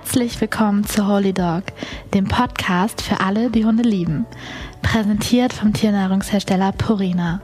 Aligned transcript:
Herzlich 0.00 0.40
willkommen 0.40 0.84
zu 0.86 1.08
Holy 1.08 1.32
Dog, 1.32 1.64
dem 2.14 2.28
Podcast 2.28 3.02
für 3.02 3.18
alle, 3.18 3.50
die 3.50 3.64
Hunde 3.64 3.82
lieben. 3.82 4.26
Präsentiert 4.80 5.52
vom 5.52 5.72
Tiernahrungshersteller 5.72 6.70
Purina. 6.70 7.40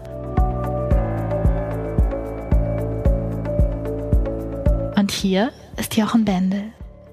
Und 4.96 5.10
hier 5.10 5.50
ist 5.78 5.96
Jochen 5.96 6.24
Bendel. 6.24 6.62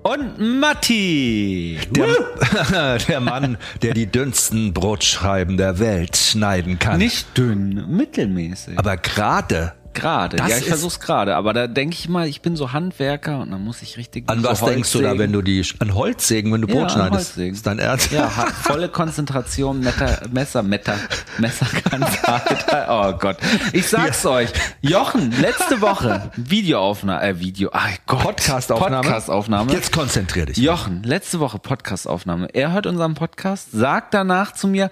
Und 0.04 0.60
Matti, 0.60 1.80
der, 1.90 3.00
der, 3.08 3.20
Mann, 3.20 3.58
der 3.82 3.96
die 3.96 4.06
dünnsten 4.06 4.74
Brotscheiben 4.74 5.58
der 5.58 5.80
Welt 5.80 6.18
schneiden 6.18 6.78
kann. 6.78 7.00
Nicht 7.00 7.36
dünn, 7.36 7.88
mittelmäßig. 7.90 8.78
Aber 8.78 8.96
gerade 8.96 9.74
Gerade, 9.94 10.38
ja, 10.38 10.58
ich 10.58 10.66
versuch's 10.66 11.00
gerade, 11.00 11.36
aber 11.36 11.54
da 11.54 11.68
denke 11.68 11.96
ich 12.00 12.08
mal, 12.08 12.28
ich 12.28 12.42
bin 12.42 12.56
so 12.56 12.72
Handwerker 12.72 13.40
und 13.40 13.52
dann 13.52 13.62
muss 13.62 13.82
ich 13.82 13.98
richtig. 13.98 14.30
An 14.30 14.42
so 14.42 14.50
was 14.50 14.64
denkst 14.64 14.92
du 14.94 15.02
da, 15.02 15.18
wenn 15.18 15.34
du 15.34 15.42
die 15.42 15.66
an 15.80 15.94
Holzsägen, 15.94 16.54
wenn 16.54 16.62
du 16.62 16.68
Brot 16.68 16.84
ja, 16.84 16.90
schneidest? 16.90 17.38
Ist 17.38 17.68
dein 17.68 17.80
Ernst? 17.80 18.12
Ja, 18.12 18.30
volle 18.30 18.88
Konzentration, 18.88 19.82
Metter, 19.82 20.22
Messer, 20.32 20.64
Metter, 20.64 20.96
Messer 21.40 21.66
kann 21.66 22.06
Oh 22.90 23.14
Gott, 23.18 23.38
ich 23.74 23.88
sag's 23.88 24.24
ja. 24.24 24.30
euch, 24.30 24.50
Jochen, 24.82 25.32
letzte 25.42 25.82
Woche 25.82 26.32
Videoaufnahme, 26.38 27.22
äh 27.22 27.40
Video, 27.40 27.70
ah 27.74 27.90
Gott, 28.06 28.22
Podcastaufnahme. 28.22 29.02
Podcastaufnahme. 29.02 29.74
Jetzt 29.74 29.92
konzentrier 29.92 30.46
dich. 30.46 30.58
Jochen, 30.58 31.04
letzte 31.04 31.40
Woche 31.42 31.60
Podcastaufnahme. 31.60 32.48
Er 32.54 32.72
hört 32.72 32.86
unseren 32.88 33.14
Podcast, 33.16 33.72
sagt 33.72 34.14
danach 34.14 34.54
zu 34.54 34.68
mir, 34.68 34.90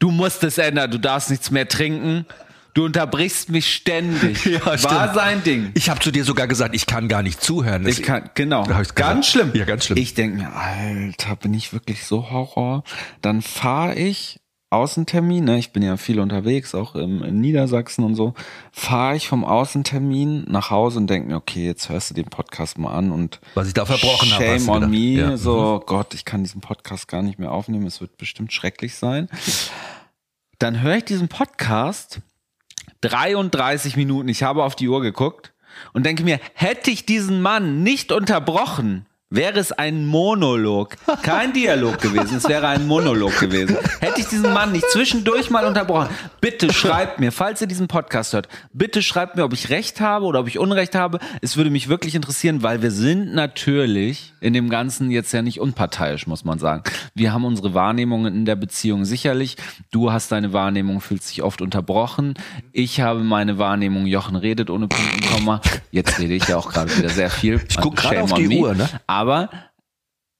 du 0.00 0.10
musst 0.10 0.42
es 0.42 0.58
ändern, 0.58 0.90
du 0.90 0.98
darfst 0.98 1.30
nichts 1.30 1.50
mehr 1.50 1.68
trinken. 1.68 2.26
Du 2.74 2.84
unterbrichst 2.84 3.50
mich 3.50 3.72
ständig. 3.74 4.44
Ja, 4.50 4.66
War 4.66 4.78
stimmt. 4.78 5.14
sein 5.14 5.42
Ding. 5.44 5.70
Ich 5.74 5.90
habe 5.90 6.00
zu 6.00 6.10
dir 6.10 6.24
sogar 6.24 6.48
gesagt, 6.48 6.74
ich 6.74 6.86
kann 6.86 7.08
gar 7.08 7.22
nicht 7.22 7.40
zuhören. 7.40 7.86
ich 7.86 8.02
kann, 8.02 8.30
genau. 8.34 8.66
Ganz 8.94 9.28
schlimm. 9.28 9.52
Ja, 9.54 9.64
ganz 9.64 9.84
schlimm. 9.84 9.98
Ich 9.98 10.14
denke 10.14 10.38
mir, 10.38 10.52
Alter, 10.52 11.36
bin 11.36 11.54
ich 11.54 11.72
wirklich 11.72 12.04
so 12.04 12.30
Horror? 12.30 12.82
Dann 13.22 13.42
fahre 13.42 13.94
ich 13.94 14.40
Außentermin, 14.72 15.44
ne, 15.44 15.58
ich 15.58 15.72
bin 15.72 15.82
ja 15.82 15.96
viel 15.96 16.20
unterwegs, 16.20 16.76
auch 16.76 16.94
im, 16.94 17.24
in 17.24 17.40
Niedersachsen 17.40 18.04
und 18.04 18.14
so, 18.14 18.34
fahre 18.70 19.16
ich 19.16 19.26
vom 19.26 19.44
Außentermin 19.44 20.44
nach 20.48 20.70
Hause 20.70 20.98
und 20.98 21.10
denke 21.10 21.28
mir, 21.28 21.36
okay, 21.36 21.66
jetzt 21.66 21.88
hörst 21.88 22.10
du 22.10 22.14
den 22.14 22.26
Podcast 22.26 22.78
mal 22.78 22.94
an 22.94 23.10
und 23.10 23.40
was 23.54 23.66
ich 23.66 23.74
da 23.74 23.84
verbrochen 23.84 24.32
habe. 24.32 24.44
Shame 24.44 24.68
on 24.68 24.88
me, 24.88 24.96
ja. 24.96 25.36
so 25.36 25.80
mhm. 25.80 25.86
Gott, 25.86 26.14
ich 26.14 26.24
kann 26.24 26.44
diesen 26.44 26.60
Podcast 26.60 27.08
gar 27.08 27.22
nicht 27.22 27.40
mehr 27.40 27.50
aufnehmen, 27.50 27.84
es 27.84 28.00
wird 28.00 28.16
bestimmt 28.16 28.52
schrecklich 28.52 28.94
sein. 28.94 29.28
Dann 30.60 30.82
höre 30.82 30.98
ich 30.98 31.04
diesen 31.04 31.26
Podcast 31.26 32.20
33 33.02 33.96
Minuten. 33.96 34.28
Ich 34.28 34.42
habe 34.42 34.64
auf 34.64 34.76
die 34.76 34.88
Uhr 34.88 35.00
geguckt 35.00 35.52
und 35.92 36.04
denke 36.04 36.24
mir, 36.24 36.40
hätte 36.54 36.90
ich 36.90 37.06
diesen 37.06 37.42
Mann 37.42 37.82
nicht 37.82 38.12
unterbrochen, 38.12 39.06
wäre 39.32 39.60
es 39.60 39.70
ein 39.70 40.06
Monolog, 40.06 40.96
kein 41.22 41.52
Dialog 41.54 42.00
gewesen, 42.00 42.38
es 42.38 42.48
wäre 42.48 42.66
ein 42.66 42.88
Monolog 42.88 43.38
gewesen. 43.38 43.76
Hätte 44.00 44.20
ich 44.20 44.26
diesen 44.26 44.52
Mann 44.52 44.72
nicht 44.72 44.84
zwischendurch 44.90 45.50
mal 45.50 45.64
unterbrochen, 45.66 46.08
bitte 46.40 46.72
schreibt 46.72 47.20
mir, 47.20 47.30
falls 47.30 47.60
ihr 47.60 47.68
diesen 47.68 47.86
Podcast 47.86 48.32
hört, 48.32 48.48
bitte 48.72 49.02
schreibt 49.02 49.36
mir, 49.36 49.44
ob 49.44 49.52
ich 49.52 49.70
recht 49.70 50.00
habe 50.00 50.26
oder 50.26 50.40
ob 50.40 50.48
ich 50.48 50.58
Unrecht 50.58 50.96
habe. 50.96 51.20
Es 51.42 51.56
würde 51.56 51.70
mich 51.70 51.88
wirklich 51.88 52.16
interessieren, 52.16 52.64
weil 52.64 52.82
wir 52.82 52.90
sind 52.90 53.32
natürlich 53.32 54.32
in 54.40 54.52
dem 54.52 54.68
Ganzen 54.68 55.12
jetzt 55.12 55.30
ja 55.32 55.42
nicht 55.42 55.60
unparteiisch, 55.60 56.26
muss 56.26 56.44
man 56.44 56.58
sagen. 56.58 56.82
Wir 57.14 57.32
haben 57.32 57.44
unsere 57.44 57.72
Wahrnehmungen 57.72 58.34
in 58.34 58.44
der 58.46 58.56
Beziehung 58.56 59.04
sicherlich. 59.04 59.56
Du 59.92 60.10
hast 60.10 60.32
deine 60.32 60.52
Wahrnehmung, 60.52 61.00
fühlst 61.00 61.30
dich 61.30 61.44
oft 61.44 61.62
unterbrochen. 61.62 62.34
Ich 62.72 63.00
habe 63.00 63.20
meine 63.20 63.58
Wahrnehmung, 63.58 64.06
Jochen 64.06 64.34
redet 64.34 64.70
ohne 64.70 64.88
Punkt 64.88 65.14
und 65.14 65.30
Komma. 65.30 65.60
Jetzt 65.92 66.18
rede 66.18 66.34
ich 66.34 66.48
ja 66.48 66.56
auch 66.56 66.72
gerade 66.72 66.96
wieder 66.96 67.10
sehr 67.10 67.30
viel. 67.30 67.60
Ich 67.68 67.76
gucke 67.76 68.00
gerade 68.02 68.22
auf 68.22 68.32
die 68.34 68.48
me. 68.48 68.56
Uhr, 68.56 68.74
ne? 68.74 68.88
Aber 69.06 69.19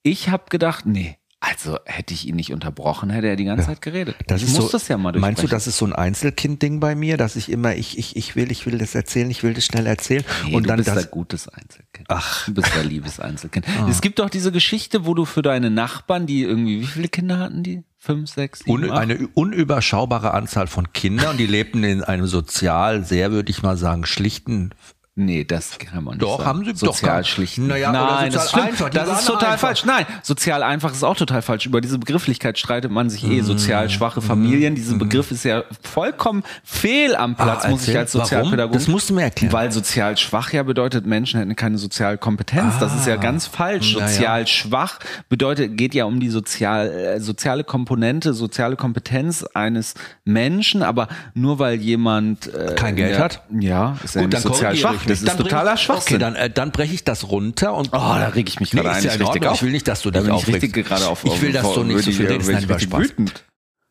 ich 0.02 0.28
habe 0.28 0.44
gedacht, 0.48 0.86
nee, 0.86 1.18
also 1.42 1.78
hätte 1.86 2.12
ich 2.12 2.28
ihn 2.28 2.36
nicht 2.36 2.52
unterbrochen, 2.52 3.08
hätte 3.08 3.26
er 3.28 3.36
die 3.36 3.46
ganze 3.46 3.62
ja. 3.62 3.68
Zeit 3.68 3.80
geredet. 3.80 4.14
Das 4.26 4.42
ich 4.42 4.48
ist 4.48 4.56
muss 4.56 4.66
so, 4.66 4.72
das 4.72 4.88
ja 4.88 4.98
mal 4.98 5.18
Meinst 5.18 5.42
du, 5.42 5.46
das 5.46 5.66
ist 5.66 5.78
so 5.78 5.86
ein 5.86 5.94
Einzelkind-Ding 5.94 6.80
bei 6.80 6.94
mir, 6.94 7.16
dass 7.16 7.34
ich 7.34 7.50
immer, 7.50 7.74
ich, 7.76 7.98
ich, 7.98 8.14
ich 8.14 8.36
will, 8.36 8.52
ich 8.52 8.66
will 8.66 8.76
das 8.76 8.94
erzählen, 8.94 9.30
ich 9.30 9.42
will 9.42 9.54
das 9.54 9.64
schnell 9.64 9.86
erzählen. 9.86 10.22
Nee, 10.44 10.54
und 10.54 10.64
du 10.64 10.68
dann 10.68 10.76
bist 10.76 10.90
das, 10.90 11.06
ein 11.06 11.10
gutes 11.10 11.48
Einzelkind. 11.48 12.06
Ach. 12.10 12.44
Du 12.44 12.52
bist 12.52 12.76
ein 12.76 12.86
liebes 12.86 13.20
Einzelkind. 13.20 13.66
Ah. 13.68 13.88
Es 13.88 14.02
gibt 14.02 14.18
doch 14.18 14.28
diese 14.28 14.52
Geschichte, 14.52 15.06
wo 15.06 15.14
du 15.14 15.24
für 15.24 15.40
deine 15.40 15.70
Nachbarn, 15.70 16.26
die 16.26 16.42
irgendwie, 16.42 16.82
wie 16.82 16.86
viele 16.86 17.08
Kinder 17.08 17.38
hatten 17.38 17.62
die? 17.62 17.84
Fünf, 17.96 18.30
sechs, 18.30 18.60
sieben, 18.60 18.72
Un, 18.72 18.90
Eine 18.90 19.26
unüberschaubare 19.32 20.34
Anzahl 20.34 20.66
von 20.66 20.92
Kindern 20.92 21.30
und 21.30 21.36
die 21.38 21.46
lebten 21.46 21.84
in 21.84 22.04
einem 22.04 22.26
sozial, 22.26 23.04
sehr 23.04 23.30
würde 23.30 23.50
ich 23.50 23.62
mal 23.62 23.78
sagen, 23.78 24.04
schlichten 24.04 24.70
Nee, 25.16 25.44
das 25.44 25.76
kann 25.78 26.04
man 26.04 26.14
nicht 26.14 26.22
doch, 26.22 26.38
sagen. 26.38 26.48
haben 26.48 26.64
sie 26.64 26.74
sozial 26.74 27.22
doch 27.22 27.28
schlichten. 27.28 27.66
Naja, 27.66 27.90
Nein, 27.90 28.32
das 28.32 28.50
stimmt. 28.50 28.68
Einfach, 28.68 28.90
das 28.90 29.20
ist 29.20 29.26
total 29.26 29.52
einfach. 29.52 29.68
falsch. 29.68 29.84
Nein, 29.84 30.06
sozial 30.22 30.62
einfach 30.62 30.92
ist 30.92 31.02
auch 31.02 31.16
total 31.16 31.42
falsch. 31.42 31.66
Über 31.66 31.80
diese 31.80 31.98
Begrifflichkeit 31.98 32.58
streitet 32.58 32.92
man 32.92 33.10
sich 33.10 33.24
eh. 33.24 33.40
Sozial 33.40 33.86
mhm. 33.86 33.90
schwache 33.90 34.22
Familien. 34.22 34.76
Dieser 34.76 34.94
mhm. 34.94 35.00
Begriff 35.00 35.32
ist 35.32 35.44
ja 35.44 35.64
vollkommen 35.82 36.44
fehl 36.62 37.16
am 37.16 37.34
Platz, 37.34 37.64
ah, 37.64 37.70
muss 37.70 37.88
ich 37.88 37.98
als 37.98 38.12
Sozialpädagoge. 38.12 38.78
Das 38.78 38.86
musst 38.86 39.10
du 39.10 39.14
mir 39.14 39.22
erklären. 39.22 39.52
Weil 39.52 39.72
sozial 39.72 40.16
schwach 40.16 40.52
ja 40.52 40.62
bedeutet, 40.62 41.06
Menschen 41.06 41.40
hätten 41.40 41.56
keine 41.56 41.78
soziale 41.78 42.16
Kompetenz. 42.16 42.74
Ah, 42.76 42.80
das 42.80 42.94
ist 42.94 43.06
ja 43.08 43.14
ah. 43.14 43.16
ganz 43.16 43.48
falsch. 43.48 43.94
Sozial 43.94 44.40
ja. 44.40 44.46
schwach 44.46 45.00
bedeutet, 45.28 45.76
geht 45.76 45.92
ja 45.92 46.04
um 46.04 46.20
die 46.20 46.30
sozial, 46.30 46.88
äh, 46.88 47.20
soziale 47.20 47.64
Komponente, 47.64 48.32
soziale 48.32 48.76
Kompetenz 48.76 49.44
eines 49.54 49.94
Menschen. 50.24 50.84
Aber 50.84 51.08
nur 51.34 51.58
weil 51.58 51.80
jemand 51.80 52.46
äh, 52.54 52.74
kein 52.76 52.94
Geld 52.94 53.16
der, 53.16 53.24
hat, 53.24 53.42
ja, 53.58 53.96
ist 54.04 54.14
er 54.14 54.30
sozial 54.40 54.76
schwach. 54.76 54.99
Das 55.06 55.22
ist 55.22 55.36
totaler 55.36 55.76
Schwachsinn. 55.76 56.16
Okay, 56.16 56.18
dann, 56.18 56.36
äh, 56.36 56.50
dann 56.50 56.70
breche 56.70 56.94
ich 56.94 57.04
das 57.04 57.28
runter 57.28 57.74
und. 57.74 57.88
Oh, 57.88 57.98
da 57.98 58.28
reg 58.28 58.48
ich 58.48 58.60
mich 58.60 58.70
gerade 58.70 58.88
nee, 58.88 58.94
ein. 58.94 59.04
Ja 59.04 59.12
richtig 59.12 59.46
auf. 59.46 59.56
Ich 59.56 59.62
will 59.62 59.72
nicht, 59.72 59.88
dass 59.88 60.02
du 60.02 60.10
dich 60.10 60.24
da 60.24 60.32
aufregst. 60.32 60.76
Ich, 60.76 60.84
gerade 60.84 61.06
auf, 61.06 61.24
ich 61.24 61.40
will, 61.40 61.52
dass 61.52 61.72
du 61.72 61.84
nicht 61.84 62.04
so 62.04 62.12
viel 62.12 62.26
denkst. 62.26 62.46
Nein, 62.48 62.80
Spaß. 62.80 63.00
Wütend 63.00 63.44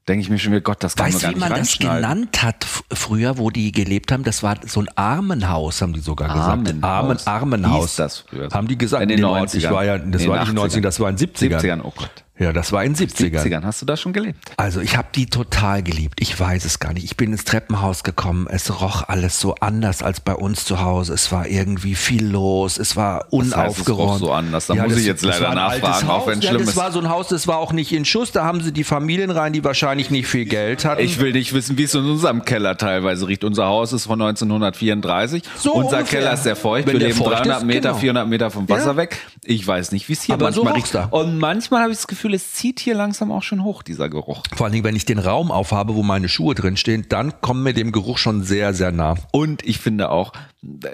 denke 0.10 0.24
ich 0.24 0.30
mir 0.30 0.40
schon 0.40 0.52
wieder, 0.52 0.62
Gott, 0.62 0.84
das 0.84 0.96
kann 0.96 1.14
weißt, 1.14 1.22
man 1.22 1.32
gar 1.32 1.36
wie 1.36 1.40
man 1.40 1.60
das 1.60 1.78
genannt 1.78 2.44
hat 2.44 2.66
früher, 2.92 3.38
wo 3.38 3.52
die 3.52 3.72
gelebt 3.72 4.12
haben? 4.12 4.24
Das 4.24 4.44
war 4.44 4.58
so 4.66 4.82
ein 4.82 4.90
Armenhaus, 4.96 5.82
haben 5.82 5.94
die 5.94 6.00
sogar 6.00 6.30
gesagt. 6.30 6.84
Armen, 6.84 7.18
Armenhaus. 7.26 7.86
Hieß 7.86 7.96
das 7.96 8.18
früher. 8.20 8.50
Haben 8.50 8.68
die 8.68 8.78
gesagt? 8.78 9.04
In 9.04 9.10
den 9.10 9.24
90ern. 9.24 9.58
Ich 9.58 9.70
war 9.70 9.86
ja, 9.86 9.98
das 9.98 10.28
war 10.28 10.40
nicht 10.40 10.50
in 10.50 10.56
den 10.56 10.66
90ern, 10.66 10.82
das 10.82 11.00
war 11.00 11.10
in 11.10 11.16
den 11.16 11.30
70ern. 11.30 11.62
70ern, 11.62 11.82
oh 11.84 11.94
Gott. 11.96 12.26
Ja, 12.40 12.54
das 12.54 12.72
war 12.72 12.86
in 12.86 12.96
70ern. 12.96 13.44
70ern. 13.44 13.64
Hast 13.64 13.82
du 13.82 13.86
da 13.86 13.98
schon 13.98 14.14
gelebt? 14.14 14.40
Also 14.56 14.80
ich 14.80 14.96
habe 14.96 15.10
die 15.14 15.26
total 15.26 15.84
geliebt. 15.84 16.20
Ich 16.22 16.40
weiß 16.40 16.64
es 16.64 16.80
gar 16.80 16.94
nicht. 16.94 17.04
Ich 17.04 17.18
bin 17.18 17.34
ins 17.34 17.44
Treppenhaus 17.44 18.04
gekommen. 18.04 18.48
Es 18.50 18.82
roch 18.82 19.04
alles 19.08 19.42
so 19.42 19.56
anders 19.56 20.02
als 20.02 20.22
bei 20.22 20.34
uns 20.34 20.64
zu 20.64 20.82
Hause. 20.82 21.14
Es 21.14 21.34
war 21.34 21.48
irgendwie 21.48 21.96
viel 21.96 22.26
los. 22.26 22.80
Es 22.80 22.96
war 22.96 23.28
unaufgeräumt. 23.32 23.52
Das 23.52 23.78
heißt, 23.78 23.80
es 23.80 23.98
roch 23.98 24.18
so 24.20 24.32
anders. 24.32 24.68
Da 24.68 24.74
ja, 24.76 24.84
muss 24.84 24.94
das, 24.94 25.02
ich 25.02 25.08
jetzt 25.08 25.24
leider 25.24 25.54
nachfragen, 25.54 26.10
auch 26.10 26.28
wenn 26.28 26.40
ja, 26.40 26.52
schlimm 26.52 26.66
das 26.66 26.78
war 26.78 26.94
so 26.94 27.00
ein 27.00 27.10
Haus, 27.10 27.28
das 27.28 27.46
war 27.46 27.58
auch 27.58 27.74
nicht 27.74 27.92
in 27.92 28.06
Schuss. 28.06 28.32
Da 28.32 28.46
haben 28.46 28.62
sie 28.62 28.72
die 28.72 28.86
Familien 28.86 29.32
rein, 29.32 29.52
die 29.52 29.64
wahrscheinlich 29.66 30.10
nicht 30.10 30.28
viel 30.28 30.46
Geld 30.46 30.86
hatten. 30.86 31.02
Ich 31.02 31.20
will 31.20 31.34
nicht 31.34 31.54
wissen, 31.54 31.78
wie 31.78 31.84
es 31.84 31.94
in 31.94 32.06
unserem 32.06 32.46
Keller 32.46 32.78
teilweise 32.78 33.28
riecht. 33.28 33.44
Unser 33.44 33.66
Haus 33.66 33.92
ist 33.92 34.06
von 34.06 34.22
1934. 34.22 35.44
So 35.58 35.74
Unser 35.74 35.98
ungefähr. 35.98 36.20
Keller 36.20 36.34
ist 36.34 36.44
sehr 36.44 36.56
feucht. 36.56 36.88
Wenn 36.88 37.00
Wir 37.00 37.08
leben 37.08 37.20
300 37.20 37.58
ist, 37.58 37.66
Meter, 37.66 37.90
genau. 37.90 38.00
400 38.00 38.28
Meter 38.28 38.50
vom 38.50 38.70
Wasser 38.70 38.92
ja. 38.92 38.98
weg. 38.98 39.18
Ich 39.44 39.66
weiß 39.68 39.92
nicht, 39.92 40.08
wie 40.08 40.14
es 40.14 40.24
hier 40.24 40.36
Aber 40.36 40.46
manchmal 40.46 40.74
so 40.74 40.74
riecht. 40.74 40.96
Da. 40.96 41.06
Und 41.06 41.38
manchmal 41.38 41.82
habe 41.82 41.92
ich 41.92 41.98
das 41.98 42.08
Gefühl, 42.08 42.29
es 42.34 42.54
zieht 42.54 42.80
hier 42.80 42.96
lang 42.96 43.10
langsam 43.10 43.32
auch 43.32 43.42
schon 43.42 43.64
hoch, 43.64 43.82
dieser 43.82 44.08
Geruch. 44.08 44.44
Vor 44.56 44.66
allen 44.66 44.74
Dingen, 44.74 44.84
wenn 44.84 44.96
ich 44.96 45.04
den 45.04 45.18
Raum 45.18 45.52
aufhabe, 45.52 45.96
wo 45.96 46.04
meine 46.04 46.30
Schuhe 46.30 46.54
drinstehen, 46.54 47.08
dann 47.10 47.42
kommen 47.42 47.64
mir 47.64 47.74
dem 47.74 47.92
Geruch 47.92 48.20
schon 48.20 48.44
sehr, 48.44 48.76
sehr 48.76 48.92
nah. 48.92 49.16
Und 49.32 49.66
ich 49.66 49.80
finde 49.80 50.12
auch, 50.12 50.34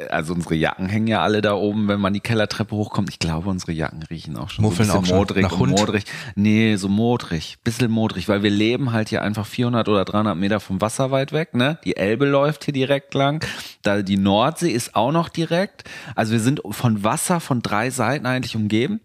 also 0.09 0.33
unsere 0.33 0.55
Jacken 0.55 0.87
hängen 0.87 1.07
ja 1.07 1.21
alle 1.21 1.41
da 1.41 1.55
oben, 1.55 1.89
wenn 1.89 1.99
man 1.99 2.13
die 2.13 2.21
Kellertreppe 2.21 2.73
hochkommt. 2.73 3.09
Ich 3.09 3.19
glaube, 3.19 3.49
unsere 3.49 3.73
Jacken 3.73 4.03
riechen 4.03 4.37
auch 4.37 4.49
schon 4.49 4.63
Muffeln 4.63 4.87
so 4.87 4.95
ein 4.95 5.01
bisschen 5.01 5.13
auch 5.13 5.19
modrig 5.19 5.43
nach 5.43 5.59
Hund? 5.59 5.77
modrig. 5.77 6.05
Nee, 6.35 6.77
so 6.77 6.87
modrig, 6.87 7.57
bisschen 7.65 7.91
modrig, 7.91 8.29
weil 8.29 8.43
wir 8.43 8.49
leben 8.49 8.93
halt 8.93 9.09
hier 9.09 9.21
einfach 9.21 9.45
400 9.45 9.89
oder 9.89 10.05
300 10.05 10.37
Meter 10.37 10.61
vom 10.61 10.79
Wasser 10.79 11.11
weit 11.11 11.33
weg, 11.33 11.53
ne? 11.53 11.79
Die 11.83 11.97
Elbe 11.97 12.25
läuft 12.25 12.63
hier 12.63 12.73
direkt 12.73 13.13
lang. 13.13 13.45
Da 13.81 14.01
die 14.03 14.17
Nordsee 14.17 14.71
ist 14.71 14.95
auch 14.95 15.11
noch 15.11 15.27
direkt. 15.27 15.83
Also 16.15 16.31
wir 16.31 16.39
sind 16.39 16.61
von 16.69 17.03
Wasser 17.03 17.41
von 17.41 17.61
drei 17.61 17.89
Seiten 17.89 18.25
eigentlich 18.25 18.55
umgeben. 18.55 19.01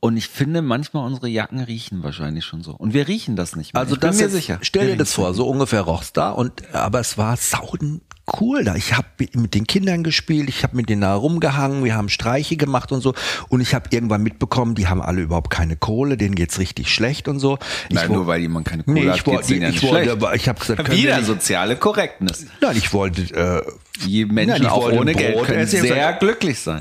Und 0.00 0.16
ich 0.16 0.28
finde, 0.28 0.62
manchmal 0.62 1.06
unsere 1.06 1.28
Jacken 1.28 1.60
riechen 1.60 2.02
wahrscheinlich 2.02 2.44
schon 2.44 2.62
so. 2.62 2.72
Und 2.72 2.92
wir 2.92 3.06
riechen 3.06 3.36
das 3.36 3.54
nicht 3.54 3.72
mehr. 3.72 3.80
Also 3.80 3.94
ich 3.94 4.00
das 4.00 4.16
bin 4.16 4.26
mir 4.26 4.30
sicher. 4.30 4.58
Stell 4.62 4.88
dir 4.88 4.96
das 4.96 5.12
vor, 5.12 5.32
so 5.34 5.48
ungefähr 5.48 5.82
roch's 5.82 6.12
da. 6.12 6.30
Und 6.30 6.74
aber 6.74 6.98
es 6.98 7.16
war 7.18 7.36
sauden 7.36 8.00
cool 8.40 8.64
da. 8.64 8.74
Ich 8.74 8.96
habe 8.96 9.06
mit 9.34 9.54
den 9.54 9.66
Kindern 9.66 10.02
gespielt, 10.02 10.48
ich 10.48 10.62
habe 10.62 10.76
mit 10.76 10.88
denen 10.88 11.02
da 11.02 11.14
rumgehangen, 11.14 11.84
wir 11.84 11.94
haben 11.94 12.08
Streiche 12.08 12.56
gemacht 12.56 12.92
und 12.92 13.00
so. 13.00 13.14
Und 13.48 13.60
ich 13.60 13.74
habe 13.74 13.88
irgendwann 13.90 14.22
mitbekommen, 14.22 14.74
die 14.74 14.88
haben 14.88 15.02
alle 15.02 15.22
überhaupt 15.22 15.50
keine 15.50 15.76
Kohle, 15.76 16.16
denen 16.16 16.34
geht's 16.34 16.58
richtig 16.58 16.92
schlecht 16.92 17.28
und 17.28 17.38
so. 17.38 17.58
Nein, 17.90 18.10
nur 18.10 18.26
weil 18.26 18.40
jemand 18.40 18.66
keine 18.66 18.84
Kohle 18.84 19.00
nee, 19.00 19.10
hat, 19.10 19.24
geht's 19.24 19.46
denen 19.46 19.62
ja 19.62 19.70
nicht 19.70 19.82
wollte, 19.82 19.96
schlecht. 19.96 20.10
Aber 20.10 20.34
ich 20.34 20.48
habe 20.48 20.60
gesagt, 20.60 20.90
wieder 20.96 21.22
soziale 21.22 21.76
Korrektness. 21.76 22.46
Nein, 22.60 22.76
ich 22.76 22.92
wollte 22.92 23.22
äh, 23.34 23.62
die 24.04 24.24
Menschen 24.24 24.62
nein, 24.62 24.72
auch 24.72 24.90
ohne 24.90 25.14
Geld 25.14 25.42
können 25.44 25.66
sehr 25.66 26.12
glücklich 26.14 26.58
sein. 26.58 26.80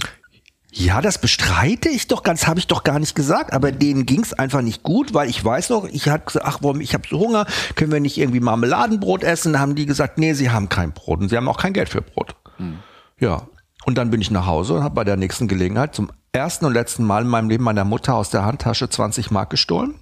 Ja, 0.73 1.01
das 1.01 1.19
bestreite 1.19 1.89
ich 1.89 2.07
doch 2.07 2.23
ganz, 2.23 2.47
habe 2.47 2.59
ich 2.59 2.68
doch 2.68 2.83
gar 2.83 2.97
nicht 2.97 3.13
gesagt. 3.13 3.51
Aber 3.51 3.73
denen 3.73 4.06
ging's 4.06 4.31
einfach 4.31 4.62
nicht 4.62 4.83
gut, 4.83 5.13
weil 5.13 5.29
ich 5.29 5.44
weiß 5.44 5.69
noch, 5.69 5.85
ich 5.85 6.07
hatte 6.07 6.25
gesagt, 6.25 6.45
ach, 6.45 6.59
warum, 6.62 6.79
ich 6.79 6.94
habe 6.94 7.03
so 7.09 7.19
Hunger, 7.19 7.45
können 7.75 7.91
wir 7.91 8.00
nicht 8.00 8.18
irgendwie 8.18 8.39
Marmeladenbrot 8.39 9.23
essen? 9.23 9.53
Da 9.53 9.59
haben 9.59 9.75
die 9.75 9.85
gesagt, 9.85 10.18
nee, 10.18 10.33
sie 10.33 10.50
haben 10.50 10.69
kein 10.69 10.94
Brot 10.94 11.19
und 11.19 11.29
sie 11.29 11.35
haben 11.35 11.50
auch 11.50 11.57
kein 11.57 11.73
Geld 11.73 11.89
für 11.89 12.01
Brot. 12.01 12.35
Hm. 12.56 12.79
Ja. 13.19 13.47
Und 13.85 13.97
dann 13.97 14.12
bin 14.12 14.21
ich 14.21 14.31
nach 14.31 14.45
Hause 14.45 14.75
und 14.75 14.83
habe 14.83 14.95
bei 14.95 15.03
der 15.03 15.18
nächsten 15.18 15.47
Gelegenheit 15.47 15.94
zum 15.94 16.12
ersten 16.31 16.65
und 16.65 16.73
letzten 16.73 17.03
Mal 17.03 17.23
in 17.23 17.27
meinem 17.27 17.50
Leben 17.50 17.63
meiner 17.63 17.83
Mutter 17.83 18.15
aus 18.15 18.29
der 18.29 18.45
Handtasche 18.45 18.89
20 18.89 19.31
Mark 19.31 19.50
gestohlen. 19.50 19.95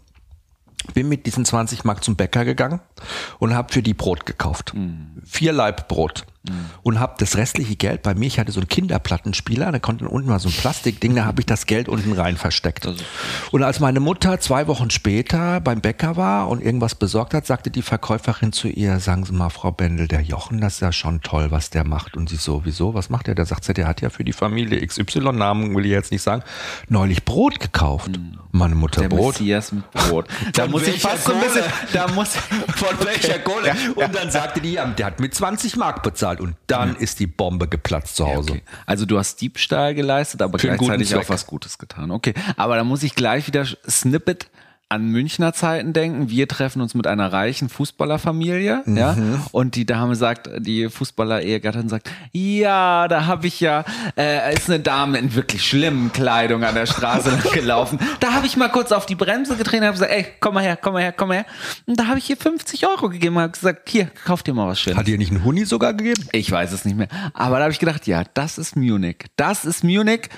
Bin 0.94 1.10
mit 1.10 1.25
diesen 1.25 1.45
20 1.45 1.83
Mark 1.83 2.04
zum 2.04 2.16
Bäcker 2.16 2.45
gegangen 2.45 2.80
und 3.39 3.56
habe 3.56 3.74
für 3.74 3.81
die 3.81 3.94
Brot 3.94 4.25
gekauft. 4.25 4.74
Vier 5.25 5.54
Laib 5.54 5.88
Brot. 5.88 6.25
Und 6.83 7.00
habe 7.00 7.15
das 7.19 7.36
restliche 7.36 7.75
Geld 7.75 8.01
bei 8.01 8.15
mir, 8.15 8.25
ich 8.25 8.39
hatte 8.39 8.53
so 8.53 8.62
einen 8.62 8.69
Kinderplattenspieler, 8.69 9.71
da 9.74 9.80
konnte 9.80 10.07
unten 10.07 10.30
mal 10.30 10.39
so 10.39 10.47
ein 10.47 10.56
Plastikding, 10.56 11.13
da 11.15 11.25
habe 11.25 11.41
ich 11.41 11.45
das 11.45 11.65
Geld 11.65 11.89
unten 11.89 12.13
rein 12.13 12.38
versteckt. 12.38 12.88
Und 13.51 13.63
als 13.63 13.81
meine 13.81 14.00
Mutter 14.00 14.39
zwei 14.39 14.68
Wochen 14.68 14.89
später 14.89 15.59
beim 15.59 15.81
Bäcker 15.81 16.15
war 16.15 16.47
und 16.47 16.63
irgendwas 16.63 16.95
besorgt 16.95 17.33
hat, 17.33 17.45
sagte 17.45 17.71
die 17.71 17.81
Verkäuferin 17.81 18.53
zu 18.53 18.69
ihr, 18.69 19.00
sagen 19.00 19.25
Sie 19.25 19.33
mal, 19.33 19.50
Frau 19.50 19.71
Bendel, 19.71 20.07
der 20.07 20.21
Jochen, 20.21 20.62
das 20.62 20.75
ist 20.75 20.80
ja 20.80 20.94
schon 20.94 21.21
toll, 21.21 21.51
was 21.51 21.71
der 21.71 21.83
macht. 21.83 22.15
Und 22.15 22.30
sie 22.30 22.38
so, 22.38 22.62
wieso, 22.63 22.94
was 22.94 23.09
macht 23.09 23.27
der? 23.27 23.35
Da 23.35 23.44
sagt 23.44 23.65
sie, 23.65 23.74
der 23.74 23.88
hat 23.88 24.00
ja 24.00 24.09
für 24.09 24.24
die 24.24 24.33
Familie 24.33 24.85
XY, 24.85 25.33
Namen 25.33 25.75
will 25.75 25.85
ich 25.85 25.92
jetzt 25.92 26.12
nicht 26.12 26.21
sagen, 26.21 26.44
neulich 26.88 27.25
Brot 27.25 27.59
gekauft. 27.59 28.19
Meine 28.51 28.75
Mutter 28.75 29.01
Der 29.01 29.10
Brot. 29.10 29.40
Messias 29.40 29.72
mit 29.72 29.90
Brot. 29.92 30.28
Da 30.54 30.68
muss 30.68 30.88
ich 30.88 31.01
fast 31.01 31.25
so 31.25 31.34
ein 31.34 31.40
bisschen, 31.42 31.63
da 31.94 32.07
muss, 32.07 32.36
Von 32.36 33.06
welcher 33.06 33.40
Kohle? 33.40 33.75
Und 33.96 34.16
dann 34.16 34.31
sagte 34.31 34.60
die, 34.60 34.80
der 34.98 35.06
hat 35.06 35.19
mit 35.19 35.36
20 35.36 35.75
Mark 35.75 36.01
bezahlt. 36.01 36.42
Und 36.42 36.56
dann 36.68 36.96
ist 36.96 37.19
die 37.19 37.28
Bombe 37.28 37.68
geplatzt 37.68 38.16
zu 38.16 38.25
Hause. 38.25 38.51
Okay. 38.51 38.63
Also 38.86 39.06
du 39.06 39.19
hast 39.19 39.40
Diebstahl 39.42 39.94
geleistet, 39.94 40.42
aber 40.42 40.57
Für 40.57 40.68
gleichzeitig 40.68 41.16
auch 41.16 41.30
was 41.30 41.46
Gutes 41.46 41.78
getan. 41.78 42.12
Okay, 42.12 42.34
aber 42.57 42.75
da 42.75 42.84
muss 42.84 43.04
ich 43.04 43.16
gleich 43.16 43.46
wieder 43.48 43.66
Snippet 43.88 44.50
an 44.91 45.07
Münchner 45.09 45.53
Zeiten 45.53 45.94
denken. 45.94 46.30
Wir 46.30 46.47
treffen 46.47 46.81
uns 46.81 46.95
mit 46.95 47.06
einer 47.06 47.31
reichen 47.31 47.69
Fußballerfamilie, 47.69 48.81
ja, 48.88 49.13
Mhm. 49.13 49.44
und 49.51 49.75
die 49.75 49.86
Dame 49.86 50.15
sagt, 50.15 50.50
die 50.57 50.89
Fußballer-Ehegattin 50.89 51.89
sagt, 51.89 52.09
ja, 52.31 53.07
da 53.07 53.27
habe 53.27 53.45
ich 53.45 53.59
ja, 53.59 53.86
äh, 54.18 54.53
ist 54.56 54.68
eine 54.69 54.80
Dame 54.80 55.19
in 55.19 55.36
wirklich 55.36 55.63
schlimmen 55.68 56.12
Kleidung 56.12 56.63
an 56.63 56.74
der 56.74 56.88
Straße 56.88 57.31
gelaufen. 57.53 58.00
Da 58.19 58.33
habe 58.33 58.47
ich 58.47 58.57
mal 58.57 58.69
kurz 58.69 58.91
auf 58.91 59.06
die 59.06 59.13
Bremse 59.15 59.56
getreten 59.56 59.83
und 59.83 59.88
habe 59.89 59.94
gesagt, 59.97 60.12
ey, 60.12 60.25
komm 60.39 60.56
mal 60.56 60.63
her, 60.63 60.75
komm 60.75 60.94
mal 60.94 61.03
her, 61.03 61.12
komm 61.12 61.27
mal 61.30 61.35
her. 61.38 61.45
Und 61.85 62.00
da 62.00 62.07
habe 62.07 62.18
ich 62.18 62.27
ihr 62.30 62.38
50 62.38 62.88
Euro 62.88 63.09
gegeben 63.09 63.35
und 63.35 63.44
habe 63.44 63.51
gesagt, 63.53 63.88
hier, 63.89 64.06
kauf 64.25 64.42
dir 64.42 64.56
mal 64.56 64.68
was 64.68 64.80
Schönes. 64.80 64.97
Hat 64.97 65.07
ihr 65.07 65.19
nicht 65.19 65.30
einen 65.31 65.44
Huni 65.44 65.65
sogar 65.65 65.94
gegeben? 65.94 66.25
Ich 66.31 66.50
weiß 66.51 66.71
es 66.71 66.83
nicht 66.85 66.97
mehr. 66.97 67.09
Aber 67.35 67.57
da 67.57 67.63
habe 67.65 67.71
ich 67.74 67.80
gedacht, 67.80 68.07
ja, 68.07 68.24
das 68.33 68.57
ist 68.57 68.75
Munich. 68.75 69.25
Das 69.35 69.65
ist 69.65 69.83
Munich. 69.83 70.30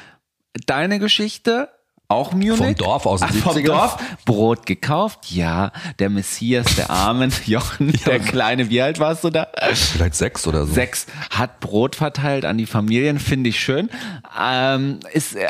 Deine 0.66 1.00
Geschichte, 1.00 1.70
auch 2.12 2.34
Munich. 2.34 2.58
Vom 2.58 2.76
Dorf 2.76 3.06
aus 3.06 3.22
den 3.22 3.30
Ah, 3.30 3.34
Vom 3.34 3.56
70ern? 3.58 3.66
Dorf. 3.66 3.98
Brot 4.26 4.66
gekauft, 4.66 5.32
ja. 5.32 5.72
Der 6.00 6.10
Messias, 6.10 6.76
der 6.76 6.90
Armen, 6.90 7.32
Jochen, 7.46 7.94
der 8.06 8.20
Kleine. 8.20 8.70
Wie 8.70 8.82
alt 8.82 9.00
warst 9.00 9.24
du 9.24 9.30
da? 9.30 9.48
Vielleicht 9.74 10.16
sechs 10.16 10.46
oder 10.48 10.66
so. 10.66 10.74
Sechs 10.74 11.08
hat 11.30 11.60
Brot 11.60 11.96
verteilt 11.96 12.46
an 12.46 12.58
die 12.58 12.66
Familien, 12.66 13.20
finde 13.20 13.50
ich 13.50 13.60
schön. 13.60 13.90
Ähm, 14.40 15.00
ist, 15.14 15.36
äh, 15.36 15.48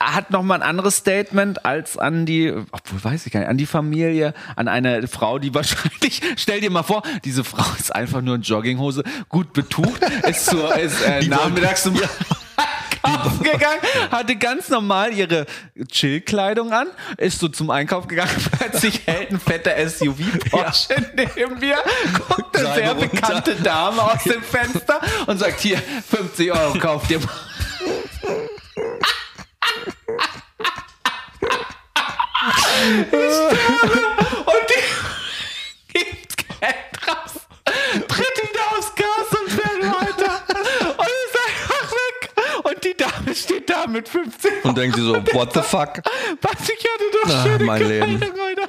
hat 0.00 0.30
nochmal 0.30 0.62
ein 0.62 0.68
anderes 0.68 0.96
Statement 0.96 1.64
als 1.64 1.98
an 1.98 2.26
die, 2.26 2.52
obwohl 2.72 3.02
weiß 3.04 3.26
ich 3.26 3.32
gar 3.32 3.40
nicht, 3.40 3.48
an 3.48 3.58
die 3.58 3.66
Familie, 3.66 4.34
an 4.56 4.68
eine 4.68 5.06
Frau, 5.08 5.38
die 5.38 5.54
wahrscheinlich, 5.54 6.20
stell 6.36 6.60
dir 6.60 6.70
mal 6.70 6.82
vor, 6.82 7.02
diese 7.24 7.44
Frau 7.44 7.64
ist 7.78 7.94
einfach 7.94 8.20
nur 8.20 8.36
in 8.36 8.42
Jogginghose, 8.42 9.02
gut 9.28 9.52
betucht, 9.52 10.00
ist, 10.28 10.46
zur, 10.46 10.74
ist 10.76 11.02
äh, 11.02 11.24
nachmittags 11.26 11.82
zum 11.82 11.94
Einkaufen 13.04 13.42
gegangen, 13.42 13.80
hatte 14.10 14.36
ganz 14.36 14.68
normal 14.68 15.12
ihre 15.12 15.46
Chillkleidung 15.90 16.72
an, 16.72 16.88
ist 17.16 17.38
so 17.38 17.48
zum 17.48 17.70
Einkauf 17.70 18.06
gegangen, 18.08 18.30
plötzlich 18.58 19.06
hält 19.06 19.30
ein 19.30 19.40
fetter 19.40 19.72
SUV 19.88 20.18
Porsche 20.50 20.94
neben 21.14 21.58
mir, 21.58 21.76
guckt 22.28 22.56
eine 22.56 22.66
Seine 22.66 22.76
sehr 22.76 22.92
runter. 22.92 23.08
bekannte 23.08 23.54
Dame 23.56 24.02
aus 24.02 24.24
dem 24.24 24.42
Fenster 24.42 25.00
und 25.26 25.38
sagt, 25.38 25.60
hier, 25.60 25.78
50 25.78 26.52
Euro, 26.52 26.78
kauf 26.78 27.06
dir 27.06 27.18
mal. 27.20 27.28
Und 33.12 34.13
steht 43.64 43.70
da 43.70 43.86
mit 43.86 44.08
15 44.08 44.50
Euro. 44.50 44.68
Und 44.68 44.78
denkt 44.78 44.96
sie 44.96 45.02
so, 45.02 45.14
what 45.32 45.52
the 45.54 45.60
fuck? 45.60 46.00
Was, 46.42 46.68
ich 46.68 46.84
hatte 46.84 47.04
doch 47.12 47.34
Ach, 47.34 47.44
schöne 47.46 47.64
mein 47.64 47.88
Leben. 47.88 48.20
Alter. 48.22 48.68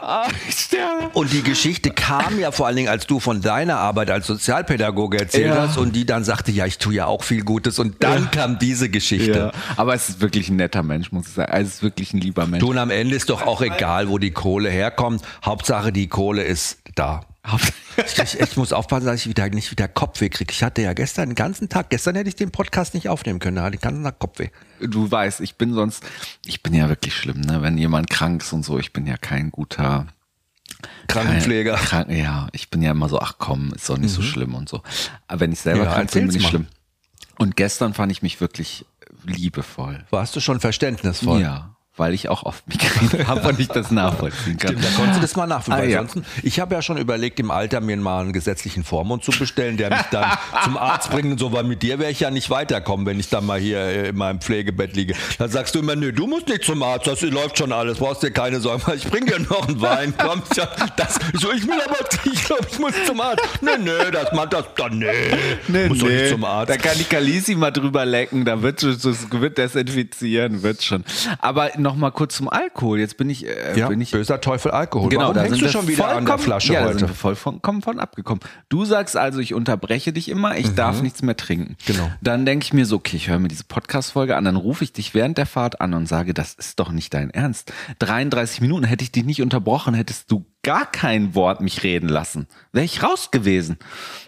Ah, 0.00 0.26
ich 0.48 0.54
sterbe. 0.58 1.10
Und 1.14 1.32
die 1.32 1.42
Geschichte 1.42 1.90
kam 1.90 2.38
ja 2.38 2.50
vor 2.52 2.66
allen 2.66 2.76
Dingen, 2.76 2.88
als 2.88 3.06
du 3.06 3.20
von 3.20 3.40
deiner 3.40 3.78
Arbeit 3.78 4.10
als 4.10 4.26
Sozialpädagoge 4.26 5.18
erzählt 5.18 5.46
Ja. 5.54 5.62
hast 5.62 5.78
und 5.78 5.94
die 5.96 6.04
dann 6.04 6.24
sagte, 6.24 6.52
ja, 6.52 6.66
ich 6.66 6.78
tue 6.78 6.94
ja 6.94 7.06
auch 7.06 7.22
viel 7.22 7.42
Gutes. 7.42 7.78
Und 7.78 8.02
dann 8.02 8.30
kam 8.30 8.58
diese 8.58 8.88
Geschichte. 8.90 9.52
Ja. 9.54 9.76
Aber 9.76 9.94
es 9.94 10.08
ist 10.08 10.20
wirklich 10.20 10.48
ein 10.48 10.56
netter 10.56 10.82
Mensch, 10.82 11.10
muss 11.12 11.28
ich 11.28 11.34
sagen. 11.34 11.52
Also 11.52 11.68
es 11.68 11.74
ist 11.76 11.82
wirklich 11.82 12.12
ein 12.12 12.20
lieber 12.20 12.46
Mensch. 12.46 12.60
Du, 12.60 12.70
und 12.70 12.78
am 12.78 12.90
Ende 12.90 13.14
ist 13.16 13.30
doch 13.30 13.46
auch 13.46 13.62
egal, 13.62 14.08
wo 14.08 14.18
die 14.18 14.32
Kohle 14.32 14.68
herkommt. 14.70 15.22
Hauptsache, 15.44 15.92
die 15.92 16.08
Kohle 16.08 16.42
ist 16.42 16.78
da. 16.94 17.20
Ich, 17.96 18.40
ich 18.40 18.56
muss 18.56 18.72
aufpassen, 18.72 19.06
dass 19.06 19.20
ich 19.20 19.28
wieder 19.28 19.48
nicht 19.50 19.70
wieder 19.70 19.86
Kopfweh 19.86 20.28
kriege. 20.30 20.50
Ich 20.52 20.62
hatte 20.62 20.82
ja 20.82 20.94
gestern 20.94 21.28
den 21.30 21.34
ganzen 21.34 21.68
Tag, 21.68 21.90
gestern 21.90 22.16
hätte 22.16 22.28
ich 22.28 22.36
den 22.36 22.50
Podcast 22.50 22.94
nicht 22.94 23.08
aufnehmen 23.08 23.38
können, 23.38 23.56
da 23.56 23.62
hatte 23.64 23.74
ich 23.76 23.80
den 23.80 23.88
ganzen 23.90 24.04
Tag 24.04 24.18
Kopfweh. 24.18 24.48
du 24.80 25.10
weißt, 25.10 25.40
ich 25.40 25.56
bin 25.56 25.74
sonst, 25.74 26.02
ich 26.44 26.62
bin 26.62 26.74
ja 26.74 26.88
wirklich 26.88 27.14
schlimm, 27.14 27.40
ne? 27.42 27.62
Wenn 27.62 27.76
jemand 27.78 28.10
krank 28.10 28.42
ist 28.42 28.52
und 28.52 28.64
so, 28.64 28.78
ich 28.78 28.92
bin 28.92 29.06
ja 29.06 29.16
kein 29.16 29.50
guter 29.50 30.06
Krankenpfleger. 31.08 31.74
Kein, 31.76 32.06
krank, 32.06 32.10
ja, 32.10 32.48
ich 32.52 32.70
bin 32.70 32.82
ja 32.82 32.90
immer 32.92 33.08
so, 33.08 33.20
ach 33.20 33.34
komm, 33.38 33.72
ist 33.74 33.88
doch 33.88 33.98
nicht 33.98 34.12
so 34.12 34.22
schlimm 34.22 34.54
und 34.54 34.68
so. 34.68 34.82
Aber 35.28 35.40
wenn 35.40 35.52
ich 35.52 35.60
selber 35.60 35.84
Ja, 35.84 35.92
krank 35.92 36.10
bin, 36.12 36.26
bin 36.28 36.36
ich 36.36 36.42
mal. 36.42 36.48
schlimm. 36.48 36.66
Und 37.36 37.56
gestern 37.56 37.94
fand 37.94 38.10
ich 38.12 38.22
mich 38.22 38.40
wirklich 38.40 38.86
liebevoll. 39.24 40.04
Warst 40.10 40.34
du 40.36 40.40
schon 40.40 40.60
verständnisvoll? 40.60 41.40
Ja, 41.40 41.73
weil 41.96 42.14
ich 42.14 42.28
auch 42.28 42.44
oft 42.44 42.66
Migräne 42.68 43.26
habe 43.26 43.48
und 43.48 43.60
ich 43.60 43.68
das 43.68 43.90
nachvollziehen 43.90 44.56
kann. 44.58 44.72
Stimmt, 44.72 44.84
da 44.84 44.88
konntest 44.96 45.18
du 45.18 45.22
das 45.22 45.36
mal 45.36 45.46
nachvollziehen. 45.46 45.74
Ah, 45.74 45.82
weil 45.82 45.90
ja. 45.90 46.00
ansonsten, 46.00 46.24
ich 46.42 46.60
habe 46.60 46.74
ja 46.74 46.82
schon 46.82 46.98
überlegt, 46.98 47.40
im 47.40 47.50
Alter 47.50 47.80
mir 47.80 47.96
mal 47.96 48.20
einen 48.20 48.32
gesetzlichen 48.32 48.84
Vormund 48.84 49.24
zu 49.24 49.32
bestellen, 49.32 49.76
der 49.76 49.90
mich 49.90 50.06
dann 50.10 50.30
zum 50.64 50.76
Arzt 50.76 51.10
bringt 51.10 51.32
und 51.32 51.38
so, 51.38 51.52
weil 51.52 51.64
mit 51.64 51.82
dir 51.82 51.98
wäre 51.98 52.10
ich 52.10 52.20
ja 52.20 52.30
nicht 52.30 52.50
weiterkommen, 52.50 53.06
wenn 53.06 53.18
ich 53.18 53.28
dann 53.28 53.44
mal 53.44 53.58
hier 53.58 53.78
äh, 53.78 54.08
in 54.10 54.16
meinem 54.16 54.40
Pflegebett 54.40 54.94
liege. 54.94 55.14
Dann 55.38 55.50
sagst 55.50 55.74
du 55.74 55.80
immer, 55.80 55.96
nö, 55.96 56.12
du 56.12 56.26
musst 56.26 56.48
nicht 56.48 56.64
zum 56.64 56.82
Arzt, 56.82 57.06
das 57.06 57.22
läuft 57.22 57.58
schon 57.58 57.72
alles, 57.72 57.98
brauchst 57.98 58.22
dir 58.22 58.30
keine 58.30 58.60
Sorgen, 58.60 58.84
machen. 58.84 58.94
ich 59.04 59.10
bring 59.10 59.26
dir 59.26 59.40
noch 59.40 59.68
einen 59.68 59.80
Wein, 59.80 60.14
komm, 60.16 60.42
ja, 60.56 60.68
das, 60.96 61.18
so, 61.34 61.52
ich 61.52 61.66
will 61.66 61.80
aber, 61.84 61.98
ich 62.24 62.44
glaube, 62.44 62.66
ich 62.70 62.78
muss 62.78 62.92
zum 63.06 63.20
Arzt. 63.20 63.42
Nö, 63.60 63.70
nö, 63.78 64.10
das 64.10 64.32
macht 64.32 64.52
das, 64.52 64.64
dann, 64.76 64.98
nee, 64.98 65.88
muss 65.88 65.98
doch 65.98 66.08
nicht 66.08 66.28
zum 66.28 66.44
Arzt. 66.44 66.70
Da 66.70 66.76
kann 66.76 66.96
die 66.98 67.04
Kalisi 67.04 67.54
mal 67.54 67.70
drüber 67.70 68.04
lecken, 68.04 68.44
da 68.44 68.62
wird 68.62 68.82
das 68.82 69.04
wird 69.30 69.58
desinfizieren, 69.58 70.62
wird 70.62 70.82
schon. 70.82 71.04
Aber 71.40 71.70
noch 71.84 71.94
mal 71.94 72.10
kurz 72.10 72.34
zum 72.34 72.48
Alkohol. 72.48 72.98
Jetzt 72.98 73.16
bin 73.16 73.30
ich, 73.30 73.46
äh, 73.46 73.78
ja, 73.78 73.88
bin 73.88 74.00
ich 74.00 74.10
böser 74.10 74.40
Teufel 74.40 74.72
Alkohol. 74.72 75.10
Genau, 75.10 75.22
Warum 75.22 75.34
da 75.34 75.42
hängst 75.42 75.58
sind 75.60 75.66
du 75.66 75.70
schon 75.70 75.86
wieder 75.86 76.08
an 76.08 76.26
der 76.26 76.38
Flasche 76.38 76.72
ja, 76.72 76.80
Da 76.80 76.86
heute? 76.88 76.98
sind 76.98 77.22
wir 77.22 77.36
vollkommen 77.36 77.82
von 77.82 78.00
abgekommen. 78.00 78.40
Du 78.68 78.84
sagst 78.84 79.16
also, 79.16 79.38
ich 79.38 79.54
unterbreche 79.54 80.12
dich 80.12 80.28
immer, 80.28 80.56
ich 80.56 80.74
darf 80.74 81.02
nichts 81.02 81.22
mehr 81.22 81.36
trinken. 81.36 81.72
Mhm. 81.72 81.92
Genau. 81.92 82.10
Dann 82.20 82.44
denke 82.44 82.64
ich 82.64 82.72
mir 82.72 82.86
so, 82.86 82.96
okay, 82.96 83.16
ich 83.16 83.28
höre 83.28 83.38
mir 83.38 83.48
diese 83.48 83.64
Podcast-Folge 83.64 84.36
an, 84.36 84.44
dann 84.44 84.56
rufe 84.56 84.82
ich 84.82 84.92
dich 84.92 85.14
während 85.14 85.38
der 85.38 85.46
Fahrt 85.46 85.80
an 85.80 85.94
und 85.94 86.08
sage, 86.08 86.34
das 86.34 86.54
ist 86.54 86.80
doch 86.80 86.90
nicht 86.90 87.14
dein 87.14 87.30
Ernst. 87.30 87.72
33 88.00 88.60
Minuten 88.62 88.84
hätte 88.84 89.04
ich 89.04 89.12
dich 89.12 89.24
nicht 89.24 89.42
unterbrochen, 89.42 89.94
hättest 89.94 90.30
du 90.32 90.46
gar 90.64 90.86
kein 90.86 91.36
Wort 91.36 91.60
mich 91.60 91.84
reden 91.84 92.08
lassen. 92.08 92.48
Wäre 92.72 92.84
ich 92.84 93.04
raus 93.04 93.30
gewesen. 93.30 93.78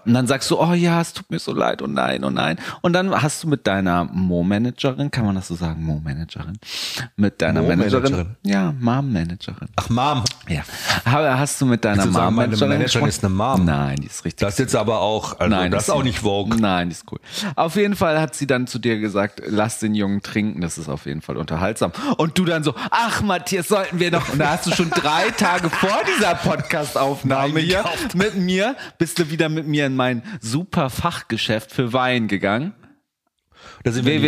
Und 0.05 0.15
dann 0.15 0.29
sagst 0.29 0.49
du, 0.53 0.61
oh 0.61 0.73
ja, 0.73 1.01
es 1.01 1.13
tut 1.13 1.29
mir 1.31 1.41
so 1.41 1.53
leid, 1.53 1.83
oh 1.83 1.89
nein, 1.89 2.23
oh 2.23 2.31
nein. 2.31 2.59
Und 2.83 2.93
dann 2.93 3.11
hast 3.21 3.43
du 3.43 3.49
mit 3.49 3.67
deiner 3.67 4.05
Mo-Managerin, 4.05 5.11
kann 5.11 5.27
man 5.27 5.35
das 5.35 5.49
so 5.49 5.57
sagen, 5.57 5.83
Mo-Managerin? 5.85 6.57
Mit 7.17 7.43
deiner 7.43 7.63
Mo-Managerin? 7.63 8.13
Managerin? 8.13 8.37
Ja, 8.45 8.73
Mom-Managerin. 8.79 9.69
Ach, 9.75 9.89
Mom. 9.89 10.23
Ja. 10.49 10.63
Aber 11.05 11.37
hast 11.37 11.61
du 11.61 11.67
mit 11.67 11.85
deiner 11.85 11.97
Willst 11.97 12.09
du 12.09 12.13
sagen, 12.13 12.27
Mom 12.27 12.35
meine 12.37 12.49
Managerin 12.51 12.79
Managerin 12.79 13.09
ist 13.09 13.25
eine 13.25 13.35
Mom? 13.35 13.65
Nein, 13.65 13.97
die 13.97 14.07
ist 14.07 14.25
richtig. 14.25 14.47
Das 14.47 14.55
ist 14.55 14.59
jetzt 14.61 14.77
aber 14.77 15.01
auch, 15.01 15.41
also 15.41 15.51
Nein, 15.51 15.73
das 15.73 15.85
ist 15.85 15.91
auch 15.91 16.05
nicht 16.05 16.21
Vogue. 16.21 16.57
Nein, 16.57 16.91
die 16.91 16.95
ist 16.95 17.11
cool. 17.11 17.19
Auf 17.57 17.75
jeden 17.75 17.97
Fall 17.97 18.21
hat 18.21 18.37
sie 18.37 18.47
dann 18.47 18.69
zu 18.69 18.79
dir 18.79 19.01
gesagt, 19.01 19.43
lass 19.45 19.81
den 19.81 19.95
Jungen 19.95 20.23
trinken, 20.23 20.61
das 20.61 20.79
ist 20.79 20.89
auf 20.89 21.07
jeden 21.07 21.23
Fall 21.23 21.37
unterhaltsam. 21.37 21.91
Und 22.17 22.39
du 22.39 22.45
dann 22.45 22.63
so, 22.63 22.75
ach 22.91 23.23
Matthias, 23.23 23.69
sollten 23.69 23.99
wir 23.99 24.13
noch, 24.13 24.29
und 24.29 24.39
da 24.39 24.51
hast 24.51 24.67
du 24.67 24.71
schon 24.71 24.91
drei 24.91 25.31
Tage 25.31 25.69
vor 25.69 26.03
dieser 26.17 26.26
Podcast-Aufnahme 26.35 27.55
Wein 27.55 27.63
hier 27.65 27.85
mit 28.15 28.37
mir, 28.37 28.77
bist 28.99 29.19
du 29.19 29.31
wieder 29.31 29.49
mit 29.49 29.67
mir 29.67 29.87
in 29.87 29.97
mein 29.97 30.23
super 30.41 30.91
Fachgeschäft 30.91 31.73
für 31.73 31.93
Wein 31.93 32.29
gegangen. 32.29 32.75
Da 33.85 33.93
sind 33.93 34.05
wir 34.07 34.21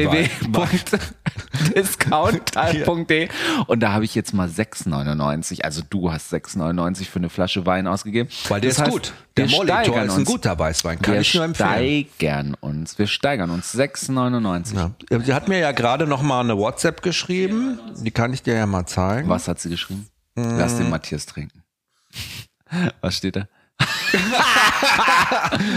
www.discount.de 1.74 3.28
und 3.66 3.80
da 3.80 3.92
habe 3.92 4.04
ich 4.04 4.14
jetzt 4.14 4.32
mal 4.32 4.48
6,99. 4.48 5.62
Also 5.62 5.82
du 5.88 6.12
hast 6.12 6.32
6,99 6.32 7.04
für 7.06 7.18
eine 7.18 7.28
Flasche 7.28 7.66
Wein 7.66 7.86
ausgegeben. 7.86 8.28
Weil 8.48 8.60
der 8.60 8.70
Das 8.70 8.78
ist 8.78 8.82
heißt, 8.84 8.92
gut. 8.92 9.12
Der 9.36 9.48
wir 9.48 9.56
Molitor 9.56 10.02
ist 10.02 10.16
ein 10.16 10.24
guter 10.24 10.58
Weißwein, 10.58 11.00
kann 11.00 11.14
wir 11.14 11.20
ich 11.20 11.34
nur 11.34 11.44
empfehlen. 11.44 12.06
steigern 12.16 12.54
uns. 12.60 12.98
Wir 12.98 13.06
steigern 13.06 13.50
uns. 13.50 13.74
6,99. 13.74 14.74
Ja. 14.76 14.90
Sie 15.20 15.34
hat 15.34 15.48
mir 15.48 15.58
ja 15.58 15.72
gerade 15.72 16.06
noch 16.06 16.22
mal 16.22 16.40
eine 16.40 16.56
WhatsApp 16.56 17.02
geschrieben. 17.02 17.78
Die 17.96 18.10
kann 18.10 18.32
ich 18.32 18.42
dir 18.42 18.54
ja 18.54 18.66
mal 18.66 18.86
zeigen. 18.86 19.28
Was 19.28 19.48
hat 19.48 19.60
sie 19.60 19.70
geschrieben? 19.70 20.08
Lass 20.36 20.74
Mm. 20.74 20.78
den 20.78 20.90
Matthias 20.90 21.26
trinken. 21.26 21.62
Was 23.00 23.16
steht 23.16 23.36
da? 23.36 23.48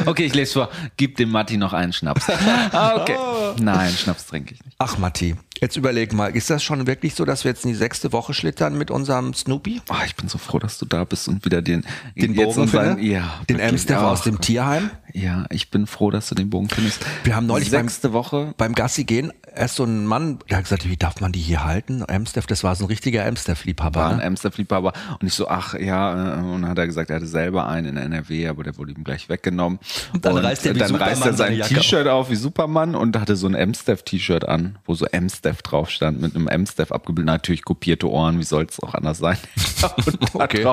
okay, 0.06 0.26
ich 0.26 0.34
lese 0.34 0.54
vor. 0.54 0.70
Gib 0.98 1.18
dem 1.18 1.30
Matti 1.32 1.58
noch 1.58 1.74
einen 1.74 1.94
Schnaps. 1.94 2.28
Ah, 2.72 2.96
Okay. 3.02 3.16
Nein, 3.60 3.92
Schnaps 3.94 4.28
trinke 4.28 4.54
ich 4.54 4.64
nicht. 4.64 4.76
Ach, 4.80 4.98
Matti, 4.98 5.36
jetzt 5.60 5.76
überleg 5.76 6.14
mal, 6.14 6.28
ist 6.36 6.50
das 6.50 6.64
schon 6.64 6.88
wirklich 6.88 7.16
so, 7.16 7.26
dass 7.26 7.44
wir 7.44 7.52
jetzt 7.52 7.66
in 7.66 7.72
die 7.72 7.78
sechste 7.78 8.14
Woche 8.14 8.34
schlittern 8.34 8.78
mit 8.78 8.90
unserem 8.90 9.34
Snoopy? 9.34 9.82
Oh, 9.90 9.96
ich 10.06 10.16
bin 10.16 10.30
so 10.30 10.38
froh, 10.38 10.58
dass 10.58 10.78
du 10.78 10.86
da 10.86 11.04
bist 11.04 11.28
und 11.28 11.44
wieder 11.44 11.62
den, 11.62 11.86
Den 12.16 12.34
jetzt 12.34 12.46
Bogen 12.46 12.62
unseren- 12.62 12.96
finde? 12.98 13.12
ja, 13.12 13.42
Den 13.50 13.60
Oh, 13.60 13.94
aus 13.98 14.22
dem 14.24 14.40
Tierheim? 14.40 14.90
Ja, 15.14 15.46
ich 15.50 15.70
bin 15.70 15.86
froh, 15.86 16.12
dass 16.12 16.30
du 16.30 16.36
den 16.36 16.50
Bogen 16.50 16.70
findest. 16.70 17.06
Wir 17.26 17.36
haben 17.36 17.46
neulich 17.46 17.70
beim- 17.72 17.88
sechste 17.90 18.14
Woche. 18.14 18.54
Beim 18.58 18.74
Gassi 18.74 19.04
gehen, 19.04 19.34
erst 19.55 19.75
so 19.75 19.84
ein 19.84 20.05
Mann, 20.05 20.39
der 20.50 20.58
hat 20.58 20.63
gesagt, 20.65 20.88
wie 20.88 20.98
darf 20.98 21.20
man 21.22 21.31
die 21.31 21.39
hier 21.39 21.63
halten? 21.63 22.03
Amstaff, 22.08 22.46
das 22.46 22.63
war 22.63 22.75
so 22.75 22.86
ein 22.86 22.88
richtiger 22.88 23.25
Amstaff-Liebhaber. 23.25 24.00
war 24.00 24.10
ein 24.12 24.17
Ne? 24.17 24.25
Amster-Liebhaber 24.25 24.93
und 25.20 25.27
ich 25.27 25.34
so, 25.34 25.48
ach 25.48 25.74
ja, 25.75 26.38
äh, 26.38 26.41
und 26.41 26.62
dann 26.62 26.70
hat 26.70 26.77
er 26.77 26.88
gesagt, 26.88 27.10
er 27.10 27.17
hatte 27.17 27.27
selber 27.27 27.67
einen 27.67 27.98
in 27.98 27.98
NRW, 27.98 28.48
aber 28.48 28.63
der 28.63 28.77
wurde 28.77 28.91
ihm 28.93 29.03
gleich 29.03 29.29
weggenommen. 29.29 29.79
Und 30.13 30.25
dann 30.25 30.38
reißt 30.38 30.65
er 30.65 30.75
wie 30.75 30.79
dann 30.79 30.96
reißt 30.96 31.25
er 31.25 31.34
sein 31.34 31.62
T-Shirt 31.62 32.08
auf 32.08 32.29
wie 32.29 32.36
Superman 32.36 32.96
und 32.96 33.17
hatte 33.20 33.36
so 33.36 33.48
ein 33.48 33.55
Amstaff-T-Shirt 33.55 34.48
an, 34.48 34.77
wo 34.86 34.93
so 34.96 35.05
Amstaff 35.13 35.62
drauf 35.62 35.89
stand, 35.89 36.22
mit 36.22 36.36
einem 36.36 36.48
Amstaff 36.48 36.91
abgebildet, 36.91 37.27
natürlich 37.27 37.63
kopierte 37.63 38.10
Ohren, 38.10 38.39
wie 38.39 38.43
soll 38.43 38.65
es 38.70 38.81
auch 38.81 38.93
anders 38.93 39.17
sein? 39.20 39.38
und 40.05 40.36
Okay. 40.36 40.65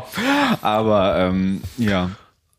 Aber 0.62 1.16
ähm, 1.18 1.62
ja. 1.76 2.10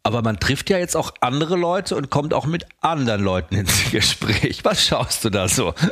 Aber 0.03 0.21
man 0.21 0.39
trifft 0.39 0.69
ja 0.69 0.77
jetzt 0.77 0.95
auch 0.95 1.13
andere 1.19 1.55
Leute 1.55 1.95
und 1.95 2.09
kommt 2.09 2.33
auch 2.33 2.45
mit 2.45 2.65
anderen 2.81 3.21
Leuten 3.21 3.55
ins 3.55 3.89
Gespräch. 3.91 4.63
Was 4.63 4.85
schaust 4.85 5.25
du 5.25 5.29
da 5.29 5.47
so? 5.47 5.73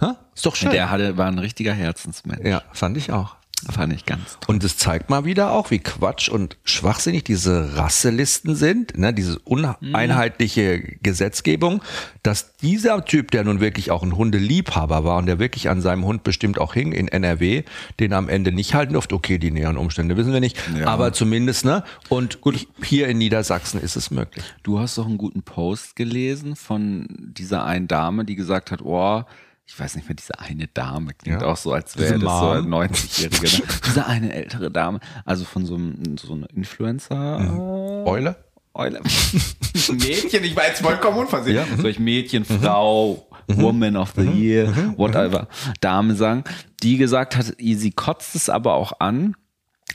Ha? 0.00 0.16
Ist 0.34 0.46
doch 0.46 0.56
schön. 0.56 0.70
Der 0.70 0.90
hatte, 0.90 1.16
war 1.16 1.26
ein 1.26 1.38
richtiger 1.38 1.72
Herzensmensch. 1.72 2.46
ja, 2.46 2.62
fand 2.72 2.96
ich 2.96 3.12
auch. 3.12 3.36
Fand 3.70 3.92
ich 3.92 4.06
ganz 4.06 4.38
toll. 4.40 4.54
Und 4.54 4.64
es 4.64 4.76
zeigt 4.76 5.10
mal 5.10 5.24
wieder 5.24 5.52
auch, 5.52 5.70
wie 5.70 5.78
Quatsch 5.80 6.28
und 6.28 6.56
schwachsinnig 6.64 7.24
diese 7.24 7.76
Rasselisten 7.76 8.54
sind, 8.54 8.96
ne, 8.96 9.12
diese 9.12 9.38
uneinheitliche 9.40 10.80
Gesetzgebung, 11.02 11.82
dass 12.22 12.56
dieser 12.56 13.04
Typ, 13.04 13.30
der 13.30 13.44
nun 13.44 13.60
wirklich 13.60 13.90
auch 13.90 14.02
ein 14.02 14.16
Hundeliebhaber 14.16 15.04
war 15.04 15.18
und 15.18 15.26
der 15.26 15.38
wirklich 15.38 15.68
an 15.68 15.80
seinem 15.80 16.04
Hund 16.04 16.22
bestimmt 16.24 16.58
auch 16.58 16.74
hing 16.74 16.92
in 16.92 17.08
NRW, 17.08 17.64
den 17.98 18.12
am 18.12 18.28
Ende 18.28 18.52
nicht 18.52 18.74
halten 18.74 18.92
durfte. 18.94 19.14
Okay, 19.14 19.38
die 19.38 19.50
näheren 19.50 19.76
Umstände 19.76 20.16
wissen 20.16 20.32
wir 20.32 20.40
nicht, 20.40 20.56
Ja. 20.78 20.86
aber 20.86 21.12
zumindest, 21.12 21.64
ne? 21.64 21.84
Und 22.08 22.40
gut, 22.40 22.66
hier 22.82 23.08
in 23.08 23.18
Niedersachsen 23.18 23.80
ist 23.80 23.96
es 23.96 24.10
möglich. 24.10 24.44
Du 24.62 24.78
hast 24.78 24.96
doch 24.98 25.06
einen 25.06 25.18
guten 25.18 25.42
Post 25.42 25.96
gelesen 25.96 26.56
von 26.56 27.06
dieser 27.36 27.64
einen 27.64 27.88
Dame, 27.88 28.24
die 28.24 28.36
gesagt 28.36 28.70
hat, 28.70 28.82
oh, 28.82 29.24
ich 29.66 29.78
weiß 29.78 29.94
nicht 29.96 30.08
mehr, 30.08 30.16
diese 30.16 30.38
eine 30.38 30.66
Dame 30.66 31.14
klingt 31.14 31.42
Ja. 31.42 31.48
auch 31.48 31.56
so, 31.56 31.72
als 31.72 31.96
wäre 31.96 32.18
das 32.18 32.40
so 32.40 32.48
eine 32.50 32.66
90-Jährige. 32.66 33.58
Ne? 33.58 33.62
diese 33.86 34.06
eine 34.06 34.32
ältere 34.34 34.70
Dame, 34.70 35.00
also 35.24 35.44
von 35.44 35.64
so 35.64 35.74
einem 35.76 36.16
so 36.18 36.32
einer 36.34 36.50
Influencer. 36.50 38.04
Eule? 38.06 38.36
Eule. 38.74 39.00
Mädchen, 39.92 40.44
ich 40.44 40.54
war 40.56 40.66
jetzt 40.66 40.82
vollkommen 40.82 41.18
unversehen. 41.18 41.56
Ja, 41.56 41.64
mhm. 41.66 41.80
Soll 41.80 41.90
ich 41.90 41.98
Mädchen, 41.98 42.44
Frau, 42.44 43.26
Woman 43.48 43.96
of 43.96 44.12
the 44.16 44.22
Year, 44.22 44.94
whatever, 44.96 45.48
Dame 45.80 46.14
sagen, 46.14 46.44
die 46.82 46.96
gesagt 46.96 47.36
hat, 47.36 47.46
sie 47.58 47.90
kotzt 47.92 48.34
es 48.36 48.48
aber 48.48 48.74
auch 48.74 48.92
an, 49.00 49.34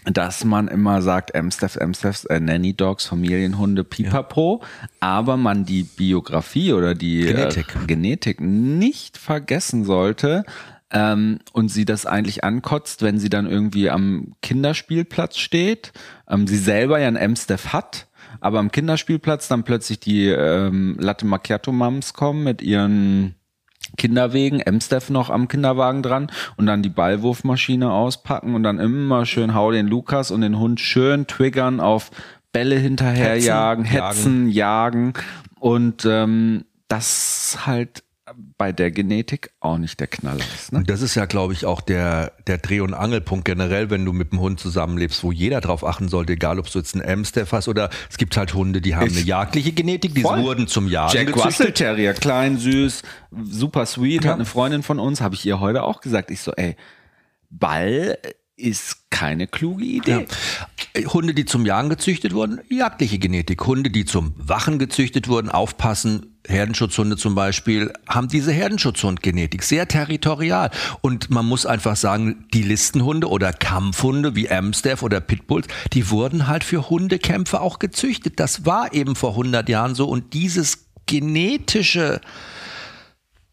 dass 0.05 0.45
man 0.45 0.67
immer 0.67 1.01
sagt, 1.01 1.35
Amstaff, 1.35 1.77
Amstaffs, 1.79 2.25
äh, 2.25 2.39
Nanny 2.39 2.73
Dogs, 2.73 3.05
Familienhunde, 3.05 3.83
Pipapo, 3.83 4.63
aber 4.99 5.37
man 5.37 5.65
die 5.65 5.83
Biografie 5.83 6.73
oder 6.73 6.95
die 6.95 7.21
Genetik. 7.21 7.75
Äh, 7.75 7.85
Genetik 7.87 8.41
nicht 8.41 9.17
vergessen 9.17 9.83
sollte. 9.83 10.43
Ähm, 10.91 11.39
und 11.51 11.69
sie 11.69 11.83
das 11.83 12.05
eigentlich 12.05 12.43
ankotzt, 12.43 13.01
wenn 13.01 13.17
sie 13.17 13.29
dann 13.29 13.49
irgendwie 13.49 13.89
am 13.89 14.35
Kinderspielplatz 14.43 15.37
steht, 15.37 15.91
ähm, 16.29 16.45
sie 16.45 16.57
selber 16.57 16.99
ja 16.99 17.07
ein 17.07 17.17
Amstaff 17.17 17.73
hat, 17.73 18.07
aber 18.39 18.59
am 18.59 18.71
Kinderspielplatz 18.71 19.47
dann 19.47 19.63
plötzlich 19.63 19.99
die 19.99 20.27
ähm, 20.27 20.95
Latte 20.99 21.25
Macchiato 21.25 21.71
Mums 21.71 22.13
kommen 22.13 22.43
mit 22.43 22.61
ihren 22.61 23.33
Kinderwegen, 23.97 24.61
Amstaff 24.65 25.09
noch 25.09 25.29
am 25.29 25.47
Kinderwagen 25.47 26.03
dran 26.03 26.31
und 26.57 26.65
dann 26.65 26.81
die 26.81 26.89
Ballwurfmaschine 26.89 27.91
auspacken 27.91 28.55
und 28.55 28.63
dann 28.63 28.79
immer 28.79 29.25
schön 29.25 29.53
hau 29.53 29.71
den 29.71 29.87
Lukas 29.87 30.31
und 30.31 30.41
den 30.41 30.59
Hund 30.59 30.79
schön 30.79 31.27
triggern 31.27 31.79
auf 31.79 32.11
Bälle 32.51 32.77
hinterherjagen, 32.77 33.85
Hetzen, 33.85 34.05
hetzen, 34.05 34.49
jagen. 34.49 35.13
Und 35.59 36.05
ähm, 36.05 36.65
das 36.87 37.59
halt 37.65 38.04
bei 38.57 38.71
der 38.71 38.91
Genetik 38.91 39.51
auch 39.59 39.77
nicht 39.77 39.99
der 39.99 40.07
Knaller 40.07 40.43
ist. 40.55 40.71
Ne? 40.71 40.79
Und 40.79 40.89
das 40.89 41.01
ist 41.01 41.15
ja, 41.15 41.25
glaube 41.25 41.53
ich, 41.53 41.65
auch 41.65 41.81
der, 41.81 42.33
der 42.47 42.57
Dreh- 42.57 42.79
und 42.81 42.93
Angelpunkt 42.93 43.45
generell, 43.45 43.89
wenn 43.89 44.05
du 44.05 44.13
mit 44.13 44.31
dem 44.31 44.39
Hund 44.39 44.59
zusammenlebst, 44.59 45.23
wo 45.23 45.31
jeder 45.31 45.61
drauf 45.61 45.85
achten 45.85 46.07
sollte, 46.07 46.33
egal 46.33 46.59
ob 46.59 46.69
du 46.71 46.79
jetzt 46.79 46.95
einen 46.95 47.07
Amstaff 47.09 47.51
hast 47.51 47.67
oder 47.67 47.89
es 48.09 48.17
gibt 48.17 48.37
halt 48.37 48.53
Hunde, 48.53 48.81
die 48.81 48.95
haben 48.95 49.07
Ich- 49.07 49.17
eine 49.17 49.25
jagdliche 49.25 49.71
Genetik, 49.71 50.15
die 50.15 50.21
Voll. 50.21 50.43
wurden 50.43 50.67
zum 50.67 50.87
Jagen 50.87 51.13
Jack 51.13 51.29
Russell 51.35 51.43
gezüchtet. 51.51 51.75
Terrier, 51.77 52.13
klein, 52.13 52.57
süß, 52.57 53.01
super 53.43 53.85
sweet, 53.85 54.23
Ja. 54.23 54.31
hat 54.31 54.35
eine 54.35 54.45
Freundin 54.45 54.83
von 54.83 54.99
uns, 54.99 55.21
habe 55.21 55.35
ich 55.35 55.45
ihr 55.45 55.59
heute 55.59 55.83
auch 55.83 56.01
gesagt. 56.01 56.31
Ich 56.31 56.41
so, 56.41 56.51
ey, 56.53 56.75
Ball 57.49 58.17
ist 58.57 59.09
keine 59.09 59.47
kluge 59.47 59.83
Idee. 59.83 60.27
Ja. 60.95 61.13
Hunde, 61.13 61.33
die 61.33 61.45
zum 61.45 61.65
Jagen 61.65 61.89
gezüchtet 61.89 62.33
wurden, 62.33 62.61
jagdliche 62.69 63.19
Genetik. 63.19 63.65
Hunde, 63.65 63.89
die 63.89 64.05
zum 64.05 64.33
Wachen 64.37 64.79
gezüchtet 64.79 65.27
wurden, 65.27 65.49
aufpassen, 65.49 66.37
Herdenschutzhunde 66.47 67.17
zum 67.17 67.35
Beispiel, 67.35 67.91
haben 68.07 68.29
diese 68.29 68.53
Herdenschutzhundgenetik, 68.53 69.63
sehr 69.63 69.87
territorial. 69.87 70.71
Und 71.01 71.29
man 71.29 71.45
muss 71.45 71.65
einfach 71.65 71.97
sagen, 71.97 72.45
die 72.53 72.63
Listenhunde 72.63 73.29
oder 73.29 73.51
Kampfhunde 73.51 74.35
wie 74.35 74.49
Amstaff 74.49 75.03
oder 75.03 75.19
Pitbulls, 75.19 75.67
die 75.91 76.09
wurden 76.09 76.47
halt 76.47 76.63
für 76.63 76.89
Hundekämpfe 76.89 77.59
auch 77.59 77.79
gezüchtet. 77.79 78.39
Das 78.39 78.65
war 78.65 78.93
eben 78.93 79.15
vor 79.15 79.31
100 79.31 79.67
Jahren 79.67 79.95
so. 79.95 80.07
Und 80.07 80.33
dieses 80.33 80.85
genetische 81.07 82.21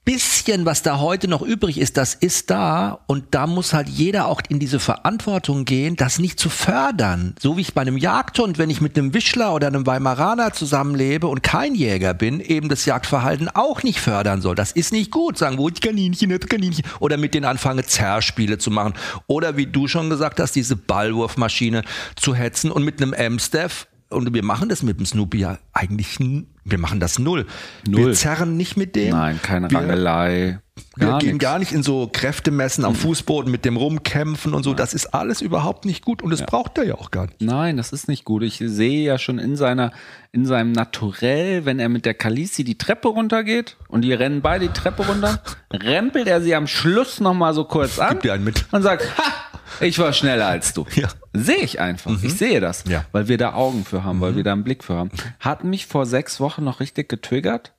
bisschen, 0.04 0.66
was 0.66 0.82
da 0.82 0.98
heute 0.98 1.28
noch 1.28 1.42
übrig 1.42 1.78
ist, 1.78 1.96
das 1.96 2.14
ist 2.14 2.50
da 2.50 2.98
und 3.06 3.26
da 3.30 3.46
muss 3.46 3.72
halt 3.72 3.88
jeder 3.88 4.26
auch 4.26 4.40
in 4.48 4.58
diese 4.58 4.80
Verantwortung 4.80 5.64
gehen, 5.64 5.94
das 5.94 6.18
nicht 6.18 6.40
zu 6.40 6.50
fördern. 6.50 7.34
So 7.40 7.56
wie 7.56 7.60
ich 7.60 7.74
bei 7.74 7.82
einem 7.82 7.96
Jagdhund, 7.96 8.58
wenn 8.58 8.68
ich 8.68 8.80
mit 8.80 8.98
einem 8.98 9.14
Wischler 9.14 9.54
oder 9.54 9.68
einem 9.68 9.86
Weimaraner 9.86 10.52
zusammenlebe 10.52 11.28
und 11.28 11.42
kein 11.42 11.76
Jäger 11.76 12.14
bin, 12.14 12.40
eben 12.40 12.68
das 12.68 12.84
Jagdverhalten 12.84 13.48
auch 13.48 13.84
nicht 13.84 14.00
fördern 14.00 14.42
soll. 14.42 14.56
Das 14.56 14.72
ist 14.72 14.92
nicht 14.92 15.12
gut. 15.12 15.38
Sagen, 15.38 15.58
wo 15.58 15.68
ich 15.68 15.80
Kaninchen, 15.80 16.30
das 16.30 16.48
Kaninchen. 16.48 16.84
Oder 16.98 17.16
mit 17.16 17.34
denen 17.34 17.44
anfange, 17.44 17.84
Zerrspiele 17.84 18.58
zu 18.58 18.70
machen. 18.70 18.94
Oder 19.28 19.56
wie 19.56 19.66
du 19.66 19.86
schon 19.86 20.10
gesagt 20.10 20.40
hast, 20.40 20.56
diese 20.56 20.74
Ballwurfmaschine 20.76 21.82
zu 22.16 22.34
hetzen 22.34 22.72
und 22.72 22.84
mit 22.84 23.00
einem 23.00 23.14
Amstaff 23.14 23.86
und 24.12 24.32
wir 24.34 24.44
machen 24.44 24.68
das 24.68 24.82
mit 24.82 24.98
dem 24.98 25.06
Snoopy 25.06 25.38
ja 25.38 25.58
eigentlich, 25.72 26.18
wir 26.64 26.78
machen 26.78 27.00
das 27.00 27.18
null. 27.18 27.46
Wir 27.84 27.98
Null. 28.00 28.14
zerren 28.14 28.56
nicht 28.56 28.76
mit 28.76 28.94
dem. 28.94 29.10
Nein, 29.10 29.40
keine 29.42 29.70
wir, 29.70 29.78
Rangelei. 29.78 30.58
Wir 30.96 31.06
Gar 31.08 31.18
gehen 31.18 31.28
nichts. 31.32 31.42
gar 31.42 31.58
nicht 31.58 31.72
in 31.72 31.82
so 31.82 32.08
Kräftemessen 32.10 32.84
am 32.84 32.94
Fußboden 32.94 33.50
mit 33.50 33.64
dem 33.64 33.76
rumkämpfen 33.76 34.54
und 34.54 34.62
so. 34.62 34.72
Das 34.72 34.94
ist 34.94 35.12
alles 35.12 35.42
überhaupt 35.42 35.84
nicht 35.84 36.02
gut 36.04 36.22
und 36.22 36.30
das 36.30 36.44
braucht 36.46 36.78
er 36.78 36.84
ja 36.84 36.94
auch 36.94 37.10
gar 37.10 37.26
nicht. 37.26 37.40
Nein, 37.42 37.76
das 37.76 37.92
ist 37.92 38.08
nicht 38.08 38.24
gut. 38.24 38.42
Ich 38.42 38.56
sehe 38.64 39.04
ja 39.04 39.18
schon 39.18 39.38
in 39.38 39.56
seiner, 39.56 39.92
in 40.32 40.46
seinem 40.46 40.72
Naturell, 40.72 41.64
wenn 41.66 41.78
er 41.78 41.88
mit 41.90 42.06
der 42.06 42.14
Kalisi 42.14 42.64
die 42.64 42.78
Treppe 42.78 43.08
runtergeht 43.08 43.76
und 43.88 44.02
die 44.02 44.12
rennen 44.14 44.40
beide 44.40 44.68
die 44.68 44.72
Treppe 44.72 45.06
runter, 45.06 45.42
rempelt 45.72 46.26
er 46.26 46.40
sie 46.40 46.54
am 46.54 46.66
Schluss 46.66 47.20
nochmal 47.20 47.52
so 47.54 47.64
kurz 47.64 47.98
an 47.98 48.10
Gib 48.10 48.22
dir 48.22 48.32
einen 48.34 48.44
mit. 48.44 48.64
und 48.72 48.82
sagt, 48.82 49.04
ha, 49.18 49.51
ich 49.80 49.98
war 49.98 50.12
schneller 50.12 50.46
als 50.46 50.74
du. 50.74 50.86
Ja. 50.94 51.08
Sehe 51.32 51.56
ich 51.58 51.80
einfach. 51.80 52.10
Ich 52.22 52.34
sehe 52.34 52.60
das, 52.60 52.84
Ja. 52.88 53.04
weil 53.12 53.28
wir 53.28 53.38
da 53.38 53.54
Augen 53.54 53.84
für 53.84 54.04
haben, 54.04 54.20
weil 54.20 54.36
wir 54.36 54.44
da 54.44 54.52
einen 54.52 54.64
Blick 54.64 54.84
für 54.84 54.94
haben. 54.94 55.10
Hat 55.40 55.64
mich 55.64 55.86
vor 55.86 56.06
sechs 56.06 56.40
Wochen 56.40 56.64
noch 56.64 56.80
richtig 56.80 57.08
getriggert. 57.08 57.72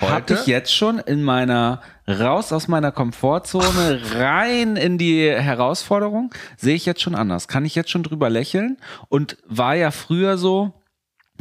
Hatte 0.00 0.12
Heute? 0.14 0.34
ich 0.34 0.46
jetzt 0.46 0.72
schon 0.72 0.98
in 1.00 1.24
meiner, 1.24 1.82
raus 2.06 2.52
aus 2.52 2.68
meiner 2.68 2.92
Komfortzone, 2.92 4.00
rein 4.14 4.76
in 4.76 4.96
die 4.96 5.28
Herausforderung, 5.28 6.32
sehe 6.56 6.76
ich 6.76 6.86
jetzt 6.86 7.02
schon 7.02 7.16
anders. 7.16 7.48
Kann 7.48 7.64
ich 7.64 7.74
jetzt 7.74 7.90
schon 7.90 8.04
drüber 8.04 8.30
lächeln 8.30 8.76
und 9.08 9.38
war 9.48 9.74
ja 9.74 9.90
früher 9.90 10.38
so, 10.38 10.72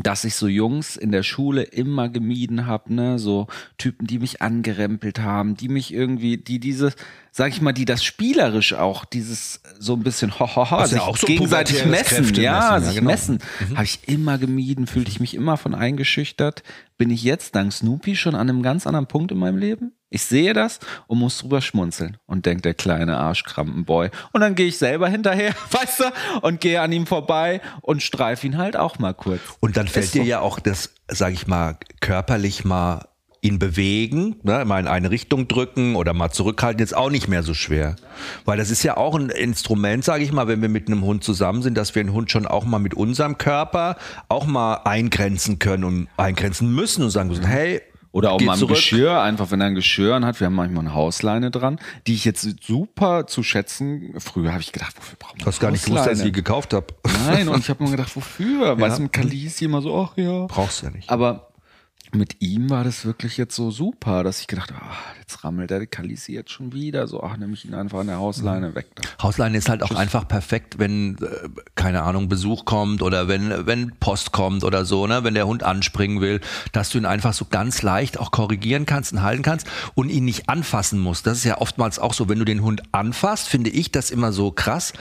dass 0.03 0.23
ich 0.23 0.35
so 0.35 0.47
Jungs 0.47 0.95
in 0.95 1.11
der 1.11 1.23
Schule 1.23 1.63
immer 1.63 2.09
gemieden 2.09 2.67
habe, 2.67 2.93
ne, 2.93 3.19
so 3.19 3.47
Typen, 3.77 4.05
die 4.05 4.19
mich 4.19 4.41
angerempelt 4.41 5.19
haben, 5.19 5.55
die 5.55 5.69
mich 5.69 5.93
irgendwie, 5.93 6.37
die 6.37 6.59
dieses, 6.59 6.95
sag 7.31 7.49
ich 7.49 7.61
mal, 7.61 7.73
die 7.73 7.85
das 7.85 8.03
spielerisch 8.03 8.73
auch, 8.73 9.05
dieses 9.05 9.61
so 9.79 9.93
ein 9.93 10.03
bisschen 10.03 10.39
ho, 10.39 10.47
ho, 10.55 10.69
ho, 10.69 10.83
ist 10.83 10.91
ja 10.91 10.99
sich 10.99 11.01
auch 11.01 11.17
so 11.17 11.27
gegenseitig 11.27 11.85
messen, 11.85 12.23
Kräftemessen, 12.23 12.43
ja, 12.43 12.75
ja, 12.75 12.79
sich 12.79 12.95
genau. 12.95 13.09
messen, 13.09 13.39
habe 13.73 13.85
ich 13.85 14.07
immer 14.07 14.37
gemieden, 14.37 14.85
fühlte 14.85 15.09
ich 15.09 15.19
mich 15.19 15.33
immer 15.33 15.57
von 15.57 15.73
eingeschüchtert. 15.73 16.63
Bin 16.97 17.09
ich 17.09 17.23
jetzt 17.23 17.55
dank 17.55 17.73
Snoopy 17.73 18.15
schon 18.15 18.35
an 18.35 18.49
einem 18.49 18.63
ganz 18.63 18.87
anderen 18.87 19.07
Punkt 19.07 19.31
in 19.31 19.37
meinem 19.37 19.57
Leben? 19.57 19.96
Ich 20.09 20.23
sehe 20.23 20.53
das 20.53 20.79
und 21.07 21.19
muss 21.19 21.39
drüber 21.39 21.59
schmunzeln 21.61 22.17
und 22.27 22.45
denkt 22.45 22.63
der 22.63 22.73
kleine 22.73 23.17
Arschkrampenboy. 23.17 24.09
Und 24.31 24.41
dann 24.41 24.55
gehe 24.55 24.67
ich 24.67 24.77
selber 24.77 25.09
hinterher, 25.09 25.53
weißt 25.71 25.99
du, 25.99 26.03
und 26.41 26.61
gehe 26.61 26.81
an 26.81 26.91
ihm 26.93 27.05
vorbei 27.05 27.61
und 27.81 28.01
streif 28.01 28.43
ihn 28.43 28.57
halt 28.57 28.77
auch 28.77 28.99
mal 28.99 29.13
kurz. 29.13 29.41
Und 29.59 29.75
dann 29.75 29.87
fällt 29.87 30.05
Ist 30.05 30.15
dir 30.15 30.23
ja 30.23 30.39
auch 30.39 30.59
das, 30.59 30.93
sage 31.09 31.33
ich 31.33 31.47
mal, 31.47 31.77
körperlich 31.99 32.63
mal 32.63 33.05
ihn 33.41 33.59
bewegen, 33.59 34.37
ne, 34.43 34.65
mal 34.65 34.79
in 34.79 34.87
eine 34.87 35.11
Richtung 35.11 35.47
drücken 35.47 35.95
oder 35.95 36.13
mal 36.13 36.31
zurückhalten, 36.31 36.79
jetzt 36.79 36.95
auch 36.95 37.09
nicht 37.09 37.27
mehr 37.27 37.43
so 37.43 37.53
schwer. 37.53 37.95
Weil 38.45 38.57
das 38.57 38.71
ist 38.71 38.83
ja 38.83 38.97
auch 38.97 39.15
ein 39.15 39.29
Instrument, 39.29 40.03
sage 40.03 40.23
ich 40.23 40.31
mal, 40.31 40.47
wenn 40.47 40.61
wir 40.61 40.69
mit 40.69 40.87
einem 40.87 41.03
Hund 41.03 41.23
zusammen 41.23 41.61
sind, 41.61 41.77
dass 41.77 41.95
wir 41.95 42.03
den 42.03 42.13
Hund 42.13 42.31
schon 42.31 42.47
auch 42.47 42.65
mal 42.65 42.79
mit 42.79 42.93
unserem 42.93 43.37
Körper 43.37 43.97
auch 44.27 44.45
mal 44.45 44.81
eingrenzen 44.85 45.59
können 45.59 45.83
und 45.83 46.07
eingrenzen 46.17 46.73
müssen 46.73 47.03
und 47.03 47.09
sagen 47.09 47.29
müssen, 47.29 47.45
hey, 47.45 47.81
Oder 48.11 48.31
auch 48.31 48.39
Geh 48.39 48.45
mal 48.45 48.53
ein 48.53 48.59
zurück. 48.59 48.75
Geschirr, 48.75 49.21
einfach 49.21 49.51
wenn 49.51 49.61
er 49.61 49.67
ein 49.67 49.75
Geschirr 49.75 50.19
hat. 50.21 50.39
Wir 50.39 50.47
haben 50.47 50.55
manchmal 50.55 50.85
eine 50.85 50.93
Hausleine 50.93 51.51
dran, 51.51 51.79
die 52.07 52.13
ich 52.13 52.25
jetzt 52.25 52.63
super 52.63 53.27
zu 53.27 53.43
schätzen. 53.43 54.13
Früher 54.17 54.51
habe 54.51 54.61
ich 54.61 54.71
gedacht, 54.71 54.95
wofür 54.97 55.17
brauchen 55.19 55.39
wir 55.39 55.43
du 55.43 55.47
hast 55.47 55.59
gar 55.59 55.71
nicht 55.71 55.85
gewusst, 55.85 56.07
dass 56.07 56.19
ich 56.19 56.25
die 56.25 56.31
gekauft 56.31 56.73
habe. 56.73 56.87
Nein, 57.27 57.47
und 57.49 57.59
ich 57.59 57.69
habe 57.69 57.83
mir 57.83 57.91
gedacht, 57.91 58.15
wofür? 58.15 58.79
Weißt 58.79 58.97
du, 58.97 59.03
mit 59.03 59.13
Kalisi 59.13 59.65
immer 59.65 59.81
so, 59.81 59.95
ach 59.95 60.17
ja. 60.17 60.45
Brauchst 60.47 60.81
du 60.81 60.87
ja 60.87 60.91
nicht. 60.91 61.09
Aber 61.09 61.46
mit 62.13 62.41
ihm 62.41 62.69
war 62.69 62.83
das 62.83 63.05
wirklich 63.05 63.37
jetzt 63.37 63.55
so 63.55 63.71
super, 63.71 64.23
dass 64.23 64.39
ich 64.39 64.47
gedacht 64.47 64.71
habe, 64.71 64.83
ah, 64.83 64.95
jetzt 65.19 65.43
rammelt 65.43 65.69
der 65.69 65.85
Kalisi 65.87 66.33
jetzt 66.33 66.51
schon 66.51 66.73
wieder. 66.73 67.07
So, 67.07 67.21
ach, 67.21 67.37
nehme 67.37 67.53
ich 67.53 67.65
ihn 67.65 67.73
einfach 67.73 67.99
an 67.99 68.07
der 68.07 68.17
Hausleine 68.17 68.75
weg. 68.75 68.87
Da. 68.95 69.23
Hausleine 69.23 69.57
ist 69.57 69.69
halt 69.69 69.83
auch 69.83 69.91
einfach 69.91 70.27
perfekt, 70.27 70.79
wenn, 70.79 71.17
äh, 71.17 71.49
keine 71.75 72.03
Ahnung, 72.03 72.29
Besuch 72.29 72.65
kommt 72.65 73.01
oder 73.01 73.27
wenn, 73.27 73.65
wenn 73.65 73.91
Post 73.99 74.31
kommt 74.31 74.63
oder 74.63 74.85
so, 74.85 75.07
ne, 75.07 75.23
wenn 75.23 75.33
der 75.33 75.47
Hund 75.47 75.63
anspringen 75.63 76.21
will, 76.21 76.39
dass 76.71 76.89
du 76.89 76.97
ihn 76.97 77.05
einfach 77.05 77.33
so 77.33 77.45
ganz 77.45 77.81
leicht 77.81 78.19
auch 78.19 78.31
korrigieren 78.31 78.85
kannst 78.85 79.13
und 79.13 79.21
halten 79.21 79.43
kannst 79.43 79.67
und 79.95 80.09
ihn 80.09 80.25
nicht 80.25 80.49
anfassen 80.49 80.99
musst. 80.99 81.27
Das 81.27 81.37
ist 81.37 81.43
ja 81.43 81.57
oftmals 81.59 81.99
auch 81.99 82.13
so, 82.13 82.29
wenn 82.29 82.39
du 82.39 82.45
den 82.45 82.61
Hund 82.61 82.83
anfasst, 82.91 83.47
finde 83.49 83.69
ich 83.69 83.91
das 83.91 84.11
immer 84.11 84.31
so 84.31 84.51
krass 84.51 84.93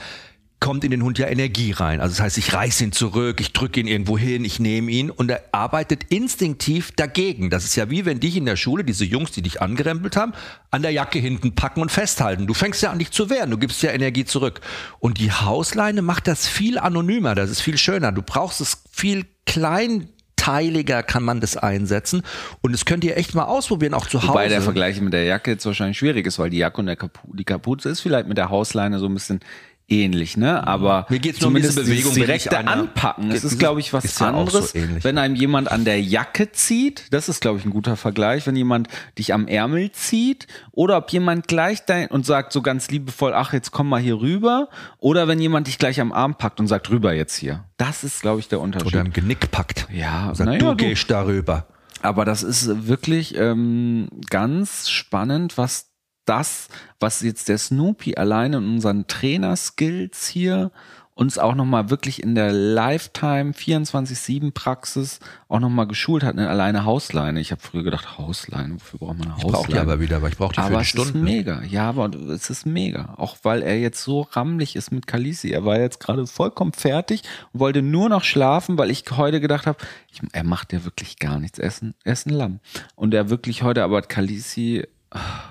kommt 0.59 0.83
in 0.83 0.91
den 0.91 1.03
Hund 1.03 1.19
ja 1.19 1.27
Energie 1.27 1.71
rein. 1.71 2.01
Also 2.01 2.13
das 2.13 2.21
heißt, 2.21 2.37
ich 2.37 2.53
reiß 2.53 2.81
ihn 2.81 2.91
zurück, 2.91 3.39
ich 3.39 3.53
drücke 3.53 3.79
ihn 3.79 3.87
irgendwo 3.87 4.17
hin, 4.17 4.43
ich 4.43 4.59
nehme 4.59 4.91
ihn 4.91 5.11
und 5.11 5.29
er 5.29 5.43
arbeitet 5.51 6.05
instinktiv 6.09 6.91
dagegen. 6.95 7.49
Das 7.49 7.63
ist 7.63 7.75
ja 7.75 7.89
wie 7.89 8.05
wenn 8.05 8.19
dich 8.19 8.35
in 8.35 8.45
der 8.45 8.55
Schule, 8.55 8.83
diese 8.83 9.05
Jungs, 9.05 9.31
die 9.31 9.43
dich 9.43 9.61
angerempelt 9.61 10.15
haben, 10.15 10.33
an 10.71 10.81
der 10.81 10.91
Jacke 10.91 11.19
hinten 11.19 11.53
packen 11.53 11.81
und 11.81 11.91
festhalten. 11.91 12.47
Du 12.47 12.53
fängst 12.53 12.81
ja 12.81 12.91
an, 12.91 12.99
dich 12.99 13.11
zu 13.11 13.29
wehren, 13.29 13.51
du 13.51 13.57
gibst 13.57 13.83
ja 13.83 13.91
Energie 13.91 14.25
zurück. 14.25 14.61
Und 14.99 15.19
die 15.19 15.31
Hausleine 15.31 16.01
macht 16.01 16.27
das 16.27 16.47
viel 16.47 16.79
anonymer, 16.79 17.35
das 17.35 17.51
ist 17.51 17.61
viel 17.61 17.77
schöner. 17.77 18.11
Du 18.11 18.23
brauchst 18.23 18.59
es 18.59 18.83
viel 18.91 19.25
klein 19.45 20.09
teiliger 20.47 21.03
kann 21.03 21.23
man 21.23 21.41
das 21.41 21.57
einsetzen 21.57 22.21
und 22.61 22.71
das 22.71 22.85
könnt 22.85 23.03
ihr 23.03 23.17
echt 23.17 23.35
mal 23.35 23.43
ausprobieren, 23.43 23.93
auch 23.93 24.05
zu 24.05 24.19
Hause. 24.19 24.29
Wobei 24.29 24.47
der 24.47 24.61
Vergleich 24.61 25.01
mit 25.01 25.11
der 25.11 25.25
Jacke 25.25 25.51
jetzt 25.51 25.65
wahrscheinlich 25.65 25.97
schwierig 25.97 26.25
ist, 26.25 26.39
weil 26.39 26.49
die 26.49 26.59
Jacke 26.59 26.79
und 26.79 26.95
Kapu 26.95 27.33
die 27.33 27.43
Kapuze 27.43 27.89
ist 27.89 27.99
vielleicht 27.99 28.27
mit 28.27 28.37
der 28.37 28.49
Hausleine 28.49 28.99
so 28.99 29.07
ein 29.07 29.13
bisschen 29.13 29.41
ähnlich, 29.89 30.35
ne? 30.37 30.67
Aber 30.67 31.05
Mir 31.09 31.19
geht's 31.19 31.39
nur 31.41 31.47
um 31.49 31.55
diese 31.55 31.81
Bewegung, 31.81 32.13
direkte 32.13 32.57
einer- 32.57 32.71
Anpacken. 32.71 33.31
Es 33.31 33.43
Ist- 33.43 33.57
glaube 33.57 33.79
ich, 33.79 33.93
was 33.93 34.05
ist 34.05 34.19
ja 34.19 34.27
anderes, 34.29 34.71
so 34.71 34.79
wenn 35.03 35.17
einem 35.17 35.35
jemand 35.35 35.71
an 35.71 35.85
der 35.85 36.01
Jacke 36.01 36.51
zieht. 36.51 37.05
Das 37.11 37.29
ist, 37.29 37.39
glaube 37.41 37.59
ich, 37.59 37.65
ein 37.65 37.69
guter 37.71 37.95
Vergleich. 37.95 38.45
Wenn 38.47 38.55
jemand 38.55 38.89
dich 39.17 39.33
am 39.33 39.47
Ärmel 39.47 39.91
zieht 39.91 40.47
oder 40.71 40.97
ob 40.97 41.09
jemand 41.11 41.47
gleich 41.47 41.85
dein 41.85 42.07
und 42.09 42.25
sagt 42.25 42.51
so 42.51 42.61
ganz 42.61 42.89
liebevoll, 42.89 43.33
ach, 43.33 43.53
jetzt 43.53 43.71
komm 43.71 43.87
mal 43.89 44.01
hier 44.01 44.19
rüber. 44.19 44.67
Oder 44.99 45.27
wenn 45.27 45.39
jemand 45.39 45.67
dich 45.67 45.77
gleich 45.79 46.01
am 46.01 46.11
Arm 46.11 46.35
packt 46.35 46.59
und 46.59 46.67
sagt, 46.67 46.89
rüber 46.89 47.13
jetzt 47.13 47.35
hier. 47.37 47.63
Das 47.77 48.03
ist, 48.03 48.21
glaube 48.21 48.39
ich, 48.41 48.47
der 48.49 48.59
Unterschied. 48.59 48.87
oder 48.93 49.01
im 49.01 49.13
Genick 49.13 49.51
packt. 49.51 49.87
Ja, 49.93 50.33
Sagt, 50.35 50.47
naja, 50.47 50.59
du 50.59 50.65
du. 50.65 50.75
gehst 50.75 51.09
darüber. 51.09 51.67
Aber 52.03 52.25
das 52.25 52.43
ist 52.43 52.87
wirklich 52.87 53.35
ähm, 53.37 54.09
ganz 54.29 54.89
spannend, 54.89 55.57
was 55.57 55.86
das, 56.27 56.67
was 56.99 57.21
jetzt 57.21 57.49
der 57.49 57.57
Snoopy 57.57 58.15
alleine 58.15 58.57
in 58.57 58.65
unseren 58.65 59.07
Trainer-Skills 59.07 60.27
hier 60.27 60.71
uns 61.15 61.39
auch 61.39 61.55
nochmal 61.55 61.89
wirklich 61.89 62.21
in 62.21 62.35
der 62.35 62.51
Lifetime 62.51 63.53
24-7-Praxis 63.53 65.19
auch 65.47 65.59
nochmal 65.59 65.87
geschult 65.87 66.23
hat. 66.23 66.35
Ne? 66.35 66.47
Alleine 66.47 66.85
Hausleine. 66.85 67.39
Ich 67.39 67.51
habe 67.51 67.61
früher 67.61 67.83
gedacht, 67.83 68.19
Hausleine, 68.19 68.75
wofür 68.75 68.99
braucht 68.99 69.17
man 69.17 69.27
eine 69.29 69.37
Ich 69.37 69.43
Hausleine? 69.43 69.51
brauche 69.63 69.71
die 69.71 69.77
aber 69.79 69.99
wieder, 69.99 70.21
weil 70.21 70.31
ich 70.31 70.37
brauche 70.37 70.53
die 70.53 70.61
für 70.61 70.67
Aber 70.67 70.75
die 70.75 70.81
es 70.81 70.87
Stunden. 70.89 71.17
ist 71.17 71.23
mega. 71.23 71.63
Ja, 71.63 71.89
aber 71.89 72.11
es 72.29 72.49
ist 72.51 72.65
mega. 72.65 73.15
Auch 73.17 73.37
weil 73.43 73.63
er 73.63 73.79
jetzt 73.79 74.03
so 74.03 74.21
rammelig 74.21 74.75
ist 74.75 74.91
mit 74.91 75.07
Kalisi. 75.07 75.49
Er 75.49 75.65
war 75.65 75.79
jetzt 75.79 75.99
gerade 75.99 76.27
vollkommen 76.27 76.73
fertig 76.73 77.23
und 77.53 77.59
wollte 77.61 77.81
nur 77.81 78.09
noch 78.09 78.23
schlafen, 78.23 78.77
weil 78.77 78.91
ich 78.91 79.03
heute 79.11 79.41
gedacht 79.41 79.65
habe, 79.65 79.79
ich, 80.11 80.21
er 80.33 80.43
macht 80.43 80.71
ja 80.71 80.85
wirklich 80.85 81.17
gar 81.17 81.39
nichts. 81.39 81.57
Er 81.57 81.67
ist 81.69 81.81
ein, 81.81 81.95
er 82.03 82.13
ist 82.13 82.27
ein 82.27 82.33
Lamm. 82.33 82.59
Und 82.95 83.13
er 83.15 83.29
wirklich 83.31 83.63
heute, 83.63 83.83
aber 83.83 84.01
Kalisi, 84.03 84.85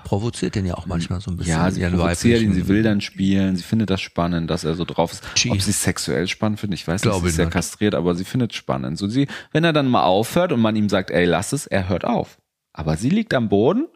Provoziert 0.03 0.55
den 0.55 0.65
ja 0.65 0.75
auch 0.75 0.85
manchmal 0.85 1.19
so 1.21 1.31
ein 1.31 1.37
bisschen. 1.37 1.51
ja, 1.53 1.69
sie 1.71 1.81
provoziert 1.85 2.41
ihn, 2.41 2.53
sie 2.53 2.67
will 2.67 2.83
dann 2.83 3.01
spielen, 3.01 3.55
sie 3.55 3.63
findet 3.63 3.89
das 3.89 3.99
spannend, 4.01 4.49
dass 4.49 4.63
er 4.63 4.75
so 4.75 4.85
drauf 4.85 5.11
ist. 5.11 5.23
Chi. 5.35 5.51
Ob 5.51 5.61
sie 5.61 5.71
es 5.71 5.83
sexuell 5.83 6.27
spannend 6.27 6.59
findet, 6.59 6.79
ich 6.79 6.87
weiß 6.87 7.01
Glaube 7.01 7.25
nicht, 7.25 7.35
sie 7.35 7.41
ist 7.41 7.45
ja 7.45 7.49
kastriert, 7.51 7.93
aber 7.95 8.15
sie 8.15 8.23
findet 8.25 8.51
es 8.51 8.57
spannend. 8.57 8.97
So 8.97 9.07
sie, 9.07 9.27
wenn 9.51 9.63
er 9.63 9.73
dann 9.73 9.87
mal 9.87 10.03
aufhört 10.03 10.51
und 10.51 10.61
man 10.61 10.75
ihm 10.75 10.87
sagt, 10.89 11.11
ey, 11.11 11.25
lass 11.25 11.51
es, 11.53 11.67
er 11.67 11.89
hört 11.89 12.05
auf. 12.05 12.37
Aber 12.73 12.95
sie 12.95 13.09
liegt 13.09 13.33
am 13.33 13.49
Boden 13.49 13.87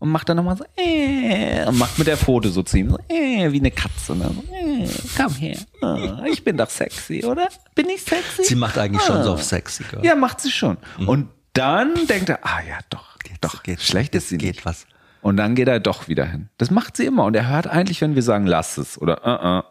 und 0.00 0.10
macht 0.10 0.28
dann 0.28 0.36
nochmal 0.36 0.56
so, 0.56 0.64
äh, 0.76 1.64
und 1.66 1.78
macht 1.78 1.96
mit 1.98 2.08
der 2.08 2.16
Pfote 2.18 2.50
so 2.50 2.62
zu 2.62 2.76
ihm, 2.76 2.90
so, 2.90 2.98
äh, 3.08 3.50
wie 3.52 3.58
eine 3.60 3.70
Katze. 3.70 4.14
Ne? 4.16 4.30
So, 4.34 4.54
äh, 4.54 4.88
komm 5.16 5.32
her, 5.36 5.56
Ah, 5.80 6.24
ich 6.30 6.42
bin 6.44 6.56
doch 6.58 6.68
sexy, 6.68 7.24
oder? 7.24 7.48
Bin 7.74 7.88
ich 7.88 8.02
sexy? 8.02 8.44
Sie 8.44 8.54
macht 8.56 8.76
eigentlich 8.76 9.02
schon 9.02 9.22
so 9.22 9.30
Ah. 9.30 9.34
auf 9.34 9.42
sexy. 9.44 9.84
gell? 9.90 10.04
Ja, 10.04 10.14
macht 10.14 10.40
sie 10.40 10.50
schon. 10.50 10.76
Und 11.06 11.28
dann 11.54 11.94
denkt 12.08 12.28
er, 12.28 12.40
ah 12.44 12.60
ja, 12.68 12.78
doch, 12.90 13.16
doch, 13.40 13.62
geht, 13.62 13.80
schlecht 13.80 14.14
ist 14.14 14.28
sie 14.28 14.36
geht 14.38 14.56
nicht. 14.56 14.66
was. 14.66 14.86
Und 15.24 15.38
dann 15.38 15.54
geht 15.54 15.68
er 15.68 15.80
doch 15.80 16.06
wieder 16.06 16.26
hin. 16.26 16.50
Das 16.58 16.70
macht 16.70 16.98
sie 16.98 17.06
immer. 17.06 17.24
Und 17.24 17.34
er 17.34 17.48
hört 17.48 17.66
eigentlich, 17.66 18.02
wenn 18.02 18.14
wir 18.14 18.22
sagen, 18.22 18.46
lass 18.46 18.76
es 18.76 19.00
oder 19.00 19.22
uh 19.24 19.62
-uh, 19.62 19.64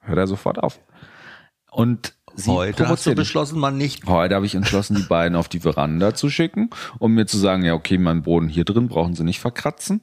hört 0.00 0.18
er 0.18 0.26
sofort 0.26 0.58
auf. 0.58 0.80
Und 1.70 2.14
sie 2.34 2.50
Heute 2.50 2.88
hast 2.88 3.04
du 3.04 3.14
beschlossen, 3.14 3.58
man 3.58 3.76
nicht. 3.76 4.06
Heute 4.06 4.34
habe 4.34 4.46
ich 4.46 4.54
entschlossen, 4.54 4.96
die 4.96 5.02
beiden 5.02 5.36
auf 5.36 5.48
die 5.48 5.60
Veranda 5.60 6.14
zu 6.14 6.30
schicken, 6.30 6.70
um 6.98 7.12
mir 7.12 7.26
zu 7.26 7.36
sagen, 7.36 7.62
ja, 7.62 7.74
okay, 7.74 7.98
mein 7.98 8.22
Boden 8.22 8.48
hier 8.48 8.64
drin 8.64 8.88
brauchen 8.88 9.14
sie 9.14 9.22
nicht 9.22 9.38
verkratzen. 9.38 10.00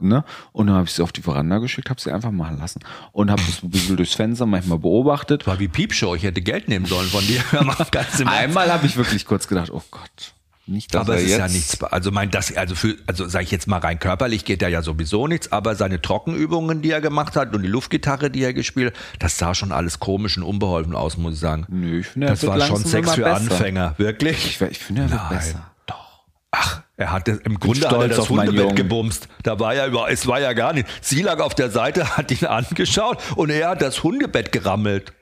Ne? 0.00 0.24
Und 0.50 0.66
dann 0.66 0.74
habe 0.74 0.86
ich 0.86 0.94
sie 0.94 1.04
auf 1.04 1.12
die 1.12 1.22
Veranda 1.22 1.58
geschickt, 1.58 1.88
habe 1.88 2.00
sie 2.00 2.10
einfach 2.10 2.32
machen 2.32 2.58
lassen 2.58 2.80
und 3.12 3.30
habe 3.30 3.40
das 3.46 3.62
ein 3.62 3.70
bisschen 3.70 3.96
durchs 3.96 4.14
Fenster 4.14 4.46
manchmal 4.46 4.80
beobachtet. 4.80 5.46
War 5.46 5.60
wie 5.60 5.68
Piepshow, 5.68 6.16
ich 6.16 6.24
hätte 6.24 6.42
Geld 6.42 6.66
nehmen 6.66 6.86
sollen 6.86 7.06
von 7.06 7.24
dir. 7.24 7.40
Einmal 8.26 8.72
habe 8.72 8.84
ich 8.84 8.96
wirklich 8.96 9.26
kurz 9.26 9.46
gedacht, 9.46 9.70
oh 9.70 9.82
Gott, 9.92 10.34
nicht, 10.66 10.96
aber 10.96 11.14
er 11.14 11.18
es 11.18 11.24
ist 11.26 11.38
ja 11.38 11.48
nichts, 11.48 11.82
also 11.82 12.10
mein 12.10 12.30
das, 12.30 12.56
also 12.56 12.74
für, 12.74 12.96
also 13.06 13.28
sage 13.28 13.44
ich 13.44 13.50
jetzt 13.50 13.66
mal 13.66 13.78
rein 13.78 13.98
körperlich 13.98 14.46
geht 14.46 14.62
da 14.62 14.68
ja 14.68 14.80
sowieso 14.80 15.26
nichts, 15.26 15.52
aber 15.52 15.74
seine 15.74 16.00
Trockenübungen, 16.00 16.80
die 16.80 16.90
er 16.90 17.02
gemacht 17.02 17.36
hat 17.36 17.54
und 17.54 17.62
die 17.62 17.68
Luftgitarre, 17.68 18.30
die 18.30 18.42
er 18.42 18.54
gespielt, 18.54 18.94
hat, 18.94 19.22
das 19.22 19.36
sah 19.36 19.54
schon 19.54 19.72
alles 19.72 20.00
komisch 20.00 20.38
und 20.38 20.42
unbeholfen 20.42 20.94
aus, 20.94 21.18
muss 21.18 21.34
ich 21.34 21.40
sagen. 21.40 21.66
Nö, 21.68 22.00
ich 22.00 22.06
finde, 22.06 22.28
er 22.28 22.32
das 22.32 22.46
war 22.46 22.58
schon 22.60 22.82
Sex 22.82 23.12
für 23.12 23.22
besser. 23.22 23.36
Anfänger, 23.36 23.94
wirklich. 23.98 24.46
Ich, 24.46 24.60
ich 24.60 24.78
finde, 24.78 25.02
er 25.02 25.10
wird 25.10 25.20
Nein. 25.20 25.38
besser. 25.38 25.70
Doch. 25.86 26.24
Ach, 26.50 26.82
er 26.96 27.12
hat 27.12 27.28
das, 27.28 27.38
im 27.38 27.60
Grunde 27.60 27.82
hat 27.82 27.90
stolz 27.90 28.02
er 28.04 28.08
das 28.08 28.18
auf 28.20 28.30
Hundebett 28.30 28.74
gebumst. 28.74 29.28
Da 29.42 29.60
war 29.60 29.74
ja 29.74 29.86
über, 29.86 30.10
es 30.10 30.26
war 30.26 30.40
ja 30.40 30.54
gar 30.54 30.72
nicht. 30.72 30.88
Sie 31.02 31.20
lag 31.20 31.40
auf 31.40 31.54
der 31.54 31.70
Seite, 31.70 32.16
hat 32.16 32.30
ihn 32.30 32.46
angeschaut 32.46 33.18
und 33.36 33.50
er 33.50 33.68
hat 33.68 33.82
das 33.82 34.02
Hundebett 34.02 34.50
gerammelt. 34.50 35.12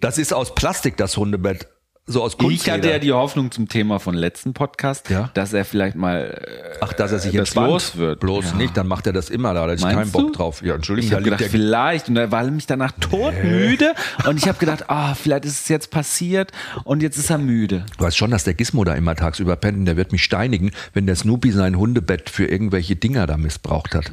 Das 0.00 0.18
ist 0.18 0.34
aus 0.34 0.54
Plastik, 0.54 0.98
das 0.98 1.16
Hundebett. 1.16 1.68
So 2.04 2.20
aus 2.20 2.32
Ich 2.32 2.38
Kunstleder. 2.38 2.76
hatte 2.78 2.90
ja 2.90 2.98
die 2.98 3.12
Hoffnung 3.12 3.52
zum 3.52 3.68
Thema 3.68 4.00
von 4.00 4.14
letzten 4.14 4.54
Podcast, 4.54 5.08
Ja. 5.08 5.30
dass 5.34 5.52
er 5.52 5.64
vielleicht 5.64 5.94
mal 5.94 6.34
äh, 6.74 6.76
Ach, 6.80 6.92
dass 6.92 7.12
er 7.12 7.20
sich 7.20 7.30
das 7.30 7.38
entspannt. 7.50 7.68
los 7.68 7.96
wird. 7.96 8.18
Bloß 8.18 8.44
Ja. 8.50 8.56
nicht, 8.56 8.76
dann 8.76 8.88
macht 8.88 9.06
er 9.06 9.12
das 9.12 9.30
immer, 9.30 9.54
da 9.54 9.62
hat 9.62 9.68
er 9.68 9.78
sich 9.78 9.86
keinen 9.86 10.10
Bock 10.10 10.32
drauf. 10.32 10.62
Ja, 10.64 10.74
Entschuldigung, 10.74 11.08
Ich 11.10 11.14
habe 11.14 11.22
gedacht, 11.22 11.44
vielleicht, 11.48 12.08
und 12.08 12.16
er 12.16 12.32
war 12.32 12.42
nämlich 12.42 12.66
danach 12.66 12.90
todmüde 12.98 13.94
und 14.26 14.36
ich 14.36 14.48
habe 14.48 14.58
gedacht, 14.58 14.90
ah, 14.90 15.14
vielleicht 15.14 15.44
ist 15.44 15.60
es 15.62 15.68
jetzt 15.68 15.92
passiert 15.92 16.50
und 16.82 17.04
jetzt 17.04 17.18
ist 17.18 17.30
er 17.30 17.38
müde. 17.38 17.86
Du 17.98 18.04
weißt 18.04 18.16
schon, 18.16 18.32
dass 18.32 18.42
der 18.42 18.54
Gizmo 18.54 18.82
da 18.82 18.94
immer 18.94 19.14
tagsüber 19.14 19.54
pennt 19.54 19.78
und 19.78 19.84
der 19.84 19.96
wird 19.96 20.10
mich 20.10 20.24
steinigen, 20.24 20.72
wenn 20.94 21.06
der 21.06 21.14
Snoopy 21.14 21.52
sein 21.52 21.78
Hundebett 21.78 22.30
für 22.30 22.46
irgendwelche 22.46 22.96
Dinger 22.96 23.28
da 23.28 23.36
missbraucht 23.36 23.94
hat. 23.94 24.10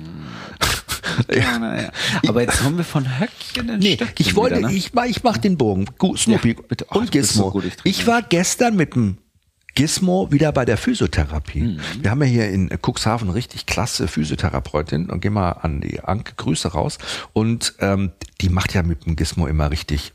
Ja, 1.33 1.59
naja. 1.59 1.91
Aber 2.27 2.41
jetzt 2.41 2.63
haben 2.63 2.77
wir 2.77 2.83
von 2.83 3.19
Höckchen 3.19 3.69
in 3.69 3.79
Nee, 3.79 3.95
Stöckchen 3.95 4.15
ich 4.25 4.35
wollte, 4.35 4.57
wieder, 4.59 4.69
ne? 4.69 4.73
ich, 4.75 4.93
mach- 4.93 5.05
ich 5.05 5.23
mach 5.23 5.37
den 5.37 5.57
Bogen. 5.57 5.85
Gu- 5.97 6.15
Snoopy 6.17 6.53
Ja, 6.53 6.61
bitte. 6.67 6.85
Oh, 6.91 6.99
und 6.99 7.13
du 7.13 7.19
bist 7.19 7.33
so 7.33 7.43
Gizmo. 7.43 7.51
gut, 7.51 7.65
ich 7.65 7.75
trinke 7.75 7.89
ich 7.89 8.07
war 8.07 8.21
gestern 8.21 8.75
mit 8.75 8.95
dem 8.95 9.17
Gizmo 9.75 10.31
wieder 10.31 10.51
bei 10.51 10.65
der 10.65 10.77
Physiotherapie. 10.77 11.61
Mhm. 11.61 11.79
Wir 12.01 12.11
haben 12.11 12.21
ja 12.21 12.27
hier 12.27 12.49
in 12.49 12.69
Cuxhaven 12.81 13.29
richtig 13.29 13.65
klasse 13.65 14.07
Physiotherapeutin 14.07 15.09
und 15.09 15.21
gehen 15.21 15.33
mal 15.33 15.51
an 15.51 15.79
die 15.81 16.01
Anke 16.01 16.33
Grüße 16.35 16.69
raus. 16.69 16.97
Und 17.33 17.75
ähm, 17.79 18.11
die 18.41 18.49
macht 18.49 18.73
ja 18.73 18.83
mit 18.83 19.05
dem 19.05 19.15
Gizmo 19.15 19.47
immer 19.47 19.69
richtig, 19.71 20.13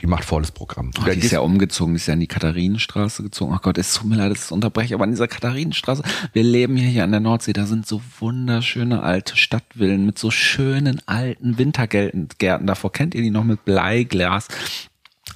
die 0.00 0.06
macht 0.06 0.24
volles 0.24 0.52
Programm. 0.52 0.90
Oh, 1.00 1.04
Der 1.04 1.14
die 1.14 1.20
ist 1.20 1.32
ja 1.32 1.40
umgezogen, 1.40 1.94
die 1.94 1.96
ist 1.96 2.06
ja 2.06 2.14
in 2.14 2.20
die 2.20 2.26
Katharinenstraße 2.26 3.22
gezogen. 3.22 3.52
Ach 3.54 3.62
Gott, 3.62 3.78
es 3.78 3.94
tut 3.94 4.08
mir 4.08 4.16
leid, 4.16 4.30
dass 4.30 4.38
ich 4.38 4.44
es 4.44 4.52
unterbreche, 4.52 4.94
aber 4.94 5.04
an 5.04 5.10
dieser 5.10 5.28
Katharinenstraße, 5.28 6.02
wir 6.32 6.42
leben 6.42 6.76
hier, 6.76 6.88
hier 6.88 7.04
an 7.04 7.10
der 7.10 7.20
Nordsee, 7.20 7.52
da 7.52 7.66
sind 7.66 7.86
so 7.86 8.00
wunderschöne 8.20 9.02
alte 9.02 9.36
Stadtvillen 9.36 10.06
mit 10.06 10.18
so 10.18 10.30
schönen 10.30 11.00
alten 11.06 11.58
Wintergärten. 11.58 12.28
Davor 12.38 12.92
kennt 12.92 13.14
ihr 13.14 13.22
die 13.22 13.30
noch 13.30 13.44
mit 13.44 13.64
Bleiglas 13.64 14.48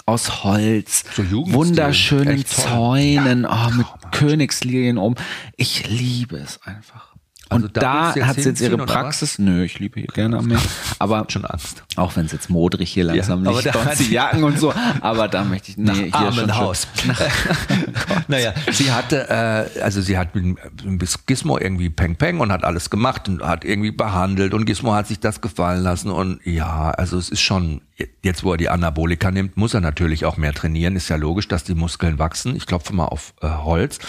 aus 0.05 0.43
Holz, 0.43 1.05
So 1.15 1.23
wunderschönen. 1.53 2.45
Zäunen, 2.45 3.45
oh, 3.45 3.69
mit 3.75 3.87
Königslilien 4.11 4.97
um. 4.97 5.15
Ich 5.55 5.87
liebe 5.87 6.37
es 6.37 6.61
einfach. 6.63 7.12
Und 7.53 7.77
da 7.77 8.13
da 8.13 8.25
hat 8.27 8.35
sie 8.35 8.49
jetzt 8.49 8.61
ihre 8.61 8.77
Praxis. 8.77 9.39
Nö, 9.39 9.63
ich 9.63 9.79
liebe 9.79 9.99
hier 9.99 10.07
gerne 10.07 10.37
am 10.37 10.45
Meer. 10.47 10.59
Aber 10.99 11.25
Schon 11.29 11.45
Angst. 11.45 11.83
auch 11.95 12.15
wenn 12.15 12.25
es 12.25 12.31
jetzt 12.31 12.49
modrig 12.49 12.91
hier 12.91 13.05
langsam 13.05 13.43
Ja, 13.45 13.51
aber 13.51 13.61
nicht 13.61 13.99
die 13.99 14.03
sie- 14.03 14.13
Jacken 14.13 14.43
und 14.43 14.59
so. 14.59 14.73
Aber 15.01 15.27
da 15.27 15.43
möchte 15.43 15.71
ich, 15.71 15.77
nee, 15.77 15.91
hier 15.93 16.11
schon. 16.11 16.13
Armenhaus. 16.13 16.87
naja, 18.27 18.53
sie 18.71 18.91
hatte, 18.91 19.29
äh, 19.29 19.81
also 19.81 20.01
sie 20.01 20.17
hat 20.17 20.35
mit, 20.35 20.57
mit 20.85 21.27
Gizmo 21.27 21.57
irgendwie 21.57 21.89
Peng 21.89 22.15
Peng 22.15 22.39
und 22.39 22.51
hat 22.51 22.63
alles 22.63 22.89
gemacht 22.89 23.27
und 23.27 23.41
hat 23.43 23.65
irgendwie 23.65 23.91
behandelt 23.91 24.53
und 24.53 24.65
Gizmo 24.65 24.93
hat 24.93 25.07
sich 25.07 25.19
das 25.19 25.41
gefallen 25.41 25.83
lassen 25.83 26.09
und 26.11 26.39
ja, 26.45 26.91
also 26.91 27.17
es 27.17 27.29
ist 27.29 27.41
schon, 27.41 27.81
jetzt 28.23 28.43
wo 28.43 28.51
er 28.51 28.57
die 28.57 28.69
Anabolika 28.69 29.31
nimmt, 29.31 29.57
muss 29.57 29.73
er 29.73 29.81
natürlich 29.81 30.25
auch 30.25 30.37
mehr 30.37 30.53
trainieren, 30.53 30.95
ist 30.95 31.09
ja 31.09 31.15
logisch, 31.15 31.47
dass 31.47 31.63
die 31.63 31.75
Muskeln 31.75 32.19
wachsen. 32.19 32.55
Ich 32.55 32.65
klopfe 32.65 32.93
mal 32.93 33.05
auf 33.05 33.33
äh, 33.41 33.47
Holz. 33.49 33.99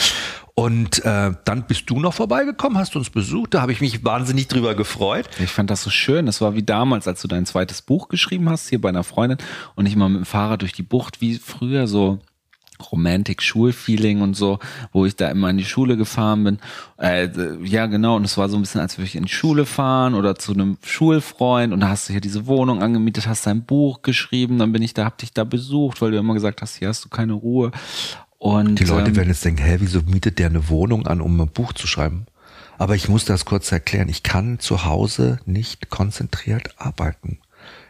Und 0.57 1.05
äh, 1.05 1.33
dann 1.45 1.67
bist 1.67 1.90
du 1.90 1.99
noch 1.99 2.14
vorbeigekommen, 2.14 2.79
hast 2.79 2.95
uns 2.95 3.11
besucht, 3.11 3.55
da 3.55 3.61
habe 3.61 3.73
ich 3.73 3.81
mich 3.81 4.05
wahnsinnig 4.05 4.47
drüber 4.47 4.77
gefreut. 4.77 5.29
Ich 5.40 5.51
fand 5.51 5.69
das 5.69 5.83
so 5.83 5.90
schön. 5.90 6.27
Das 6.27 6.40
war 6.40 6.55
wie 6.55 6.62
damals, 6.62 7.09
als 7.09 7.21
du 7.21 7.27
dein 7.29 7.45
zweites 7.45 7.83
Buch 7.83 8.09
geschrieben 8.09 8.49
hast, 8.49 8.69
hier 8.69 8.81
bei 8.81 8.88
einer 8.88 9.03
Freundin 9.03 9.38
und 9.75 9.87
ich 9.87 9.97
mal 9.97 10.09
mit 10.09 10.19
dem 10.19 10.27
Fahrrad 10.27 10.62
durch 10.62 10.73
die 10.73 10.85
Bucht, 10.85 11.21
wie 11.21 11.38
früher 11.38 11.88
so 11.88 12.21
Romantic 12.93 13.43
Schulfeeling 13.43 14.21
und 14.21 14.35
so, 14.35 14.59
wo 14.93 15.07
ich 15.07 15.17
da 15.17 15.29
immer 15.29 15.51
in 15.51 15.59
die 15.59 15.64
Schule 15.64 15.97
gefahren 15.97 16.45
bin. 16.45 16.59
Äh, 16.99 17.29
ja, 17.64 17.87
genau. 17.87 18.17
Und 18.17 18.25
es 18.25 18.37
war 18.37 18.49
so 18.49 18.57
ein 18.57 18.61
bisschen, 18.61 18.81
als 18.81 18.99
würde 18.99 19.07
ich 19.07 19.17
in 19.17 19.25
die 19.25 19.33
Schule 19.33 19.67
fahren 19.67 20.14
oder 20.14 20.37
zu 20.37 20.53
einem 20.53 20.79
Schulfreund 20.85 21.73
und 21.73 21.81
da 21.81 21.88
hast 21.88 22.09
du 22.09 22.12
hier 22.12 22.21
diese 22.21 22.47
Wohnung 22.47 22.83
angemietet, 22.83 23.27
hast 23.27 23.47
dein 23.47 23.64
Buch 23.64 24.03
geschrieben, 24.03 24.59
dann 24.59 24.73
bin 24.73 24.83
ich 24.83 24.95
da, 24.95 25.05
hab 25.05 25.19
dich 25.19 25.33
da 25.33 25.45
besucht, 25.45 26.01
weil 26.01 26.11
du 26.11 26.19
immer 26.19 26.35
gesagt 26.35 26.62
hast, 26.62 26.77
hier 26.77 26.88
hast 26.88 27.05
du 27.05 27.09
keine 27.09 27.33
Ruhe. 27.33 27.71
Und 28.38 28.79
Die 28.79 28.85
Leute 28.85 29.11
ähm, 29.11 29.16
werden 29.16 29.29
jetzt 29.29 29.44
denken, 29.44 29.62
hä, 29.62 29.77
wieso 29.81 30.03
mietet 30.03 30.38
der 30.38 30.49
eine 30.49 30.68
Wohnung 30.68 31.07
an, 31.07 31.20
um 31.20 31.40
ein 31.40 31.49
Buch 31.49 31.73
zu 31.73 31.87
schreiben? 31.87 32.27
Aber 32.77 32.94
ich 32.94 33.09
muss 33.09 33.25
das 33.25 33.44
kurz 33.44 33.70
erklären. 33.73 34.09
Ich 34.09 34.23
kann 34.23 34.59
zu 34.59 34.85
Hause 34.85 35.38
nicht 35.47 35.90
konzentriert 35.90 36.75
arbeiten. 36.77 37.38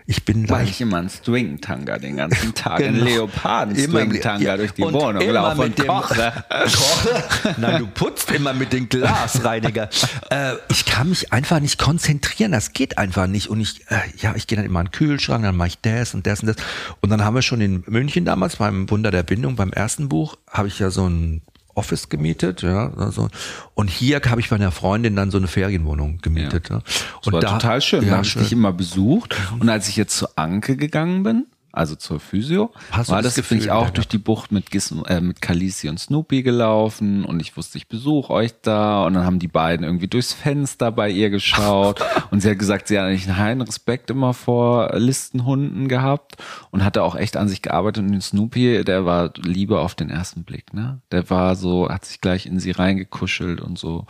Ich 0.07 0.23
bin 0.27 0.45
immer 0.45 0.99
einen 0.99 1.09
String-Tanga 1.09 1.97
den 1.99 2.19
ganzen 2.19 2.55
Tag, 2.55 2.79
Genau. 2.79 2.89
einen 2.99 3.05
Leoparden-String-Tanga 3.07 4.45
Ja, 4.45 4.57
durch 4.59 4.73
die 4.73 4.83
und 4.83 4.93
Wohnung 4.93 5.23
immer 5.23 5.33
laufe 5.33 5.63
mit 5.63 5.79
dem- 5.79 5.87
koche. 5.87 6.33
Koche? 6.51 7.55
Nein, 7.57 7.79
du 7.81 7.87
putzt 7.87 8.31
immer 8.31 8.53
mit 8.53 8.75
dem 8.75 8.89
Glasreiniger. 8.91 9.89
äh, 10.31 10.55
ich 10.69 10.85
kann 10.85 11.09
mich 11.09 11.33
einfach 11.33 11.59
nicht 11.61 11.79
konzentrieren. 11.79 12.53
Das 12.53 12.75
geht 12.75 12.99
einfach 12.99 13.27
nicht. 13.27 13.49
Und 13.49 13.61
ich, 13.61 13.81
äh, 13.91 13.97
ja, 14.19 14.35
ich 14.37 14.47
gehe 14.47 14.57
dann 14.57 14.67
immer 14.67 14.81
in 14.81 14.87
den 14.87 14.93
Kühlschrank, 14.93 15.43
dann 15.43 15.57
mache 15.57 15.69
ich 15.69 15.79
das 15.81 16.13
und 16.13 16.27
das 16.27 16.41
und 16.41 16.49
das. 16.49 16.57
Und 17.01 17.09
dann 17.09 17.25
haben 17.25 17.35
wir 17.35 17.43
schon 17.43 17.63
in 17.63 17.83
München 17.87 18.27
damals 18.27 18.57
beim 18.57 18.91
Wunder 18.91 19.11
der 19.11 19.23
Bindung, 19.23 19.57
beim 19.57 19.73
ersten 19.73 20.11
Buch, 20.11 20.37
habe 20.51 20.69
ich 20.69 20.79
ja 20.81 20.91
so 20.91 21.09
ein 21.09 21.41
Office 21.75 22.09
gemietet, 22.09 22.63
ja, 22.63 22.93
also 22.97 23.29
und 23.75 23.91
hier 23.91 24.21
habe 24.27 24.41
ich 24.41 24.51
bei 24.51 24.57
einer 24.57 24.71
Freundin 24.71 25.17
dann 25.17 25.31
so 25.31 25.39
eine 25.39 25.49
Ferienwohnung 25.49 26.19
gemietet. 26.23 26.69
Ja. 26.71 26.81
Das 26.81 27.27
Und 27.27 27.33
war 27.35 27.41
da, 27.41 27.53
total 27.53 27.81
schön. 27.81 28.03
Ja, 28.03 28.11
da 28.11 28.17
habe 28.19 28.27
ich 28.27 28.35
dich 28.35 28.53
immer 28.53 28.73
besucht. 28.73 29.37
Und 29.59 29.69
als 29.69 29.89
ich 29.89 29.97
jetzt 29.97 30.17
zur 30.17 30.31
Anke 30.37 30.77
gegangen 30.77 31.23
bin, 31.23 31.47
also 31.75 31.97
zur 31.97 32.21
Physio, 32.21 32.73
Hast 32.93 33.11
war 33.11 33.21
das 33.21 33.35
das, 33.35 33.49
bin 33.49 33.59
Gefühl 33.59 33.67
ich 33.67 33.71
auch 33.73 33.91
durch 33.91 34.07
die 34.07 34.19
Bucht 34.19 34.53
mit, 34.53 34.71
Gis 34.71 34.95
äh, 35.07 35.21
mit 35.21 35.43
Khaleesi 35.43 35.89
und 35.89 35.99
Snoopy 35.99 36.43
gelaufen 36.43 37.25
und 37.25 37.41
ich 37.41 37.57
wusste, 37.57 37.79
ich 37.79 37.89
besuche 37.89 38.33
euch 38.33 38.53
da. 38.63 39.05
Und 39.05 39.15
dann 39.15 39.25
haben 39.25 39.41
die 39.41 39.49
beiden 39.49 39.85
irgendwie 39.85 40.07
durchs 40.07 40.33
Fenster 40.33 40.93
bei 40.93 41.11
ihr 41.11 41.31
geschaut. 41.31 42.01
Und 42.31 42.41
sie 42.41 42.51
hat 42.51 42.59
gesagt, 42.59 42.89
sie 42.89 42.99
hat 42.99 43.07
eigentlich 43.07 43.29
einen 43.29 43.39
heilen 43.39 43.61
Respekt 43.61 44.11
immer 44.11 44.35
vor 44.35 44.93
Listenhunden 44.97 45.89
gehabt 45.89 46.37
und 46.71 46.85
hatte 46.85 47.03
auch 47.03 47.15
echt 47.15 47.37
an 47.37 47.49
sich 47.49 47.63
gearbeitet. 47.63 48.05
Und 48.05 48.13
den 48.13 48.21
Snoopy, 48.21 48.85
der 48.85 49.05
war 49.05 49.33
Liebe 49.37 49.81
auf 49.81 49.95
den 49.95 50.11
ersten 50.11 50.45
Blick, 50.45 50.73
ne? 50.75 51.01
Der 51.13 51.29
war 51.31 51.55
so, 51.55 51.89
hat 51.89 52.05
sich 52.05 52.21
gleich 52.21 52.47
in 52.47 52.59
sie 52.59 52.73
reingekuschelt 52.73 53.61
und 53.61 53.79
so. 53.79 54.07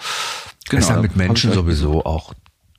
Genau, 0.68 0.80
ist 0.80 0.90
ja 0.90 1.00
mit 1.00 1.16
Menschen 1.16 1.50
euch 1.50 1.56
sowieso 1.56 2.04
auch 2.04 2.34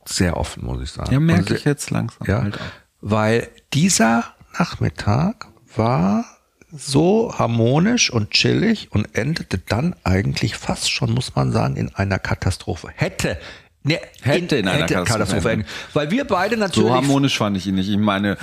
sehr 0.05 0.37
offen, 0.37 0.65
muss 0.65 0.81
ich 0.81 0.91
sagen. 0.91 1.11
ja, 1.11 1.19
merke 1.19 1.55
ich 1.55 1.65
jetzt 1.65 1.89
langsam 1.91 2.27
Ja, 2.27 2.43
halt 2.43 2.59
weil 3.01 3.49
dieser 3.73 4.34
Nachmittag 4.59 5.47
war 5.75 6.25
so 6.71 7.33
harmonisch 7.37 8.11
und 8.11 8.31
chillig 8.31 8.89
und 8.91 9.15
endete 9.15 9.57
dann 9.57 9.95
eigentlich 10.03 10.55
fast 10.55 10.91
schon, 10.91 11.13
muss 11.13 11.35
man 11.35 11.51
sagen, 11.51 11.75
in 11.77 11.93
einer 11.95 12.19
Katastrophe. 12.19 12.89
Hätte. 12.95 13.39
Ne, 13.83 13.99
Hätte 14.21 14.57
in 14.57 14.67
einer 14.67 14.87
Katastrophe 14.87 15.51
enden. 15.51 15.67
Weil 15.93 16.11
wir 16.11 16.25
beide 16.25 16.57
natürlich. 16.57 16.89
So 16.89 16.93
harmonisch 16.93 17.37
fand 17.37 17.55
ich 17.55 17.67
ihn 17.67 17.75
nicht. 17.75 17.89
Ich 17.89 17.97
meine, 17.97 18.37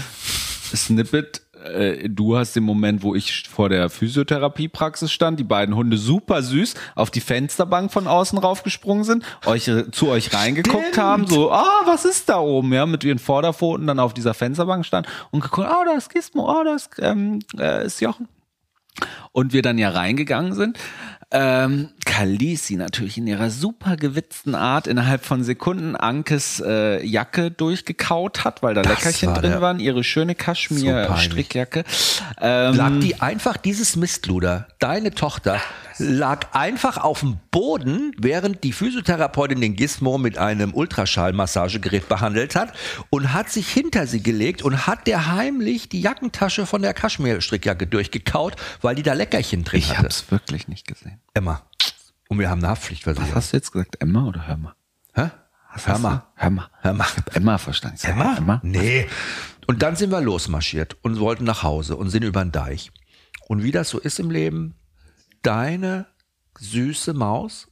Snippet, 0.75 1.41
äh, 1.64 2.09
du 2.09 2.37
hast 2.37 2.55
den 2.55 2.64
Moment, 2.64 3.03
wo 3.03 3.14
ich 3.14 3.48
vor 3.48 3.68
der 3.68 3.90
Physiotherapiepraxis 3.90 5.12
stand, 5.12 5.38
die 5.38 5.44
beiden 5.44 5.75
Hunde 5.75 5.96
super 5.96 6.42
süß 6.42 6.75
auf 6.94 7.11
die 7.11 7.20
Fensterbank 7.20 7.92
von 7.92 8.07
außen 8.07 8.38
raufgesprungen 8.38 9.05
sind, 9.05 9.25
euch 9.46 9.68
äh, 9.68 9.90
zu 9.90 10.09
euch 10.09 10.35
reingeguckt 10.35 10.85
Stimmt. 10.92 10.98
haben, 10.98 11.27
so, 11.27 11.51
ah, 11.53 11.83
was 11.85 12.05
ist 12.05 12.29
da 12.29 12.38
oben, 12.38 12.72
ja, 12.72 12.87
mit 12.87 13.05
ihren 13.05 13.18
Vorderpfoten 13.18 13.87
dann 13.87 13.98
auf 13.98 14.14
dieser 14.14 14.35
Fensterbank 14.35 14.85
stand 14.85 15.07
und 15.31 15.40
geguckt, 15.40 15.68
ah, 15.68 15.85
da 15.85 15.92
ist 15.92 16.11
Gizmo, 16.11 16.48
ah, 16.48 16.64
da 16.64 16.75
ist, 16.75 16.90
ähm, 16.98 17.40
äh, 17.59 17.87
ist 17.87 18.01
Jochen. 18.01 18.29
Und 19.33 19.52
wir 19.52 19.62
dann 19.62 19.78
ja 19.78 19.90
reingegangen 19.90 20.52
sind. 20.52 20.78
Ähm, 21.35 21.88
Khaleesi 22.05 22.76
natürlich 22.76 23.16
in 23.16 23.26
ihrer 23.26 23.48
super 23.48 23.96
gewitzten 23.96 24.55
Art 24.55 24.87
innerhalb 24.87 25.24
von 25.24 25.42
Sekunden 25.42 25.96
Ankes 25.96 26.62
äh, 26.64 27.02
Jacke 27.07 27.50
durchgekaut 27.50 28.44
hat, 28.44 28.62
weil 28.62 28.74
da 28.74 28.83
Leckerchen 28.83 29.31
war 29.31 29.40
drin 29.40 29.61
waren, 29.62 29.81
ihre 29.81 30.05
schöne 30.05 30.33
So. 30.33 30.44
Kaschmir-Strickjacke. 30.44 31.85
Ähm, 32.38 32.74
lag 32.74 32.90
die 33.00 33.22
einfach, 33.22 33.57
dieses 33.57 33.96
Mistluder, 33.96 34.68
deine 34.78 35.12
Tochter, 35.12 35.59
lag 35.98 36.52
einfach 36.55 36.96
auf 36.98 37.20
dem 37.20 37.38
Boden, 37.50 38.12
während 38.18 38.64
die 38.64 38.72
Physiotherapeutin 38.72 39.61
den 39.61 39.76
Gizmo 39.76 40.18
mit 40.18 40.38
einem 40.38 40.74
Ultraschallmassagegerät 40.74 42.09
behandelt 42.09 42.55
hat 42.57 42.72
und 43.11 43.33
hat 43.33 43.50
sich 43.50 43.68
hinter 43.68 44.07
sie 44.07 44.22
gelegt 44.22 44.62
und 44.62 44.87
hat 44.87 45.07
der 45.07 45.33
heimlich 45.33 45.88
die 45.88 46.00
Jackentasche 46.00 46.66
von 46.66 46.83
der 46.83 46.94
Kaschmir-Strickjacke 46.94 47.87
durchgekaut, 47.87 48.57
weil 48.81 48.94
die 48.94 49.02
da 49.02 49.12
Leckerchen 49.12 49.64
drin 49.64 49.78
ich 49.81 49.90
hatte. 49.90 50.05
hab's 50.05 50.31
wirklich 50.31 50.68
nicht 50.68 50.87
gesehen. 50.87 51.20
Emma. 51.35 51.62
Und 52.28 52.38
wir 52.38 52.48
haben 52.48 52.59
eine 52.61 52.68
Was 52.68 52.78
Haftpflichtversicherung. 52.78 53.35
hast 53.35 53.52
du 53.52 53.57
jetzt 53.59 53.72
gesagt? 53.72 53.96
Emma 54.00 54.24
oder 54.26 54.46
hör 54.46 54.57
mal? 54.57 54.74
Hä? 55.14 55.31
Was 55.74 55.87
Hör 55.87 55.94
hast 55.94 56.02
mal. 56.02 56.14
du? 56.16 56.22
Hör 56.42 56.50
mal. 56.50 56.68
Hör 56.81 56.92
mal. 56.94 57.07
Ich 57.11 57.16
hab 57.16 57.37
Emma 57.37 57.59
verstanden. 57.59 57.96
Ich 58.00 58.09
Emma? 58.09 58.37
Emma? 58.37 58.61
Nee. 58.62 59.07
Und 59.66 59.83
dann 59.83 59.96
sind 59.96 60.11
wir 60.11 60.20
losmarschiert 60.20 60.96
und 61.02 61.18
wollten 61.20 61.44
nach 61.44 61.62
Hause 61.62 61.96
und 61.96 62.11
sind 62.11 62.24
über 62.24 62.42
den 62.44 62.52
Deich. 62.52 62.90
Und 63.48 63.62
wie 63.62 63.70
das 63.70 63.88
so 63.90 63.98
ist 63.98 64.18
im 64.20 64.31
Leben, 64.31 64.74
deine 65.42 66.07
süße 66.59 67.14
Maus 67.14 67.68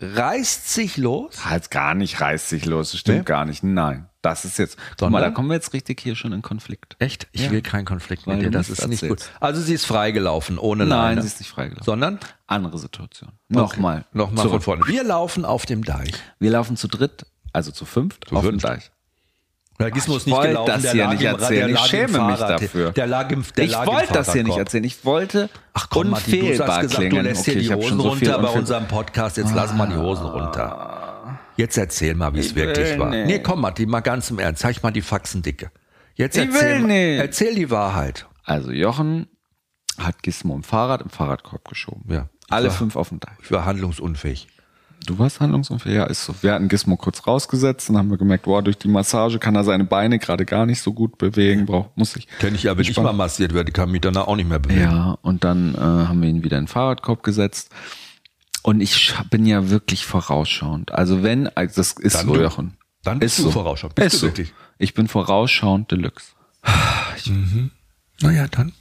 reißt 0.00 0.72
sich 0.72 0.96
los. 0.96 1.44
Halt 1.44 1.70
gar 1.70 1.94
nicht 1.94 2.20
reißt 2.20 2.48
sich 2.48 2.64
los. 2.64 2.92
Das 2.92 3.00
stimmt 3.00 3.18
Nee? 3.18 3.24
gar 3.24 3.44
nicht. 3.44 3.62
Nein. 3.62 4.06
Das 4.22 4.44
ist 4.44 4.58
jetzt, 4.58 4.76
guck 4.76 4.98
Sondern? 5.00 5.12
mal, 5.12 5.20
da 5.26 5.30
kommen 5.30 5.48
wir 5.48 5.54
jetzt 5.54 5.72
richtig 5.72 6.00
hier 6.00 6.14
schon 6.14 6.32
in 6.32 6.42
Konflikt. 6.42 6.94
Echt? 6.98 7.26
Ich 7.32 7.44
Ja. 7.44 7.50
will 7.50 7.62
keinen 7.62 7.86
Konflikt 7.86 8.26
Weil 8.26 8.36
mit 8.36 8.46
dir, 8.46 8.50
das 8.50 8.68
ist 8.68 8.86
nicht 8.86 9.00
gut. 9.00 9.10
erzählst. 9.10 9.32
Also 9.40 9.62
sie 9.62 9.72
ist 9.74 9.86
freigelaufen, 9.86 10.58
ohne 10.58 10.84
Nein, 10.84 10.88
Leine. 11.16 11.22
sie 11.22 11.28
ist 11.28 11.38
nicht 11.40 11.48
freigelaufen. 11.50 11.84
Sondern? 11.84 12.18
Andere 12.46 12.78
Situation. 12.78 13.32
Nochmal. 13.48 14.04
Nochmal 14.12 14.48
von 14.48 14.60
vorne. 14.60 14.86
Wir 14.86 15.04
laufen 15.04 15.44
auf 15.46 15.64
dem 15.64 15.84
Deich. 15.84 16.12
Wir 16.38 16.50
laufen 16.50 16.76
zu 16.76 16.86
dritt, 16.88 17.24
also 17.54 17.70
zu 17.72 17.86
fünft, 17.86 18.30
auf 18.32 18.44
dem. 18.44 18.58
Deich. 18.58 18.90
Der 19.80 19.90
Gizmo 19.90 20.16
ist 20.16 20.22
ich 20.22 20.26
nicht 20.26 20.36
wollte 20.36 20.48
gelaufen, 20.50 20.66
das 20.72 20.82
der 20.82 20.92
hier 20.92 21.08
nicht 21.08 21.20
im 21.22 21.26
erzählen. 21.26 21.68
der 21.68 21.76
Ich 21.76 21.80
schäme 21.90 22.24
mich 22.26 22.38
dafür. 22.38 22.92
Der 22.92 23.06
lag 23.06 23.30
im, 23.30 23.44
der 23.56 23.64
ich 23.64 23.74
wollte 23.76 24.12
das 24.12 24.32
hier 24.32 24.44
nicht 24.44 24.56
erzählen. 24.58 24.84
Ich 24.84 25.04
wollte 25.04 25.48
Ach 25.72 25.86
komm, 25.90 26.10
Matti, 26.10 26.30
du 26.32 26.36
hast 26.36 26.42
unfehlbar 26.50 26.80
gesagt, 26.82 26.94
klingen. 27.00 27.16
du 27.16 27.22
lässt 27.22 27.40
okay, 27.40 27.52
hier 27.60 27.62
die 27.62 27.74
Hosen 27.74 28.00
so 28.00 28.08
runter 28.08 28.38
bei 28.38 28.48
unserem 28.48 28.86
Podcast. 28.88 29.36
Jetzt 29.38 29.54
lass 29.54 29.72
mal 29.74 29.86
die 29.88 29.96
Hosen 29.96 30.26
runter. 30.26 31.38
Jetzt 31.56 31.76
erzähl 31.78 32.14
mal, 32.14 32.32
wie 32.34 32.40
es 32.40 32.46
Ich 32.46 32.54
wirklich 32.54 32.98
war. 32.98 33.10
nicht. 33.10 33.26
Nee, 33.26 33.38
komm, 33.40 33.60
Matti, 33.62 33.86
mal 33.86 34.00
ganz 34.00 34.30
im 34.30 34.38
Ernst. 34.38 34.62
Zeig 34.62 34.82
mal 34.82 34.90
die 34.90 35.02
Faxen 35.02 35.42
dicke. 35.42 35.70
Jetzt 36.14 36.36
Ich 36.36 36.46
erzähl, 36.48 36.80
mal- 36.80 36.86
nicht. 36.88 37.18
erzähl 37.20 37.54
die 37.54 37.70
Wahrheit. 37.70 38.26
Also 38.44 38.70
Jochen 38.72 39.26
hat 39.98 40.22
Gizmo 40.22 40.54
im 40.54 40.62
Fahrrad 40.62 41.02
im 41.02 41.10
Fahrradkorb 41.10 41.68
geschoben. 41.68 42.04
Ja. 42.12 42.28
Alle 42.48 42.68
war- 42.68 42.74
fünf 42.74 42.96
auf 42.96 43.08
dem 43.10 43.20
Deich. 43.20 43.32
Ich 43.42 43.50
war 43.50 43.64
handlungsunfähig. 43.64 44.48
Du 45.06 45.18
warst 45.18 45.40
handlungsunfähig? 45.40 45.96
Ja, 45.96 46.04
ist 46.04 46.24
so. 46.24 46.34
Wir 46.42 46.52
hatten 46.52 46.68
Gizmo 46.68 46.96
kurz 46.96 47.26
rausgesetzt 47.26 47.88
und 47.90 47.96
haben 47.96 48.10
wir 48.10 48.18
gemerkt, 48.18 48.44
boah, 48.44 48.62
durch 48.62 48.76
die 48.78 48.88
Massage 48.88 49.38
kann 49.38 49.56
er 49.56 49.64
seine 49.64 49.84
Beine 49.84 50.18
gerade 50.18 50.44
gar 50.44 50.66
nicht 50.66 50.82
so 50.82 50.92
gut 50.92 51.16
bewegen, 51.18 51.66
braucht, 51.66 51.96
muss 51.96 52.14
ich. 52.16 52.28
Kenn 52.38 52.54
ich 52.54 52.64
ja, 52.64 52.76
wenn 52.76 52.82
ich 52.82 52.96
mal 52.96 53.12
massiert 53.12 53.54
werde, 53.54 53.72
kann 53.72 53.90
mich 53.90 54.02
danach 54.02 54.26
auch 54.26 54.36
nicht 54.36 54.48
mehr 54.48 54.58
bewegen. 54.58 54.80
Ja, 54.82 55.18
und 55.22 55.44
dann 55.44 55.74
äh, 55.74 55.78
haben 55.78 56.20
wir 56.20 56.28
ihn 56.28 56.44
wieder 56.44 56.58
in 56.58 56.64
den 56.64 56.68
Fahrradkorb 56.68 57.22
gesetzt. 57.22 57.70
Und 58.62 58.80
ich 58.80 59.14
bin 59.30 59.46
ja 59.46 59.70
wirklich 59.70 60.04
vorausschauend. 60.04 60.92
Also 60.92 61.22
wenn, 61.22 61.48
also 61.56 61.76
das 61.76 61.92
ist 61.92 62.16
Dann 62.16 62.26
so, 62.26 62.34
du. 62.34 62.42
Jochen. 62.42 62.76
Dann 63.02 63.18
bist 63.18 63.38
ist 63.38 63.44
du 63.46 63.50
so. 63.50 63.52
vorausschauend. 63.52 63.94
Bist 63.94 64.06
ist 64.06 64.14
du 64.14 64.18
so. 64.18 64.26
wirklich? 64.26 64.52
Ich 64.78 64.92
bin 64.92 65.08
vorausschauend 65.08 65.90
Deluxe. 65.90 66.32
Naja, 68.20 68.46
dann, 68.48 68.72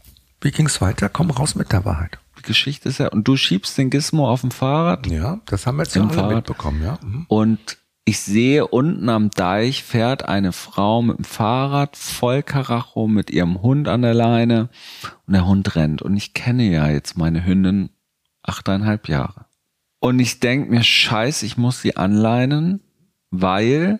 wie 0.41 0.51
ging's 0.51 0.81
weiter? 0.81 1.07
Komm 1.07 1.31
raus 1.31 1.55
mit 1.55 1.71
der 1.71 1.85
Wahrheit. 1.85 2.19
Geschichte 2.43 2.89
ist 2.89 2.99
ja, 2.99 3.07
und 3.09 3.27
du 3.27 3.35
schiebst 3.35 3.77
den 3.77 3.89
Gizmo 3.89 4.29
auf 4.29 4.41
dem 4.41 4.51
Fahrrad 4.51 5.07
Ja, 5.07 5.39
das 5.45 5.65
haben 5.65 5.77
wir 5.77 5.83
jetzt 5.83 5.95
Im 5.95 6.09
Fahrrad. 6.09 6.35
mitbekommen, 6.35 6.81
ja. 6.83 6.97
Mhm. 7.01 7.25
und 7.27 7.77
ich 8.05 8.21
sehe 8.21 8.65
unten 8.65 9.07
am 9.07 9.29
Deich 9.29 9.83
fährt 9.83 10.27
eine 10.27 10.51
Frau 10.51 11.03
mit 11.03 11.19
dem 11.19 11.25
Fahrrad 11.25 11.95
voll 11.95 12.41
Karacho 12.41 13.07
mit 13.07 13.29
ihrem 13.29 13.61
Hund 13.61 13.87
an 13.87 14.01
der 14.01 14.15
Leine 14.15 14.69
und 15.27 15.33
der 15.33 15.45
Hund 15.45 15.75
rennt. 15.75 16.01
Und 16.01 16.17
ich 16.17 16.33
kenne 16.33 16.63
ja 16.63 16.89
jetzt 16.89 17.17
meine 17.19 17.45
Hündin 17.45 17.91
achteinhalb 18.41 19.09
Jahre. 19.09 19.45
Und 19.99 20.19
ich 20.19 20.39
denk 20.39 20.71
mir, 20.71 20.81
scheiße, 20.81 21.45
ich 21.45 21.57
muss 21.57 21.81
sie 21.81 21.97
anleinen, 21.97 22.81
weil, 23.29 23.99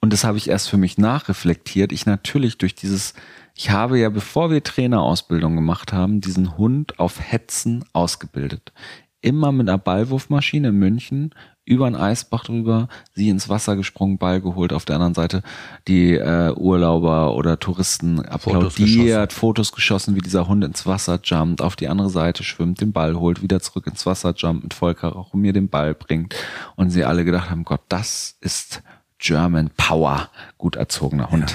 und 0.00 0.14
das 0.14 0.24
habe 0.24 0.38
ich 0.38 0.48
erst 0.48 0.70
für 0.70 0.78
mich 0.78 0.96
nachreflektiert, 0.96 1.92
ich 1.92 2.06
natürlich 2.06 2.56
durch 2.56 2.74
dieses, 2.74 3.12
ich 3.56 3.70
habe 3.70 3.98
ja, 3.98 4.08
bevor 4.08 4.50
wir 4.50 4.62
Trainerausbildung 4.62 5.54
gemacht 5.54 5.92
haben, 5.92 6.20
diesen 6.20 6.58
Hund 6.58 6.98
auf 6.98 7.20
Hetzen 7.20 7.84
ausgebildet. 7.92 8.72
Immer 9.20 9.52
mit 9.52 9.68
einer 9.68 9.78
Ballwurfmaschine 9.78 10.68
in 10.68 10.78
München, 10.78 11.34
über 11.64 11.86
einen 11.86 11.96
Eisbach 11.96 12.44
drüber, 12.44 12.88
sie 13.14 13.30
ins 13.30 13.48
Wasser 13.48 13.76
gesprungen, 13.76 14.18
Ball 14.18 14.40
geholt, 14.42 14.72
auf 14.72 14.84
der 14.84 14.96
anderen 14.96 15.14
Seite 15.14 15.42
die 15.88 16.12
äh, 16.12 16.52
Urlauber 16.52 17.34
oder 17.36 17.58
Touristen 17.58 18.20
applaudiert, 18.20 19.32
Fotos, 19.32 19.38
Fotos 19.38 19.72
geschossen, 19.72 20.14
wie 20.14 20.20
dieser 20.20 20.46
Hund 20.46 20.62
ins 20.62 20.84
Wasser 20.84 21.20
jumpt, 21.22 21.62
auf 21.62 21.76
die 21.76 21.88
andere 21.88 22.10
Seite 22.10 22.42
schwimmt, 22.42 22.80
den 22.80 22.92
Ball 22.92 23.14
holt, 23.14 23.40
wieder 23.40 23.60
zurück 23.60 23.86
ins 23.86 24.04
Wasser 24.04 24.34
jumpt, 24.36 24.64
mit 24.64 24.74
Vollkaracho 24.74 25.36
mir 25.36 25.54
den 25.54 25.68
Ball 25.68 25.94
bringt 25.94 26.34
und 26.76 26.90
sie 26.90 27.04
alle 27.04 27.24
gedacht 27.24 27.50
haben, 27.50 27.64
Gott, 27.64 27.82
das 27.88 28.36
ist 28.40 28.82
German 29.18 29.70
Power, 29.76 30.28
gut 30.58 30.76
erzogener 30.76 31.30
Hund. 31.30 31.54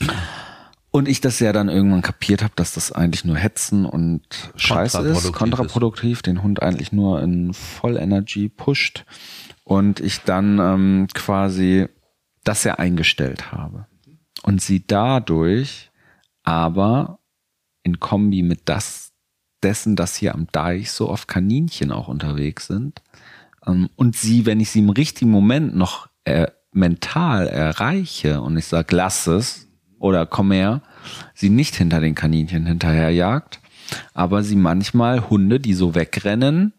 Ja. 0.00 0.08
Und 0.92 1.08
ich 1.08 1.20
das 1.20 1.38
ja 1.38 1.52
dann 1.52 1.68
irgendwann 1.68 2.02
kapiert 2.02 2.42
habe, 2.42 2.52
dass 2.56 2.74
das 2.74 2.90
eigentlich 2.90 3.24
nur 3.24 3.36
Hetzen 3.36 3.84
und 3.86 4.22
Scheiße 4.56 5.02
ist, 5.02 5.32
kontraproduktiv, 5.32 6.18
ist. 6.18 6.26
den 6.26 6.42
Hund 6.42 6.62
eigentlich 6.62 6.90
nur 6.90 7.22
in 7.22 7.52
Vollenergy 7.54 8.48
pusht 8.48 9.04
und 9.62 10.00
ich 10.00 10.22
dann 10.22 10.58
ähm, 10.58 11.06
quasi 11.14 11.86
das 12.42 12.64
ja 12.64 12.74
eingestellt 12.74 13.52
habe. 13.52 13.86
Und 14.42 14.60
sie 14.60 14.84
dadurch 14.84 15.90
aber 16.42 17.20
in 17.84 18.00
Kombi 18.00 18.42
mit 18.42 18.62
das 18.64 19.12
dessen, 19.62 19.94
dass 19.94 20.16
hier 20.16 20.34
am 20.34 20.48
Deich 20.50 20.90
so 20.90 21.08
oft 21.08 21.28
Kaninchen 21.28 21.92
auch 21.92 22.08
unterwegs 22.08 22.66
sind 22.66 23.00
ähm, 23.66 23.88
und 23.96 24.16
sie, 24.16 24.46
wenn 24.46 24.60
ich 24.60 24.70
sie 24.70 24.80
im 24.80 24.90
richtigen 24.90 25.30
Moment 25.30 25.76
noch 25.76 26.08
äh, 26.24 26.48
mental 26.72 27.48
erreiche 27.48 28.40
und 28.40 28.56
ich 28.56 28.66
sage, 28.66 28.94
lass 28.94 29.26
es, 29.26 29.68
oder 30.00 30.26
komm 30.26 30.50
her, 30.50 30.82
sie 31.34 31.50
nicht 31.50 31.76
hinter 31.76 32.00
den 32.00 32.16
Kaninchen 32.16 32.66
hinterherjagt, 32.66 33.60
aber 34.12 34.42
sie 34.42 34.56
manchmal 34.56 35.30
Hunde, 35.30 35.60
die 35.60 35.74
so 35.74 35.94
wegrennen, 35.94 36.72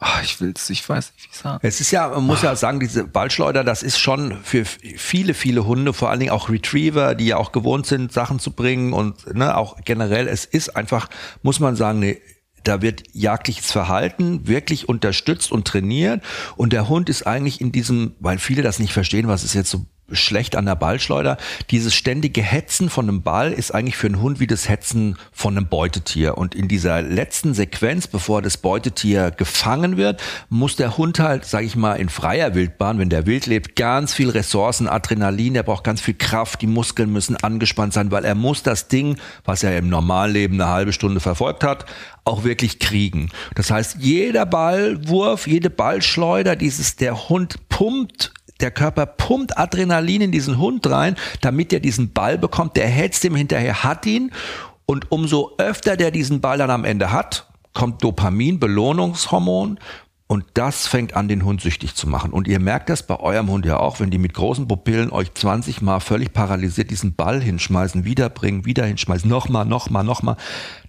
Oh, 0.00 0.22
ich 0.22 0.40
will's, 0.40 0.70
ich 0.70 0.88
weiß 0.88 1.12
nicht, 1.12 1.24
wie 1.24 1.30
ich 1.32 1.36
sagen. 1.36 1.58
Es 1.62 1.80
ist 1.80 1.90
ja, 1.90 2.08
man 2.08 2.24
muss 2.24 2.42
oh. 2.42 2.46
ja 2.46 2.54
sagen, 2.54 2.78
diese 2.78 3.04
Ballschleuder, 3.04 3.64
das 3.64 3.82
ist 3.82 3.98
schon 3.98 4.38
für 4.44 4.64
viele, 4.64 5.34
viele 5.34 5.66
Hunde, 5.66 5.92
vor 5.92 6.10
allen 6.10 6.20
Dingen 6.20 6.30
auch 6.30 6.48
Retriever, 6.48 7.16
die 7.16 7.26
ja 7.26 7.36
auch 7.36 7.50
gewohnt 7.50 7.86
sind, 7.86 8.12
Sachen 8.12 8.38
zu 8.38 8.52
bringen 8.52 8.92
und 8.92 9.34
ne, 9.34 9.56
auch 9.56 9.76
generell, 9.84 10.28
es 10.28 10.44
ist 10.44 10.76
einfach, 10.76 11.08
muss 11.42 11.58
man 11.58 11.74
sagen, 11.74 12.02
eine 12.02 12.18
da 12.64 12.82
wird 12.82 13.04
jagdliches 13.12 13.72
Verhalten 13.72 14.46
wirklich 14.46 14.88
unterstützt 14.88 15.50
und 15.52 15.66
trainiert 15.66 16.22
und 16.56 16.72
der 16.72 16.88
Hund 16.88 17.08
ist 17.08 17.26
eigentlich 17.26 17.60
in 17.60 17.72
diesem, 17.72 18.14
weil 18.20 18.38
viele 18.38 18.62
das 18.62 18.78
nicht 18.78 18.92
verstehen, 18.92 19.26
was 19.26 19.42
ist 19.42 19.54
jetzt 19.54 19.70
so 19.70 19.86
schlecht 20.10 20.56
an 20.56 20.66
der 20.66 20.74
Ballschleuder. 20.74 21.36
Dieses 21.70 21.94
ständige 21.94 22.42
Hetzen 22.42 22.88
von 22.90 23.08
einem 23.08 23.22
Ball 23.22 23.52
ist 23.52 23.74
eigentlich 23.74 23.96
für 23.96 24.06
einen 24.06 24.20
Hund 24.20 24.40
wie 24.40 24.46
das 24.46 24.68
Hetzen 24.68 25.16
von 25.32 25.56
einem 25.56 25.66
Beutetier. 25.66 26.38
Und 26.38 26.54
in 26.54 26.68
dieser 26.68 27.02
letzten 27.02 27.54
Sequenz, 27.54 28.06
bevor 28.06 28.42
das 28.42 28.56
Beutetier 28.56 29.30
gefangen 29.30 29.96
wird, 29.96 30.22
muss 30.48 30.76
der 30.76 30.96
Hund 30.96 31.18
halt, 31.18 31.44
sage 31.44 31.66
ich 31.66 31.76
mal, 31.76 31.94
in 31.94 32.08
freier 32.08 32.54
Wildbahn, 32.54 32.98
wenn 32.98 33.10
der 33.10 33.26
wild 33.26 33.46
lebt, 33.46 33.76
ganz 33.76 34.14
viel 34.14 34.30
Ressourcen, 34.30 34.88
Adrenalin, 34.88 35.54
der 35.54 35.62
braucht 35.62 35.84
ganz 35.84 36.00
viel 36.00 36.14
Kraft, 36.14 36.62
die 36.62 36.66
Muskeln 36.66 37.12
müssen 37.12 37.36
angespannt 37.36 37.92
sein, 37.92 38.10
weil 38.10 38.24
er 38.24 38.34
muss 38.34 38.62
das 38.62 38.88
Ding, 38.88 39.18
was 39.44 39.62
er 39.62 39.76
im 39.76 39.88
Normalleben 39.88 40.60
eine 40.60 40.70
halbe 40.70 40.92
Stunde 40.92 41.20
verfolgt 41.20 41.64
hat, 41.64 41.84
auch 42.24 42.44
wirklich 42.44 42.78
kriegen. 42.78 43.30
Das 43.54 43.70
heißt, 43.70 43.96
jeder 44.00 44.46
Ballwurf, 44.46 45.46
jede 45.46 45.70
Ballschleuder, 45.70 46.56
dieses, 46.56 46.96
der 46.96 47.28
Hund 47.28 47.68
pumpt 47.68 48.32
der 48.60 48.70
Körper 48.70 49.06
pumpt 49.06 49.56
Adrenalin 49.58 50.22
in 50.22 50.32
diesen 50.32 50.58
Hund 50.58 50.88
rein, 50.88 51.16
damit 51.40 51.72
er 51.72 51.80
diesen 51.80 52.12
Ball 52.12 52.38
bekommt. 52.38 52.76
Der 52.76 52.88
hetzt 52.88 53.24
ihm 53.24 53.36
hinterher, 53.36 53.84
hat 53.84 54.06
ihn. 54.06 54.32
Und 54.86 55.12
umso 55.12 55.52
öfter 55.58 55.96
der 55.96 56.10
diesen 56.10 56.40
Ball 56.40 56.58
dann 56.58 56.70
am 56.70 56.84
Ende 56.84 57.12
hat, 57.12 57.46
kommt 57.74 58.02
Dopamin, 58.02 58.58
Belohnungshormon. 58.58 59.78
Und 60.30 60.44
das 60.54 60.86
fängt 60.86 61.14
an, 61.16 61.26
den 61.26 61.44
Hund 61.44 61.62
süchtig 61.62 61.94
zu 61.94 62.06
machen. 62.06 62.32
Und 62.32 62.46
ihr 62.48 62.60
merkt 62.60 62.90
das 62.90 63.02
bei 63.02 63.18
eurem 63.18 63.48
Hund 63.48 63.64
ja 63.64 63.78
auch, 63.78 63.98
wenn 63.98 64.10
die 64.10 64.18
mit 64.18 64.34
großen 64.34 64.68
Pupillen 64.68 65.10
euch 65.10 65.32
20 65.32 65.80
Mal 65.80 66.00
völlig 66.00 66.34
paralysiert 66.34 66.90
diesen 66.90 67.14
Ball 67.14 67.40
hinschmeißen, 67.40 68.04
wiederbringen, 68.04 68.66
wieder 68.66 68.84
hinschmeißen, 68.84 69.28
nochmal, 69.28 69.64
nochmal, 69.64 70.04
nochmal. 70.04 70.36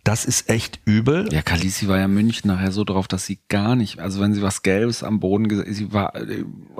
Das 0.03 0.25
ist 0.25 0.49
echt 0.49 0.79
übel. 0.85 1.27
Ja, 1.31 1.41
Kalisi 1.41 1.87
war 1.87 1.97
ja 1.97 2.07
München 2.07 2.47
nachher 2.47 2.71
so 2.71 2.83
drauf, 2.83 3.07
dass 3.07 3.25
sie 3.25 3.39
gar 3.49 3.75
nicht, 3.75 3.99
also 3.99 4.19
wenn 4.19 4.33
sie 4.33 4.41
was 4.41 4.61
Gelbes 4.61 5.03
am 5.03 5.19
Boden 5.19 5.47
gesehen, 5.47 5.73
sie 5.73 5.93
war, 5.93 6.13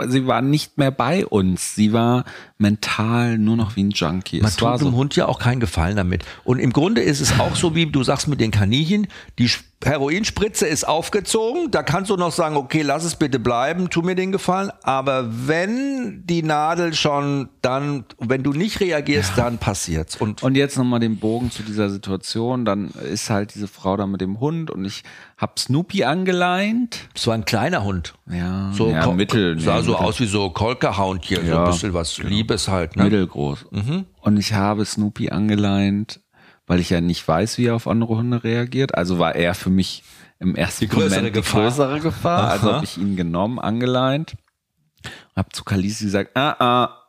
sie 0.08 0.26
war 0.26 0.42
nicht 0.42 0.78
mehr 0.78 0.92
bei 0.92 1.26
uns. 1.26 1.76
Sie 1.76 1.94
war 1.94 2.26
mental 2.58 3.38
nur 3.38 3.56
noch 3.56 3.76
wie 3.76 3.84
ein 3.84 3.92
Junkie. 3.92 4.42
Man 4.42 4.50
es 4.50 4.56
tut 4.56 4.82
dem 4.82 4.92
so. 4.92 4.92
Hund 4.94 5.16
ja 5.16 5.28
auch 5.28 5.40
keinen 5.40 5.60
Gefallen 5.60 5.96
damit. 5.96 6.26
Und 6.44 6.60
im 6.60 6.74
Grunde 6.74 7.02
ist 7.02 7.22
es 7.22 7.40
auch 7.40 7.56
so, 7.56 7.76
wie 7.76 7.86
du 7.86 8.04
sagst 8.04 8.28
mit 8.28 8.40
den 8.40 8.52
Kaninchen, 8.52 9.08
die 9.38 9.50
Heroinspritze 9.84 10.68
ist 10.68 10.86
aufgezogen, 10.86 11.72
da 11.72 11.84
kannst 11.84 12.10
du 12.10 12.18
noch 12.18 12.34
sagen, 12.34 12.58
okay, 12.58 12.82
lass 12.82 13.06
es 13.06 13.16
bitte 13.16 13.40
bleiben, 13.40 13.90
tu 13.90 14.02
mir 14.02 14.16
den 14.16 14.34
Gefallen. 14.34 14.72
Aber 14.84 15.48
wenn 15.48 16.24
die 16.26 16.44
Nadel 16.44 16.94
schon 16.94 17.48
dann, 17.62 18.04
wenn 18.20 18.44
du 18.44 18.52
nicht 18.52 18.82
reagierst, 18.82 19.38
ja. 19.38 19.46
dann 19.46 19.58
passiert's. 19.58 20.18
Und, 20.18 20.44
und 20.44 20.56
jetzt 20.56 20.78
nochmal 20.78 21.00
den 21.00 21.18
Bogen 21.18 21.50
zu 21.50 21.64
dieser 21.64 21.90
Situation, 21.90 22.66
dann 22.66 22.92
ist 23.10 23.30
halt 23.30 23.54
diese 23.56 23.68
Frau 23.68 23.98
da 23.98 24.08
mit 24.08 24.22
dem 24.22 24.40
Hund 24.40 24.72
und 24.72 24.86
ich 24.86 25.04
hab 25.38 25.60
Snoopy 25.60 26.04
angeleint. 26.04 27.10
So 27.16 27.32
ein 27.32 27.46
kleiner 27.46 27.84
Hund. 27.84 28.14
Ja, 28.30 28.72
so 28.74 28.90
ja, 28.90 29.12
mittel. 29.12 29.60
Sah 29.60 29.78
nee, 29.78 29.82
so 29.84 29.92
mittel. 29.92 30.06
aus 30.06 30.20
wie 30.20 30.26
so 30.26 30.50
Kolkerhound 30.50 31.26
hier, 31.26 31.44
ja, 31.44 31.54
so 31.54 31.58
ein 31.58 31.66
bisschen 31.66 31.94
was 31.94 32.16
genau. 32.16 32.30
Liebes 32.30 32.68
halt. 32.68 32.96
Ne? 32.96 33.04
Mittelgroß. 33.04 33.66
Mhm. 33.72 34.06
Und 34.22 34.38
ich 34.38 34.54
habe 34.54 34.86
Snoopy 34.86 35.30
angeleint, 35.30 36.22
weil 36.68 36.80
ich 36.80 36.90
ja 36.90 37.02
nicht 37.02 37.28
weiß, 37.28 37.58
wie 37.58 37.66
er 37.66 37.76
auf 37.76 37.88
andere 37.88 38.16
Hunde 38.16 38.44
reagiert. 38.44 38.96
Also 38.96 39.20
war 39.20 39.36
er 39.36 39.56
für 39.56 39.70
mich 39.70 40.04
im 40.40 40.56
ersten 40.56 40.90
die 40.90 40.96
Moment 40.96 41.26
die 41.26 41.32
Gefahr. 41.32 41.64
größere 41.64 42.00
Gefahr. 42.00 42.44
Aha. 42.44 42.52
Also 42.52 42.74
habe 42.74 42.86
ich 42.86 42.98
ihn 42.98 43.16
genommen, 43.16 43.60
angeleint, 43.60 44.36
hab 45.36 45.54
zu 45.56 45.64
Kalisi 45.64 46.06
gesagt, 46.06 46.32
ah, 46.36 46.56
ah, 46.60 47.09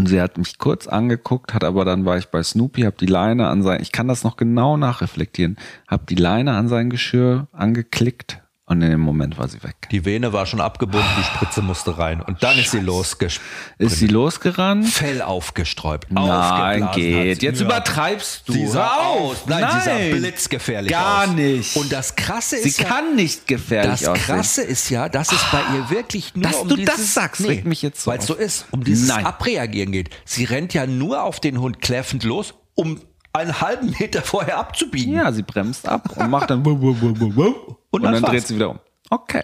und 0.00 0.06
sie 0.06 0.22
hat 0.22 0.38
mich 0.38 0.56
kurz 0.56 0.86
angeguckt, 0.86 1.52
hat 1.52 1.62
aber 1.62 1.84
dann 1.84 2.06
war 2.06 2.16
ich 2.16 2.28
bei 2.28 2.42
Snoopy, 2.42 2.82
hab 2.84 2.96
die 2.96 3.04
Leine 3.04 3.48
an 3.48 3.62
sein, 3.62 3.82
ich 3.82 3.92
kann 3.92 4.08
das 4.08 4.24
noch 4.24 4.38
genau 4.38 4.78
nachreflektieren, 4.78 5.58
hab 5.88 6.06
die 6.06 6.14
Leine 6.14 6.54
an 6.54 6.68
sein 6.68 6.88
Geschirr 6.88 7.48
angeklickt 7.52 8.40
und 8.70 8.82
in 8.82 8.90
dem 8.92 9.00
Moment 9.00 9.36
war 9.36 9.48
sie 9.48 9.60
weg. 9.64 9.74
Die 9.90 10.04
Vene 10.04 10.32
war 10.32 10.46
schon 10.46 10.60
abgebunden, 10.60 11.08
die 11.18 11.24
Spritze 11.24 11.60
musste 11.60 11.98
rein. 11.98 12.20
Und 12.20 12.44
dann 12.44 12.52
Scheiße. 12.52 12.60
ist 12.60 12.70
sie 12.70 12.78
losgespritzt. 12.78 13.50
Ist 13.78 13.96
sie 13.98 14.06
losgerannt? 14.06 14.86
Fell 14.88 15.22
aufgesträubt. 15.22 16.12
Nein, 16.12 16.88
geht. 16.94 17.42
Jetzt 17.42 17.58
ja. 17.58 17.66
übertreibst 17.66 18.48
du. 18.48 18.52
Sie 18.52 18.68
sah 18.68 18.98
aus. 18.98 19.38
Nein, 19.46 19.62
Nein, 19.62 19.80
sie 19.80 20.12
sah 20.12 20.16
blitzgefährlich 20.16 20.92
Gar 20.92 21.24
aus. 21.24 21.34
nicht. 21.34 21.74
Und 21.74 21.90
das 21.90 22.14
Krasse 22.14 22.58
ist 22.58 22.76
Sie 22.76 22.82
ja, 22.84 22.88
kann 22.88 23.16
nicht 23.16 23.48
gefährlich 23.48 24.02
Das 24.02 24.08
aussehen. 24.08 24.24
Krasse 24.24 24.62
ist 24.62 24.88
ja, 24.88 25.08
dass 25.08 25.32
es 25.32 25.44
bei 25.50 25.62
ihr 25.74 25.90
wirklich 25.90 26.36
nur 26.36 26.44
dass 26.44 26.54
um 26.54 26.68
du 26.68 26.76
dieses, 26.76 26.94
das 26.94 27.14
sagst, 27.14 27.40
nee, 27.40 27.62
mich 27.64 27.82
jetzt 27.82 28.04
so 28.04 28.12
Weil 28.12 28.20
es 28.20 28.26
so 28.26 28.34
ist, 28.34 28.66
um 28.70 28.84
dieses 28.84 29.08
Nein. 29.08 29.26
Abreagieren 29.26 29.90
geht. 29.90 30.10
Sie 30.24 30.44
rennt 30.44 30.74
ja 30.74 30.86
nur 30.86 31.24
auf 31.24 31.40
den 31.40 31.60
Hund 31.60 31.80
kläffend 31.80 32.22
los, 32.22 32.54
um 32.76 33.00
einen 33.32 33.60
halben 33.60 33.94
Meter 33.98 34.22
vorher 34.22 34.58
abzubiegen. 34.58 35.14
Ja, 35.14 35.32
sie 35.32 35.42
bremst 35.42 35.88
ab 35.88 36.16
und 36.16 36.30
macht 36.30 36.50
dann 36.50 36.64
und, 36.66 37.76
und 37.90 38.02
dann, 38.02 38.14
dann 38.14 38.22
dreht 38.22 38.46
sie 38.46 38.56
wieder 38.56 38.70
um. 38.70 38.78
Okay. 39.10 39.42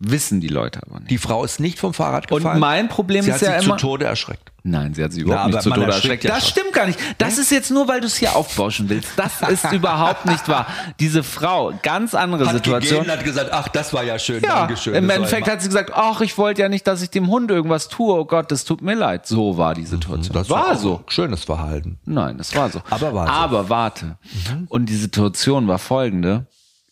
Wissen 0.00 0.40
die 0.40 0.48
Leute 0.48 0.80
aber 0.86 1.00
nicht. 1.00 1.10
Die 1.10 1.18
Frau 1.18 1.44
ist 1.44 1.58
nicht 1.58 1.78
vom 1.78 1.92
Fahrrad 1.92 2.28
gefallen. 2.28 2.54
Und 2.54 2.60
mein 2.60 2.88
Problem 2.88 3.24
sie 3.24 3.30
ist 3.30 3.40
ja 3.40 3.54
immer. 3.54 3.62
Sie 3.62 3.70
zu 3.70 3.76
Tode 3.76 4.04
erschreckt. 4.04 4.52
Nein, 4.62 4.94
sie 4.94 5.02
hat 5.02 5.12
sie 5.12 5.22
überhaupt 5.22 5.50
Na, 5.50 5.56
nicht 5.56 5.62
zu 5.62 5.70
Tode 5.70 5.86
erschreckt. 5.86 6.24
Das 6.24 6.44
schon. 6.44 6.50
stimmt 6.50 6.72
gar 6.72 6.86
nicht. 6.86 6.98
Das 7.18 7.38
ist 7.38 7.50
jetzt 7.50 7.70
nur, 7.70 7.88
weil 7.88 8.00
du 8.00 8.06
es 8.06 8.16
hier 8.16 8.36
aufbauschen 8.36 8.88
willst. 8.88 9.10
Das 9.16 9.40
ist 9.48 9.72
überhaupt 9.72 10.26
nicht 10.26 10.48
wahr. 10.48 10.66
Diese 11.00 11.24
Frau, 11.24 11.72
ganz 11.82 12.14
andere 12.14 12.46
hat 12.46 12.54
Situation. 12.54 13.00
Gegeben, 13.00 13.18
hat 13.18 13.24
gesagt, 13.24 13.50
ach, 13.52 13.68
das 13.68 13.92
war 13.92 14.04
ja 14.04 14.18
schön, 14.18 14.42
ja, 14.42 14.60
Dankeschön. 14.60 14.94
Im 14.94 15.10
Endeffekt 15.10 15.48
hat 15.48 15.62
sie 15.62 15.68
gesagt, 15.68 15.92
ach, 15.94 16.20
ich 16.20 16.38
wollte 16.38 16.62
ja 16.62 16.68
nicht, 16.68 16.86
dass 16.86 17.02
ich 17.02 17.10
dem 17.10 17.28
Hund 17.28 17.50
irgendwas 17.50 17.88
tue. 17.88 18.14
Oh 18.14 18.24
Gott, 18.24 18.52
das 18.52 18.64
tut 18.64 18.82
mir 18.82 18.94
leid. 18.94 19.26
So 19.26 19.58
war 19.58 19.74
die 19.74 19.86
Situation. 19.86 20.34
Das 20.34 20.48
war, 20.48 20.68
war 20.68 20.76
so. 20.76 21.02
Schönes 21.08 21.44
Verhalten. 21.44 21.98
Nein, 22.04 22.38
es 22.38 22.54
war 22.54 22.70
so. 22.70 22.82
Aber 22.90 23.14
warte. 23.14 23.32
Aber 23.32 23.68
warte. 23.68 24.18
Mhm. 24.50 24.66
Und 24.68 24.86
die 24.86 24.96
Situation 24.96 25.66
war 25.66 25.78
folgende. 25.78 26.46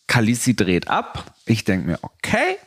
Kalisi 0.07 0.55
dreht 0.55 0.87
ab. 0.87 1.25
Ich 1.45 1.63
denke 1.63 1.87
mir, 1.87 1.99
okay, 2.01 2.57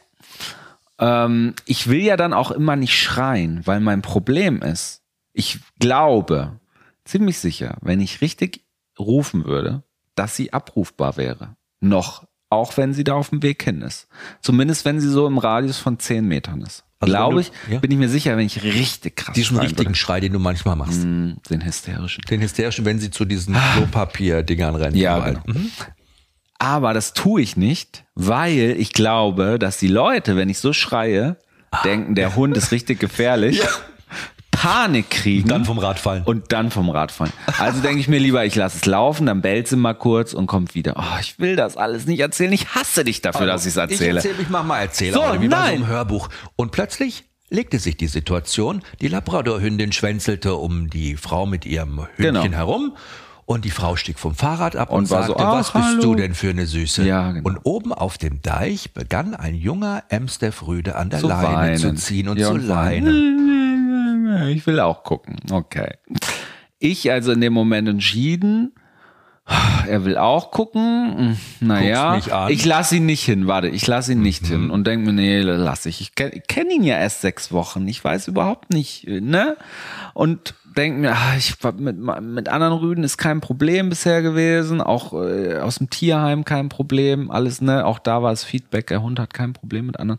ähm, 1.00 1.54
ich 1.64 1.88
will 1.88 2.02
ja 2.02 2.16
dann 2.16 2.32
auch 2.32 2.50
immer 2.50 2.76
nicht 2.76 2.94
schreien, 2.94 3.66
weil 3.66 3.80
mein 3.80 4.02
Problem 4.02 4.62
ist, 4.62 5.02
ich 5.32 5.58
glaube 5.78 6.60
ziemlich 7.04 7.38
sicher, 7.38 7.78
wenn 7.80 8.00
ich 8.00 8.20
richtig 8.20 8.64
rufen 8.98 9.44
würde, 9.46 9.82
dass 10.14 10.36
sie 10.36 10.52
abrufbar 10.52 11.16
wäre. 11.16 11.56
Noch, 11.80 12.24
auch 12.50 12.76
wenn 12.76 12.92
sie 12.92 13.04
da 13.04 13.14
auf 13.14 13.30
dem 13.30 13.42
Weg 13.42 13.62
hin 13.64 13.80
ist. 13.80 14.08
Zumindest 14.42 14.84
wenn 14.84 15.00
sie 15.00 15.08
so 15.08 15.26
im 15.26 15.38
Radius 15.38 15.78
von 15.78 15.98
zehn 15.98 16.26
Metern 16.26 16.60
ist. 16.60 16.84
Also 17.02 17.12
Glaube 17.14 17.40
ich, 17.40 17.52
ja? 17.70 17.78
bin 17.78 17.90
ich 17.90 17.96
mir 17.96 18.10
sicher, 18.10 18.36
wenn 18.36 18.44
ich 18.44 18.62
richtig 18.62 19.16
krass 19.16 19.34
Diesen 19.34 19.56
richtigen 19.56 19.86
würde. 19.86 19.94
Schrei, 19.94 20.20
den 20.20 20.34
du 20.34 20.38
manchmal 20.38 20.76
machst. 20.76 21.02
Mm, 21.02 21.32
den 21.48 21.64
hysterischen. 21.64 22.22
Den 22.28 22.42
hysterischen, 22.42 22.84
wenn 22.84 22.98
sie 22.98 23.10
zu 23.10 23.24
diesen. 23.24 23.56
Klopapier-Dingern 23.76 24.74
rennt. 24.74 24.96
Ja, 24.96 25.18
genau. 25.18 25.40
Mhm. 25.46 25.70
Aber 26.60 26.92
das 26.94 27.14
tue 27.14 27.40
ich 27.40 27.56
nicht, 27.56 28.04
weil 28.14 28.76
ich 28.78 28.92
glaube, 28.92 29.58
dass 29.58 29.78
die 29.78 29.88
Leute, 29.88 30.36
wenn 30.36 30.48
ich 30.50 30.58
so 30.58 30.72
schreie, 30.74 31.36
denken, 31.84 32.14
der 32.14 32.36
Hund 32.36 32.56
ist 32.56 32.70
richtig 32.70 33.00
gefährlich. 33.00 33.60
Panik 34.50 35.08
kriegen. 35.08 35.48
Dann 35.48 35.64
vom 35.64 35.78
Rad 35.78 35.98
fallen. 35.98 36.22
Und 36.24 36.52
dann 36.52 36.70
vom 36.70 36.90
Rad 36.90 37.12
fallen. 37.12 37.32
Also 37.58 37.80
denke 37.80 37.98
ich 38.00 38.08
mir 38.08 38.18
lieber, 38.18 38.44
ich 38.44 38.54
lasse 38.56 38.76
es 38.76 38.84
laufen, 38.84 39.24
dann 39.24 39.40
bellt 39.40 39.68
sie 39.68 39.76
mal 39.76 39.94
kurz 39.94 40.34
und 40.34 40.48
kommt 40.48 40.74
wieder. 40.74 40.96
Oh, 40.98 41.18
ich 41.20 41.38
will 41.38 41.56
das 41.56 41.78
alles 41.78 42.04
nicht 42.04 42.20
erzählen. 42.20 42.52
Ich 42.52 42.74
hasse 42.74 43.04
dich 43.04 43.22
dafür, 43.22 43.46
dass 43.46 43.62
ich 43.64 43.70
es 43.70 43.76
erzähle. 43.78 44.18
Ich 44.20 44.26
erzähle, 44.26 44.42
ich 44.42 44.50
mach 44.50 44.62
mal 44.64 44.80
Erzähler, 44.80 45.14
So, 45.14 45.22
oder 45.24 45.40
wie 45.40 45.48
bei 45.48 45.56
so 45.56 45.62
einem 45.62 45.86
Hörbuch. 45.86 46.28
Und 46.56 46.72
plötzlich 46.72 47.24
legte 47.48 47.78
sich 47.78 47.96
die 47.96 48.06
Situation, 48.06 48.82
die 49.00 49.08
Labradorhündin 49.08 49.92
schwänzelte 49.92 50.54
um 50.56 50.90
die 50.90 51.16
Frau 51.16 51.46
mit 51.46 51.64
ihrem 51.64 52.06
Hündchen 52.16 52.42
Genau. 52.42 52.56
herum 52.56 52.96
und 53.50 53.64
die 53.64 53.70
Frau 53.70 53.96
stieg 53.96 54.20
vom 54.20 54.36
Fahrrad 54.36 54.76
ab 54.76 54.90
und, 54.90 54.98
Und 54.98 55.10
war 55.10 55.24
so, 55.24 55.32
sagte, 55.36 55.42
was 55.44 55.72
bist 55.72 55.84
hallo." 55.84 56.00
du 56.02 56.14
denn 56.14 56.34
für 56.36 56.50
eine 56.50 56.66
Süße? 56.66 57.04
Ja, 57.04 57.32
genau. 57.32 57.48
Und 57.48 57.58
oben 57.64 57.92
auf 57.92 58.16
dem 58.16 58.40
Deich 58.42 58.94
begann 58.94 59.34
ein 59.34 59.56
junger 59.56 60.04
Amstaff-Rüde 60.08 60.94
an 60.94 61.10
der 61.10 61.18
Zu 61.18 61.26
Leine 61.26 61.46
weinen. 61.56 61.76
zu 61.76 61.92
ziehen 61.94 62.28
und 62.28 62.38
Ja, 62.38 62.46
zu 62.46 62.54
und 62.54 62.62
leinen. 62.66 63.36
Ich 64.50 64.64
will 64.68 64.78
auch 64.78 65.02
gucken. 65.02 65.36
Okay. 65.50 65.94
Ich 66.78 67.10
also 67.10 67.32
in 67.32 67.40
dem 67.40 67.52
Moment 67.52 67.88
entschieden, 67.88 68.72
er 69.88 70.04
will 70.04 70.16
auch 70.16 70.52
gucken. 70.52 71.36
Naja, 71.58 72.14
mich 72.14 72.32
an. 72.32 72.52
ich 72.52 72.64
lasse 72.64 72.96
ihn 72.96 73.06
nicht 73.06 73.24
hin. 73.24 73.48
Warte, 73.48 73.66
ich 73.66 73.84
lasse 73.88 74.12
ihn 74.12 74.22
nicht 74.22 74.46
hin 74.46 74.70
und 74.70 74.86
denke 74.86 75.06
mir, 75.06 75.12
nee, 75.12 75.40
lass 75.40 75.86
ich. 75.86 76.00
Ich 76.00 76.14
kenne 76.14 76.40
kenn 76.46 76.70
ihn 76.70 76.84
ja 76.84 76.96
erst 76.98 77.22
sechs 77.22 77.50
Wochen. 77.50 77.88
Ich 77.88 78.04
weiß 78.04 78.28
überhaupt 78.28 78.72
nicht, 78.72 79.08
ne? 79.08 79.56
Und 80.14 80.54
denke 80.76 81.00
mir, 81.00 81.12
ah, 81.12 81.36
ich 81.36 81.54
mit, 81.78 81.98
mit 81.98 82.48
anderen 82.48 82.74
Rüden 82.74 83.04
ist 83.04 83.16
kein 83.16 83.40
Problem 83.40 83.88
bisher 83.88 84.22
gewesen. 84.22 84.80
Auch 84.80 85.12
äh, 85.12 85.58
aus 85.58 85.76
dem 85.76 85.90
Tierheim 85.90 86.44
kein 86.44 86.68
Problem. 86.68 87.30
Alles, 87.30 87.60
ne? 87.60 87.84
Auch 87.84 87.98
da 87.98 88.22
war 88.22 88.32
es 88.32 88.44
Feedback. 88.44 88.86
Der 88.88 89.02
Hund 89.02 89.18
hat 89.18 89.34
kein 89.34 89.52
Problem 89.52 89.86
mit 89.86 89.98
anderen. 89.98 90.18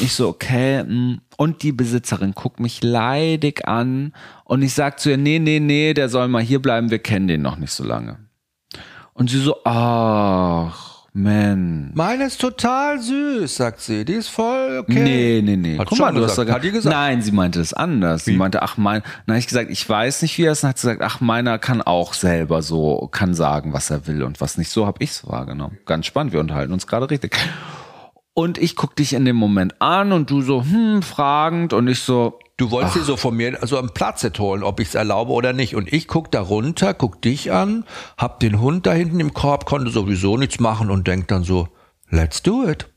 Ich 0.00 0.12
so, 0.14 0.28
okay. 0.28 0.84
mh. 0.84 1.18
Und 1.36 1.62
die 1.62 1.72
Besitzerin 1.72 2.32
guckt 2.32 2.60
mich 2.60 2.84
leidig 2.84 3.66
an 3.66 4.12
und 4.44 4.62
ich 4.62 4.74
sag 4.74 5.00
zu 5.00 5.10
ihr, 5.10 5.16
nee, 5.16 5.38
nee, 5.38 5.58
nee, 5.58 5.94
der 5.94 6.08
soll 6.08 6.28
mal 6.28 6.42
hier 6.42 6.62
bleiben. 6.62 6.90
Wir 6.90 7.00
kennen 7.00 7.26
den 7.26 7.42
noch 7.42 7.56
nicht 7.56 7.72
so 7.72 7.84
lange. 7.84 8.18
Und 9.14 9.30
sie 9.30 9.40
so, 9.40 9.56
ach, 9.64 10.91
man. 11.12 11.90
Meine 11.94 12.24
ist 12.24 12.40
total 12.40 13.00
süß, 13.00 13.54
sagt 13.54 13.80
sie. 13.80 14.04
Die 14.04 14.14
ist 14.14 14.28
voll 14.28 14.78
okay. 14.78 15.02
Nee, 15.02 15.42
nee, 15.44 15.56
nee. 15.56 15.78
Hat 15.78 15.88
Guck 15.88 15.98
mal, 15.98 16.12
du 16.12 16.22
hast 16.22 16.30
gesagt. 16.30 16.50
Hat 16.50 16.64
die 16.64 16.70
gesagt? 16.70 16.94
Nein, 16.94 17.22
sie 17.22 17.32
meinte 17.32 17.60
es 17.60 17.74
anders. 17.74 18.24
Sie 18.24 18.36
meinte, 18.36 18.62
ach 18.62 18.76
mein, 18.76 19.02
dann 19.26 19.34
habe 19.34 19.38
ich 19.38 19.46
gesagt, 19.46 19.70
ich 19.70 19.88
weiß 19.88 20.22
nicht, 20.22 20.38
wie 20.38 20.44
er 20.44 20.52
ist. 20.52 20.62
Dann 20.62 20.70
hat 20.70 20.78
sie 20.78 20.88
gesagt, 20.88 21.02
ach 21.02 21.20
meiner 21.20 21.58
kann 21.58 21.82
auch 21.82 22.14
selber 22.14 22.62
so, 22.62 23.08
kann 23.12 23.34
sagen, 23.34 23.72
was 23.72 23.90
er 23.90 24.06
will 24.06 24.22
und 24.22 24.40
was 24.40 24.58
nicht. 24.58 24.70
So 24.70 24.86
habe 24.86 25.02
ich 25.02 25.10
es 25.10 25.26
wahrgenommen. 25.26 25.78
Ganz 25.86 26.06
spannend, 26.06 26.32
wir 26.32 26.40
unterhalten 26.40 26.72
uns 26.72 26.86
gerade 26.86 27.10
richtig. 27.10 27.36
Und 28.34 28.56
ich 28.56 28.76
guck 28.76 28.96
dich 28.96 29.12
in 29.12 29.26
dem 29.26 29.36
Moment 29.36 29.80
an 29.80 30.12
und 30.12 30.30
du 30.30 30.40
so, 30.40 30.64
hm, 30.64 31.02
fragend 31.02 31.74
und 31.74 31.88
ich 31.88 32.00
so, 32.00 32.38
Du 32.62 32.70
wolltest 32.70 32.94
dir 32.94 33.02
so 33.02 33.16
von 33.16 33.36
mir 33.36 33.60
also 33.60 33.76
einen 33.76 33.90
Platz 33.90 34.22
holen, 34.38 34.62
ob 34.62 34.78
ich 34.78 34.86
es 34.86 34.94
erlaube 34.94 35.32
oder 35.32 35.52
nicht. 35.52 35.74
Und 35.74 35.92
ich 35.92 36.06
guck 36.06 36.30
da 36.30 36.40
runter, 36.40 36.94
guck 36.94 37.20
dich 37.20 37.50
an, 37.50 37.84
hab 38.16 38.38
den 38.38 38.60
Hund 38.60 38.86
da 38.86 38.92
hinten 38.92 39.18
im 39.18 39.34
Korb, 39.34 39.66
konnte 39.66 39.90
sowieso 39.90 40.36
nichts 40.36 40.60
machen 40.60 40.88
und 40.88 41.08
denk 41.08 41.26
dann 41.26 41.42
so, 41.42 41.66
let's 42.08 42.40
do 42.40 42.64
it. 42.68 42.88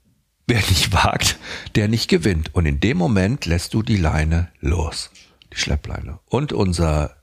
Wer 0.46 0.60
nicht 0.60 0.94
wagt, 0.94 1.40
der 1.74 1.88
nicht 1.88 2.10
gewinnt. 2.10 2.54
Und 2.54 2.68
in 2.68 2.80
dem 2.80 2.98
Moment 2.98 3.48
lässt 3.48 3.74
du 3.74 3.82
die 3.82 3.98
Leine 3.98 4.50
los. 4.60 5.10
Die 5.52 5.58
Schleppleine. 5.58 6.20
Und 6.26 6.54
unser 6.54 7.16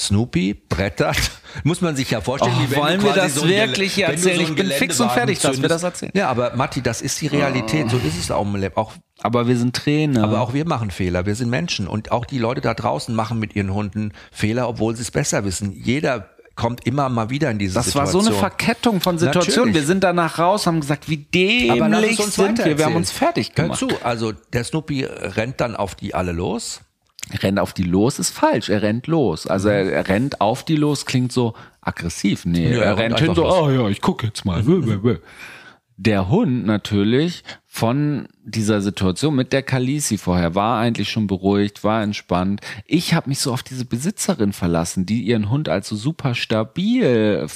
Snoopy 0.00 0.54
brettert, 0.54 1.18
muss 1.64 1.82
man 1.82 1.94
sich 1.94 2.10
ja 2.10 2.22
vorstellen. 2.22 2.54
Oh, 2.56 2.70
wie 2.70 2.76
wollen 2.76 3.02
wir 3.02 3.12
das 3.12 3.34
so 3.34 3.46
wirklich 3.46 3.94
hier 3.94 4.06
erzählen? 4.06 4.40
einen 4.40 4.48
Ich 4.48 4.54
bin 4.54 4.70
fix 4.70 4.98
und 4.98 5.10
fertig, 5.12 5.38
dass 5.40 5.60
wir 5.60 5.68
das 5.68 5.82
erzählen. 5.82 6.12
Ja, 6.14 6.28
aber 6.30 6.56
Matti, 6.56 6.80
das 6.80 7.02
ist 7.02 7.20
die 7.20 7.26
Realität. 7.26 7.90
So 7.90 7.98
ist 7.98 8.18
es 8.18 8.30
auch, 8.30 8.42
im 8.46 8.56
Leben. 8.56 8.76
auch 8.76 8.94
aber 9.22 9.46
wir 9.46 9.58
sind 9.58 9.76
Trainer. 9.76 10.24
aber 10.24 10.40
auch 10.40 10.54
wir 10.54 10.66
machen 10.66 10.90
Fehler. 10.90 11.26
Wir 11.26 11.34
sind 11.34 11.50
Menschen. 11.50 11.86
Und 11.86 12.12
auch 12.12 12.24
die 12.24 12.38
Leute 12.38 12.62
da 12.62 12.72
draußen 12.72 13.14
machen 13.14 13.38
mit 13.38 13.54
ihren 13.54 13.74
Hunden 13.74 14.12
Fehler, 14.32 14.66
obwohl 14.68 14.96
sie 14.96 15.02
es 15.02 15.10
besser 15.10 15.44
wissen. 15.44 15.72
Jeder 15.72 16.30
kommt 16.56 16.86
immer 16.86 17.08
mal 17.10 17.28
wieder 17.28 17.50
in 17.50 17.58
diese 17.58 17.74
Das 17.74 17.94
war 17.94 18.06
Situation. 18.06 18.22
so 18.24 18.30
eine 18.30 18.38
Verkettung 18.38 19.00
von 19.00 19.18
Situationen. 19.18 19.68
Natürlich. 19.70 19.74
Wir 19.74 19.86
sind 19.86 20.04
danach 20.04 20.38
raus, 20.38 20.66
haben 20.66 20.80
gesagt, 20.80 21.08
wie 21.08 21.18
dämlich 21.18 22.16
sind 22.18 22.64
wir. 22.64 22.78
Wir 22.78 22.86
haben 22.86 22.96
uns 22.96 23.10
fertig 23.10 23.52
Hör 23.54 23.64
gemacht. 23.64 23.78
zu, 23.78 23.88
also 24.02 24.32
der 24.32 24.64
Snoopy 24.64 25.04
rennt 25.04 25.60
dann 25.60 25.76
auf 25.76 25.94
die 25.94 26.14
alle 26.14 26.32
los. 26.32 26.80
Rennt 27.38 27.58
auf 27.58 27.72
die 27.72 27.84
los 27.84 28.18
ist 28.18 28.30
falsch. 28.30 28.68
Er 28.68 28.82
rennt 28.82 29.06
los. 29.06 29.46
Also 29.46 29.68
er, 29.68 29.90
er 29.90 30.08
rennt 30.08 30.40
auf 30.40 30.64
die 30.64 30.76
los, 30.76 31.06
klingt 31.06 31.32
so 31.32 31.54
aggressiv. 31.80 32.44
Nee, 32.44 32.74
Ja, 32.74 32.82
er, 32.82 32.96
rennt 32.96 33.18
hin 33.18 33.34
so, 33.34 33.44
einfach 33.44 33.62
oh 33.62 33.70
ja, 33.70 33.88
ich 33.88 34.00
gucke 34.00 34.26
jetzt 34.26 34.44
mal. 34.44 34.62
Der 35.96 36.30
Hund 36.30 36.64
natürlich 36.64 37.44
von 37.66 38.26
dieser 38.42 38.80
Situation 38.80 39.34
mit 39.34 39.52
der 39.52 39.62
Kalisi 39.62 40.16
vorher 40.16 40.54
war 40.54 40.80
eigentlich 40.80 41.10
schon 41.10 41.26
beruhigt, 41.26 41.84
war 41.84 42.02
entspannt. 42.02 42.62
Ich 42.86 43.12
habe 43.12 43.28
mich 43.28 43.40
so 43.40 43.52
auf 43.52 43.62
diese 43.62 43.84
Besitzerin 43.84 44.54
verlassen, 44.54 45.04
die 45.04 45.20
ihren 45.22 45.50
Hund 45.50 45.68
als 45.68 45.88
so 45.88 45.96
super 45.96 46.34
stabil 46.34 47.46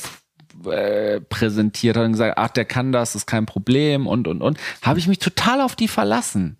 äh, 0.70 1.20
präsentiert 1.20 1.96
hat 1.96 2.04
und 2.04 2.12
gesagt, 2.12 2.34
ach, 2.36 2.48
der 2.48 2.64
kann 2.64 2.92
das, 2.92 3.14
ist 3.14 3.26
kein 3.26 3.46
Problem 3.46 4.06
und 4.06 4.28
und 4.28 4.42
und. 4.42 4.58
Habe 4.82 4.98
ich 4.98 5.08
mich 5.08 5.18
total 5.18 5.60
auf 5.60 5.74
die 5.74 5.88
verlassen. 5.88 6.58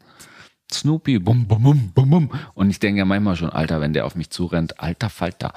Snoopy, 0.75 1.19
bum, 1.19 1.47
bum, 1.47 1.63
bum, 1.63 1.93
bum, 1.95 2.11
bum. 2.11 2.31
Und 2.55 2.71
ich 2.71 2.79
denke 2.81 2.99
ja 2.99 3.05
manchmal 3.05 3.37
schon, 3.37 3.51
Alter, 3.51 3.81
wenn 3.81 3.93
der 3.93 4.07
auf 4.07 4.15
mich 4.15 4.31
zurennt, 4.31 4.81
alter 4.81 5.11
Falter. 5.11 5.53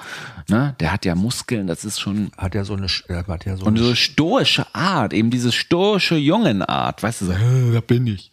Ne? 0.48 0.74
Der 0.80 0.92
hat 0.92 1.04
ja 1.04 1.14
Muskeln, 1.14 1.66
das 1.66 1.84
ist 1.84 2.00
schon. 2.00 2.30
Hat 2.36 2.54
ja 2.54 2.64
so 2.64 2.74
eine, 2.74 2.86
hat 2.88 3.44
ja 3.44 3.56
so 3.56 3.64
Und 3.66 3.76
eine 3.76 3.86
so 3.86 3.94
stoische 3.94 4.74
Art, 4.74 5.12
eben 5.12 5.30
diese 5.30 5.52
stoische 5.52 6.16
Jungenart, 6.16 7.02
weißt 7.02 7.20
du, 7.22 7.26
so, 7.26 7.32
"Hä, 7.32 7.72
da 7.72 7.80
bin 7.80 8.06
ich. 8.06 8.32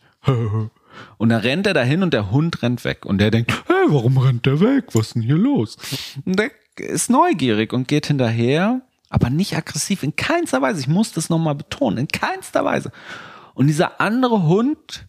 Und 1.17 1.29
dann 1.29 1.41
rennt 1.41 1.67
er 1.67 1.73
dahin 1.73 2.03
und 2.03 2.13
der 2.13 2.31
Hund 2.31 2.61
rennt 2.61 2.83
weg. 2.85 3.05
Und 3.05 3.19
der 3.19 3.31
denkt, 3.31 3.51
hey, 3.67 3.85
warum 3.87 4.17
rennt 4.17 4.45
der 4.45 4.59
weg? 4.59 4.85
Was 4.93 5.07
ist 5.07 5.15
denn 5.15 5.21
hier 5.21 5.37
los? 5.37 5.77
Und 6.25 6.39
der 6.39 6.51
ist 6.77 7.09
neugierig 7.09 7.73
und 7.73 7.87
geht 7.87 8.07
hinterher, 8.07 8.81
aber 9.09 9.29
nicht 9.29 9.55
aggressiv, 9.55 10.03
in 10.03 10.15
keinster 10.15 10.61
Weise. 10.61 10.79
Ich 10.79 10.87
muss 10.87 11.11
das 11.11 11.29
nochmal 11.29 11.55
betonen, 11.55 11.97
in 11.97 12.07
keinster 12.07 12.65
Weise. 12.65 12.91
Und 13.53 13.67
dieser 13.67 14.01
andere 14.01 14.43
Hund 14.43 15.07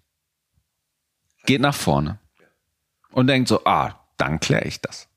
geht 1.46 1.60
nach 1.60 1.74
vorne 1.74 2.18
und 3.12 3.28
denkt 3.28 3.48
so, 3.48 3.64
ah, 3.64 3.94
dann 4.16 4.40
kläre 4.40 4.64
ich 4.64 4.80
das. 4.80 5.08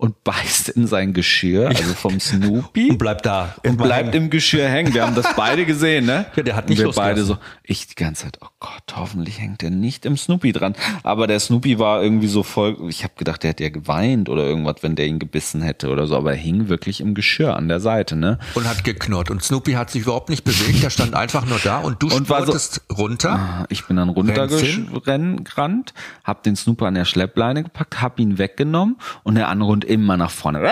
Und 0.00 0.22
beißt 0.22 0.68
in 0.68 0.86
sein 0.86 1.12
Geschirr, 1.12 1.66
also 1.70 1.92
vom 1.94 2.20
Snoopy. 2.20 2.90
und 2.90 2.98
bleibt 2.98 3.26
da. 3.26 3.56
Und 3.66 3.78
bleibt 3.78 4.14
im 4.14 4.30
Geschirr 4.30 4.68
hängen. 4.68 4.94
Wir 4.94 5.04
haben 5.04 5.16
das 5.16 5.26
beide 5.34 5.66
gesehen, 5.66 6.06
ne? 6.06 6.26
Ja, 6.36 6.42
der 6.44 6.54
hat 6.54 6.64
Und 6.66 6.70
nicht 6.70 6.78
wir 6.84 6.92
beide 6.92 7.24
so. 7.24 7.36
Ich 7.64 7.88
die 7.88 7.96
ganze 7.96 8.22
Zeit, 8.26 8.38
oh 8.40 8.46
Gott, 8.60 8.94
hoffentlich 8.94 9.40
hängt 9.40 9.60
der 9.60 9.70
nicht 9.70 10.06
im 10.06 10.16
Snoopy 10.16 10.52
dran. 10.52 10.76
Aber 11.02 11.26
der 11.26 11.40
Snoopy 11.40 11.80
war 11.80 12.00
irgendwie 12.00 12.28
so 12.28 12.44
voll. 12.44 12.76
Ich 12.88 13.02
habe 13.02 13.14
gedacht, 13.16 13.42
der 13.42 13.50
hätte 13.50 13.64
ja 13.64 13.70
geweint 13.70 14.28
oder 14.28 14.44
irgendwas, 14.44 14.76
wenn 14.82 14.94
der 14.94 15.06
ihn 15.08 15.18
gebissen 15.18 15.62
hätte 15.62 15.88
oder 15.88 16.06
so. 16.06 16.16
Aber 16.16 16.30
er 16.30 16.38
hing 16.38 16.68
wirklich 16.68 17.00
im 17.00 17.14
Geschirr 17.14 17.56
an 17.56 17.66
der 17.66 17.80
Seite, 17.80 18.14
ne? 18.14 18.38
und 18.54 18.68
hat 18.68 18.84
geknurrt. 18.84 19.30
Und 19.32 19.42
Snoopy 19.42 19.72
hat 19.72 19.90
sich 19.90 20.02
überhaupt 20.02 20.28
nicht 20.30 20.44
bewegt. 20.44 20.80
Der 20.80 20.90
stand 20.90 21.14
einfach 21.16 21.44
nur 21.44 21.58
da 21.58 21.78
und 21.78 22.00
du 22.04 22.06
Und 22.14 22.30
war 22.30 22.46
so- 22.46 22.80
runter. 22.96 23.30
Ah, 23.32 23.66
Ich 23.68 23.84
bin 23.86 23.96
dann 23.96 24.10
runtergerannt, 24.10 25.92
hab 26.24 26.42
den 26.44 26.54
Snooper 26.54 26.86
an 26.86 26.94
der 26.94 27.04
Schleppleine 27.04 27.64
gepackt, 27.64 28.00
hab 28.00 28.20
ihn 28.20 28.38
weggenommen 28.38 28.96
und 29.24 29.34
der 29.34 29.48
andere 29.48 29.68
Hund 29.70 29.87
immer 29.88 30.16
nach 30.16 30.30
vorne. 30.30 30.70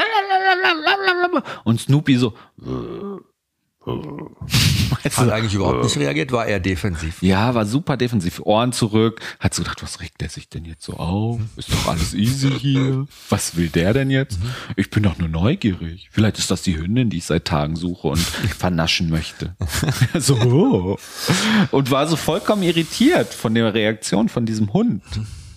Und 1.65 1.81
Snoopy 1.81 2.17
so. 2.17 2.35
Weißt 3.87 5.19
Hat 5.19 5.29
du, 5.29 5.33
eigentlich 5.33 5.55
überhaupt 5.55 5.85
nicht 5.85 5.97
reagiert, 5.97 6.33
war 6.33 6.47
er 6.47 6.59
defensiv. 6.59 7.23
Ja, 7.23 7.55
war 7.55 7.67
super 7.67 7.97
defensiv. 7.97 8.41
Ohren 8.41 8.73
zurück. 8.73 9.21
Hat 9.39 9.55
so 9.55 9.63
gedacht, 9.63 9.81
was 9.81 10.01
regt 10.01 10.21
der 10.21 10.29
sich 10.29 10.49
denn 10.49 10.65
jetzt 10.65 10.83
so 10.83 10.95
auf? 10.95 11.39
Ist 11.57 11.73
doch 11.73 11.87
alles 11.87 12.13
easy 12.13 12.51
hier. 12.51 13.07
Was 13.29 13.57
will 13.57 13.69
der 13.69 13.93
denn 13.93 14.11
jetzt? 14.11 14.41
Ich 14.75 14.91
bin 14.91 15.05
doch 15.05 15.19
nur 15.19 15.29
neugierig. 15.29 16.09
Vielleicht 16.11 16.39
ist 16.39 16.51
das 16.51 16.63
die 16.63 16.77
Hündin, 16.77 17.11
die 17.11 17.19
ich 17.19 17.27
seit 17.27 17.45
Tagen 17.45 17.77
suche 17.77 18.09
und 18.09 18.19
vernaschen 18.59 19.09
möchte. 19.09 19.55
so. 20.19 20.99
Und 21.71 21.91
war 21.93 22.09
so 22.09 22.17
vollkommen 22.17 22.65
irritiert 22.65 23.33
von 23.33 23.55
der 23.55 23.73
Reaktion 23.73 24.29
von 24.29 24.47
diesem 24.47 24.73
Hund. 24.73 25.05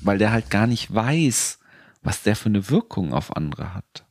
Weil 0.01 0.19
der 0.19 0.31
halt 0.31 0.51
gar 0.51 0.67
nicht 0.67 0.93
weiß, 0.93 1.58
was 2.01 2.23
der 2.23 2.35
für 2.35 2.49
eine 2.49 2.69
Wirkung 2.69 3.13
auf 3.13 3.35
andere 3.35 3.73
hat. 3.73 4.05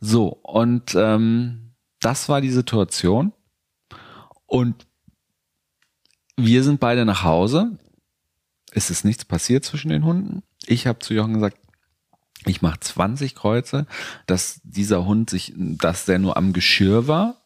So, 0.00 0.28
und 0.28 0.94
ähm, 0.94 1.74
das 2.00 2.28
war 2.28 2.40
die 2.40 2.50
Situation. 2.50 3.32
Und 4.46 4.86
wir 6.36 6.64
sind 6.64 6.80
beide 6.80 7.04
nach 7.04 7.22
Hause. 7.22 7.78
Es 8.72 8.90
ist 8.90 9.04
nichts 9.04 9.24
passiert 9.24 9.64
zwischen 9.64 9.90
den 9.90 10.04
Hunden. 10.04 10.42
Ich 10.66 10.86
habe 10.86 10.98
zu 11.00 11.14
Jochen 11.14 11.34
gesagt, 11.34 11.58
ich 12.46 12.62
mache 12.62 12.80
20 12.80 13.34
Kreuze, 13.34 13.86
dass 14.26 14.60
dieser 14.64 15.04
Hund 15.04 15.28
sich, 15.28 15.52
dass 15.56 16.06
der 16.06 16.18
nur 16.18 16.36
am 16.36 16.52
Geschirr 16.52 17.06
war. 17.06 17.39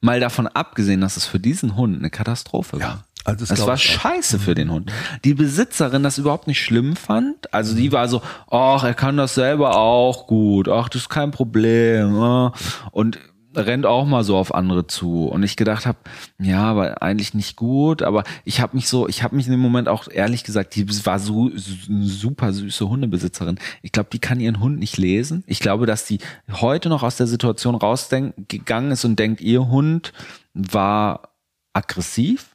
Mal 0.00 0.20
davon 0.20 0.46
abgesehen, 0.46 1.00
dass 1.00 1.16
es 1.16 1.26
für 1.26 1.38
diesen 1.40 1.76
Hund 1.76 1.98
eine 1.98 2.10
Katastrophe 2.10 2.80
war. 2.80 3.04
also 3.24 3.44
das 3.44 3.58
es 3.58 3.66
war 3.66 3.76
scheiße 3.76 4.38
für 4.38 4.54
den 4.54 4.70
Hund. 4.70 4.90
Die 5.24 5.34
Besitzerin 5.34 6.02
das 6.02 6.16
überhaupt 6.18 6.46
nicht 6.46 6.60
schlimm 6.62 6.96
fand. 6.96 7.52
Also 7.52 7.74
die 7.74 7.92
war 7.92 8.08
so, 8.08 8.22
ach, 8.50 8.84
er 8.84 8.94
kann 8.94 9.18
das 9.18 9.34
selber 9.34 9.76
auch 9.76 10.26
gut. 10.26 10.68
Ach, 10.68 10.88
das 10.88 11.02
ist 11.02 11.08
kein 11.10 11.30
Problem. 11.30 12.16
ah. 12.18 12.52
Und 12.92 13.18
rennt 13.54 13.86
auch 13.86 14.06
mal 14.06 14.24
so 14.24 14.36
auf 14.36 14.54
andere 14.54 14.86
zu 14.86 15.26
und 15.26 15.42
ich 15.42 15.56
gedacht 15.56 15.86
habe, 15.86 15.98
ja, 16.38 16.62
aber 16.62 17.02
eigentlich 17.02 17.34
nicht 17.34 17.56
gut, 17.56 18.02
aber 18.02 18.24
ich 18.44 18.60
habe 18.60 18.76
mich 18.76 18.88
so, 18.88 19.08
ich 19.08 19.22
habe 19.22 19.36
mich 19.36 19.46
in 19.46 19.52
dem 19.52 19.60
Moment 19.60 19.88
auch 19.88 20.08
ehrlich 20.08 20.44
gesagt, 20.44 20.76
die 20.76 20.88
war 21.04 21.18
so, 21.18 21.50
so 21.56 21.74
eine 21.88 22.04
super 22.04 22.52
süße 22.52 22.88
Hundebesitzerin. 22.88 23.58
Ich 23.82 23.92
glaube, 23.92 24.10
die 24.12 24.18
kann 24.18 24.40
ihren 24.40 24.60
Hund 24.60 24.78
nicht 24.78 24.98
lesen. 24.98 25.44
Ich 25.46 25.60
glaube, 25.60 25.86
dass 25.86 26.04
die 26.04 26.18
heute 26.50 26.88
noch 26.88 27.02
aus 27.02 27.16
der 27.16 27.26
Situation 27.26 27.74
rausgegangen 27.74 28.92
ist 28.92 29.04
und 29.04 29.18
denkt, 29.18 29.40
ihr 29.40 29.68
Hund 29.68 30.12
war 30.54 31.30
aggressiv 31.72 32.49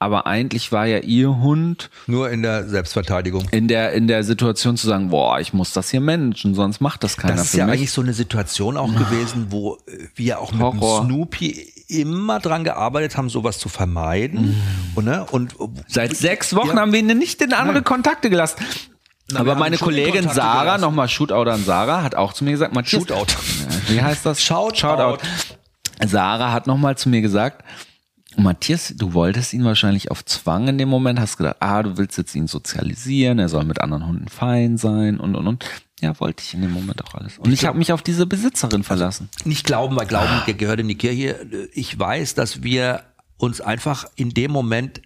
aber 0.00 0.26
eigentlich 0.26 0.72
war 0.72 0.86
ja 0.86 0.98
ihr 0.98 1.28
Hund 1.28 1.90
nur 2.06 2.30
in 2.30 2.42
der 2.42 2.66
Selbstverteidigung. 2.66 3.46
In 3.50 3.68
der 3.68 3.92
in 3.92 4.08
der 4.08 4.24
Situation 4.24 4.78
zu 4.78 4.86
sagen, 4.86 5.10
boah, 5.10 5.38
ich 5.40 5.52
muss 5.52 5.74
das 5.74 5.90
hier 5.90 6.00
managen, 6.00 6.54
sonst 6.54 6.80
macht 6.80 7.04
das 7.04 7.18
keiner 7.18 7.36
Das 7.36 7.48
ist 7.48 7.54
ja 7.54 7.66
mich. 7.66 7.74
eigentlich 7.74 7.92
so 7.92 8.00
eine 8.00 8.14
Situation 8.14 8.78
auch 8.78 8.92
gewesen, 8.92 9.48
wo 9.50 9.76
wir 10.14 10.40
auch 10.40 10.52
mit 10.52 10.82
Snoopy 10.82 11.74
immer 11.88 12.38
dran 12.40 12.64
gearbeitet 12.64 13.18
haben, 13.18 13.28
sowas 13.28 13.58
zu 13.58 13.68
vermeiden. 13.68 14.52
Mm. 14.52 14.96
Und, 14.96 15.04
ne, 15.04 15.26
und 15.30 15.54
seit 15.86 16.16
sechs 16.16 16.54
Wochen 16.56 16.76
ja. 16.76 16.76
haben 16.76 16.92
wir 16.92 17.00
ihnen 17.00 17.18
nicht 17.18 17.42
in 17.42 17.52
andere 17.52 17.82
Kontakte 17.82 18.30
gelassen. 18.30 18.64
Na, 19.30 19.40
Aber 19.40 19.54
meine 19.54 19.76
Kollegin 19.76 20.28
Sarah, 20.30 20.78
nochmal 20.78 21.08
Shootout 21.08 21.50
an 21.50 21.62
Sarah, 21.62 22.02
hat 22.02 22.14
auch 22.14 22.32
zu 22.32 22.44
mir 22.44 22.52
gesagt, 22.52 22.74
Matthias, 22.74 23.02
Shootout. 23.02 23.26
Wie 23.88 24.00
heißt 24.00 24.24
das? 24.24 24.42
Shout, 24.42 24.76
Shoutout. 24.76 25.22
Sarah 26.06 26.52
hat 26.52 26.66
nochmal 26.66 26.96
zu 26.96 27.10
mir 27.10 27.20
gesagt, 27.20 27.64
Matthias, 28.36 28.94
du 28.96 29.12
wolltest 29.12 29.52
ihn 29.52 29.64
wahrscheinlich 29.64 30.10
auf 30.10 30.24
Zwang 30.24 30.68
in 30.68 30.78
dem 30.78 30.88
Moment, 30.88 31.18
hast 31.18 31.36
gedacht, 31.36 31.56
ah, 31.60 31.82
du 31.82 31.96
willst 31.96 32.16
jetzt 32.16 32.34
ihn 32.34 32.46
sozialisieren, 32.46 33.38
er 33.38 33.48
soll 33.48 33.64
mit 33.64 33.80
anderen 33.80 34.06
Hunden 34.06 34.28
fein 34.28 34.78
sein 34.78 35.18
und 35.18 35.34
und 35.34 35.46
und. 35.46 35.64
Ja, 36.00 36.18
wollte 36.18 36.42
ich 36.42 36.54
in 36.54 36.62
dem 36.62 36.72
Moment 36.72 37.04
auch 37.04 37.14
alles. 37.14 37.38
Und 37.38 37.52
ich, 37.52 37.66
habe 37.66 37.76
mich 37.76 37.92
auf 37.92 38.02
diese 38.02 38.24
Besitzerin 38.24 38.84
verlassen. 38.84 39.28
Also 39.36 39.48
nicht 39.48 39.66
glauben, 39.66 39.96
weil 39.96 40.06
Glauben 40.06 40.28
ah. 40.30 40.50
gehört 40.50 40.80
in 40.80 40.88
die 40.88 40.94
Kirche. 40.94 41.68
Ich 41.74 41.98
weiß, 41.98 42.34
dass 42.34 42.62
wir 42.62 43.02
uns 43.36 43.60
einfach 43.60 44.06
in 44.16 44.30
dem 44.30 44.50
Moment 44.50 45.02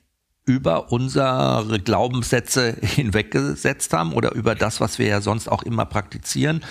über 0.46 0.92
unsere 0.92 1.80
Glaubenssätze 1.82 2.76
hinweggesetzt 2.82 3.92
haben 3.92 4.12
oder 4.12 4.32
über 4.32 4.54
das, 4.54 4.80
was 4.80 4.98
wir 4.98 5.06
ja 5.06 5.20
sonst 5.20 5.48
auch 5.48 5.62
immer 5.62 5.86
praktizieren, 5.86 6.62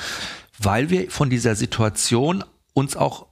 weil 0.60 0.90
wir 0.90 1.10
von 1.10 1.30
dieser 1.30 1.56
Situation 1.56 2.44
uns 2.74 2.96
auch 2.96 3.28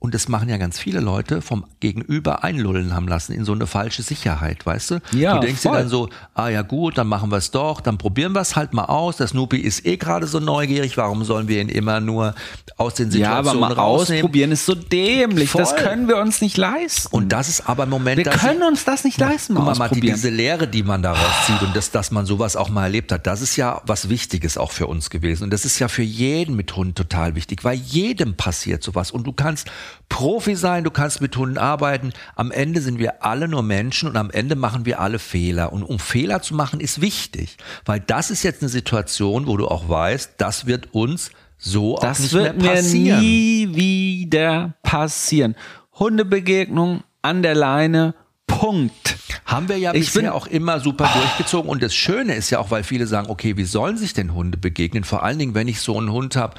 und 0.00 0.14
das 0.14 0.28
machen 0.28 0.48
ja 0.48 0.58
ganz 0.58 0.78
viele 0.78 1.00
Leute, 1.00 1.42
vom 1.42 1.64
Gegenüber 1.80 2.44
einlullen 2.44 2.94
haben 2.94 3.08
lassen 3.08 3.32
in 3.32 3.44
so 3.44 3.52
eine 3.52 3.66
falsche 3.66 4.02
Sicherheit, 4.02 4.64
weißt 4.64 4.92
du? 4.92 5.00
Ja, 5.10 5.34
du 5.34 5.40
denkst 5.40 5.62
voll. 5.62 5.72
dir 5.72 5.78
dann 5.78 5.88
so, 5.88 6.08
ah 6.34 6.48
ja 6.48 6.62
gut, 6.62 6.96
dann 6.98 7.08
machen 7.08 7.32
wir 7.32 7.38
es 7.38 7.50
doch, 7.50 7.80
dann 7.80 7.98
probieren 7.98 8.32
wir 8.32 8.40
es 8.40 8.54
halt 8.54 8.74
mal 8.74 8.84
aus. 8.84 9.16
Der 9.16 9.26
Snoopy 9.26 9.56
ist 9.56 9.84
eh 9.84 9.96
gerade 9.96 10.28
so 10.28 10.38
neugierig, 10.38 10.96
warum 10.96 11.24
sollen 11.24 11.48
wir 11.48 11.60
ihn 11.60 11.68
immer 11.68 11.98
nur 11.98 12.36
aus 12.76 12.94
den 12.94 13.10
Situationen 13.10 13.44
ja, 13.44 13.50
aber 13.50 13.58
mal 13.58 13.72
rausnehmen? 13.72 14.22
ausprobieren 14.22 14.52
ist 14.52 14.66
so 14.66 14.76
dämlich, 14.76 15.50
voll. 15.50 15.62
das 15.62 15.74
können 15.74 16.06
wir 16.06 16.18
uns 16.18 16.40
nicht 16.40 16.56
leisten. 16.56 17.08
Und 17.10 17.30
das 17.30 17.48
ist 17.48 17.68
aber 17.68 17.82
im 17.82 17.90
Moment, 17.90 18.18
wir 18.18 18.24
können 18.30 18.62
uns 18.62 18.84
das 18.84 19.02
nicht 19.02 19.18
leisten. 19.18 19.56
Guck 19.56 19.64
mal, 19.64 19.74
Matti, 19.74 20.00
diese 20.00 20.30
Lehre, 20.30 20.68
die 20.68 20.84
man 20.84 21.02
daraus 21.02 21.46
zieht 21.46 21.60
und 21.62 21.74
das, 21.74 21.90
dass 21.90 22.12
man 22.12 22.24
sowas 22.24 22.54
auch 22.54 22.68
mal 22.68 22.84
erlebt 22.84 23.10
hat, 23.10 23.26
das 23.26 23.42
ist 23.42 23.56
ja 23.56 23.82
was 23.84 24.08
Wichtiges 24.08 24.58
auch 24.58 24.70
für 24.70 24.86
uns 24.86 25.10
gewesen 25.10 25.42
und 25.42 25.50
das 25.50 25.64
ist 25.64 25.80
ja 25.80 25.88
für 25.88 26.04
jeden 26.04 26.54
mit 26.54 26.76
Hund 26.76 26.96
total 26.96 27.34
wichtig, 27.34 27.64
weil 27.64 27.76
jedem 27.76 28.34
passiert 28.34 28.84
sowas 28.84 29.10
und 29.10 29.26
du 29.26 29.32
kannst 29.32 29.68
Profi 30.08 30.56
sein, 30.56 30.84
du 30.84 30.90
kannst 30.90 31.20
mit 31.20 31.36
Hunden 31.36 31.58
arbeiten. 31.58 32.12
Am 32.34 32.50
Ende 32.50 32.80
sind 32.80 32.98
wir 32.98 33.24
alle 33.24 33.48
nur 33.48 33.62
Menschen 33.62 34.08
und 34.08 34.16
am 34.16 34.30
Ende 34.30 34.56
machen 34.56 34.86
wir 34.86 35.00
alle 35.00 35.18
Fehler. 35.18 35.72
Und 35.72 35.82
um 35.82 35.98
Fehler 35.98 36.42
zu 36.42 36.54
machen, 36.54 36.80
ist 36.80 37.00
wichtig, 37.00 37.56
weil 37.84 38.00
das 38.00 38.30
ist 38.30 38.42
jetzt 38.42 38.62
eine 38.62 38.68
Situation, 38.68 39.46
wo 39.46 39.56
du 39.56 39.68
auch 39.68 39.88
weißt, 39.88 40.34
das 40.38 40.66
wird 40.66 40.94
uns 40.94 41.30
so 41.58 41.98
das 42.00 42.18
auch 42.18 42.22
nicht 42.22 42.32
wird 42.32 42.62
mehr 42.62 42.74
passieren. 42.74 43.20
mir 43.20 43.26
nie 43.26 43.74
wieder 43.74 44.74
passieren. 44.82 45.56
Hundebegegnung 45.98 47.02
an 47.22 47.42
der 47.42 47.54
Leine, 47.54 48.14
Punkt. 48.48 49.16
Haben 49.44 49.68
wir 49.68 49.78
ja 49.78 49.94
ich 49.94 50.12
bisher 50.12 50.34
auch 50.34 50.46
immer 50.46 50.80
super 50.80 51.08
oh. 51.14 51.18
durchgezogen. 51.18 51.70
Und 51.70 51.82
das 51.82 51.94
Schöne 51.94 52.34
ist 52.34 52.50
ja 52.50 52.58
auch, 52.58 52.70
weil 52.70 52.82
viele 52.82 53.06
sagen, 53.06 53.30
okay, 53.30 53.56
wie 53.56 53.64
sollen 53.64 53.96
sich 53.96 54.14
denn 54.14 54.34
Hunde 54.34 54.58
begegnen? 54.58 55.04
Vor 55.04 55.22
allen 55.22 55.38
Dingen, 55.38 55.54
wenn 55.54 55.68
ich 55.68 55.80
so 55.80 55.96
einen 55.96 56.10
Hund 56.10 56.34
habe 56.34 56.54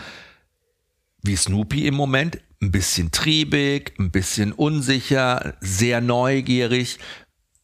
wie 1.22 1.36
Snoopy 1.36 1.86
im 1.86 1.96
Moment, 1.96 2.40
ein 2.62 2.72
bisschen 2.72 3.12
triebig, 3.12 3.94
ein 4.00 4.12
bisschen 4.12 4.52
unsicher, 4.52 5.56
sehr 5.62 6.02
neugierig, 6.02 7.00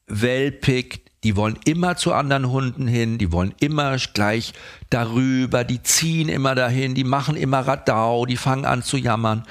welpig, 0.07 1.05
die 1.23 1.35
wollen 1.35 1.57
immer 1.65 1.97
zu 1.97 2.13
anderen 2.13 2.49
Hunden 2.49 2.87
hin, 2.87 3.17
die 3.17 3.31
wollen 3.31 3.53
immer 3.59 3.97
gleich 3.97 4.53
darüber, 4.89 5.63
die 5.63 5.81
ziehen 5.81 6.29
immer 6.29 6.55
dahin, 6.55 6.93
die 6.93 7.03
machen 7.03 7.35
immer 7.35 7.61
Radau, 7.61 8.25
die 8.25 8.37
fangen 8.37 8.65
an 8.65 8.83
zu 8.83 8.97
jammern. 8.97 9.43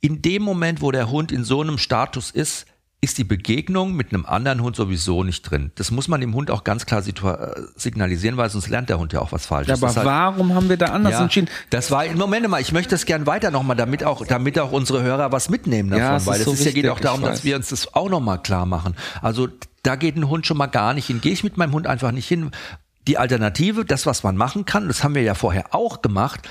In 0.00 0.22
dem 0.22 0.42
Moment, 0.42 0.80
wo 0.80 0.90
der 0.90 1.10
Hund 1.10 1.30
in 1.30 1.44
so 1.44 1.60
einem 1.60 1.78
Status 1.78 2.30
ist, 2.30 2.66
ist 3.04 3.18
die 3.18 3.24
Begegnung 3.24 3.94
mit 3.94 4.14
einem 4.14 4.24
anderen 4.24 4.62
Hund 4.62 4.76
sowieso 4.76 5.24
nicht 5.24 5.42
drin. 5.42 5.72
Das 5.74 5.90
muss 5.90 6.06
man 6.06 6.20
dem 6.20 6.34
Hund 6.34 6.52
auch 6.52 6.62
ganz 6.62 6.86
klar 6.86 7.04
äh, 7.04 7.60
signalisieren, 7.74 8.36
weil 8.36 8.48
sonst 8.48 8.68
lernt 8.68 8.88
der 8.88 9.00
Hund 9.00 9.12
ja 9.12 9.20
auch 9.20 9.32
was 9.32 9.44
Falsches. 9.44 9.80
Ja, 9.80 9.86
aber 9.88 9.96
halt, 9.96 10.06
warum 10.06 10.54
haben 10.54 10.68
wir 10.68 10.76
da 10.76 10.86
anders 10.86 11.14
ja, 11.14 11.22
entschieden? 11.22 11.48
Das 11.70 11.90
war, 11.90 12.06
Moment 12.14 12.48
mal, 12.48 12.60
ich 12.60 12.70
möchte 12.70 12.90
das 12.90 13.04
gern 13.04 13.26
weiter 13.26 13.50
nochmal, 13.50 13.76
damit 13.76 14.04
auch, 14.04 14.24
damit 14.24 14.56
auch 14.60 14.70
unsere 14.70 15.02
Hörer 15.02 15.32
was 15.32 15.48
mitnehmen 15.48 15.90
davon, 15.90 16.04
ja, 16.04 16.26
weil 16.26 16.38
es 16.38 16.44
so 16.44 16.52
ist 16.52 16.64
ja, 16.64 16.70
geht 16.70 16.88
auch 16.88 17.00
darum, 17.00 17.22
dass 17.22 17.42
wir 17.42 17.56
uns 17.56 17.70
das 17.70 17.92
auch 17.92 18.08
nochmal 18.08 18.40
klar 18.40 18.66
machen. 18.66 18.94
Also, 19.20 19.48
da 19.82 19.96
geht 19.96 20.16
ein 20.16 20.28
Hund 20.28 20.46
schon 20.46 20.56
mal 20.56 20.66
gar 20.66 20.94
nicht 20.94 21.08
hin. 21.08 21.20
Gehe 21.20 21.32
ich 21.32 21.42
mit 21.42 21.56
meinem 21.56 21.72
Hund 21.72 21.88
einfach 21.88 22.12
nicht 22.12 22.28
hin. 22.28 22.52
Die 23.08 23.18
Alternative, 23.18 23.84
das, 23.84 24.06
was 24.06 24.22
man 24.22 24.36
machen 24.36 24.64
kann, 24.64 24.86
das 24.86 25.02
haben 25.02 25.16
wir 25.16 25.22
ja 25.22 25.34
vorher 25.34 25.74
auch 25.74 26.02
gemacht. 26.02 26.48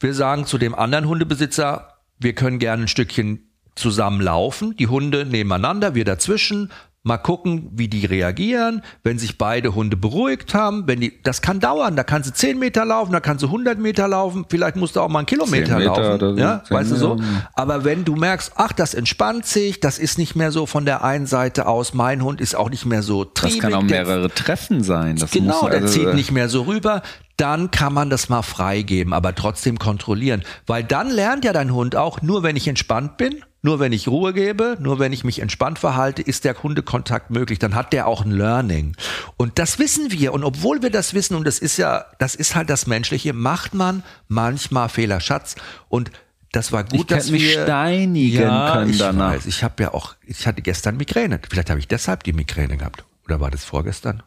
Wir 0.00 0.14
sagen 0.14 0.46
zu 0.46 0.58
dem 0.58 0.74
anderen 0.74 1.06
Hundebesitzer, 1.06 1.98
wir 2.18 2.34
können 2.34 2.58
gerne 2.58 2.84
ein 2.84 2.88
Stückchen 2.88 3.51
zusammen 3.74 4.20
laufen, 4.20 4.76
die 4.76 4.86
Hunde 4.86 5.24
nebeneinander, 5.24 5.94
wir 5.94 6.04
dazwischen, 6.04 6.70
mal 7.04 7.18
gucken, 7.18 7.68
wie 7.72 7.88
die 7.88 8.06
reagieren, 8.06 8.82
wenn 9.02 9.18
sich 9.18 9.36
beide 9.36 9.74
Hunde 9.74 9.96
beruhigt 9.96 10.54
haben, 10.54 10.86
wenn 10.86 11.00
die, 11.00 11.20
das 11.24 11.42
kann 11.42 11.58
dauern, 11.58 11.96
da 11.96 12.04
kannst 12.04 12.30
du 12.30 12.34
10 12.34 12.58
Meter 12.58 12.84
laufen, 12.84 13.12
da 13.12 13.18
kannst 13.18 13.42
du 13.42 13.48
100 13.48 13.78
Meter 13.78 14.06
laufen, 14.06 14.46
vielleicht 14.48 14.76
musst 14.76 14.94
du 14.94 15.00
auch 15.00 15.08
mal 15.08 15.20
einen 15.20 15.26
Kilometer 15.26 15.78
Meter 15.78 16.18
laufen, 16.18 16.38
ja, 16.38 16.62
weißt 16.68 16.92
du 16.92 16.96
so, 16.96 17.16
aber 17.54 17.84
wenn 17.84 18.04
du 18.04 18.14
merkst, 18.14 18.52
ach, 18.54 18.72
das 18.72 18.94
entspannt 18.94 19.46
sich, 19.46 19.80
das 19.80 19.98
ist 19.98 20.16
nicht 20.16 20.36
mehr 20.36 20.52
so 20.52 20.66
von 20.66 20.84
der 20.84 21.02
einen 21.02 21.26
Seite 21.26 21.66
aus, 21.66 21.92
mein 21.92 22.22
Hund 22.22 22.40
ist 22.40 22.54
auch 22.54 22.70
nicht 22.70 22.86
mehr 22.86 23.02
so 23.02 23.24
triebig. 23.24 23.60
Das 23.60 23.70
kann 23.70 23.74
auch 23.74 23.82
mehrere 23.82 24.28
Treffen 24.30 24.84
sein. 24.84 25.16
Das 25.16 25.32
genau, 25.32 25.68
der 25.68 25.82
also, 25.82 25.92
zieht 25.92 26.08
äh, 26.08 26.14
nicht 26.14 26.30
mehr 26.30 26.48
so 26.48 26.62
rüber, 26.62 27.02
dann 27.36 27.72
kann 27.72 27.92
man 27.92 28.10
das 28.10 28.28
mal 28.28 28.42
freigeben, 28.42 29.12
aber 29.12 29.34
trotzdem 29.34 29.80
kontrollieren, 29.80 30.44
weil 30.68 30.84
dann 30.84 31.10
lernt 31.10 31.44
ja 31.44 31.52
dein 31.52 31.74
Hund 31.74 31.96
auch, 31.96 32.22
nur 32.22 32.44
wenn 32.44 32.54
ich 32.54 32.68
entspannt 32.68 33.16
bin, 33.16 33.42
nur 33.62 33.78
wenn 33.78 33.92
ich 33.92 34.08
Ruhe 34.08 34.32
gebe, 34.32 34.76
nur 34.80 34.98
wenn 34.98 35.12
ich 35.12 35.22
mich 35.22 35.38
entspannt 35.38 35.78
verhalte, 35.78 36.20
ist 36.20 36.44
der 36.44 36.60
Hundekontakt 36.60 37.30
möglich. 37.30 37.60
Dann 37.60 37.76
hat 37.76 37.92
der 37.92 38.08
auch 38.08 38.24
ein 38.24 38.32
Learning. 38.32 38.96
Und 39.36 39.58
das 39.60 39.78
wissen 39.78 40.10
wir. 40.10 40.32
Und 40.32 40.42
obwohl 40.42 40.82
wir 40.82 40.90
das 40.90 41.14
wissen, 41.14 41.36
und 41.36 41.46
das 41.46 41.60
ist 41.60 41.76
ja, 41.76 42.06
das 42.18 42.34
ist 42.34 42.56
halt 42.56 42.68
das 42.68 42.88
Menschliche, 42.88 43.32
macht 43.32 43.72
man 43.72 44.02
manchmal 44.26 44.88
Fehler, 44.88 45.20
Schatz. 45.20 45.54
Und 45.88 46.10
das 46.50 46.72
war 46.72 46.82
gut, 46.82 47.00
ich 47.02 47.06
dass 47.06 47.30
mich 47.30 47.42
wir 47.42 47.62
steinigen 47.62 48.42
ja, 48.42 48.72
können 48.72 48.90
ich 48.90 48.98
danach. 48.98 49.34
Weiß, 49.34 49.46
ich 49.46 49.62
habe 49.62 49.82
ja 49.82 49.94
auch, 49.94 50.16
ich 50.26 50.46
hatte 50.46 50.60
gestern 50.60 50.96
Migräne. 50.96 51.40
Vielleicht 51.48 51.70
habe 51.70 51.78
ich 51.78 51.86
deshalb 51.86 52.24
die 52.24 52.32
Migräne 52.32 52.76
gehabt. 52.76 53.04
Oder 53.24 53.40
war 53.40 53.50
das 53.52 53.64
vorgestern? 53.64 54.24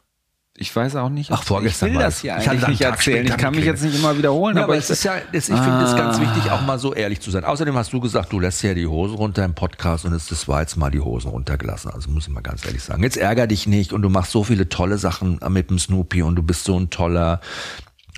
Ich 0.58 0.74
weiß 0.74 0.95
auch 0.95 1.10
nicht. 1.10 1.32
Ach, 1.32 1.43
vorgestern 1.43 1.89
ich 1.89 1.95
will 1.95 2.01
das 2.01 2.22
hier 2.22 2.36
eigentlich 2.36 2.68
nicht 2.68 2.82
erzählen. 2.82 3.26
Ich 3.26 3.36
kann 3.36 3.53
mich 3.53 3.66
jetzt 3.66 3.84
nicht 3.84 3.99
immer 3.99 4.18
wiederholen. 4.18 4.56
Ja, 4.56 4.64
aber 4.64 4.78
es 4.78 4.89
ist 4.89 5.03
ja, 5.03 5.16
das, 5.34 5.49
ich 5.49 5.56
ah. 5.56 5.62
finde 5.62 5.84
es 5.84 5.97
ganz 5.97 6.18
wichtig, 6.22 6.49
auch 6.49 6.62
mal 6.62 6.80
so 6.80 6.93
ehrlich 6.93 7.20
zu 7.20 7.30
sein. 7.30 7.43
Außerdem 7.43 7.76
hast 7.76 7.91
du 7.91 7.99
gesagt, 7.99 8.32
du 8.32 8.39
lässt 8.39 8.64
ja 8.64 8.74
die 8.74 8.88
Hosen 8.88 9.18
runter 9.18 9.43
im 9.43 9.53
Podcast 9.53 10.06
und 10.06 10.14
es 10.14 10.28
das 10.28 10.47
war 10.47 10.62
jetzt 10.62 10.78
mal 10.78 10.91
die 10.91 11.01
Hosen 11.01 11.30
runtergelassen. 11.30 11.91
Also 11.91 12.10
muss 12.10 12.28
ich 12.28 12.34
mal 12.34 12.39
ganz 12.39 12.66
ehrlich 12.66 12.84
sagen. 12.84 13.03
Jetzt 13.03 13.18
ärger 13.18 13.47
dich 13.47 13.68
nicht 13.68 13.91
und 13.91 14.01
du 14.01 14.10
machst 14.10 14.32
so 14.32 14.45
viele 14.45 14.70
tolle 14.70 14.97
Sachen 14.97 15.41
mit 15.49 15.70
dem 15.70 15.78
Snoopy 15.78 16.22
und 16.22 16.36
du 16.36 16.43
bist 16.43 16.64
so 16.64 16.80
ein 16.80 16.89
toller 16.89 17.41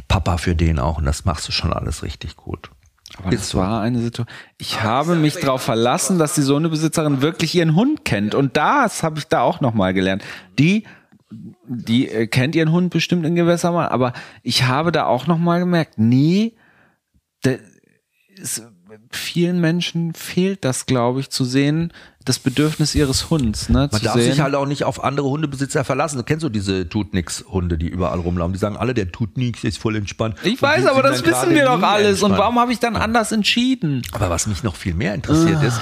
Papa 0.07 0.37
für 0.37 0.55
den 0.55 0.77
auch 0.77 0.99
und 0.99 1.05
das 1.05 1.25
machst 1.25 1.47
du 1.47 1.51
schon 1.51 1.73
alles 1.73 2.03
richtig 2.03 2.35
gut. 2.35 2.69
Aber 3.17 3.33
es 3.33 3.55
war 3.55 3.81
eine 3.81 3.99
Situation. 3.99 4.27
Ich 4.59 4.83
habe 4.83 5.15
mich 5.15 5.39
darauf 5.39 5.63
verlassen, 5.63 6.19
dass 6.19 6.35
die 6.35 6.41
Sohnebesitzerin 6.41 7.21
wirklich 7.21 7.55
ihren 7.55 7.73
Hund 7.73 8.05
kennt. 8.05 8.35
Und 8.35 8.57
das 8.57 9.01
habe 9.01 9.17
ich 9.17 9.27
da 9.27 9.41
auch 9.41 9.59
nochmal 9.59 9.93
gelernt. 9.93 10.23
Die 10.59 10.83
die 11.29 12.09
äh, 12.09 12.27
kennt 12.27 12.55
ihren 12.55 12.71
Hund 12.71 12.91
bestimmt 12.91 13.25
in 13.25 13.35
gewisser 13.35 13.73
Weise, 13.73 13.91
aber 13.91 14.13
ich 14.43 14.63
habe 14.63 14.91
da 14.91 15.05
auch 15.05 15.27
noch 15.27 15.37
mal 15.37 15.59
gemerkt, 15.59 15.97
nee, 15.97 16.53
ist, 18.37 18.63
vielen 19.11 19.59
Menschen 19.59 20.13
fehlt 20.13 20.63
das, 20.63 20.85
glaube 20.85 21.19
ich, 21.19 21.29
zu 21.29 21.43
sehen, 21.43 21.91
das 22.23 22.39
Bedürfnis 22.39 22.95
ihres 22.95 23.29
Hunds. 23.29 23.69
Ne, 23.69 23.89
Man 23.91 24.01
darf 24.01 24.13
sehen. 24.13 24.31
sich 24.31 24.41
halt 24.41 24.55
auch 24.55 24.65
nicht 24.65 24.83
auf 24.83 25.03
andere 25.03 25.29
Hundebesitzer 25.29 25.83
verlassen. 25.83 26.17
Du 26.17 26.23
kennst 26.23 26.43
du 26.43 26.49
diese 26.49 26.87
tut 26.87 27.13
nix 27.13 27.45
Hunde, 27.47 27.77
die 27.77 27.87
überall 27.87 28.19
rumlaufen. 28.19 28.53
Die 28.53 28.59
sagen 28.59 28.77
alle, 28.77 28.93
der 28.93 29.11
tut 29.11 29.37
nix, 29.37 29.63
ist 29.63 29.77
voll 29.77 29.95
entspannt. 29.95 30.35
Ich 30.43 30.61
weiß, 30.61 30.85
aber 30.87 31.01
das 31.01 31.25
wissen 31.25 31.51
wir 31.51 31.65
doch 31.65 31.81
alles. 31.81 32.09
Entspannt. 32.09 32.33
Und 32.33 32.39
warum 32.39 32.59
habe 32.59 32.71
ich 32.71 32.79
dann 32.79 32.95
anders 32.95 33.31
entschieden? 33.31 34.01
Aber 34.11 34.29
was 34.29 34.47
mich 34.47 34.63
noch 34.63 34.75
viel 34.75 34.93
mehr 34.93 35.15
interessiert 35.15 35.57
ah. 35.57 35.65
ist, 35.65 35.79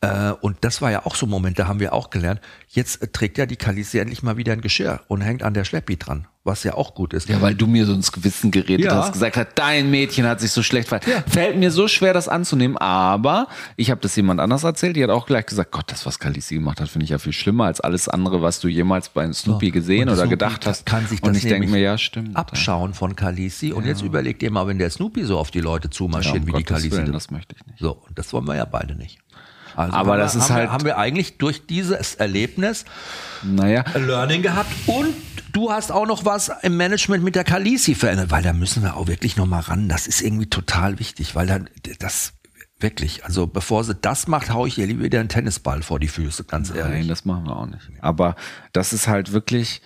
äh, 0.00 0.30
und 0.40 0.58
das 0.60 0.80
war 0.82 0.90
ja 0.90 1.04
auch 1.06 1.14
so 1.16 1.26
ein 1.26 1.30
Moment, 1.30 1.58
da 1.58 1.66
haben 1.66 1.80
wir 1.80 1.92
auch 1.92 2.10
gelernt, 2.10 2.40
jetzt 2.68 3.12
trägt 3.12 3.36
ja 3.38 3.46
die 3.46 3.56
Kalisi 3.56 3.98
endlich 3.98 4.22
mal 4.22 4.36
wieder 4.36 4.52
ein 4.52 4.60
Geschirr 4.60 5.00
und 5.08 5.20
hängt 5.22 5.42
an 5.42 5.54
der 5.54 5.64
Schleppi 5.64 5.96
dran. 5.96 6.26
was 6.44 6.64
ja 6.64 6.72
auch 6.74 6.94
gut 6.94 7.12
ist. 7.12 7.28
Ja, 7.28 7.42
weil 7.42 7.54
du 7.54 7.66
mir 7.66 7.84
so 7.84 7.92
ins 7.92 8.10
Gewissen 8.10 8.50
geredet 8.50 8.86
Ja. 8.86 8.94
hast, 8.94 9.12
gesagt 9.12 9.36
hast, 9.36 9.48
dein 9.56 9.90
Mädchen 9.90 10.24
hat 10.26 10.40
sich 10.40 10.50
so 10.50 10.62
schlecht 10.62 10.88
verhalten. 10.88 11.10
Fällt 11.30 11.58
mir 11.58 11.70
so 11.70 11.88
schwer, 11.88 12.14
das 12.14 12.26
anzunehmen, 12.26 12.78
aber 12.78 13.48
ich 13.76 13.90
habe 13.90 14.00
das 14.00 14.16
jemand 14.16 14.40
anders 14.40 14.64
erzählt, 14.64 14.96
die 14.96 15.02
hat 15.04 15.10
auch 15.10 15.26
gleich 15.26 15.44
gesagt, 15.44 15.72
Gott, 15.72 15.92
das, 15.92 16.06
was 16.06 16.18
Khaleesi 16.18 16.54
gemacht 16.54 16.80
hat, 16.80 16.88
finde 16.88 17.04
ich 17.04 17.10
ja 17.10 17.18
viel 17.18 17.34
schlimmer 17.34 17.64
als 17.66 17.82
alles 17.82 18.08
andere, 18.08 18.40
was 18.40 18.60
du 18.60 18.68
jemals 18.68 19.10
bei 19.10 19.30
Snoopy 19.30 19.70
gesehen 19.72 20.04
Und 20.04 20.14
oder 20.14 20.22
Snoopy 20.22 20.30
gedacht 20.30 20.64
hast. 20.66 20.86
Kann 20.86 21.06
sich 21.06 21.20
das 21.20 21.28
Und 21.28 21.36
ich 21.36 21.42
denke 21.44 21.68
mir, 21.68 21.80
ja, 21.80 21.98
stimmt. 21.98 22.34
Abschauen 22.34 22.94
von 22.94 23.14
Khaleesi. 23.14 23.72
Und 23.74 23.84
jetzt 23.84 24.00
überlegt 24.00 24.42
ihr 24.42 24.50
mal, 24.50 24.66
wenn 24.66 24.78
der 24.78 24.88
Snoopy 24.88 25.24
so 25.24 25.36
auf 25.38 25.50
die 25.50 25.60
Leute 25.60 25.88
Ja, 25.88 25.90
zumarschiert, 25.90 26.36
um 26.36 26.46
wie 26.46 26.52
die 26.52 26.64
Gottes 26.64 26.68
Khaleesi. 26.68 26.92
Willen, 26.92 27.12
das 27.12 27.30
möchte 27.30 27.56
ich 27.58 27.66
nicht. 27.66 27.78
So, 27.78 28.02
das 28.14 28.32
wollen 28.32 28.46
wir 28.46 28.56
ja 28.56 28.64
beide 28.64 28.94
nicht. 28.94 29.18
Also 29.78 29.96
Aber 29.96 30.16
das 30.16 30.34
wir, 30.34 30.42
ist 30.42 30.50
halt- 30.50 30.68
Wir, 30.68 30.72
haben 30.72 30.84
wir 30.84 30.98
eigentlich 30.98 31.38
durch 31.38 31.66
dieses 31.66 32.16
Erlebnis 32.16 32.84
Naja, 33.42 33.84
Learning 33.94 34.42
gehabt 34.42 34.70
und 34.86 35.14
du 35.52 35.70
hast 35.70 35.92
auch 35.92 36.06
noch 36.06 36.24
was 36.24 36.50
im 36.62 36.76
Management 36.76 37.22
mit 37.22 37.36
der 37.36 37.44
Khaleesi 37.44 37.94
verändert, 37.94 38.30
weil 38.30 38.42
da 38.42 38.52
müssen 38.52 38.82
wir 38.82 38.96
auch 38.96 39.06
wirklich 39.06 39.36
noch 39.36 39.46
mal 39.46 39.60
ran. 39.60 39.88
Das 39.88 40.06
ist 40.08 40.20
irgendwie 40.20 40.50
total 40.50 40.98
wichtig, 40.98 41.34
weil 41.36 41.46
dann 41.46 41.70
das 42.00 42.32
wirklich, 42.80 43.24
also 43.24 43.46
bevor 43.46 43.84
sie 43.84 43.94
das 43.94 44.26
macht, 44.28 44.52
hau 44.52 44.66
ich 44.66 44.78
ihr 44.78 44.86
lieber 44.86 45.02
wieder 45.04 45.20
einen 45.20 45.28
Tennisball 45.28 45.82
vor 45.82 45.98
die 46.00 46.08
Füße, 46.08 46.44
ganz 46.44 46.70
ehrlich. 46.70 46.98
nein, 47.00 47.08
das 47.08 47.24
machen 47.24 47.44
wir 47.46 47.56
auch 47.56 47.66
nicht. 47.66 47.88
Aber 48.00 48.34
das 48.72 48.92
ist 48.92 49.06
halt 49.08 49.32
wirklich, 49.32 49.80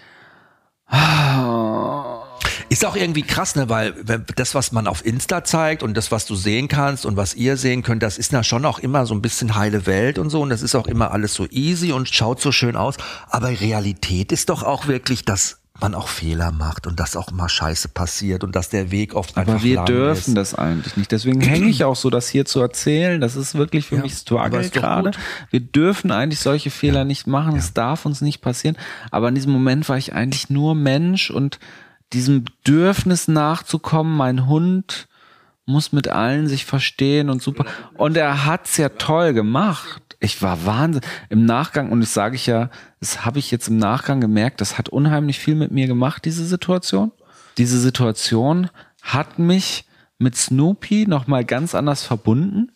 Ist 2.69 2.85
auch 2.85 2.97
irgendwie 2.97 3.23
krass, 3.23 3.55
ne, 3.57 3.69
weil 3.69 3.93
das, 4.37 4.55
was 4.55 4.73
man 4.73 4.87
auf 4.87 5.05
Insta 5.05 5.45
zeigt 5.45 5.83
und 5.83 5.95
das, 5.97 6.11
was 6.11 6.27
du 6.27 6.35
sehen 6.35 6.69
kannst 6.69 7.05
und 7.07 7.17
was 7.17 7.35
ihr 7.35 7.57
sehen 7.57 7.83
könnt, 7.83 8.03
das 8.03 8.19
ist 8.19 8.33
ja 8.33 8.43
schon 8.43 8.65
auch 8.65 8.79
immer 8.79 9.07
so 9.07 9.15
ein 9.15 9.23
bisschen 9.23 9.55
heile 9.55 9.87
Welt 9.87 10.19
und 10.19 10.31
so 10.31 10.41
und 10.41 10.51
das 10.51 10.63
ist 10.63 10.75
auch 10.75 10.87
immer 10.87 11.11
alles 11.13 11.35
so 11.35 11.47
easy 11.51 11.93
und 11.93 12.09
schaut 12.09 12.41
so 12.41 12.53
schön 12.53 12.77
aus. 12.77 12.97
Aber 13.29 13.49
Realität 13.49 14.33
ist 14.33 14.49
doch 14.49 14.63
auch 14.63 14.87
wirklich, 14.87 15.25
dass 15.25 15.59
man 15.81 15.95
auch 15.95 16.09
Fehler 16.09 16.53
macht 16.53 16.87
und 16.87 17.01
dass 17.01 17.17
auch 17.17 17.31
mal 17.33 17.49
Scheiße 17.49 17.89
passiert 17.89 18.45
und 18.45 18.55
dass 18.55 18.69
der 18.69 18.91
Weg 18.91 19.15
oft 19.15 19.37
einfach 19.37 19.55
aber 19.55 19.63
wir 19.63 19.85
dürfen 19.85 20.31
ist. 20.31 20.37
das 20.37 20.55
eigentlich 20.55 20.97
nicht. 20.97 21.11
Deswegen 21.11 21.41
hänge 21.41 21.69
ich 21.69 21.85
auch 21.85 21.97
so, 21.97 22.09
das 22.09 22.29
hier 22.29 22.45
zu 22.45 22.61
erzählen. 22.61 23.21
Das 23.21 23.37
ist 23.37 23.55
wirklich 23.55 23.87
für 23.87 23.97
Ja, 23.97 24.03
mich 24.03 24.15
Struggle 24.15 24.69
gerade. 24.71 25.11
Wir 25.51 25.61
dürfen 25.61 26.13
eigentlich 26.13 26.41
solche 26.41 26.71
Fehler 26.71 27.05
nicht 27.05 27.27
machen. 27.27 27.57
Es 27.57 27.73
darf 27.73 28.07
uns 28.07 28.21
nicht 28.21 28.41
passieren. 28.41 28.77
Aber 29.11 29.29
in 29.29 29.35
diesem 29.35 29.53
Moment 29.53 29.89
war 29.89 29.99
ich 29.99 30.13
eigentlich 30.13 30.51
nur 30.51 30.75
Mensch 30.75 31.31
und 31.31 31.59
diesem 32.13 32.45
Bedürfnis 32.45 33.29
nachzukommen, 33.29 34.17
mein 34.17 34.47
Hund 34.47 35.09
muss 35.65 35.93
mit 35.93 36.09
allen 36.09 36.49
sich 36.49 36.65
verstehen 36.65 37.31
und 37.31 37.43
super. 37.43 37.65
Und 37.95 38.17
er 38.17 38.45
hat's 38.47 38.77
ja 38.77 38.91
toll 38.91 39.33
gemacht. 39.33 40.17
Ich 40.21 40.43
war 40.43 40.67
Wahnsinn. 40.67 41.03
Im 41.31 41.47
Nachgang, 41.47 41.91
und 41.91 42.01
das 42.01 42.15
sage 42.15 42.37
ich 42.37 42.47
ja, 42.47 42.71
das 43.01 43.25
habe 43.25 43.39
ich 43.39 43.51
jetzt 43.51 43.69
im 43.69 43.79
Nachgang 43.79 44.21
gemerkt, 44.21 44.61
das 44.61 44.79
hat 44.79 44.89
unheimlich 44.89 45.39
viel 45.39 45.55
mit 45.55 45.71
mir 45.71 45.87
gemacht, 45.87 46.25
diese 46.25 46.45
Situation. 46.45 47.13
Diese 47.59 47.79
Situation 47.79 48.71
hat 49.03 49.39
mich 49.39 49.85
mit 50.19 50.37
Snoopy 50.37 51.07
nochmal 51.07 51.45
ganz 51.45 51.75
anders 51.75 52.05
verbunden, 52.05 52.71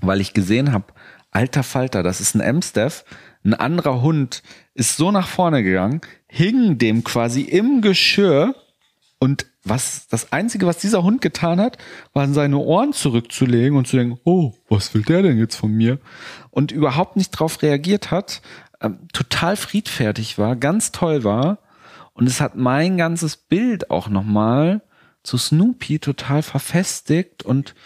weil 0.00 0.20
ich 0.20 0.34
gesehen 0.34 0.72
habe, 0.72 0.86
alter 1.30 1.62
Falter, 1.62 2.02
das 2.02 2.20
ist 2.20 2.34
ein 2.34 2.42
Amstaff, 2.42 3.04
ein 3.44 3.54
anderer 3.54 4.02
Hund 4.02 4.42
ist 4.74 4.96
so 4.96 5.10
nach 5.10 5.28
vorne 5.28 5.62
gegangen, 5.62 6.00
hing 6.28 6.78
dem 6.78 7.04
quasi 7.04 7.42
im 7.42 7.80
Geschirr 7.80 8.54
und 9.22 9.46
was, 9.62 10.08
das 10.08 10.32
einzige, 10.32 10.66
was 10.66 10.78
dieser 10.78 11.04
Hund 11.04 11.20
getan 11.20 11.60
hat, 11.60 11.78
waren 12.12 12.34
seine 12.34 12.58
Ohren 12.58 12.92
zurückzulegen 12.92 13.78
und 13.78 13.86
zu 13.86 13.96
denken, 13.96 14.18
oh, 14.24 14.52
was 14.68 14.92
will 14.94 15.02
der 15.02 15.22
denn 15.22 15.38
jetzt 15.38 15.54
von 15.54 15.70
mir? 15.70 16.00
Und 16.50 16.72
überhaupt 16.72 17.14
nicht 17.14 17.30
drauf 17.30 17.62
reagiert 17.62 18.10
hat, 18.10 18.42
ähm, 18.80 19.06
total 19.12 19.54
friedfertig 19.54 20.38
war, 20.38 20.56
ganz 20.56 20.90
toll 20.90 21.22
war. 21.22 21.58
Und 22.14 22.26
es 22.26 22.40
hat 22.40 22.56
mein 22.56 22.96
ganzes 22.96 23.36
Bild 23.36 23.92
auch 23.92 24.08
nochmal 24.08 24.82
zu 25.22 25.38
Snoopy 25.38 26.00
total 26.00 26.42
verfestigt 26.42 27.44
und 27.44 27.76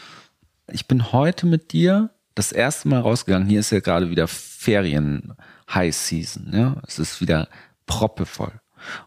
ich 0.72 0.88
bin 0.88 1.12
heute 1.12 1.44
mit 1.44 1.74
dir 1.74 2.08
das 2.34 2.50
erste 2.50 2.88
Mal 2.88 3.00
rausgegangen. 3.00 3.46
Hier 3.46 3.60
ist 3.60 3.72
ja 3.72 3.80
gerade 3.80 4.08
wieder 4.08 4.26
Ferien 4.26 5.34
High 5.68 5.94
Season, 5.94 6.50
ja. 6.54 6.80
Es 6.86 6.98
ist 6.98 7.20
wieder 7.20 7.48
proppevoll. 7.84 8.58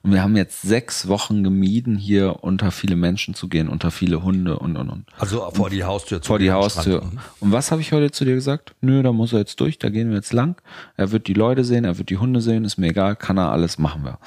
Und 0.01 0.11
wir 0.11 0.21
haben 0.21 0.35
jetzt 0.35 0.61
sechs 0.61 1.07
Wochen 1.07 1.43
gemieden, 1.43 1.97
hier 1.97 2.43
unter 2.43 2.71
viele 2.71 2.95
Menschen 2.95 3.33
zu 3.33 3.47
gehen, 3.47 3.69
unter 3.69 3.91
viele 3.91 4.23
Hunde 4.23 4.59
und 4.59 4.77
und 4.77 4.89
und. 4.89 5.05
Also 5.17 5.49
vor 5.51 5.69
die 5.69 5.83
Haustür 5.83 6.21
zu 6.21 6.27
Vor 6.27 6.39
die 6.39 6.51
Haustür. 6.51 6.97
Strand. 6.97 7.13
Mhm. 7.13 7.19
Und 7.39 7.51
was 7.51 7.71
habe 7.71 7.81
ich 7.81 7.91
heute 7.91 8.11
zu 8.11 8.25
dir 8.25 8.35
gesagt? 8.35 8.75
Nö, 8.81 9.03
da 9.03 9.11
muss 9.11 9.33
er 9.33 9.39
jetzt 9.39 9.59
durch, 9.59 9.79
da 9.79 9.89
gehen 9.89 10.09
wir 10.09 10.15
jetzt 10.15 10.33
lang. 10.33 10.61
Er 10.97 11.11
wird 11.11 11.27
die 11.27 11.33
Leute 11.33 11.63
sehen, 11.63 11.85
er 11.85 11.97
wird 11.97 12.09
die 12.09 12.17
Hunde 12.17 12.41
sehen, 12.41 12.65
ist 12.65 12.77
mir 12.77 12.87
egal, 12.87 13.15
kann 13.15 13.37
er 13.37 13.51
alles, 13.51 13.77
machen 13.77 14.03
wir. 14.03 14.19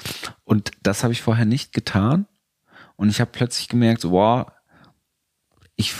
Und 0.43 0.71
das 0.83 1.03
habe 1.03 1.13
ich 1.13 1.21
vorher 1.21 1.45
nicht 1.45 1.73
getan. 1.73 2.25
Und 2.95 3.09
ich 3.09 3.19
habe 3.19 3.31
plötzlich 3.31 3.67
gemerkt, 3.69 4.03
wow, 4.05 4.47
ich 5.75 5.93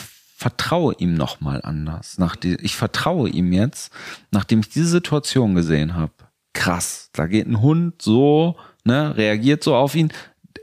vertraue 0.44 0.94
ihm 0.98 1.14
noch 1.14 1.40
mal 1.40 1.62
anders. 1.62 2.18
Nach 2.18 2.36
die, 2.36 2.56
ich 2.56 2.76
vertraue 2.76 3.30
ihm 3.30 3.54
jetzt, 3.54 3.94
nachdem 4.32 4.60
ich 4.60 4.70
diese 4.70 4.90
Situation 4.90 5.56
gesehen 5.56 5.96
habe. 5.96 6.12
Krass, 6.54 7.10
da 7.14 7.28
geht 7.28 7.48
ein 7.48 7.62
Hund 7.62 8.02
so, 8.02 8.58
ne, 8.84 9.16
reagiert 9.16 9.64
so 9.64 9.76
auf 9.76 9.96
ihn. 9.96 10.12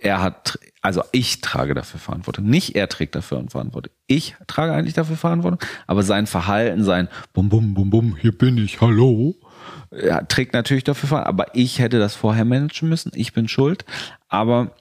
Er 0.00 0.22
hat, 0.22 0.58
also 0.80 1.02
ich 1.12 1.40
trage 1.40 1.74
dafür 1.74 2.00
Verantwortung. 2.00 2.46
Nicht 2.46 2.74
er 2.74 2.88
trägt 2.88 3.14
dafür 3.14 3.44
Verantwortung. 3.48 3.92
Ich 4.06 4.36
trage 4.46 4.72
eigentlich 4.72 4.94
dafür 4.94 5.16
Verantwortung. 5.16 5.60
Aber 5.86 6.02
sein 6.02 6.26
Verhalten, 6.26 6.84
sein 6.84 7.08
Bum, 7.32 7.48
Bum, 7.48 7.74
Bum, 7.74 7.90
Bum, 7.90 8.16
hier 8.16 8.36
bin 8.36 8.56
ich, 8.58 8.80
hallo, 8.80 9.36
er 9.90 10.26
trägt 10.26 10.54
natürlich 10.54 10.84
dafür 10.84 11.08
Verantwortung. 11.08 11.40
Aber 11.40 11.54
ich 11.54 11.78
hätte 11.80 11.98
das 11.98 12.14
vorher 12.14 12.44
managen 12.44 12.88
müssen. 12.88 13.12
Ich 13.14 13.32
bin 13.32 13.48
schuld. 13.48 13.84
Aber 14.28 14.72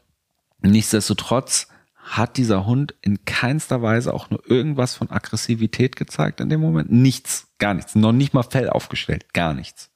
nichtsdestotrotz 0.61 1.67
hat 2.09 2.37
dieser 2.37 2.65
Hund 2.65 2.95
in 3.01 3.23
keinster 3.25 3.81
Weise 3.81 4.13
auch 4.13 4.29
nur 4.31 4.41
irgendwas 4.49 4.95
von 4.95 5.11
Aggressivität 5.11 5.95
gezeigt 5.95 6.39
in 6.39 6.49
dem 6.49 6.59
Moment. 6.59 6.91
Nichts, 6.91 7.47
gar 7.59 7.75
nichts. 7.75 7.93
Noch 7.95 8.13
nicht 8.13 8.33
mal 8.33 8.43
Fell 8.43 8.69
aufgestellt, 8.69 9.33
gar 9.33 9.53
nichts. 9.53 9.91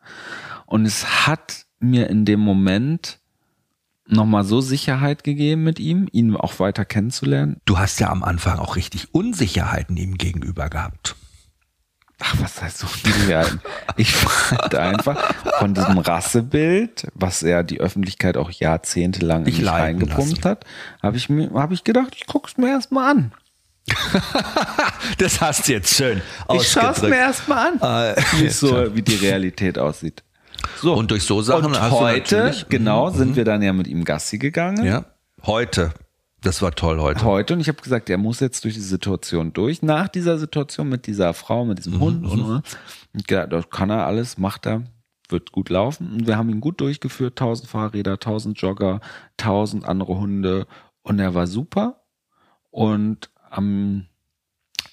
Und 0.68 0.86
es 0.86 1.26
hat 1.26 1.66
mir 1.80 2.10
in 2.10 2.26
dem 2.26 2.40
Moment 2.40 3.20
nochmal 4.08 4.44
so 4.44 4.62
Sicherheit 4.62 5.24
gegeben 5.24 5.64
mit 5.64 5.80
ihm, 5.80 6.08
ihn 6.12 6.36
auch 6.36 6.60
weiter 6.60 6.86
kennenzulernen. 6.86 7.58
Du 7.66 7.78
hast 7.78 8.00
ja 8.00 8.10
am 8.10 8.24
Anfang 8.24 8.60
auch 8.60 8.76
richtig 8.76 9.14
Unsicherheiten 9.14 9.98
ihm 9.98 10.18
gegenüber 10.18 10.70
gehabt. 10.70 11.16
Ach, 12.20 12.36
was 12.40 12.62
heißt 12.62 12.80
so 12.80 12.88
Unsicherheiten? 12.88 13.62
Ich 13.98 14.14
fand 14.14 14.76
einfach 14.76 15.34
von 15.60 15.74
diesem 15.74 15.98
Rassebild, 15.98 17.08
was 17.16 17.42
ja 17.42 17.64
die 17.64 17.82
Öffentlichkeit 17.82 18.38
auch 18.38 18.52
jahrzehntelang 18.52 19.44
in 19.44 19.50
Ich 19.50 19.60
mich 19.60 19.70
reingepumpt 19.70 20.46
hat, 20.46 20.66
habe 21.02 21.18
ich 21.18 21.30
mir, 21.30 21.52
habe 21.54 21.74
ich 21.74 21.84
gedacht, 21.84 22.14
ich 22.16 22.26
guck's 22.26 22.58
mir 22.58 22.70
erstmal 22.70 23.12
an. 23.12 23.34
Das 25.18 25.42
hast 25.42 25.68
du 25.68 25.74
jetzt 25.74 25.94
schön 25.94 26.22
Ich 26.54 26.70
schaue 26.70 26.92
es 26.92 27.02
mir 27.02 27.18
erstmal 27.18 27.74
an, 27.74 28.16
wie, 28.38 28.46
es 28.46 28.60
so, 28.60 28.72
wie 28.96 29.02
die 29.02 29.16
Realität 29.16 29.78
aussieht. 29.78 30.24
So. 30.78 30.94
Und 30.94 31.12
durch 31.12 31.24
so 31.24 31.42
Sachen 31.42 31.66
Und 31.68 31.80
hast 31.82 31.92
du 31.92 32.00
heute, 32.00 32.36
natürlich- 32.38 32.70
genau, 32.70 33.10
sind 33.10 33.36
wir 33.36 33.46
dann 33.46 33.62
ja 33.62 33.74
mit 33.74 33.88
ihm 33.88 34.04
Gassi 34.04 34.38
gegangen. 34.38 34.86
Ja. 34.86 35.06
Heute. 35.46 35.94
Das 36.42 36.62
war 36.62 36.72
toll 36.76 37.00
heute. 37.00 37.24
Heute 37.24 37.54
und 37.54 37.62
ich 37.62 37.70
habe 37.70 37.82
gesagt, 37.82 38.10
er 38.10 38.18
muss 38.18 38.42
jetzt 38.42 38.66
durch 38.66 38.74
die 38.74 38.82
Situation 38.82 39.54
durch. 39.54 39.82
Nach 39.82 40.10
dieser 40.10 40.38
Situation 40.38 40.90
mit 40.90 41.08
dieser 41.08 41.34
Frau, 41.34 41.64
mit 41.64 41.78
Mhm, 41.80 41.84
diesem 41.84 42.00
Hund 42.02 42.26
und, 42.26 42.42
und 42.42 42.64
und 43.14 43.28
gedacht, 43.28 43.54
das 43.54 43.70
kann 43.70 43.90
er 43.90 44.06
alles, 44.06 44.38
macht 44.38 44.66
er, 44.66 44.84
wird 45.30 45.54
gut 45.54 45.70
laufen. 45.70 46.12
Und 46.12 46.28
wir 46.28 46.36
haben 46.38 46.50
ihn 46.50 46.60
gut 46.60 46.82
durchgeführt, 46.82 47.40
1000 47.40 47.70
Fahrräder, 47.70 48.14
1000 48.14 48.60
Jogger, 48.60 49.00
1000 49.38 49.86
andere 49.86 50.18
Hunde 50.20 50.68
und 51.02 51.20
er 51.20 51.34
war 51.34 51.48
super. 51.48 52.02
Und 52.72 53.30
am 53.50 54.08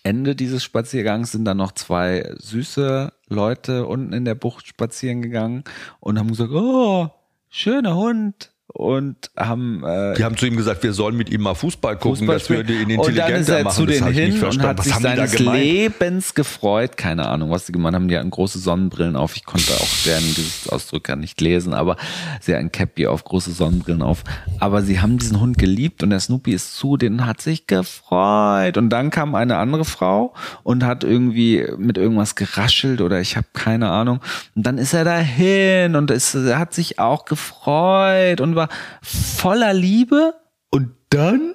Ende 0.02 0.34
dieses 0.34 0.64
Spaziergangs 0.64 1.32
sind 1.32 1.44
dann 1.44 1.58
noch 1.58 1.72
zwei 1.72 2.34
süße 2.38 3.12
Leute 3.28 3.86
unten 3.86 4.12
in 4.12 4.24
der 4.24 4.34
Bucht 4.34 4.66
spazieren 4.66 5.22
gegangen 5.22 5.64
und 6.00 6.18
haben 6.18 6.28
gesagt, 6.28 6.52
oh, 6.52 7.08
schöner 7.48 7.96
Hund. 7.96 8.52
Und 8.72 9.16
haben 9.36 9.82
äh, 9.84 10.14
Die 10.14 10.22
haben 10.24 10.36
zu 10.36 10.46
ihm 10.46 10.56
gesagt, 10.56 10.82
wir 10.84 10.92
sollen 10.92 11.16
mit 11.16 11.28
ihm 11.28 11.40
mal 11.42 11.54
Fußball 11.54 11.96
gucken, 11.96 12.18
Fußball 12.28 12.38
dass 12.38 12.48
wir 12.48 12.60
spielen. 12.60 12.86
den 12.88 12.98
und 13.00 13.16
dann 13.16 13.32
ist 13.32 13.48
intelligenter 13.48 13.58
er 13.58 13.64
machen. 13.64 13.74
zu 13.76 13.86
Das 13.86 13.96
denen 13.96 14.12
hin 14.12 14.44
und 14.44 14.62
hat 14.62 14.78
Was 14.78 14.84
sich 14.86 14.94
seines? 14.94 15.38
Lebens 15.40 16.34
gefreut. 16.34 16.96
Keine 16.96 17.26
Ahnung, 17.28 17.50
was 17.50 17.66
die 17.66 17.72
gemeint 17.72 17.96
haben. 17.96 18.06
Die 18.06 18.16
hatten 18.16 18.30
große 18.30 18.60
Sonnenbrillen 18.60 19.16
auf. 19.16 19.34
Ich 19.36 19.44
konnte 19.44 19.72
auch 19.72 19.88
deren 20.06 20.22
Gesichtsausdrücke 20.34 21.16
nicht 21.16 21.40
lesen, 21.40 21.74
aber 21.74 21.96
sie 22.40 22.54
hatten 22.54 22.70
Cappy 22.70 23.08
auf, 23.08 23.24
große 23.24 23.50
Sonnenbrillen 23.50 24.02
auf. 24.02 24.22
Aber 24.60 24.82
sie 24.82 25.00
haben 25.00 25.18
diesen 25.18 25.40
Hund 25.40 25.58
geliebt 25.58 26.02
und 26.04 26.10
der 26.10 26.20
Snoopy 26.20 26.52
ist 26.52 26.76
zu 26.76 26.96
denen, 26.96 27.26
hat 27.26 27.40
sich 27.40 27.66
gefreut. 27.66 28.76
Und 28.76 28.90
dann 28.90 29.10
kam 29.10 29.34
eine 29.34 29.56
andere 29.56 29.84
Frau 29.84 30.32
und 30.62 30.84
hat 30.84 31.02
irgendwie 31.02 31.66
mit 31.76 31.98
irgendwas 31.98 32.36
geraschelt 32.36 33.00
oder 33.00 33.20
ich 33.20 33.36
habe 33.36 33.46
keine 33.52 33.90
Ahnung. 33.90 34.20
Und 34.54 34.64
dann 34.64 34.78
ist 34.78 34.92
er 34.94 35.04
dahin 35.04 35.96
und 35.96 36.10
ist, 36.12 36.34
er 36.36 36.58
hat 36.60 36.72
sich 36.72 36.98
auch 37.00 37.24
gefreut 37.24 38.40
und 38.40 38.54
war 38.60 38.68
voller 39.02 39.74
Liebe. 39.74 40.34
Und 40.70 40.90
dann 41.10 41.54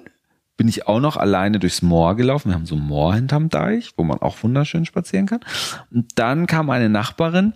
bin 0.56 0.68
ich 0.68 0.86
auch 0.86 1.00
noch 1.00 1.16
alleine 1.16 1.58
durchs 1.58 1.82
Moor 1.82 2.16
gelaufen. 2.16 2.50
Wir 2.50 2.54
haben 2.54 2.66
so 2.66 2.76
ein 2.76 2.82
Moor 2.82 3.14
hinterm 3.14 3.48
Deich, 3.48 3.92
wo 3.96 4.04
man 4.04 4.18
auch 4.18 4.42
wunderschön 4.42 4.84
spazieren 4.84 5.26
kann. 5.26 5.40
Und 5.90 6.18
dann 6.18 6.46
kam 6.46 6.70
eine 6.70 6.88
Nachbarin 6.88 7.54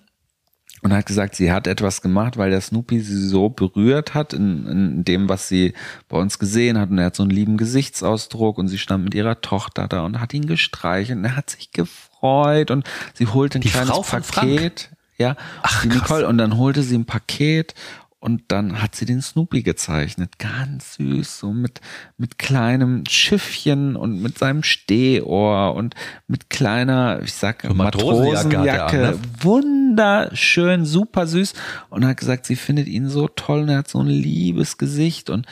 und 0.82 0.92
hat 0.92 1.06
gesagt, 1.06 1.34
sie 1.34 1.52
hat 1.52 1.66
etwas 1.66 2.02
gemacht, 2.02 2.36
weil 2.36 2.50
der 2.50 2.60
Snoopy 2.60 3.00
sie 3.00 3.28
so 3.28 3.48
berührt 3.48 4.14
hat 4.14 4.32
in, 4.32 4.66
in 4.66 5.04
dem, 5.04 5.28
was 5.28 5.48
sie 5.48 5.74
bei 6.08 6.18
uns 6.18 6.38
gesehen 6.38 6.78
hat. 6.78 6.90
Und 6.90 6.98
er 6.98 7.06
hat 7.06 7.16
so 7.16 7.22
einen 7.22 7.30
lieben 7.30 7.56
Gesichtsausdruck 7.56 8.58
und 8.58 8.68
sie 8.68 8.78
stand 8.78 9.04
mit 9.04 9.14
ihrer 9.14 9.40
Tochter 9.40 9.88
da 9.88 10.04
und 10.04 10.20
hat 10.20 10.32
ihn 10.34 10.46
gestreichelt 10.46 11.18
und 11.18 11.24
er 11.24 11.36
hat 11.36 11.50
sich 11.50 11.72
gefreut 11.72 12.70
und 12.70 12.84
sie 13.14 13.26
holte 13.26 13.58
ein 13.58 13.62
Die 13.62 13.70
kleines 13.70 14.00
Paket. 14.00 14.90
Ja, 15.18 15.36
Ach, 15.62 15.82
die 15.82 15.90
krass. 15.90 16.02
Nicole. 16.02 16.28
Und 16.28 16.38
dann 16.38 16.56
holte 16.56 16.82
sie 16.82 16.96
ein 16.96 17.04
Paket 17.04 17.74
und 18.20 18.42
dann 18.48 18.82
hat 18.82 18.94
sie 18.94 19.06
den 19.06 19.22
Snoopy 19.22 19.62
gezeichnet. 19.62 20.38
Ganz 20.38 20.94
süß, 20.94 21.38
so 21.38 21.52
mit, 21.52 21.80
mit 22.18 22.38
kleinem 22.38 23.04
Schiffchen 23.08 23.96
und 23.96 24.20
mit 24.20 24.38
seinem 24.38 24.62
Stehohr 24.62 25.74
und 25.74 25.94
mit 26.28 26.50
kleiner, 26.50 27.22
ich 27.22 27.32
sag, 27.32 27.62
So 27.62 27.72
Matrosenjacke 27.72 29.08
an, 29.08 29.12
ne? 29.12 29.20
Wunderschön, 29.40 30.84
super 30.84 31.26
süß. 31.26 31.54
Und 31.88 32.04
hat 32.04 32.18
gesagt, 32.18 32.44
sie 32.44 32.56
findet 32.56 32.88
ihn 32.88 33.08
so 33.08 33.26
toll 33.26 33.62
und 33.62 33.70
er 33.70 33.78
hat 33.78 33.88
so 33.88 34.00
ein 34.00 34.06
liebes 34.06 34.76
Gesicht 34.76 35.30
und, 35.30 35.46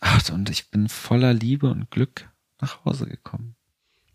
ach, 0.00 0.20
und 0.30 0.50
ich 0.50 0.70
bin 0.70 0.90
voller 0.90 1.32
Liebe 1.32 1.70
und 1.70 1.90
Glück 1.90 2.28
nach 2.60 2.84
Hause 2.84 3.06
gekommen. 3.06 3.56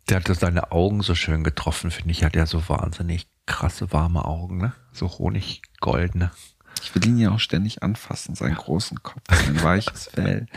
Der 0.08 0.18
hat 0.18 0.28
seine 0.38 0.72
Augen 0.72 1.02
so 1.02 1.16
schön 1.16 1.44
getroffen, 1.44 1.90
finde 1.90 2.12
ich. 2.12 2.24
Hat 2.24 2.36
ja 2.36 2.46
so 2.46 2.70
wahnsinnig 2.70 3.28
krasse, 3.48 3.92
warme 3.92 4.24
Augen, 4.24 4.58
ne? 4.58 4.74
So 4.94 5.18
honiggoldene. 5.18 6.32
Ich 6.84 6.96
will 6.96 7.06
ihn 7.06 7.18
ja 7.18 7.32
auch 7.32 7.40
ständig 7.40 7.84
anfassen, 7.84 8.36
seinen 8.36 8.56
großen 8.56 9.02
Kopf, 9.04 9.24
sein 9.30 9.64
weiches 9.64 10.08
Fell. 10.14 10.48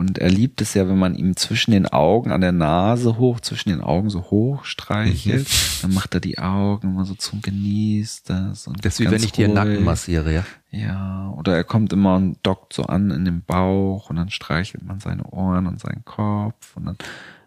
Und 0.00 0.18
er 0.18 0.30
liebt 0.30 0.62
es 0.62 0.72
ja, 0.72 0.88
wenn 0.88 0.98
man 0.98 1.14
ihm 1.14 1.36
zwischen 1.36 1.72
den 1.72 1.86
Augen, 1.86 2.32
an 2.32 2.40
der 2.40 2.52
Nase 2.52 3.18
hoch, 3.18 3.38
zwischen 3.40 3.68
den 3.68 3.82
Augen 3.82 4.08
so 4.08 4.30
hoch 4.30 4.64
streichelt. 4.64 5.46
Dann 5.82 5.92
macht 5.92 6.14
er 6.14 6.20
die 6.20 6.38
Augen 6.38 6.92
immer 6.92 7.04
so 7.04 7.14
zum 7.14 7.42
Genießt 7.42 8.30
das. 8.30 8.66
Und 8.66 8.82
Das 8.82 8.94
ist 8.94 9.00
wie 9.00 9.10
wenn 9.10 9.22
ich 9.22 9.32
dir 9.32 9.48
den 9.48 9.54
Nacken 9.54 9.84
massiere, 9.84 10.32
ja. 10.32 10.44
Ja, 10.70 11.34
oder 11.36 11.54
er 11.54 11.64
kommt 11.64 11.92
immer 11.92 12.14
und 12.16 12.38
dockt 12.42 12.72
so 12.72 12.84
an 12.84 13.10
in 13.10 13.26
den 13.26 13.42
Bauch 13.42 14.08
und 14.08 14.16
dann 14.16 14.30
streichelt 14.30 14.84
man 14.84 15.00
seine 15.00 15.24
Ohren 15.24 15.66
und 15.66 15.80
seinen 15.80 16.04
Kopf 16.06 16.76
und 16.76 16.86
dann 16.86 16.96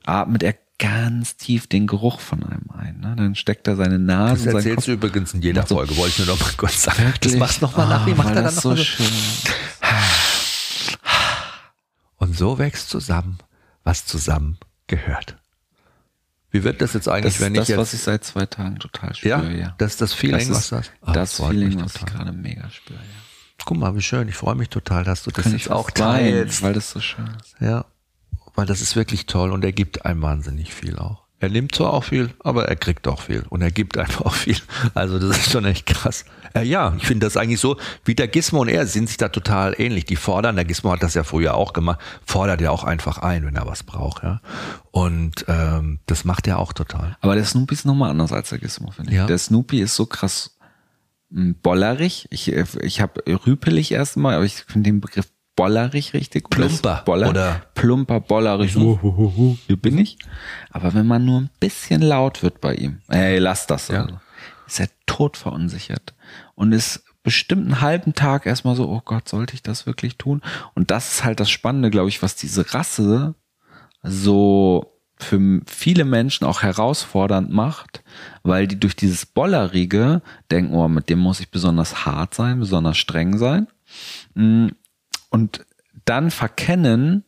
atmet 0.05 0.43
er 0.43 0.53
ganz 0.79 1.37
tief 1.37 1.67
den 1.67 1.87
Geruch 1.87 2.19
von 2.19 2.43
einem 2.43 2.69
ein. 2.75 2.99
Ne? 2.99 3.15
Dann 3.15 3.35
steckt 3.35 3.67
er 3.67 3.75
seine 3.75 3.99
Nase 3.99 4.45
Das 4.45 4.53
erzählst 4.55 4.87
du 4.87 4.93
übrigens 4.93 5.33
in 5.33 5.41
jeder 5.41 5.65
so- 5.65 5.75
Folge, 5.75 5.95
wollte 5.97 6.21
ich 6.21 6.25
nur 6.27 6.35
noch 6.35 6.41
mal 6.43 6.51
kurz 6.57 6.81
sagen. 6.83 6.97
Das 7.03 7.13
Wirklich? 7.13 7.37
machst 7.37 7.61
du 7.61 7.65
noch 7.65 7.77
mal 7.77 7.87
nach. 7.87 8.05
Wie 8.05 8.11
Ah, 8.11 8.15
macht 8.15 8.29
er 8.29 8.35
dann 8.35 8.43
das 8.45 8.55
noch 8.55 8.61
so 8.63 8.75
schön. 8.77 9.07
Und 12.17 12.37
so 12.37 12.57
wächst 12.57 12.89
zusammen, 12.89 13.37
was 13.83 14.05
zusammen 14.05 14.57
gehört. 14.87 15.37
Wie 16.51 16.63
wird 16.63 16.81
das 16.81 16.93
jetzt 16.93 17.09
eigentlich, 17.09 17.33
Das 17.33 17.41
wenn 17.41 17.55
ist 17.55 17.61
das, 17.61 17.69
ich 17.69 17.77
was 17.77 17.91
jetzt... 17.91 18.01
ich 18.01 18.05
seit 18.05 18.23
zwei 18.23 18.45
Tagen 18.45 18.77
total 18.79 19.11
ja, 19.21 19.39
spüre, 19.39 19.57
ja. 19.57 19.75
das 19.79 19.93
ist 19.93 20.01
das 20.01 20.13
Feeling, 20.13 20.47
das 20.49 20.49
was 20.49 20.59
ist 20.63 20.71
das... 20.71 20.91
Ah, 21.01 21.11
das 21.13 21.35
Feeling, 21.37 21.83
was 21.83 21.95
ich 21.95 22.05
gerade 22.05 22.31
mega 22.31 22.69
spüre, 22.69 22.99
ja. 22.99 23.05
Guck 23.65 23.77
mal, 23.77 23.95
wie 23.95 24.01
schön. 24.01 24.27
Ich 24.27 24.35
freue 24.35 24.55
mich 24.55 24.69
total, 24.69 25.03
dass 25.03 25.23
du 25.23 25.31
das 25.31 25.45
ich 25.47 25.53
jetzt 25.53 25.71
auch 25.71 25.89
weinen, 25.97 26.33
teilst. 26.33 26.61
weil 26.61 26.73
das 26.73 26.91
so 26.91 26.99
schön 26.99 27.27
ist. 27.41 27.55
Ja, 27.61 27.85
weil 28.55 28.65
das 28.65 28.81
ist 28.81 28.95
wirklich 28.95 29.25
toll 29.25 29.51
und 29.51 29.63
er 29.63 29.71
gibt 29.71 30.05
einem 30.05 30.21
wahnsinnig 30.21 30.73
viel 30.73 30.97
auch. 30.97 31.23
Er 31.43 31.49
nimmt 31.49 31.75
zwar 31.75 31.91
auch 31.91 32.05
viel, 32.05 32.29
aber 32.39 32.69
er 32.69 32.77
kriegt 32.77 33.05
auch 33.05 33.19
viel 33.19 33.43
und 33.49 33.61
er 33.61 33.69
gibt 33.69 33.97
einfach 33.97 34.21
auch 34.25 34.33
viel. 34.33 34.55
Also 34.93 35.19
das 35.19 35.39
ist 35.39 35.51
schon 35.51 35.65
echt 35.65 35.85
krass. 35.85 36.23
Äh, 36.53 36.63
ja, 36.63 36.95
ich 36.97 37.05
finde 37.05 37.25
das 37.25 37.35
eigentlich 37.35 37.59
so, 37.59 37.75
wie 38.05 38.15
der 38.15 38.29
Gizmo 38.29 38.61
und 38.61 38.69
er 38.69 38.87
sind 38.87 39.09
sich 39.09 39.17
da 39.17 39.27
total 39.27 39.75
ähnlich. 39.77 40.05
Die 40.05 40.15
fordern, 40.15 40.55
der 40.55 40.63
Gizmo 40.63 40.91
hat 40.93 41.03
das 41.03 41.15
ja 41.15 41.25
früher 41.25 41.55
auch 41.55 41.73
gemacht, 41.73 41.99
fordert 42.25 42.61
ja 42.61 42.71
auch 42.71 42.85
einfach 42.85 43.17
ein, 43.17 43.45
wenn 43.45 43.57
er 43.57 43.65
was 43.65 43.83
braucht. 43.83 44.23
Ja. 44.23 44.39
Und 44.91 45.43
ähm, 45.49 45.99
das 46.05 46.23
macht 46.23 46.47
er 46.47 46.59
auch 46.59 46.71
total. 46.71 47.17
Aber 47.19 47.35
der 47.35 47.43
Snoopy 47.43 47.73
ist 47.73 47.85
nochmal 47.85 48.11
anders 48.11 48.31
als 48.31 48.47
der 48.47 48.59
Gizmo, 48.59 48.91
finde 48.91 49.11
ich. 49.11 49.17
Ja. 49.17 49.25
Der 49.27 49.37
Snoopy 49.37 49.81
ist 49.81 49.95
so 49.97 50.05
krass 50.05 50.55
m, 51.29 51.55
bollerig. 51.61 52.25
Ich, 52.29 52.53
äh, 52.53 52.63
ich 52.81 53.01
habe 53.01 53.21
rüpelig 53.45 53.91
erstmal, 53.91 54.35
aber 54.35 54.45
ich 54.45 54.63
finde 54.63 54.91
den 54.91 55.01
Begriff 55.01 55.27
bollerig 55.55 56.13
richtig. 56.13 56.49
Plumper 56.49 57.03
Boller, 57.05 57.29
oder- 57.29 57.61
plumper, 57.75 58.19
bollerig. 58.19 58.73
So, 58.73 59.57
hier 59.67 59.77
bin 59.77 59.97
ich. 59.97 60.17
Aber 60.71 60.93
wenn 60.93 61.07
man 61.07 61.25
nur 61.25 61.41
ein 61.41 61.49
bisschen 61.59 62.01
laut 62.01 62.43
wird 62.43 62.61
bei 62.61 62.75
ihm, 62.75 63.01
ey, 63.09 63.39
lass 63.39 63.67
das. 63.67 63.87
Ja. 63.89 64.03
Also, 64.03 64.19
ist 64.67 64.79
er 64.79 64.87
tot 65.05 65.37
verunsichert 65.37 66.13
und 66.55 66.71
ist 66.71 67.03
bestimmt 67.21 67.65
einen 67.65 67.81
halben 67.81 68.13
Tag 68.13 68.45
erstmal 68.45 68.75
so, 68.75 68.89
oh 68.89 69.01
Gott, 69.03 69.29
sollte 69.29 69.53
ich 69.53 69.61
das 69.61 69.85
wirklich 69.85 70.17
tun? 70.17 70.41
Und 70.73 70.91
das 70.91 71.13
ist 71.13 71.23
halt 71.23 71.39
das 71.39 71.49
Spannende, 71.49 71.89
glaube 71.89 72.09
ich, 72.09 72.21
was 72.21 72.35
diese 72.35 72.73
Rasse 72.73 73.35
so 74.01 74.89
für 75.17 75.61
viele 75.65 76.03
Menschen 76.03 76.45
auch 76.45 76.63
herausfordernd 76.63 77.49
macht, 77.49 78.03
weil 78.41 78.67
die 78.67 78.79
durch 78.79 78.95
dieses 78.95 79.25
Bollerige 79.25 80.21
denken, 80.51 80.73
oh, 80.75 80.87
mit 80.89 81.09
dem 81.09 81.19
muss 81.19 81.39
ich 81.39 81.49
besonders 81.49 82.05
hart 82.05 82.33
sein, 82.33 82.59
besonders 82.59 82.97
streng 82.97 83.37
sein. 83.37 83.67
Und 85.33 85.65
dann 86.05 86.29
verkennen, 86.29 87.23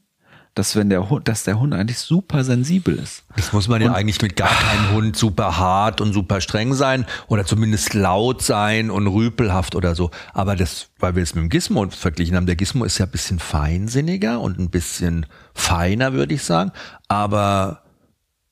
dass 0.53 0.75
wenn 0.75 0.89
der 0.89 1.09
Hund, 1.09 1.27
dass 1.27 1.43
der 1.43 1.59
Hund 1.59 1.73
eigentlich 1.73 1.97
super 1.97 2.43
sensibel 2.43 2.95
ist. 2.99 3.23
Das 3.35 3.51
muss 3.51 3.67
man 3.67 3.81
ja 3.81 3.93
eigentlich 3.93 4.21
mit 4.21 4.35
gar 4.35 4.47
keinem 4.47 4.91
Hund 4.91 5.17
super 5.17 5.57
hart 5.57 6.01
und 6.01 6.13
super 6.13 6.39
streng 6.39 6.75
sein 6.75 7.07
oder 7.27 7.45
zumindest 7.45 7.95
laut 7.95 8.43
sein 8.43 8.91
und 8.91 9.07
rüpelhaft 9.07 9.75
oder 9.75 9.95
so. 9.95 10.11
Aber 10.33 10.55
das, 10.55 10.91
weil 10.99 11.15
wir 11.15 11.23
es 11.23 11.33
mit 11.33 11.41
dem 11.41 11.49
Gizmo 11.49 11.89
verglichen 11.89 12.35
haben, 12.35 12.45
der 12.45 12.55
Gizmo 12.55 12.85
ist 12.85 12.99
ja 12.99 13.07
ein 13.07 13.11
bisschen 13.11 13.39
feinsinniger 13.39 14.39
und 14.39 14.59
ein 14.59 14.69
bisschen 14.69 15.25
feiner, 15.55 16.13
würde 16.13 16.35
ich 16.35 16.43
sagen. 16.43 16.71
Aber 17.07 17.81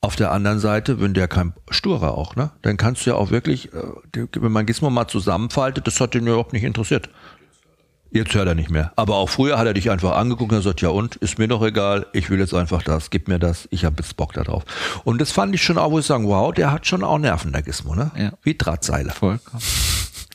auf 0.01 0.18
der 0.18 0.34
anderen 0.34 0.60
Seite, 0.60 0.99
wenn 0.99 1.14
der 1.14 1.30
kein 1.30 1.54
Sturer 1.70 2.18
auch, 2.18 2.36
ne? 2.36 2.51
Dann 2.64 2.76
kannst 2.76 3.06
du 3.06 3.12
ja 3.12 3.16
auch 3.16 3.32
wirklich, 3.32 3.72
äh, 3.74 4.28
wenn 4.36 4.51
man 4.51 4.66
Gizmo 4.66 4.89
mal 4.89 5.08
zusammenfaltet, 5.08 5.88
das 5.88 6.01
hat 6.01 6.16
ihn 6.16 6.28
überhaupt 6.28 6.51
nicht 6.51 6.66
interessiert. 6.66 7.10
Jetzt 8.14 8.34
hört 8.36 8.47
er 8.47 8.55
nicht 8.55 8.70
mehr. 8.70 8.93
Aber 8.95 9.16
auch 9.16 9.30
früher 9.30 9.57
hat 9.57 9.66
er 9.66 9.74
dich 9.74 9.89
einfach 9.89 10.16
angeguckt 10.16 10.51
und 10.51 10.59
gesagt, 10.59 10.82
ja 10.82 10.89
und, 10.89 11.16
ist 11.18 11.39
mir 11.39 11.47
doch 11.47 11.64
egal, 11.64 12.05
ich 12.14 12.30
will 12.30 12.39
jetzt 12.39 12.53
einfach 12.53 12.84
das, 12.84 13.09
gib 13.09 13.28
mir 13.28 13.39
das, 13.39 13.68
ich 13.72 13.86
habe 13.86 13.95
jetzt 13.99 14.16
Bock 14.18 14.34
da 14.34 14.43
drauf. 14.43 14.64
Und 15.03 15.20
das 15.20 15.32
fand 15.32 15.55
ich 15.55 15.64
schon 15.64 15.78
auch, 15.80 15.89
wo 15.91 15.99
ich 15.99 16.05
sagen, 16.05 16.28
wow, 16.28 16.53
der 16.53 16.72
hat 16.72 16.86
schon 16.86 17.03
auch 17.03 17.18
Nerven, 17.18 17.51
der 17.51 17.64
Gizmo, 17.64 17.95
ne? 17.95 18.11
Ja. 18.16 18.32
Wie 18.43 18.55
Drahtseile. 18.55 19.11
Vollkommen. 19.11 19.61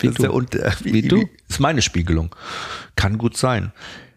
Das 0.00 0.10
ist, 0.10 0.22
der, 0.22 0.32
und, 0.32 0.54
äh, 0.54 0.70
wie, 0.84 0.92
Wie 0.92 1.02
du. 1.08 1.24
ist 1.48 1.58
meine 1.58 1.82
Spiegelung. 1.82 2.32
Kann 2.94 3.18
gut 3.18 3.36
sein. 3.36 3.72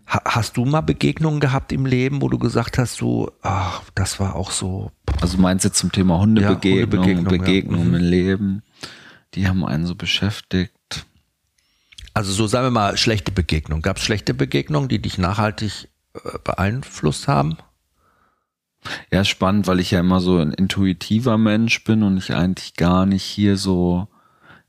Ha, 0.05 0.21
hast 0.25 0.57
du 0.57 0.63
mal 0.65 0.81
Begegnungen 0.81 1.39
gehabt 1.39 1.71
im 1.71 1.87
Leben, 1.87 2.21
wo 2.21 2.29
du 2.29 2.37
gesagt 2.37 2.77
hast, 2.77 2.97
so, 2.97 3.31
ach, 3.41 3.81
das 3.95 4.19
war 4.19 4.35
auch 4.35 4.51
so, 4.51 4.91
Also 5.21 5.39
meinst 5.39 5.65
du 5.65 5.69
jetzt 5.69 5.79
zum 5.79 5.91
Thema 5.91 6.19
Hundebegegnung, 6.19 6.77
Ja, 6.77 6.83
Hundebegegnung, 6.83 7.25
Begegnung, 7.39 7.79
ja. 7.79 7.85
Mhm. 7.85 7.93
im 7.95 8.01
Leben, 8.03 8.63
die 9.33 9.47
haben 9.47 9.65
einen 9.65 9.87
so 9.87 9.95
beschäftigt. 9.95 10.71
Also 12.13 12.31
so 12.31 12.47
sagen 12.47 12.65
wir 12.67 12.71
mal, 12.71 12.97
schlechte 12.97 13.31
Begegnungen. 13.31 13.81
Gab 13.81 13.97
es 13.97 14.03
schlechte 14.03 14.33
Begegnungen, 14.33 14.89
die 14.89 15.01
dich 15.01 15.17
nachhaltig 15.17 15.89
äh, 16.13 16.37
beeinflusst 16.43 17.27
haben? 17.27 17.57
Ja, 19.11 19.23
spannend, 19.23 19.67
weil 19.67 19.79
ich 19.79 19.91
ja 19.91 19.99
immer 19.99 20.21
so 20.21 20.37
ein 20.37 20.53
intuitiver 20.53 21.37
Mensch 21.37 21.83
bin 21.83 22.03
und 22.03 22.17
ich 22.17 22.33
eigentlich 22.33 22.75
gar 22.75 23.05
nicht 23.05 23.23
hier 23.23 23.55
so, 23.57 24.07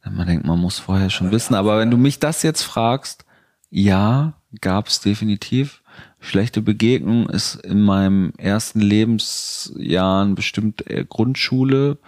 man 0.04 0.26
denkt, 0.26 0.46
man 0.46 0.58
muss 0.58 0.78
vorher 0.78 1.10
schon 1.10 1.30
wissen. 1.30 1.54
Aber 1.54 1.78
wenn 1.78 1.90
du 1.90 1.96
mich 1.96 2.18
das 2.18 2.42
jetzt 2.42 2.62
fragst, 2.62 3.24
ja, 3.70 4.34
gab's 4.60 5.00
definitiv. 5.00 5.82
Schlechte 6.20 6.60
Begegnung 6.60 7.28
ist 7.28 7.54
in 7.56 7.80
meinem 7.82 8.32
ersten 8.36 8.80
Lebensjahren 8.80 10.34
bestimmt 10.34 10.86
äh, 10.88 11.04
Grundschule, 11.08 11.98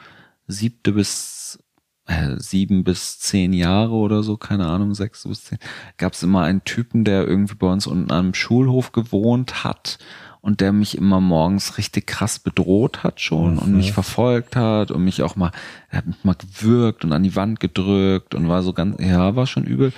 siebte 0.47 0.93
bis 0.93 1.59
äh, 2.07 2.36
sieben 2.38 2.84
bis 2.84 3.18
zehn 3.18 3.52
Jahre 3.52 3.92
oder 3.92 4.22
so, 4.22 4.36
keine 4.36 4.66
Ahnung, 4.66 4.94
sechs 4.94 5.26
bis 5.26 5.44
zehn, 5.44 5.59
gab 5.96 6.12
es 6.12 6.22
immer 6.22 6.42
einen 6.42 6.64
Typen, 6.64 7.05
der 7.05 7.26
irgendwie 7.26 7.55
bei 7.55 7.66
uns 7.66 7.86
unten 7.86 8.11
am 8.12 8.34
Schulhof 8.34 8.92
gewohnt 8.92 9.64
hat 9.64 9.98
und 10.42 10.61
der 10.61 10.72
mich 10.72 10.98
immer 10.98 11.20
morgens 11.20 11.78
richtig 11.78 12.07
krass 12.07 12.38
bedroht 12.38 13.02
hat 13.02 13.20
schon 13.20 13.59
und 13.59 13.74
mich 13.74 13.92
verfolgt 13.92 14.57
hat 14.57 14.90
und 14.90 15.02
mich 15.02 15.22
auch 15.22 15.36
mal, 15.36 15.52
er 15.88 15.98
hat 15.98 16.07
mich 16.07 16.22
mal 16.22 16.34
gewürgt 16.34 17.05
und 17.05 17.12
an 17.14 17.22
die 17.22 17.34
Wand 17.36 17.61
gedrückt 17.61 18.34
und 18.34 18.48
war 18.48 18.62
so 18.62 18.74
ganz, 18.74 19.00
ja, 19.00 19.34
war 19.36 19.46
schon 19.46 19.64
übel. 19.64 19.92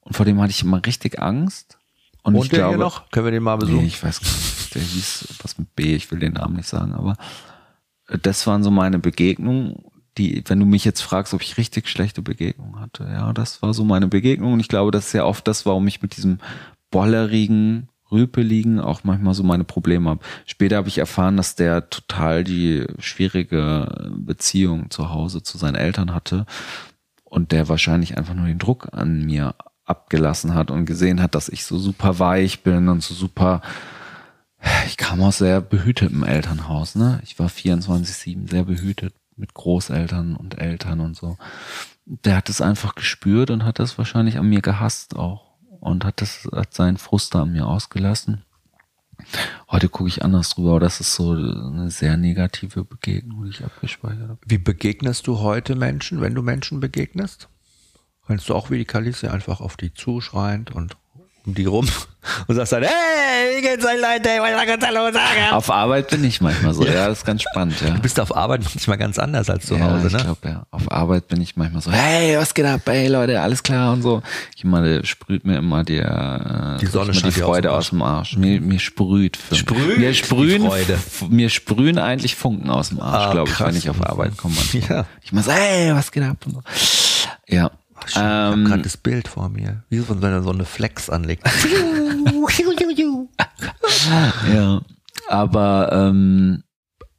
Und 0.00 0.16
vor 0.16 0.24
dem 0.24 0.40
hatte 0.40 0.50
ich 0.52 0.62
immer 0.62 0.84
richtig 0.86 1.20
Angst. 1.20 1.76
Und, 2.22 2.34
ich 2.36 2.48
der 2.48 2.60
glaube, 2.60 2.76
hier 2.76 2.78
noch? 2.78 3.10
Können 3.10 3.26
wir 3.26 3.32
den 3.32 3.42
mal 3.42 3.56
Nee, 3.56 3.66
besuchen? 3.66 3.86
ich 3.86 4.02
weiß 4.02 4.20
gar 4.20 4.28
nicht, 4.30 4.74
der 4.74 4.82
hieß 4.82 5.28
was 5.42 5.58
mit 5.58 5.76
B, 5.76 5.94
ich 5.94 6.10
will 6.10 6.18
den 6.18 6.32
Namen 6.32 6.56
nicht 6.56 6.68
sagen, 6.68 6.92
aber 6.94 7.16
das 8.22 8.46
waren 8.46 8.62
so 8.62 8.70
meine 8.70 8.98
Begegnungen, 8.98 9.84
die, 10.20 10.44
wenn 10.46 10.60
du 10.60 10.66
mich 10.66 10.84
jetzt 10.84 11.00
fragst, 11.00 11.32
ob 11.32 11.42
ich 11.42 11.56
richtig 11.56 11.88
schlechte 11.88 12.20
Begegnungen 12.20 12.78
hatte, 12.78 13.04
ja, 13.04 13.32
das 13.32 13.62
war 13.62 13.72
so 13.72 13.84
meine 13.84 14.06
Begegnung 14.06 14.52
und 14.52 14.60
ich 14.60 14.68
glaube, 14.68 14.90
das 14.90 15.06
ist 15.06 15.12
ja 15.14 15.24
oft 15.24 15.48
das, 15.48 15.64
warum 15.64 15.86
ich 15.88 16.02
mit 16.02 16.16
diesem 16.16 16.38
bollerigen, 16.90 17.88
rüpeligen 18.12 18.80
auch 18.80 19.04
manchmal 19.04 19.34
so 19.34 19.42
meine 19.42 19.64
Probleme 19.64 20.10
habe. 20.10 20.20
Später 20.44 20.76
habe 20.76 20.88
ich 20.88 20.98
erfahren, 20.98 21.36
dass 21.36 21.54
der 21.54 21.88
total 21.88 22.44
die 22.44 22.84
schwierige 22.98 24.10
Beziehung 24.10 24.90
zu 24.90 25.10
Hause 25.10 25.42
zu 25.42 25.56
seinen 25.56 25.76
Eltern 25.76 26.12
hatte 26.12 26.44
und 27.24 27.52
der 27.52 27.68
wahrscheinlich 27.68 28.18
einfach 28.18 28.34
nur 28.34 28.46
den 28.46 28.58
Druck 28.58 28.88
an 28.92 29.24
mir 29.24 29.54
abgelassen 29.84 30.54
hat 30.54 30.70
und 30.70 30.84
gesehen 30.84 31.22
hat, 31.22 31.34
dass 31.34 31.48
ich 31.48 31.64
so 31.64 31.78
super 31.78 32.18
weich 32.18 32.62
bin 32.62 32.88
und 32.88 33.02
so 33.02 33.14
super 33.14 33.62
ich 34.86 34.98
kam 34.98 35.22
aus 35.22 35.38
sehr 35.38 35.62
behütetem 35.62 36.22
Elternhaus, 36.22 36.94
ne? 36.94 37.20
Ich 37.24 37.38
war 37.38 37.48
24-7 37.48 38.50
sehr 38.50 38.64
behütet 38.64 39.14
mit 39.40 39.54
Großeltern 39.54 40.36
und 40.36 40.58
Eltern 40.58 41.00
und 41.00 41.16
so. 41.16 41.36
der 42.04 42.36
hat 42.36 42.48
es 42.48 42.60
einfach 42.60 42.94
gespürt 42.94 43.50
und 43.50 43.64
hat 43.64 43.78
das 43.78 43.98
wahrscheinlich 43.98 44.38
an 44.38 44.48
mir 44.48 44.60
gehasst 44.60 45.16
auch 45.16 45.50
und 45.80 46.04
hat 46.04 46.20
das 46.20 46.48
hat 46.52 46.74
seinen 46.74 46.98
Frust 46.98 47.34
an 47.34 47.52
mir 47.52 47.66
ausgelassen. 47.66 48.44
Heute 49.70 49.88
gucke 49.88 50.08
ich 50.08 50.24
anders 50.24 50.50
drüber, 50.50 50.70
aber 50.70 50.80
das 50.80 51.00
ist 51.00 51.14
so 51.14 51.32
eine 51.32 51.90
sehr 51.90 52.16
negative 52.16 52.84
Begegnung, 52.84 53.44
die 53.44 53.50
ich 53.50 53.64
abgespeichert 53.64 54.28
habe. 54.28 54.38
Wie 54.46 54.58
begegnest 54.58 55.26
du 55.26 55.40
heute 55.40 55.76
Menschen, 55.76 56.20
wenn 56.20 56.34
du 56.34 56.42
Menschen 56.42 56.80
begegnest? 56.80 57.48
Rennst 58.28 58.48
du 58.48 58.54
auch 58.54 58.70
wie 58.70 58.78
die 58.78 58.84
Kalisse 58.84 59.32
einfach 59.32 59.60
auf 59.60 59.76
die 59.76 59.92
zuschreiend 59.92 60.70
und 60.70 60.96
um 61.50 61.54
die 61.54 61.64
rum 61.66 61.88
und 62.46 62.54
sagst 62.54 62.72
dann, 62.72 62.82
hey, 62.82 63.56
wie 63.56 63.62
geht's 63.62 63.84
euch 63.84 63.96
Leute? 63.96 64.28
Was 64.40 64.66
kannst 64.66 64.86
Hallo 64.86 65.12
sagen? 65.12 65.52
Auf 65.52 65.70
Arbeit 65.70 66.08
bin 66.08 66.22
ich 66.24 66.40
manchmal 66.40 66.74
so, 66.74 66.84
ja, 66.84 67.08
das 67.08 67.18
ist 67.18 67.24
ganz 67.24 67.42
spannend, 67.42 67.80
ja. 67.80 67.90
Du 67.90 68.00
bist 68.00 68.20
auf 68.20 68.36
Arbeit 68.36 68.62
manchmal 68.62 68.98
ganz 68.98 69.18
anders 69.18 69.50
als 69.50 69.66
zu 69.66 69.74
ja, 69.74 69.84
Hause, 69.90 70.06
ich 70.08 70.12
ne? 70.12 70.22
glaube, 70.22 70.48
ja. 70.48 70.66
Auf 70.70 70.90
Arbeit 70.92 71.28
bin 71.28 71.40
ich 71.40 71.56
manchmal 71.56 71.82
so, 71.82 71.90
hey, 71.90 72.36
was 72.38 72.54
geht 72.54 72.66
ab, 72.66 72.82
ey, 72.88 73.08
Leute, 73.08 73.40
alles 73.40 73.62
klar 73.62 73.92
und 73.92 74.02
so. 74.02 74.22
Ich 74.56 74.64
meine, 74.64 75.04
sprüht 75.04 75.44
mir 75.44 75.58
immer 75.58 75.82
der, 75.82 76.76
äh, 76.76 76.80
Die 76.80 76.86
Sonne 76.86 77.12
die 77.12 77.30
Freude 77.32 77.72
aus 77.72 77.80
aus 77.80 77.90
dem 77.90 78.02
Arsch. 78.02 78.36
Mir, 78.36 78.60
mir 78.60 78.78
sprüht. 78.78 79.38
Sprüht 79.52 79.98
mir 79.98 80.10
die 80.10 80.14
sprühen, 80.14 80.66
Freude. 80.66 80.98
mir 81.30 81.48
sprühen 81.48 81.98
eigentlich 81.98 82.36
Funken 82.36 82.70
aus 82.70 82.90
dem 82.90 83.00
Arsch, 83.00 83.26
Ah, 83.28 83.32
glaube 83.32 83.50
ich, 83.50 83.60
wenn 83.60 83.74
ich 83.76 83.88
auf 83.90 84.06
Arbeit 84.06 84.36
komme. 84.36 84.54
Ja. 84.88 85.06
Ich 85.22 85.32
mal 85.32 85.42
so, 85.42 85.50
hey, 85.50 85.94
was 85.94 86.12
geht 86.12 86.22
ab 86.22 86.36
und 86.46 86.52
so. 86.52 86.62
Ja. 87.48 87.70
Ich 88.10 88.16
habe 88.16 88.54
Ähm, 88.54 88.64
gerade 88.64 88.82
das 88.82 88.96
Bild 88.96 89.28
vor 89.28 89.48
mir. 89.48 89.84
Wie 89.88 89.98
so, 89.98 90.20
wenn 90.22 90.32
er 90.32 90.42
so 90.42 90.50
eine 90.50 90.64
Flex 90.64 91.10
anlegt. 91.10 91.46
ja. 94.52 94.80
Aber, 95.28 95.90
ähm, 95.92 96.62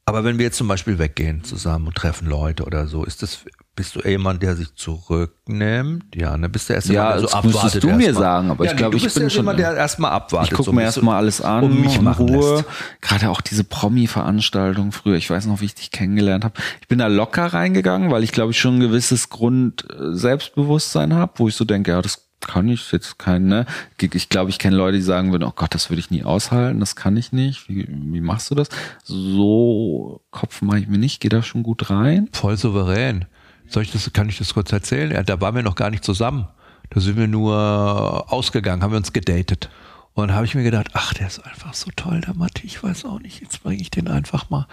Aber 0.06 0.24
wenn 0.24 0.38
wir 0.38 0.46
jetzt 0.46 0.58
zum 0.58 0.68
Beispiel 0.68 1.00
weggehen 1.00 1.44
zusammen 1.44 1.88
und 1.88 1.96
treffen 1.96 2.28
Leute 2.28 2.66
oder 2.66 2.88
so, 2.88 3.04
ist 3.06 3.22
das, 3.24 3.46
bist 3.76 3.96
du 3.96 4.00
eher 4.02 4.12
jemand, 4.12 4.44
der 4.44 4.56
sich 4.56 4.76
zurücknimmt? 4.76 6.16
Ja, 6.16 6.38
ne? 6.38 6.50
Bist 6.50 6.70
du 6.70 6.74
erst 6.74 6.88
Ja, 6.90 6.94
jemand, 6.94 7.14
der 7.14 7.20
so 7.20 7.26
das 7.28 7.34
abwartet? 7.36 7.62
müsstest 7.64 7.84
du 7.84 7.90
mir 7.92 8.14
sagen, 8.14 8.52
aber 8.52 8.66
ich 8.66 8.72
nee, 8.72 8.78
glaube, 8.78 8.92
du 8.92 8.98
ich 8.98 9.04
bist 9.04 9.16
bin 9.16 9.24
ja 9.24 9.30
schon- 9.30 9.40
jemand, 9.40 9.60
der 9.60 9.76
erstmal 9.76 10.12
abwartet. 10.12 10.52
Ich 10.52 10.58
gucke 10.58 10.66
so 10.68 10.74
mir 10.74 10.84
erstmal 10.84 11.16
alles 11.18 11.42
an, 11.42 11.64
und 11.64 11.80
mich 11.82 11.96
in 11.98 12.08
Ruhe. 12.08 12.56
lässt. 12.56 12.66
Gerade 13.02 13.30
auch 13.30 13.42
diese 13.42 13.64
Promi-Veranstaltung 13.64 14.92
früher, 14.92 15.16
ich 15.16 15.30
weiß 15.30 15.46
noch, 15.46 15.62
wie 15.62 15.66
ich 15.66 15.76
dich 15.76 15.92
kennengelernt 15.92 16.44
habe. 16.44 16.56
Ich 16.82 16.88
bin 16.88 17.00
da 17.00 17.08
locker 17.08 17.46
reingegangen, 17.48 18.12
weil 18.12 18.24
ich 18.24 18.32
glaube 18.32 18.52
ich 18.52 18.60
schon 18.60 18.76
ein 18.78 18.80
gewisses 18.82 19.30
Grund 19.30 19.86
äh, 19.90 20.14
Selbstbewusstsein 20.16 21.14
habe, 21.14 21.34
wo 21.38 21.48
ich 21.48 21.56
so 21.56 21.64
denke, 21.66 21.92
ja, 21.92 22.02
das 22.02 22.28
kann 22.42 22.68
ich 22.70 22.92
jetzt 22.92 23.20
kein, 23.20 23.46
ne? 23.46 23.68
Ich 24.00 24.28
glaube, 24.30 24.50
ich 24.50 24.58
kenne 24.58 24.76
Leute, 24.76 24.98
die 24.98 25.04
sagen 25.04 25.32
würden, 25.32 25.44
oh 25.44 25.54
Gott, 25.56 25.76
das 25.76 25.92
würde 25.92 26.00
ich 26.00 26.10
nie 26.10 26.24
aushalten, 26.24 26.80
das 26.80 26.96
kann 26.96 27.16
ich 27.16 27.32
nicht. 27.32 27.70
Wie, 27.70 27.88
wie 27.88 28.20
machst 28.22 28.50
du 28.50 28.56
das? 28.56 28.68
So 29.04 30.22
Kopf 30.32 30.62
mache 30.64 30.80
ich 30.80 30.88
mir 30.88 30.98
nicht, 30.98 31.20
gehe 31.20 31.30
da 31.30 31.44
schon 31.44 31.62
gut 31.62 31.90
rein. 31.92 32.30
Voll 32.34 32.58
souverän. 32.58 33.26
Soll 33.72 33.84
ich 33.84 33.92
das, 33.92 34.12
kann 34.12 34.28
ich 34.28 34.38
das 34.38 34.54
kurz 34.54 34.72
erzählen? 34.74 35.12
Ja, 35.12 35.24
da 35.24 35.40
waren 35.40 35.56
wir 35.56 35.64
noch 35.64 35.76
gar 35.76 35.90
nicht 35.90 36.04
zusammen. 36.04 36.48
Da 36.90 37.00
sind 37.00 37.16
wir 37.16 37.28
nur 37.28 38.26
ausgegangen, 38.28 38.84
haben 38.84 38.92
wir 38.92 38.98
uns 38.98 39.14
gedatet. 39.14 39.70
Und 40.14 40.28
dann 40.28 40.36
habe 40.36 40.46
ich 40.46 40.56
mir 40.56 40.64
gedacht, 40.64 40.90
ach, 40.92 41.14
der 41.14 41.28
ist 41.28 41.40
einfach 41.46 41.74
so 41.74 41.90
toll, 41.96 42.20
der 42.20 42.34
Matti, 42.34 42.66
ich 42.66 42.84
weiß 42.84 43.06
auch 43.06 43.20
nicht, 43.20 43.40
jetzt 43.40 43.64
bringe 43.64 43.82
ich 43.82 43.90
den 43.90 44.10
einfach 44.10 44.50
mal 44.50 44.68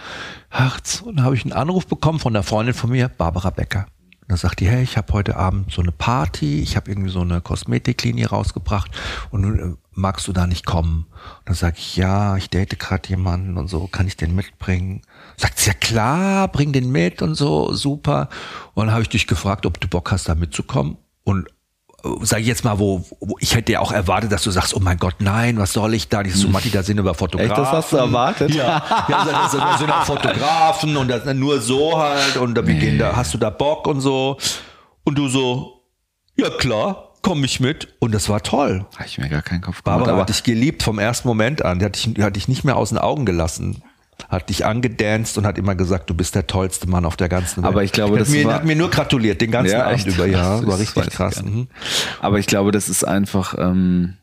Herz. 0.48 1.00
Und 1.00 1.16
dann 1.16 1.24
habe 1.24 1.36
ich 1.36 1.44
einen 1.44 1.52
Anruf 1.52 1.86
bekommen 1.86 2.18
von 2.18 2.34
einer 2.34 2.42
Freundin 2.42 2.74
von 2.74 2.90
mir, 2.90 3.08
Barbara 3.08 3.50
Becker. 3.50 3.86
Und 4.22 4.30
dann 4.30 4.36
sagt 4.36 4.58
die, 4.58 4.68
hey, 4.68 4.82
ich 4.82 4.96
habe 4.96 5.12
heute 5.12 5.36
Abend 5.36 5.70
so 5.72 5.80
eine 5.80 5.92
Party, 5.92 6.60
ich 6.60 6.74
habe 6.74 6.90
irgendwie 6.90 7.10
so 7.10 7.20
eine 7.20 7.40
Kosmetiklinie 7.40 8.26
rausgebracht 8.26 8.90
und 9.30 9.58
äh, 9.60 9.74
magst 9.92 10.26
du 10.26 10.32
da 10.32 10.48
nicht 10.48 10.66
kommen? 10.66 11.06
Und 11.38 11.48
dann 11.48 11.54
sage 11.54 11.76
ich, 11.78 11.94
ja, 11.94 12.36
ich 12.36 12.50
date 12.50 12.76
gerade 12.80 13.08
jemanden 13.08 13.58
und 13.58 13.68
so, 13.68 13.86
kann 13.86 14.08
ich 14.08 14.16
den 14.16 14.34
mitbringen? 14.34 15.02
Sagt 15.38 15.58
sie, 15.58 15.70
ja 15.70 15.74
klar, 15.74 16.48
bring 16.48 16.72
den 16.72 16.90
mit 16.90 17.22
und 17.22 17.34
so, 17.34 17.72
super. 17.72 18.28
Und 18.74 18.86
dann 18.86 18.92
habe 18.92 19.02
ich 19.02 19.08
dich 19.08 19.26
gefragt, 19.26 19.64
ob 19.66 19.80
du 19.80 19.88
Bock 19.88 20.10
hast, 20.10 20.28
da 20.28 20.34
mitzukommen. 20.34 20.98
Und 21.24 21.48
sage 22.22 22.42
ich 22.42 22.48
jetzt 22.48 22.64
mal, 22.64 22.78
wo, 22.78 23.04
wo 23.20 23.36
ich 23.40 23.54
hätte 23.54 23.72
ja 23.72 23.80
auch 23.80 23.92
erwartet, 23.92 24.30
dass 24.30 24.42
du 24.42 24.50
sagst, 24.50 24.74
oh 24.74 24.80
mein 24.80 24.98
Gott, 24.98 25.16
nein, 25.18 25.58
was 25.58 25.72
soll 25.72 25.94
ich 25.94 26.08
da? 26.08 26.22
Ich 26.22 26.34
so, 26.34 26.48
Matti, 26.48 26.70
da 26.70 26.82
sind 26.82 26.98
aber 26.98 27.14
Fotografen. 27.14 27.50
Echt, 27.50 27.58
das 27.58 27.72
hast 27.72 27.92
du 27.92 27.96
erwartet? 27.96 28.54
Ja, 28.54 28.82
ja 29.08 29.24
da 29.24 29.48
sind, 29.48 29.60
da 29.60 29.78
sind 29.78 29.90
auch 29.90 30.04
Fotografen 30.04 30.96
und 30.96 31.08
das 31.08 31.24
nur 31.34 31.60
so 31.60 31.98
halt 31.98 32.36
und 32.36 32.54
da, 32.54 32.62
gehen 32.62 32.98
da, 32.98 33.16
hast 33.16 33.34
du 33.34 33.38
da 33.38 33.50
Bock 33.50 33.86
und 33.86 34.00
so. 34.00 34.38
Und 35.04 35.18
du 35.18 35.28
so, 35.28 35.82
ja 36.36 36.50
klar, 36.50 37.14
komm 37.22 37.42
ich 37.44 37.58
mit. 37.58 37.88
Und 37.98 38.14
das 38.14 38.28
war 38.28 38.42
toll. 38.42 38.86
Habe 38.94 39.06
ich 39.06 39.18
mir 39.18 39.28
gar 39.28 39.42
keinen 39.42 39.60
Kopf 39.60 39.82
gemacht. 39.82 39.98
Barbara 39.98 40.12
aber 40.12 40.20
hat 40.22 40.28
dich 40.28 40.44
geliebt 40.44 40.82
vom 40.82 40.98
ersten 40.98 41.26
Moment 41.26 41.64
an. 41.64 41.80
Die 41.80 41.84
hat 41.84 41.96
dich, 41.96 42.14
die 42.14 42.22
hat 42.22 42.36
dich 42.36 42.46
nicht 42.46 42.64
mehr 42.64 42.76
aus 42.76 42.90
den 42.90 42.98
Augen 42.98 43.26
gelassen. 43.26 43.82
Hat 44.28 44.48
dich 44.48 44.66
angedanzt 44.66 45.38
und 45.38 45.46
hat 45.46 45.58
immer 45.58 45.74
gesagt, 45.76 46.10
du 46.10 46.14
bist 46.14 46.34
der 46.34 46.46
tollste 46.46 46.88
Mann 46.88 47.04
auf 47.04 47.16
der 47.16 47.28
ganzen 47.28 47.62
Welt. 47.62 47.66
Aber 47.72 47.84
ich 47.84 47.92
glaube, 47.92 48.14
hat 48.14 48.22
das 48.22 48.28
mir, 48.30 48.44
war- 48.46 48.54
hat 48.54 48.64
mir 48.64 48.74
nur 48.76 48.90
gratuliert, 48.90 49.40
den 49.40 49.50
ganzen 49.52 49.74
Ja, 49.74 49.84
Abend 49.86 49.98
echt? 49.98 50.06
über. 50.08 50.26
Ja, 50.26 50.56
Ach, 50.56 50.62
war 50.66 50.76
das 50.76 50.80
richtig 50.80 51.10
krass. 51.10 51.42
Mhm. 51.42 51.68
Aber 52.20 52.38
ich 52.38 52.46
glaube, 52.46 52.72
das 52.72 52.88
ist 52.88 53.04
einfach, 53.04 53.54
ähm, 53.56 54.16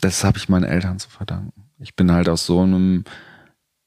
das 0.00 0.24
habe 0.24 0.38
ich 0.38 0.48
meinen 0.48 0.64
Eltern 0.64 0.98
zu 0.98 1.10
verdanken. 1.10 1.52
Ich 1.78 1.94
bin 1.96 2.10
halt 2.12 2.28
aus 2.28 2.46
so 2.46 2.60
einem 2.62 3.04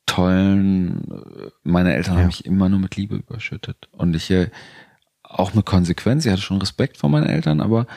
tollen, 0.06 1.04
äh, 1.12 1.50
meine 1.64 1.94
Eltern 1.96 2.14
Ja. 2.16 2.20
haben 2.22 2.28
mich 2.28 2.46
immer 2.46 2.70
nur 2.70 2.80
mit 2.80 2.96
Liebe 2.96 3.16
überschüttet. 3.16 3.90
Und 3.92 4.16
ich 4.16 4.30
äh, 4.32 4.50
auch 5.24 5.54
mit 5.54 5.66
Konsequenz, 5.66 6.26
ich 6.26 6.32
hatte 6.32 6.42
schon 6.42 6.60
Respekt 6.60 6.98
vor 6.98 7.10
meinen 7.10 7.26
Eltern, 7.28 7.60
aber 7.60 7.88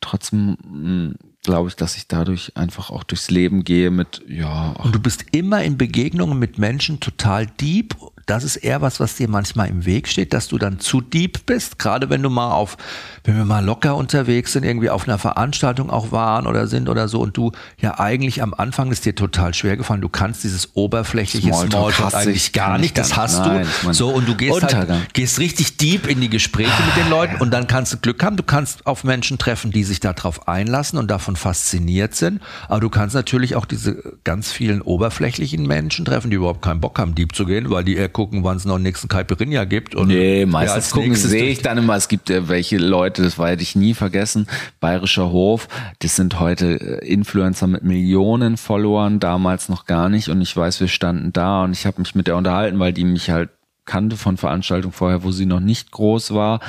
trotzdem 0.00 0.56
mh, 0.64 1.14
glaube 1.46 1.68
ich, 1.68 1.76
dass 1.76 1.96
ich 1.96 2.08
dadurch 2.08 2.56
einfach 2.56 2.90
auch 2.90 3.04
durchs 3.04 3.30
Leben 3.30 3.64
gehe 3.64 3.90
mit, 3.90 4.22
ja, 4.28 4.74
ach, 4.76 4.84
Und 4.84 4.94
du 4.94 5.00
bist 5.00 5.24
immer 5.30 5.62
in 5.62 5.78
Begegnungen 5.78 6.38
mit 6.38 6.58
Menschen 6.58 7.00
total 7.00 7.46
deep. 7.46 7.94
Das 8.26 8.42
ist 8.42 8.56
eher 8.56 8.82
was, 8.82 8.98
was 8.98 9.14
dir 9.14 9.28
manchmal 9.28 9.68
im 9.68 9.86
Weg 9.86 10.08
steht, 10.08 10.32
dass 10.34 10.48
du 10.48 10.58
dann 10.58 10.80
zu 10.80 11.00
deep 11.00 11.46
bist. 11.46 11.78
Gerade 11.78 12.10
wenn 12.10 12.22
du 12.22 12.28
mal 12.28 12.50
auf, 12.50 12.76
wenn 13.22 13.36
wir 13.36 13.44
mal 13.44 13.64
locker 13.64 13.94
unterwegs 13.94 14.52
sind, 14.52 14.64
irgendwie 14.64 14.90
auf 14.90 15.06
einer 15.06 15.18
Veranstaltung 15.18 15.90
auch 15.90 16.10
waren 16.10 16.48
oder 16.48 16.66
sind 16.66 16.88
oder 16.88 17.06
so 17.06 17.20
und 17.20 17.36
du 17.36 17.52
ja 17.80 18.00
eigentlich 18.00 18.42
am 18.42 18.52
Anfang 18.52 18.90
ist 18.90 19.04
dir 19.04 19.14
total 19.14 19.54
schwer 19.54 19.76
gefallen. 19.76 20.00
Du 20.00 20.08
kannst 20.08 20.42
dieses 20.42 20.74
oberflächliche 20.74 21.48
Smalltalk 21.48 21.94
Smalltalk, 21.94 22.14
eigentlich 22.14 22.52
gar 22.52 22.78
nicht. 22.78 22.98
Das 22.98 23.16
hast. 23.16 23.38
Nein, 23.38 23.64
du. 23.82 23.92
so 23.92 24.08
und 24.08 24.26
du 24.26 24.34
gehst 24.34 24.54
Untergang. 24.54 24.98
halt, 24.98 25.14
gehst 25.14 25.38
richtig 25.38 25.76
deep 25.76 26.08
in 26.08 26.20
die 26.20 26.28
Gespräche 26.28 26.82
mit 26.84 26.96
den 26.96 27.08
Leuten 27.08 27.36
und 27.36 27.52
dann 27.52 27.68
kannst 27.68 27.92
du 27.92 27.98
Glück 27.98 28.24
haben. 28.24 28.36
Du 28.36 28.42
kannst 28.42 28.86
auf 28.86 29.04
Menschen 29.04 29.38
treffen, 29.38 29.70
die 29.70 29.84
sich 29.84 30.00
darauf 30.00 30.48
einlassen 30.48 30.98
und 30.98 31.12
davon 31.12 31.36
fasziniert 31.36 32.16
sind. 32.16 32.42
Aber 32.68 32.80
du 32.80 32.90
kannst 32.90 33.14
natürlich 33.14 33.54
auch 33.54 33.66
diese 33.66 34.18
ganz 34.24 34.50
vielen 34.50 34.82
oberflächlichen 34.82 35.64
Menschen 35.64 36.04
treffen, 36.04 36.30
die 36.30 36.36
überhaupt 36.36 36.62
keinen 36.62 36.80
Bock 36.80 36.98
haben, 36.98 37.14
deep 37.14 37.36
zu 37.36 37.46
gehen, 37.46 37.70
weil 37.70 37.84
die 37.84 37.94
eher 37.94 38.15
gucken, 38.16 38.44
wann 38.44 38.56
es 38.56 38.64
noch 38.64 38.76
den 38.76 38.84
nächsten 38.84 39.08
Caipirinha 39.08 39.64
gibt. 39.64 39.94
Und 39.94 40.08
Nee, 40.08 40.40
ja, 40.40 40.46
meistens 40.46 40.94
nächstes 40.94 41.30
sehe 41.30 41.50
ich 41.50 41.60
dann 41.60 41.76
immer, 41.76 41.96
es 41.96 42.08
gibt 42.08 42.30
äh, 42.30 42.48
welche 42.48 42.78
Leute, 42.78 43.22
das 43.22 43.38
werde 43.38 43.62
ich 43.62 43.76
nie 43.76 43.92
vergessen, 43.92 44.46
Bayerischer 44.80 45.30
Hof, 45.30 45.68
das 45.98 46.16
sind 46.16 46.40
heute 46.40 46.80
äh, 47.02 47.06
Influencer 47.06 47.66
mit 47.66 47.84
Millionen 47.84 48.56
Followern, 48.56 49.20
damals 49.20 49.68
noch 49.68 49.84
gar 49.84 50.08
nicht 50.08 50.30
und 50.30 50.40
ich 50.40 50.56
weiß, 50.56 50.80
wir 50.80 50.88
standen 50.88 51.34
da 51.34 51.64
und 51.64 51.72
ich 51.72 51.84
habe 51.84 52.00
mich 52.00 52.14
mit 52.14 52.26
der 52.26 52.36
unterhalten, 52.36 52.78
weil 52.78 52.94
die 52.94 53.04
mich 53.04 53.28
halt 53.28 53.50
kannte 53.86 54.16
von 54.16 54.36
Veranstaltungen 54.36 54.92
vorher, 54.92 55.22
wo 55.22 55.30
sie 55.30 55.46
noch 55.46 55.60
nicht 55.60 55.92
groß 55.92 56.34
war 56.34 56.60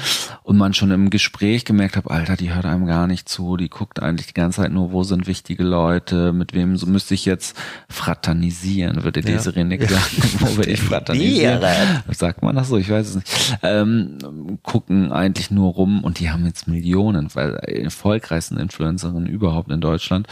und 0.43 0.57
man 0.57 0.73
schon 0.73 0.91
im 0.91 1.09
Gespräch 1.09 1.65
gemerkt 1.65 1.97
hat, 1.97 2.09
Alter, 2.09 2.37
die 2.37 2.53
hört 2.53 2.65
einem 2.65 2.85
gar 2.85 3.07
nicht 3.07 3.27
zu, 3.27 3.57
die 3.57 3.69
guckt 3.69 4.01
eigentlich 4.01 4.27
die 4.27 4.33
ganze 4.33 4.61
Zeit 4.61 4.71
nur, 4.71 4.91
wo 4.91 5.03
sind 5.03 5.27
wichtige 5.27 5.63
Leute, 5.63 6.31
mit 6.31 6.53
wem 6.53 6.77
so 6.77 6.85
müsste 6.85 7.13
ich 7.13 7.25
jetzt 7.25 7.57
fraternisieren, 7.89 9.03
würde 9.03 9.21
diese 9.21 9.51
René 9.51 9.79
sagen, 9.89 10.39
wo 10.39 10.57
würde 10.57 10.71
ich 10.71 10.81
fraternisieren? 10.81 11.61
Sagt 12.11 12.43
man 12.43 12.55
das 12.55 12.69
so? 12.69 12.77
Ich 12.77 12.89
weiß 12.89 13.09
es 13.09 13.15
nicht. 13.15 13.57
Ähm, 13.63 14.59
gucken 14.63 15.11
eigentlich 15.11 15.51
nur 15.51 15.73
rum 15.73 16.03
und 16.03 16.19
die 16.19 16.29
haben 16.29 16.45
jetzt 16.45 16.67
Millionen, 16.67 17.33
weil 17.33 17.55
erfolgreichsten 17.55 18.57
Influencerinnen 18.57 19.27
überhaupt 19.27 19.71
in 19.71 19.81
Deutschland. 19.81 20.27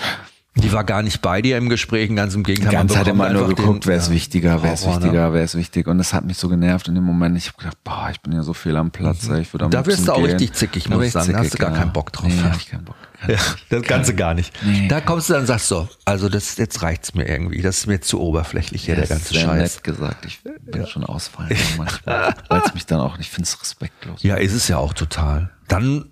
Die 0.58 0.72
war 0.72 0.86
gar 0.86 1.02
nicht 1.02 1.22
bei 1.22 1.42
dir 1.42 1.58
im 1.58 1.68
Gespräch, 1.68 2.14
ganz 2.16 2.34
im 2.34 2.44
Gegenteil. 2.44 2.70
Die 2.70 2.76
ganze 2.78 2.96
Zeit 2.96 3.08
immer 3.10 3.30
nur 3.30 3.48
geguckt, 3.50 3.88
wer 3.88 3.98
ist 3.98 4.08
ja, 4.08 4.14
wichtiger, 4.14 4.64
wer 4.64 4.74
ist 4.74 4.86
ne? 4.88 4.94
wichtiger, 4.96 5.34
wer 5.34 5.44
ist 5.44 5.56
wichtig. 5.56 5.86
Und 5.88 5.98
das 5.98 6.14
hat 6.14 6.24
mich 6.24 6.38
so 6.38 6.48
genervt 6.48 6.88
in 6.88 6.96
dem 6.96 7.04
Moment. 7.04 7.38
Ich 7.38 7.48
habe 7.50 7.58
gedacht, 7.58 7.78
boah, 7.84 8.08
ich 8.10 8.22
bin 8.22 8.32
ja 8.32 8.42
so 8.42 8.54
viel 8.54 8.76
am 8.78 8.90
Platz. 8.90 9.28
ey, 9.28 9.42
Ich 9.42 9.54
würde 9.54 9.66
am 9.66 9.72
Da 9.72 9.86
wirst 9.86 10.08
du 10.08 10.14
auch 10.14 10.18
gehen. 10.18 10.26
richtig 10.28 10.54
zickig, 10.54 10.88
muss 10.90 11.04
ich 11.06 11.12
sagen. 11.12 11.34
Da 11.34 11.40
hast 11.40 11.52
zickig, 11.52 11.60
du 11.60 11.66
gar 11.72 11.78
keinen 11.78 11.92
Bock 11.92 12.14
drauf, 12.14 12.28
Nee, 12.28 12.38
ja. 12.38 12.44
hab 12.44 12.56
ich 12.56 12.70
keinen 12.70 12.86
Bock. 12.86 12.96
Ja, 13.28 13.38
das 13.70 13.82
Ganze 13.84 14.14
gar 14.16 14.34
nicht. 14.34 14.54
Nee. 14.64 14.88
Da 14.88 15.02
kommst 15.02 15.30
du 15.30 15.34
dann 15.34 15.42
und 15.42 15.48
sagst 15.48 15.68
so, 15.68 15.90
also 16.06 16.30
das, 16.30 16.56
jetzt 16.58 16.82
reicht's 16.84 17.16
mir 17.16 17.28
irgendwie. 17.28 17.62
Das 17.62 17.78
ist 17.80 17.88
mir 17.88 18.00
zu 18.00 18.22
oberflächlich 18.22 18.86
hier, 18.86 18.96
der 18.96 19.08
Das 19.08 19.10
ganze 19.10 19.34
Scheiß. 19.34 19.76
nett 19.76 19.84
gesagt. 19.84 20.26
Ich 20.26 20.40
bin 20.62 20.86
schon 20.88 21.04
ausfallen 21.04 21.58
manchmal, 21.78 22.36
weil 22.50 22.62
es 22.66 22.74
mich 22.74 22.86
dann 22.86 23.00
auch 23.02 23.18
nicht, 23.18 23.28
ich 23.28 23.34
finde 23.34 23.48
es 23.50 23.60
respektlos. 23.60 24.22
Ja, 24.24 24.36
ist 24.36 24.54
es 24.54 24.68
ja 24.68 24.78
auch 24.78 24.94
total. 24.94 25.50
Dann, 25.68 26.06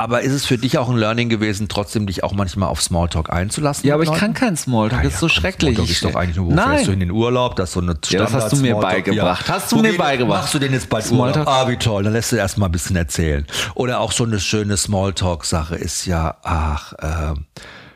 aber 0.00 0.22
ist 0.22 0.32
es 0.32 0.46
für 0.46 0.56
dich 0.58 0.78
auch 0.78 0.88
ein 0.88 0.96
Learning 0.96 1.28
gewesen, 1.28 1.68
trotzdem 1.68 2.06
dich 2.06 2.24
auch 2.24 2.32
manchmal 2.32 2.68
auf 2.70 2.80
Smalltalk 2.80 3.30
einzulassen? 3.30 3.86
Ja, 3.86 3.94
aber 3.94 4.04
ich 4.04 4.12
kann 4.12 4.32
keinen 4.34 4.56
Smalltalk, 4.56 5.02
das 5.02 5.14
ist 5.14 5.20
so 5.20 5.26
komm, 5.26 5.34
schrecklich. 5.34 5.74
Smalltalk 5.76 5.90
ist 5.90 6.04
doch 6.04 6.14
eigentlich 6.14 6.36
nur, 6.36 6.46
wo 6.46 6.52
Nein. 6.52 6.68
fährst 6.70 6.86
du 6.88 6.92
in 6.92 7.00
den 7.00 7.10
Urlaub, 7.10 7.56
das 7.56 7.68
ist 7.70 7.74
so 7.74 7.80
eine 7.80 7.96
Ja, 8.08 8.20
das 8.20 8.32
hast 8.32 8.52
du 8.52 8.56
mir 8.56 8.68
Standard-Smalltalk. 8.70 9.04
beigebracht. 9.04 9.48
Hast 9.48 9.72
du 9.72 9.76
Wo 9.76 9.82
mir 9.82 9.96
beigebracht. 9.96 10.40
Machst 10.42 10.54
du 10.54 10.58
den 10.58 10.72
jetzt 10.72 10.88
bald 10.88 11.04
Smalltalk? 11.04 11.46
Urlaub? 11.46 11.66
Ah, 11.66 11.68
wie 11.68 11.76
toll. 11.76 12.02
Dann 12.04 12.12
lässt 12.14 12.32
du 12.32 12.36
erst 12.36 12.56
mal 12.58 12.66
ein 12.66 12.72
bisschen 12.72 12.96
erzählen. 12.96 13.46
Oder 13.74 14.00
auch 14.00 14.12
so 14.12 14.24
eine 14.24 14.40
schöne 14.40 14.76
Smalltalk-Sache 14.76 15.76
ist 15.76 16.06
ja, 16.06 16.36
ach, 16.42 16.94
ähm, 17.02 17.44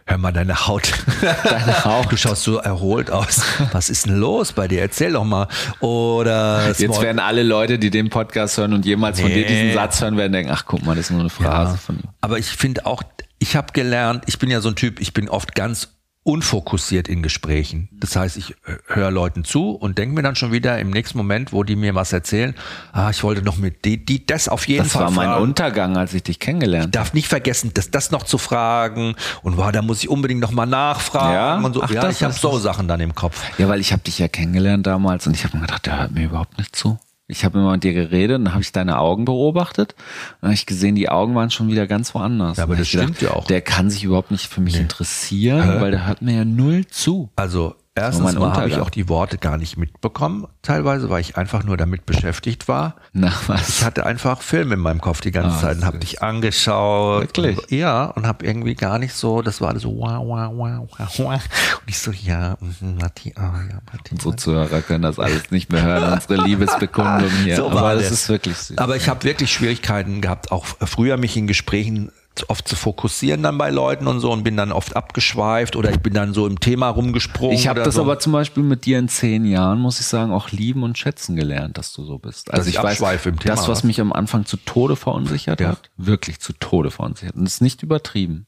hör 0.06 0.18
mal 0.18 0.32
deine 0.32 0.66
Haut. 0.66 0.92
Deine 1.44 1.84
Haut. 1.84 2.12
Du 2.12 2.16
schaust 2.16 2.42
so 2.42 2.58
erholt 2.58 3.10
aus. 3.10 3.42
Was 3.72 3.88
ist 3.90 4.06
denn 4.06 4.16
los 4.18 4.52
bei 4.52 4.68
dir? 4.68 4.80
Erzähl 4.82 5.12
doch 5.12 5.24
mal. 5.24 5.48
Oder 5.80 6.68
Jetzt 6.68 6.80
Small- 6.82 7.02
werden 7.02 7.18
alle 7.18 7.42
Leute, 7.42 7.78
die 7.78 7.90
den 7.90 8.10
Podcast 8.10 8.58
hören 8.58 8.72
und 8.74 8.84
jemals 8.84 9.20
von 9.20 9.28
Nee. 9.30 9.42
dir 9.42 9.46
diesen 9.46 9.72
Satz 9.72 10.00
hören, 10.02 10.16
werden 10.16 10.32
denken, 10.32 10.52
ach 10.52 10.64
guck 10.66 10.84
mal, 10.84 10.94
das 10.94 11.06
ist 11.06 11.10
nur 11.12 11.20
eine 11.20 11.30
Phrase 11.30 11.72
Ja. 11.72 11.78
von 11.78 11.96
ihm. 11.96 12.08
Aber 12.20 12.38
ich 12.38 12.46
finde 12.46 12.84
auch, 12.86 13.02
ich 13.38 13.56
habe 13.56 13.72
gelernt, 13.72 14.24
ich 14.26 14.38
bin 14.38 14.50
ja 14.50 14.60
so 14.60 14.68
ein 14.68 14.76
Typ, 14.76 15.00
ich 15.00 15.12
bin 15.14 15.28
oft 15.28 15.54
ganz 15.54 15.88
unfokussiert 16.24 17.06
in 17.06 17.22
Gesprächen. 17.22 17.88
Das 17.92 18.16
heißt, 18.16 18.36
ich 18.38 18.52
äh, 18.66 18.76
höre 18.86 19.10
Leuten 19.10 19.44
zu 19.44 19.70
und 19.72 19.98
denke 19.98 20.14
mir 20.14 20.22
dann 20.22 20.34
schon 20.36 20.52
wieder 20.52 20.78
im 20.78 20.90
nächsten 20.90 21.18
Moment, 21.18 21.52
wo 21.52 21.62
die 21.64 21.76
mir 21.76 21.94
was 21.94 22.12
erzählen, 22.12 22.54
ah, 22.92 23.10
ich 23.10 23.22
wollte 23.22 23.42
noch 23.42 23.58
mit 23.58 23.84
die, 23.84 24.04
die 24.04 24.24
das 24.26 24.48
auf 24.48 24.66
jeden 24.66 24.84
Das 24.84 24.92
Fall 24.92 25.04
war 25.04 25.10
mein 25.10 25.28
fragen. 25.28 25.42
Untergang, 25.42 25.96
als 25.98 26.14
ich 26.14 26.22
dich 26.22 26.38
kennengelernt 26.40 26.84
habe. 26.86 26.90
darf 26.92 27.12
nicht 27.12 27.28
vergessen, 27.28 27.72
das, 27.74 27.90
das 27.90 28.10
noch 28.10 28.22
zu 28.22 28.38
fragen 28.38 29.14
und 29.42 29.56
wow, 29.58 29.70
da 29.70 29.82
muss 29.82 30.00
ich 30.02 30.08
unbedingt 30.08 30.40
noch 30.40 30.50
mal 30.50 30.66
nachfragen 30.66 31.34
Ja? 31.34 31.56
und 31.66 31.74
so. 31.74 31.82
Ach, 31.82 31.90
ja, 31.90 32.00
das 32.00 32.16
ich 32.16 32.22
habe 32.24 32.32
so 32.34 32.52
das. 32.54 32.62
Sachen 32.62 32.88
dann 32.88 33.00
im 33.00 33.14
Kopf. 33.14 33.42
Ja, 33.58 33.68
weil 33.68 33.80
ich 33.80 33.92
habe 33.92 34.02
dich 34.02 34.18
ja 34.18 34.26
kennengelernt 34.28 34.86
damals 34.86 35.26
und 35.26 35.34
ich 35.36 35.44
habe 35.44 35.56
mir 35.58 35.62
gedacht, 35.66 35.84
der 35.86 36.00
hört 36.00 36.12
mir 36.12 36.24
überhaupt 36.24 36.56
nicht 36.58 36.74
zu. 36.74 36.98
Ich 37.26 37.44
habe 37.44 37.58
immer 37.58 37.72
mit 37.72 37.84
dir 37.84 37.94
geredet 37.94 38.38
und 38.38 38.44
dann 38.44 38.52
habe 38.52 38.62
ich 38.62 38.72
deine 38.72 38.98
Augen 38.98 39.24
beobachtet 39.24 39.94
und 39.94 40.42
dann 40.42 40.48
habe 40.48 40.54
ich 40.54 40.66
gesehen, 40.66 40.94
die 40.94 41.08
Augen 41.08 41.34
waren 41.34 41.50
schon 41.50 41.68
wieder 41.68 41.86
ganz 41.86 42.14
woanders. 42.14 42.58
Ja, 42.58 42.64
aber 42.64 42.76
das 42.76 42.86
ich 42.86 42.92
gedacht, 42.92 43.16
stimmt 43.16 43.22
ja 43.22 43.34
auch. 43.34 43.46
Der 43.46 43.62
kann 43.62 43.88
sich 43.88 44.04
überhaupt 44.04 44.30
nicht 44.30 44.46
für 44.46 44.60
mich 44.60 44.78
interessieren, 44.78 45.80
weil 45.80 45.90
der 45.90 46.06
hört 46.06 46.20
mir 46.20 46.34
ja 46.34 46.44
null 46.44 46.86
zu. 46.86 47.30
Also 47.36 47.76
erstens 47.94 48.34
mal 48.34 48.52
habe 48.54 48.68
ich 48.68 48.78
auch 48.78 48.90
die 48.90 49.08
Worte 49.08 49.38
gar 49.38 49.56
nicht 49.56 49.76
mitbekommen, 49.76 50.46
teilweise, 50.62 51.10
weil 51.10 51.20
ich 51.20 51.36
einfach 51.36 51.62
nur 51.64 51.76
damit 51.76 52.06
beschäftigt 52.06 52.66
war. 52.68 52.96
Nach 53.12 53.42
Ich 53.42 53.48
was? 53.48 53.84
hatte 53.84 54.04
einfach 54.06 54.42
Filme 54.42 54.74
in 54.74 54.80
meinem 54.80 55.00
Kopf 55.00 55.20
die 55.20 55.30
ganze 55.30 55.56
Ah, 55.56 55.60
Zeit 55.60 55.76
und 55.78 55.84
habe 55.84 55.98
dich 55.98 56.22
angeschaut. 56.22 57.22
Wirklich? 57.22 57.58
Und, 57.58 57.70
ja, 57.70 58.04
und 58.06 58.26
habe 58.26 58.44
irgendwie 58.44 58.74
gar 58.74 58.98
nicht 58.98 59.14
so, 59.14 59.42
das 59.42 59.60
war 59.60 59.68
alles 59.70 59.82
so 59.82 59.96
wow, 59.96 60.18
wow, 60.26 60.50
wow, 60.52 60.88
wow, 60.98 61.18
wow. 61.18 61.42
Und 61.82 61.88
ich 61.88 61.98
so, 61.98 62.10
ja, 62.10 62.56
mhm, 62.60 62.96
Matti, 63.00 63.32
ah, 63.36 63.60
ja, 63.70 63.78
Matti. 63.92 64.12
Unsere 64.12 64.36
Zuhörer 64.36 64.82
können 64.82 65.02
das 65.02 65.18
alles 65.18 65.50
nicht 65.50 65.70
mehr 65.72 65.82
hören, 65.82 66.12
unsere 66.12 66.36
Liebesbekundung 66.44 67.30
hier. 67.44 67.56
So 67.56 67.72
war 67.72 67.78
aber 67.84 67.94
das 67.94 68.04
das. 68.04 68.12
ist 68.12 68.28
wirklich 68.28 68.56
süß. 68.56 68.78
Aber 68.78 68.96
ich 68.96 69.08
habe 69.08 69.22
wirklich 69.24 69.52
Schwierigkeiten 69.52 70.20
gehabt, 70.20 70.50
auch 70.52 70.64
früher 70.66 71.16
mich 71.16 71.36
in 71.36 71.46
Gesprächen 71.46 72.10
oft 72.48 72.66
zu 72.66 72.74
fokussieren 72.74 73.42
dann 73.42 73.58
bei 73.58 73.70
Leuten 73.70 74.06
und 74.06 74.20
so 74.20 74.32
und 74.32 74.42
bin 74.42 74.56
dann 74.56 74.72
oft 74.72 74.96
abgeschweift 74.96 75.76
oder 75.76 75.90
ich 75.90 76.00
bin 76.00 76.14
dann 76.14 76.34
so 76.34 76.46
im 76.46 76.58
Thema 76.58 76.88
rumgesprungen. 76.88 77.54
Ich 77.54 77.68
habe 77.68 77.82
das 77.82 77.94
so. 77.94 78.02
aber 78.02 78.18
zum 78.18 78.32
Beispiel 78.32 78.62
mit 78.62 78.86
dir 78.86 78.98
in 78.98 79.08
zehn 79.08 79.44
Jahren, 79.44 79.78
muss 79.78 80.00
ich 80.00 80.06
sagen, 80.06 80.32
auch 80.32 80.50
lieben 80.50 80.82
und 80.82 80.98
schätzen 80.98 81.36
gelernt, 81.36 81.78
dass 81.78 81.92
du 81.92 82.04
so 82.04 82.18
bist. 82.18 82.52
Also 82.52 82.68
ich 82.68 82.76
ich 82.76 82.82
weiß, 82.82 83.26
im 83.26 83.38
Thema, 83.38 83.54
das, 83.54 83.68
was 83.68 83.84
mich 83.84 84.00
am 84.00 84.12
Anfang 84.12 84.46
zu 84.46 84.56
Tode 84.56 84.96
verunsichert 84.96 85.60
Ja. 85.60 85.68
hat, 85.68 85.90
wirklich 85.96 86.40
zu 86.40 86.52
Tode 86.54 86.90
verunsichert. 86.90 87.36
Und 87.36 87.44
das 87.44 87.54
ist 87.54 87.60
nicht 87.60 87.82
übertrieben, 87.82 88.46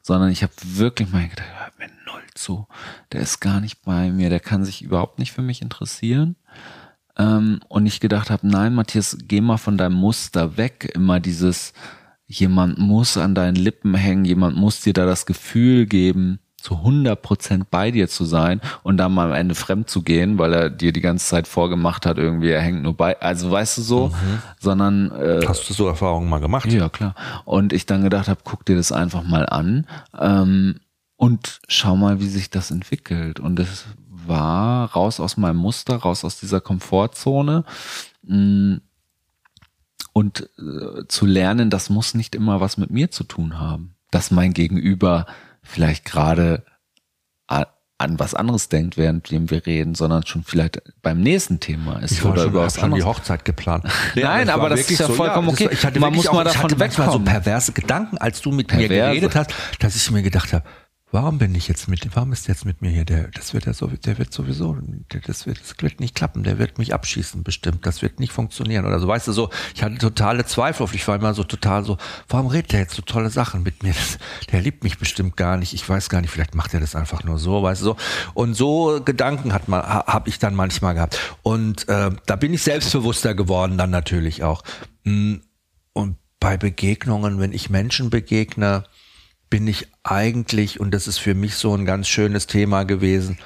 sondern 0.00 0.30
ich 0.30 0.42
habe 0.42 0.52
wirklich 0.62 1.10
mal 1.12 1.28
gedacht, 1.28 1.46
hört 1.58 1.78
mir 1.78 1.88
null 2.06 2.22
zu. 2.34 2.66
Der 3.12 3.20
ist 3.20 3.40
gar 3.40 3.60
nicht 3.60 3.82
bei 3.82 4.10
mir, 4.10 4.30
der 4.30 4.40
kann 4.40 4.64
sich 4.64 4.82
überhaupt 4.82 5.18
nicht 5.18 5.32
für 5.32 5.42
mich 5.42 5.60
interessieren. 5.60 6.36
Ähm, 7.18 7.60
und 7.68 7.86
ich 7.86 8.00
gedacht 8.00 8.30
habe, 8.30 8.46
nein, 8.48 8.74
Matthias, 8.74 9.18
geh 9.20 9.40
mal 9.40 9.58
von 9.58 9.76
deinem 9.76 9.96
Muster 9.96 10.56
weg. 10.56 10.90
Immer 10.94 11.20
dieses, 11.20 11.72
jemand 12.28 12.78
muss 12.78 13.16
an 13.16 13.34
deinen 13.34 13.56
Lippen 13.56 13.94
hängen, 13.94 14.24
jemand 14.24 14.56
muss 14.56 14.80
dir 14.82 14.92
da 14.92 15.06
das 15.06 15.26
Gefühl 15.26 15.86
geben, 15.86 16.38
zu 16.60 16.74
100 16.74 17.20
Prozent 17.22 17.70
bei 17.70 17.90
dir 17.92 18.08
zu 18.08 18.24
sein 18.24 18.60
und 18.82 18.96
dann 18.96 19.14
mal 19.14 19.28
am 19.28 19.32
Ende 19.34 19.54
fremd 19.54 19.88
zu 19.88 20.02
gehen, 20.02 20.38
weil 20.38 20.52
er 20.52 20.70
dir 20.70 20.92
die 20.92 21.00
ganze 21.00 21.26
Zeit 21.26 21.46
vorgemacht 21.48 22.04
hat, 22.04 22.18
irgendwie 22.18 22.50
er 22.50 22.60
hängt 22.60 22.82
nur 22.82 22.96
bei, 22.96 23.18
also 23.20 23.50
weißt 23.50 23.78
du 23.78 23.82
so, 23.82 24.12
sondern 24.58 25.10
äh, 25.12 25.40
Hast 25.46 25.70
du 25.70 25.74
so 25.74 25.86
Erfahrungen 25.86 26.28
mal 26.28 26.40
gemacht? 26.40 26.70
ja, 26.70 26.88
klar. 26.88 27.14
Und 27.44 27.72
ich 27.72 27.86
dann 27.86 28.02
gedacht 28.02 28.28
habe, 28.28 28.40
guck 28.44 28.64
dir 28.66 28.76
das 28.76 28.92
einfach 28.92 29.22
mal 29.22 29.46
an 29.46 29.86
ähm, 30.18 30.80
und 31.16 31.60
schau 31.68 31.96
mal, 31.96 32.20
wie 32.20 32.28
sich 32.28 32.50
das 32.50 32.70
entwickelt. 32.72 33.38
Und 33.40 33.60
es 33.60 33.86
war 34.26 34.92
raus 34.92 35.20
aus 35.20 35.36
meinem 35.36 35.56
Muster, 35.58 35.96
raus 35.96 36.24
aus 36.24 36.40
dieser 36.40 36.60
Komfortzone 36.60 37.64
mh, 38.26 38.78
und 40.12 40.48
äh, 40.58 41.06
zu 41.08 41.26
lernen, 41.26 41.70
das 41.70 41.90
muss 41.90 42.14
nicht 42.14 42.34
immer 42.34 42.60
was 42.60 42.76
mit 42.76 42.90
mir 42.90 43.10
zu 43.10 43.24
tun 43.24 43.58
haben. 43.58 43.94
Dass 44.10 44.30
mein 44.30 44.52
Gegenüber 44.54 45.26
vielleicht 45.62 46.04
gerade 46.04 46.64
an 48.00 48.16
was 48.20 48.32
anderes 48.32 48.68
denkt, 48.68 48.96
währenddem 48.96 49.50
wir 49.50 49.66
reden, 49.66 49.96
sondern 49.96 50.24
schon 50.24 50.44
vielleicht 50.44 50.80
beim 51.02 51.20
nächsten 51.20 51.58
Thema 51.58 51.98
ist 51.98 52.12
Ich 52.12 52.22
war 52.24 52.30
oder 52.30 52.42
schon, 52.42 52.50
über 52.50 52.62
was 52.62 52.74
schon 52.76 52.90
die 52.90 53.02
anderes. 53.02 53.04
Hochzeit 53.18 53.44
geplant. 53.44 53.86
Nein, 54.14 54.46
es 54.46 54.54
aber 54.54 54.68
das 54.68 54.88
ist 54.88 55.00
ja 55.00 55.08
vollkommen 55.08 55.48
das 55.48 55.54
okay. 55.56 55.64
war- 55.64 55.72
Ich 55.72 55.84
hatte 55.84 55.98
Man 55.98 56.14
muss 56.14 56.26
mal 56.26 56.32
auch, 56.32 56.46
ich 56.46 56.52
davon 56.52 56.62
hatte 56.70 56.76
manchmal 56.76 57.06
so 57.08 57.12
wegkommen. 57.14 57.24
perverse 57.32 57.72
Gedanken, 57.72 58.16
als 58.18 58.40
du 58.40 58.52
mit 58.52 58.70
mir 58.70 58.86
Perverse. 58.86 59.10
geredet 59.14 59.34
hast, 59.34 59.52
dass 59.80 59.96
ich 59.96 60.10
mir 60.12 60.22
gedacht 60.22 60.52
habe, 60.52 60.64
warum 61.10 61.38
bin 61.38 61.54
ich 61.54 61.68
jetzt 61.68 61.88
mit, 61.88 62.06
warum 62.14 62.32
ist 62.32 62.48
jetzt 62.48 62.64
mit 62.64 62.82
mir 62.82 62.90
hier? 62.90 63.04
Der, 63.04 63.28
das 63.28 63.54
wird 63.54 63.66
ja 63.66 63.72
so, 63.72 63.86
der 63.86 64.18
wird 64.18 64.32
sowieso, 64.32 64.76
das 65.26 65.46
wird, 65.46 65.60
das 65.60 65.74
wird 65.80 66.00
nicht 66.00 66.14
klappen, 66.14 66.42
der 66.42 66.58
wird 66.58 66.78
mich 66.78 66.92
abschießen 66.92 67.42
bestimmt, 67.42 67.86
das 67.86 68.02
wird 68.02 68.20
nicht 68.20 68.32
funktionieren 68.32 68.84
oder 68.84 68.98
so, 69.00 69.08
weißt 69.08 69.28
du 69.28 69.32
so, 69.32 69.50
ich 69.74 69.82
hatte 69.82 69.96
totale 69.96 70.44
Zweifel 70.44 70.82
auf, 70.82 70.94
ich 70.94 71.06
war 71.08 71.16
immer 71.16 71.34
so 71.34 71.44
total 71.44 71.84
so, 71.84 71.96
warum 72.28 72.48
redet 72.48 72.72
der 72.72 72.80
jetzt 72.80 72.94
so 72.94 73.02
tolle 73.02 73.30
Sachen 73.30 73.62
mit 73.62 73.82
mir, 73.82 73.94
das, 73.94 74.18
der 74.52 74.60
liebt 74.60 74.84
mich 74.84 74.98
bestimmt 74.98 75.36
gar 75.36 75.56
nicht, 75.56 75.72
ich 75.72 75.88
weiß 75.88 76.08
gar 76.08 76.20
nicht, 76.20 76.30
vielleicht 76.30 76.54
macht 76.54 76.74
er 76.74 76.80
das 76.80 76.94
einfach 76.94 77.24
nur 77.24 77.38
so, 77.38 77.62
weißt 77.62 77.80
du 77.80 77.84
so, 77.84 77.96
und 78.34 78.54
so 78.54 79.00
Gedanken 79.04 79.52
hat 79.52 79.68
man, 79.68 79.82
ha, 79.82 80.04
habe 80.06 80.28
ich 80.28 80.38
dann 80.38 80.54
manchmal 80.54 80.94
gehabt. 80.94 81.18
Und 81.42 81.88
äh, 81.88 82.10
da 82.26 82.36
bin 82.36 82.52
ich 82.52 82.62
selbstbewusster 82.62 83.34
geworden 83.34 83.78
dann 83.78 83.90
natürlich 83.90 84.42
auch. 84.42 84.62
Mm, 85.04 85.36
und 85.92 86.16
bei 86.40 86.56
Begegnungen, 86.56 87.40
wenn 87.40 87.52
ich 87.52 87.70
Menschen 87.70 88.10
begegne, 88.10 88.84
bin 89.50 89.66
ich 89.66 89.88
eigentlich, 90.04 90.80
und 90.80 90.92
das 90.92 91.06
ist 91.06 91.18
für 91.18 91.34
mich 91.34 91.54
so 91.56 91.74
ein 91.74 91.84
ganz 91.86 92.08
schönes 92.08 92.46
Thema 92.46 92.84
gewesen, 92.84 93.38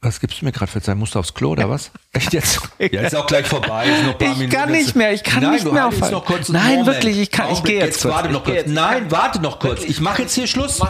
was 0.00 0.20
gibst 0.20 0.40
du 0.40 0.44
mir 0.44 0.52
gerade 0.52 0.70
für 0.70 0.80
Zeit? 0.80 0.96
Musst 0.96 1.16
du 1.16 1.18
aufs 1.18 1.34
Klo 1.34 1.50
oder 1.50 1.68
was? 1.68 1.90
Echt 2.12 2.32
jetzt? 2.32 2.60
Ja, 2.78 3.02
ist 3.02 3.16
auch 3.16 3.26
gleich 3.26 3.46
vorbei. 3.46 3.86
Ist 3.88 4.04
noch 4.04 4.12
ein 4.12 4.18
paar 4.18 4.28
Ich 4.32 4.38
Minuten. 4.38 4.56
kann 4.56 4.70
nicht 4.70 4.94
mehr, 4.94 5.12
ich 5.12 5.24
kann 5.24 5.42
Nein, 5.42 5.54
nicht 5.54 5.64
mehr 5.64 5.84
jetzt 5.86 5.94
aufhalten. 5.96 6.14
noch 6.14 6.24
kurz 6.24 6.48
Nein, 6.50 6.78
Moment. 6.78 6.86
wirklich, 6.86 7.18
ich 7.18 7.30
kann- 7.32 7.50
ich 7.52 7.64
gehe 7.64 7.80
jetzt 7.84 8.02
kurz. 8.02 8.14
Warte 8.14 8.28
noch 8.30 8.44
kurz. 8.44 8.56
jetzt. 8.56 8.68
Nein, 8.68 9.10
warte 9.10 9.40
noch 9.40 9.58
kurz. 9.58 9.82
Ich 9.84 10.00
mache 10.00 10.22
jetzt 10.22 10.34
hier 10.34 10.46
Schluss. 10.46 10.80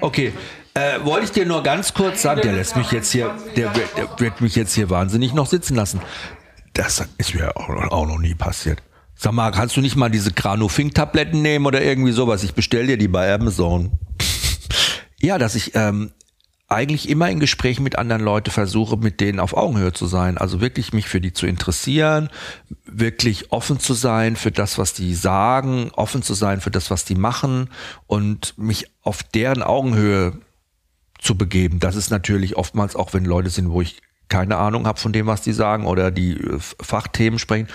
Okay. 0.00 0.32
Äh, 0.72 1.04
wollte 1.04 1.24
ich 1.26 1.32
dir 1.32 1.44
nur 1.46 1.62
ganz 1.62 1.92
kurz 1.92 2.22
sagen, 2.22 2.40
der 2.42 2.52
lässt 2.52 2.76
mich 2.76 2.90
jetzt 2.92 3.10
hier, 3.12 3.34
der, 3.56 3.74
wird- 3.74 3.96
der 3.96 4.08
wird 4.20 4.40
mich 4.40 4.56
jetzt 4.56 4.74
hier 4.74 4.88
wahnsinnig 4.90 5.34
noch 5.34 5.46
sitzen 5.46 5.74
lassen. 5.74 6.00
Das 6.72 7.02
ist 7.18 7.34
mir 7.34 7.54
auch 7.56 8.06
noch 8.06 8.18
nie 8.18 8.34
passiert. 8.34 8.82
Sag 9.18 9.32
mal, 9.32 9.50
kannst 9.50 9.76
du 9.76 9.80
nicht 9.80 9.96
mal 9.96 10.10
diese 10.10 10.30
Granofink-Tabletten 10.30 11.40
nehmen 11.40 11.64
oder 11.64 11.82
irgendwie 11.82 12.12
sowas? 12.12 12.42
Ich 12.42 12.52
bestell 12.54 12.86
dir 12.86 12.98
die 12.98 13.08
bei 13.08 13.32
Amazon. 13.32 13.92
Ja, 15.18 15.38
dass 15.38 15.54
ich 15.54 15.74
ähm, 15.74 16.12
eigentlich 16.68 17.08
immer 17.08 17.30
in 17.30 17.40
Gesprächen 17.40 17.82
mit 17.82 17.96
anderen 17.96 18.22
Leuten 18.22 18.50
versuche, 18.50 18.96
mit 18.96 19.20
denen 19.20 19.40
auf 19.40 19.56
Augenhöhe 19.56 19.94
zu 19.94 20.06
sein. 20.06 20.36
Also 20.36 20.60
wirklich 20.60 20.92
mich 20.92 21.08
für 21.08 21.22
die 21.22 21.32
zu 21.32 21.46
interessieren, 21.46 22.28
wirklich 22.84 23.50
offen 23.50 23.78
zu 23.78 23.94
sein 23.94 24.36
für 24.36 24.50
das, 24.50 24.76
was 24.76 24.92
die 24.92 25.14
sagen, 25.14 25.90
offen 25.94 26.22
zu 26.22 26.34
sein 26.34 26.60
für 26.60 26.70
das, 26.70 26.90
was 26.90 27.04
die 27.04 27.14
machen 27.14 27.70
und 28.06 28.58
mich 28.58 28.90
auf 29.02 29.22
deren 29.22 29.62
Augenhöhe 29.62 30.38
zu 31.18 31.36
begeben. 31.36 31.78
Das 31.78 31.96
ist 31.96 32.10
natürlich 32.10 32.56
oftmals 32.56 32.96
auch, 32.96 33.14
wenn 33.14 33.24
Leute 33.24 33.50
sind, 33.50 33.70
wo 33.70 33.80
ich 33.80 34.02
keine 34.28 34.56
Ahnung 34.56 34.86
habe 34.86 34.98
von 34.98 35.12
dem, 35.12 35.26
was 35.26 35.42
die 35.42 35.52
sagen 35.52 35.86
oder 35.86 36.10
die 36.10 36.32
äh, 36.32 36.58
Fachthemen 36.58 37.38
sprechen, 37.38 37.68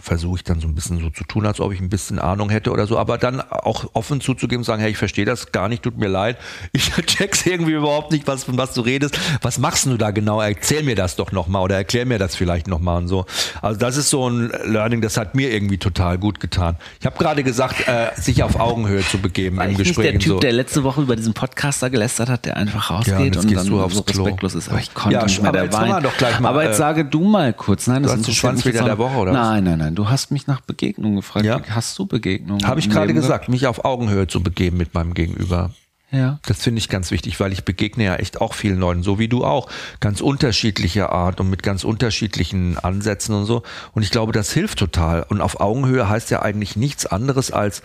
versuche 0.00 0.36
ich 0.38 0.44
dann 0.44 0.60
so 0.60 0.68
ein 0.68 0.74
bisschen 0.74 0.98
so 1.00 1.10
zu 1.10 1.24
tun, 1.24 1.46
als 1.46 1.60
ob 1.60 1.72
ich 1.72 1.80
ein 1.80 1.88
bisschen 1.88 2.18
Ahnung 2.18 2.50
hätte 2.50 2.70
oder 2.70 2.86
so, 2.86 2.98
aber 2.98 3.18
dann 3.18 3.40
auch 3.40 3.90
offen 3.94 4.20
zuzugeben, 4.20 4.64
sagen, 4.64 4.80
hey, 4.82 4.90
ich 4.90 4.96
verstehe 4.96 5.24
das 5.24 5.52
gar 5.52 5.68
nicht, 5.68 5.82
tut 5.82 5.98
mir 5.98 6.08
leid, 6.08 6.36
ich 6.72 6.90
check's 7.06 7.46
irgendwie 7.46 7.72
überhaupt 7.72 8.12
nicht, 8.12 8.26
was 8.26 8.44
von 8.44 8.56
was 8.58 8.74
du 8.74 8.80
redest. 8.82 9.18
Was 9.42 9.58
machst 9.58 9.86
du 9.86 9.96
da 9.96 10.10
genau? 10.10 10.40
Erzähl 10.40 10.82
mir 10.82 10.94
das 10.96 11.16
doch 11.16 11.32
nochmal 11.32 11.62
oder 11.62 11.76
erklär 11.76 12.06
mir 12.06 12.18
das 12.18 12.36
vielleicht 12.36 12.66
nochmal 12.66 12.98
und 12.98 13.08
so. 13.08 13.26
Also 13.62 13.78
das 13.78 13.96
ist 13.96 14.10
so 14.10 14.28
ein 14.28 14.50
Learning, 14.64 15.00
das 15.00 15.16
hat 15.16 15.34
mir 15.34 15.52
irgendwie 15.52 15.78
total 15.78 16.18
gut 16.18 16.40
getan. 16.40 16.76
Ich 17.00 17.06
habe 17.06 17.16
gerade 17.18 17.42
gesagt, 17.42 17.86
äh, 17.88 18.08
sich 18.20 18.42
auf 18.42 18.58
Augenhöhe 18.58 19.02
zu 19.02 19.18
begeben 19.18 19.56
War 19.58 19.64
im 19.66 19.72
ich 19.72 19.78
nicht 19.78 19.86
Gespräch. 19.88 20.04
der 20.06 20.14
und 20.14 20.20
Typ, 20.20 20.32
so. 20.32 20.38
der 20.40 20.52
letzte 20.52 20.84
Woche 20.84 21.02
über 21.02 21.16
diesen 21.16 21.34
Podcaster 21.34 21.90
gelästert 21.90 22.28
hat, 22.28 22.46
der 22.46 22.56
einfach 22.56 22.90
Ja, 22.90 22.96
rausgeht 22.96 23.14
und 23.18 23.24
jetzt 23.26 23.36
und 23.38 23.46
gehst 23.48 23.60
dann 23.60 23.66
du 23.68 23.80
aufs 23.82 23.94
so 23.96 24.02
Klo. 24.02 24.22
respektlos 24.24 24.54
ist. 24.54 24.68
Aber 24.68 24.78
ich 24.78 24.94
konnte 24.94 25.14
Ja, 25.16 25.24
nicht 25.24 25.40
mehr, 25.42 25.48
aber 25.48 25.68
gleich 25.68 26.40
mal, 26.40 26.48
aber 26.48 26.64
jetzt 26.64 26.74
äh, 26.74 26.78
sage 26.78 27.04
du 27.04 27.24
mal 27.24 27.52
kurz. 27.52 27.86
Nein, 27.86 28.02
das 28.02 28.12
den 28.12 28.18
interessiert 28.18 28.36
Schwanz 28.40 28.64
wieder 28.64 28.84
der 28.84 28.98
Woche, 28.98 29.16
oder 29.16 29.32
was? 29.32 29.38
Nein, 29.38 29.64
nein, 29.64 29.89
nein. 29.90 29.96
Du 29.96 30.08
hast 30.08 30.30
mich 30.30 30.46
nach 30.46 30.60
Begegnungen 30.60 31.16
gefragt. 31.16 31.44
Ja. 31.44 31.60
Hast 31.70 31.98
du 31.98 32.06
Begegnungen? 32.06 32.66
Habe 32.66 32.80
ich 32.80 32.90
gerade 32.90 33.14
gesagt, 33.14 33.48
mich 33.48 33.66
auf 33.66 33.84
Augenhöhe 33.84 34.26
zu 34.26 34.42
begeben 34.42 34.76
mit 34.76 34.94
meinem 34.94 35.14
Gegenüber. 35.14 35.70
Ja. 36.12 36.40
Das 36.46 36.62
finde 36.62 36.80
ich 36.80 36.88
ganz 36.88 37.12
wichtig, 37.12 37.38
weil 37.38 37.52
ich 37.52 37.64
begegne 37.64 38.04
ja 38.04 38.16
echt 38.16 38.40
auch 38.40 38.54
vielen 38.54 38.80
Leuten, 38.80 39.04
so 39.04 39.20
wie 39.20 39.28
du 39.28 39.44
auch, 39.44 39.70
ganz 40.00 40.20
unterschiedlicher 40.20 41.12
Art 41.12 41.40
und 41.40 41.48
mit 41.50 41.62
ganz 41.62 41.84
unterschiedlichen 41.84 42.78
Ansätzen 42.78 43.34
und 43.34 43.46
so. 43.46 43.62
Und 43.92 44.02
ich 44.02 44.10
glaube, 44.10 44.32
das 44.32 44.52
hilft 44.52 44.78
total. 44.80 45.22
Und 45.22 45.40
auf 45.40 45.60
Augenhöhe 45.60 46.08
heißt 46.08 46.30
ja 46.30 46.42
eigentlich 46.42 46.74
nichts 46.74 47.06
anderes 47.06 47.52
als 47.52 47.82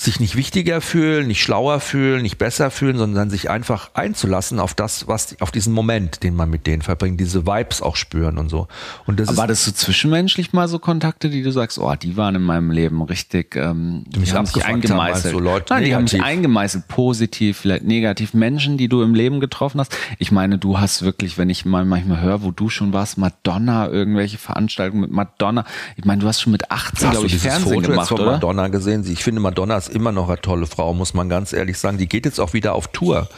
sich 0.00 0.18
nicht 0.18 0.34
wichtiger 0.34 0.80
fühlen, 0.80 1.26
nicht 1.26 1.42
schlauer 1.42 1.78
fühlen, 1.78 2.22
nicht 2.22 2.38
besser 2.38 2.70
fühlen, 2.70 2.96
sondern 2.96 3.28
sich 3.28 3.50
einfach 3.50 3.90
einzulassen 3.92 4.58
auf 4.58 4.72
das, 4.72 5.08
was, 5.08 5.38
auf 5.40 5.50
diesen 5.50 5.74
Moment, 5.74 6.22
den 6.22 6.34
man 6.34 6.48
mit 6.48 6.66
denen 6.66 6.80
verbringt, 6.80 7.20
diese 7.20 7.46
Vibes 7.46 7.82
auch 7.82 7.96
spüren 7.96 8.38
und 8.38 8.48
so. 8.48 8.66
Und 9.04 9.20
das 9.20 9.28
Aber 9.28 9.42
ist, 9.42 9.50
das 9.50 9.64
so 9.66 9.72
zwischenmenschlich 9.72 10.54
mal 10.54 10.68
so 10.68 10.78
Kontakte, 10.78 11.28
die 11.28 11.42
du 11.42 11.52
sagst, 11.52 11.78
oh, 11.78 11.94
die 11.96 12.16
waren 12.16 12.34
in 12.34 12.42
meinem 12.42 12.70
Leben 12.70 13.02
richtig, 13.02 13.54
ähm, 13.56 14.04
die 14.08 14.20
mich 14.20 14.32
haben 14.32 14.46
sich 14.46 14.64
haben, 14.64 14.76
eingemeißelt. 14.76 15.34
meinst 15.34 15.38
du, 15.38 15.38
Leute, 15.38 15.74
Nein, 15.74 15.84
die 15.84 15.94
haben 15.94 16.06
sich 16.06 16.22
eingemeißelt, 16.22 16.88
positiv, 16.88 17.58
vielleicht 17.58 17.84
negativ. 17.84 18.32
Menschen, 18.32 18.78
die 18.78 18.88
du 18.88 19.02
im 19.02 19.14
Leben 19.14 19.38
getroffen 19.38 19.80
hast. 19.80 19.94
Ich 20.18 20.32
meine, 20.32 20.56
du 20.56 20.80
hast 20.80 21.02
wirklich, 21.02 21.36
wenn 21.36 21.50
ich 21.50 21.66
mal 21.66 21.84
manchmal 21.84 22.22
höre, 22.22 22.42
wo 22.42 22.52
du 22.52 22.70
schon 22.70 22.94
warst, 22.94 23.18
Madonna, 23.18 23.88
irgendwelche 23.88 24.38
Veranstaltungen 24.38 25.02
mit 25.02 25.10
Madonna. 25.10 25.66
Ich 25.98 26.06
meine, 26.06 26.22
du 26.22 26.26
hast 26.26 26.40
schon 26.40 26.52
mit 26.52 26.70
18, 26.70 27.08
Hast 27.08 27.12
glaube 27.12 27.26
ich, 27.26 27.36
Fernsehen 27.36 27.74
Foto 27.74 27.90
gemacht, 27.90 27.98
jetzt 27.98 28.08
von 28.08 28.20
oder? 28.20 28.32
Madonna 28.32 28.68
gesehen? 28.68 29.04
Ich 29.06 29.22
finde, 29.22 29.42
Madonna 29.42 29.76
ist 29.76 29.89
immer 29.90 30.12
noch 30.12 30.28
eine 30.28 30.40
tolle 30.40 30.66
Frau, 30.66 30.94
muss 30.94 31.14
man 31.14 31.28
ganz 31.28 31.52
ehrlich 31.52 31.78
sagen. 31.78 31.98
Die 31.98 32.08
geht 32.08 32.24
jetzt 32.24 32.40
auch 32.40 32.52
wieder 32.52 32.74
auf 32.74 32.88
Tour. 32.88 33.28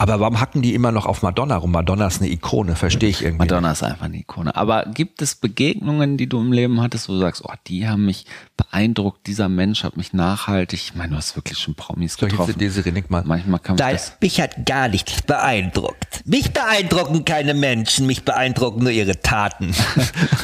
Aber 0.00 0.18
warum 0.18 0.40
hacken 0.40 0.62
die 0.62 0.72
immer 0.72 0.92
noch 0.92 1.04
auf 1.04 1.20
Madonna 1.20 1.56
rum? 1.56 1.72
Madonna 1.72 2.06
ist 2.06 2.22
eine 2.22 2.30
Ikone, 2.30 2.74
verstehe 2.74 3.10
ich 3.10 3.20
irgendwie. 3.20 3.40
Madonna 3.40 3.72
ist 3.72 3.82
einfach 3.82 4.06
eine 4.06 4.16
Ikone. 4.16 4.56
Aber 4.56 4.86
gibt 4.94 5.20
es 5.20 5.34
Begegnungen, 5.34 6.16
die 6.16 6.26
du 6.26 6.40
im 6.40 6.52
Leben 6.54 6.80
hattest, 6.80 7.10
wo 7.10 7.12
du 7.12 7.18
sagst, 7.18 7.44
oh, 7.44 7.52
die 7.66 7.86
haben 7.86 8.06
mich 8.06 8.24
beeindruckt, 8.56 9.26
dieser 9.26 9.50
Mensch 9.50 9.84
hat 9.84 9.98
mich 9.98 10.14
nachhaltig, 10.14 10.80
ich 10.82 10.94
meine, 10.94 11.10
du 11.10 11.16
hast 11.16 11.36
wirklich 11.36 11.58
schon 11.58 11.74
Promis 11.74 12.14
ich 12.14 12.20
getroffen. 12.20 12.54
Nick 12.58 13.10
mal? 13.10 13.24
Manchmal 13.26 13.60
kann 13.60 13.76
man 13.76 13.84
Nein, 13.86 13.96
das. 13.96 14.14
mich 14.22 14.40
hat 14.40 14.64
gar 14.64 14.88
nichts 14.88 15.20
beeindruckt. 15.20 16.22
Mich 16.24 16.50
beeindrucken 16.50 17.26
keine 17.26 17.52
Menschen, 17.52 18.06
mich 18.06 18.24
beeindrucken 18.24 18.82
nur 18.82 18.92
ihre 18.92 19.20
Taten. 19.20 19.74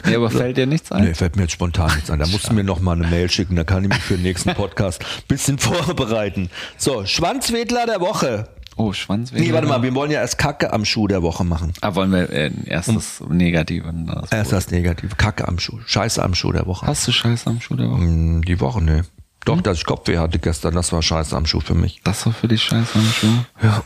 Nee, 0.07 0.15
aber 0.15 0.31
fällt 0.31 0.57
dir 0.57 0.67
nichts 0.67 0.93
ein? 0.93 1.03
Nee, 1.03 1.15
fällt 1.15 1.35
mir 1.35 1.43
jetzt 1.43 1.53
spontan 1.53 1.93
nichts 1.97 2.11
ein. 2.11 2.21
Da 2.21 2.27
musst 2.29 2.49
du 2.49 2.53
mir 2.53 2.63
noch 2.63 2.79
mal 2.79 2.93
eine 2.93 3.09
Mail 3.09 3.29
schicken, 3.29 3.57
da 3.57 3.65
kann 3.65 3.83
ich 3.83 3.89
mich 3.89 3.99
für 3.99 4.15
den 4.15 4.23
nächsten 4.23 4.55
Podcast 4.55 5.03
ein 5.03 5.25
bisschen 5.27 5.59
vorbereiten. 5.59 6.49
So, 6.77 7.05
Schwanzwedler 7.05 7.87
der 7.87 8.01
Woche. 8.01 8.49
Oh, 8.79 8.93
Schwanzwedel. 8.93 9.47
Nee, 9.47 9.53
warte 9.55 9.67
mal, 9.67 9.83
wir 9.83 9.95
wollen 9.95 10.11
ja 10.11 10.21
erst 10.21 10.37
Kacke 10.37 10.73
am 10.73 10.85
Schuh 10.85 11.07
der 11.09 11.23
Woche 11.23 11.45
machen. 11.45 11.73
Ah, 11.81 11.95
wollen 11.95 12.13
wir 12.13 12.29
äh, 12.31 12.51
erst 12.67 12.89
das 12.95 13.23
Negative 13.27 13.89
und 13.89 14.07
das 14.07 14.31
Erst 14.31 14.53
das 14.53 14.71
Negative. 14.71 15.17
Kacke 15.17 15.49
am 15.49 15.59
Schuh. 15.59 15.79
Scheiße 15.87 16.23
am 16.23 16.35
Schuh 16.35 16.53
der 16.53 16.67
Woche. 16.67 16.87
Hast 16.87 17.09
du 17.09 17.13
Scheiße 17.13 17.49
am 17.49 17.61
Schuh 17.61 17.75
der 17.77 17.91
Woche? 17.91 18.01
Hm, 18.03 18.43
Die 18.43 18.61
Woche, 18.61 18.83
nee. 18.83 19.01
Doch, 19.47 19.61
dass 19.63 19.79
ich 19.79 19.87
Kopfweh 19.87 20.19
hatte 20.19 20.39
gestern, 20.39 20.75
das 20.75 20.93
war 20.93 21.03
Scheiße 21.03 21.35
am 21.37 21.47
Schuh 21.47 21.61
für 21.61 21.75
mich. 21.75 22.01
Das 22.05 22.27
war 22.27 22.33
für 22.33 22.49
dich 22.49 22.63
Scheiße 22.65 22.99
am 22.99 23.07
Schuh? 23.07 23.45
Ja. 23.63 23.83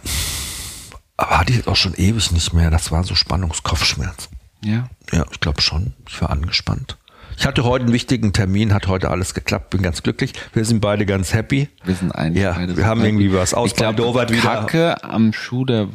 Aber 1.18 1.38
hatte 1.38 1.52
ich 1.52 1.66
auch 1.68 1.76
schon 1.76 1.94
ewig 1.94 2.32
nicht 2.32 2.52
mehr. 2.54 2.70
Das 2.70 2.90
war 2.90 3.04
so 3.04 3.14
Spannungskopfschmerz. 3.14 4.28
Ja. 4.64 4.88
Ja, 5.12 5.24
ich 5.30 5.38
glaube 5.40 5.60
schon. 5.60 5.92
Ich 6.08 6.20
war 6.20 6.30
angespannt. 6.30 6.96
Ich 7.40 7.46
hatte 7.46 7.64
heute 7.64 7.84
einen 7.86 7.94
wichtigen 7.94 8.34
Termin, 8.34 8.74
hat 8.74 8.86
heute 8.86 9.10
alles 9.10 9.32
geklappt, 9.32 9.70
bin 9.70 9.80
ganz 9.80 10.02
glücklich. 10.02 10.34
Wir 10.52 10.62
sind 10.66 10.80
beide 10.80 11.06
ganz 11.06 11.32
happy. 11.32 11.70
Wir 11.84 11.94
sind 11.94 12.12
eigentlich 12.12 12.42
Ja, 12.44 12.52
beide 12.52 12.76
wir 12.76 12.84
haben 12.84 13.02
irgendwie 13.02 13.32
was 13.32 13.52
Ich 13.52 13.56
ausbaldowert 13.56 14.28
glaube, 14.28 14.42
wieder. 14.42 14.54
Kacke 14.60 15.02
am 15.04 15.32
Schuh 15.32 15.64
der 15.64 15.88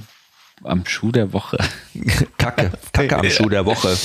am 0.63 0.87
Schuh 0.87 1.11
der 1.11 1.33
Woche. 1.33 1.59
Kacke, 2.39 2.71
Kacke 2.93 3.15
am 3.19 3.29
Schuh 3.29 3.47
der 3.47 3.63
Woche. 3.67 3.95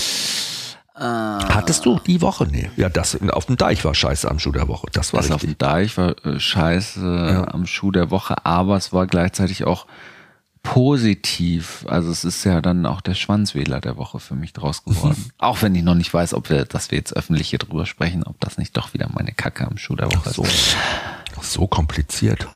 Hattest 0.95 1.87
du 1.87 1.99
die 2.07 2.21
Woche? 2.21 2.47
Nee. 2.47 2.71
Ja, 2.77 2.91
das 2.91 3.19
auf 3.31 3.47
dem 3.47 3.57
Deich 3.57 3.87
war 3.87 3.95
Scheiße 3.95 4.31
am 4.31 4.39
Schuh 4.39 4.53
der 4.53 4.69
Woche. 4.69 4.89
Das 4.93 5.15
war 5.15 5.23
Das 5.23 5.31
auf 5.31 5.37
richtig. 5.43 5.57
dem 5.57 5.67
Deich 5.67 5.97
war 5.97 6.15
äh, 6.27 6.39
Scheiße 6.39 7.47
am 7.51 7.65
Schuh 7.67 7.91
der 7.91 8.11
Woche, 8.11 8.45
aber 8.45 8.77
es 8.77 8.93
war 8.93 9.07
gleichzeitig 9.07 9.65
auch 9.65 9.87
positiv. 10.63 11.85
Also 11.89 12.11
es 12.11 12.25
ist 12.25 12.45
ja 12.45 12.61
dann 12.61 12.87
auch 12.87 13.01
der 13.01 13.15
Schwanzwähler 13.15 13.81
der 13.81 13.97
Woche 13.97 14.21
für 14.21 14.35
mich 14.35 14.53
draus 14.53 14.85
geworden. 14.85 15.31
auch 15.39 15.63
wenn 15.63 15.75
ich 15.75 15.83
noch 15.83 15.95
nicht 15.95 16.13
weiß, 16.13 16.35
ob 16.35 16.51
wir, 16.51 16.65
dass 16.65 16.91
wir 16.91 16.99
jetzt 16.99 17.17
öffentlich 17.17 17.49
hier 17.51 17.59
drüber 17.59 17.87
sprechen, 17.87 18.23
ob 18.25 18.39
das 18.41 18.59
nicht 18.59 18.77
doch 18.77 18.95
wieder 18.95 19.09
meine 19.13 19.33
Kacke 19.33 19.67
am 19.67 19.79
Schuh 19.79 19.97
der 19.97 20.13
Woche 20.13 20.31
So, 20.31 20.43
ist. 20.45 20.77
so 21.43 21.67
kompliziert. 21.67 22.47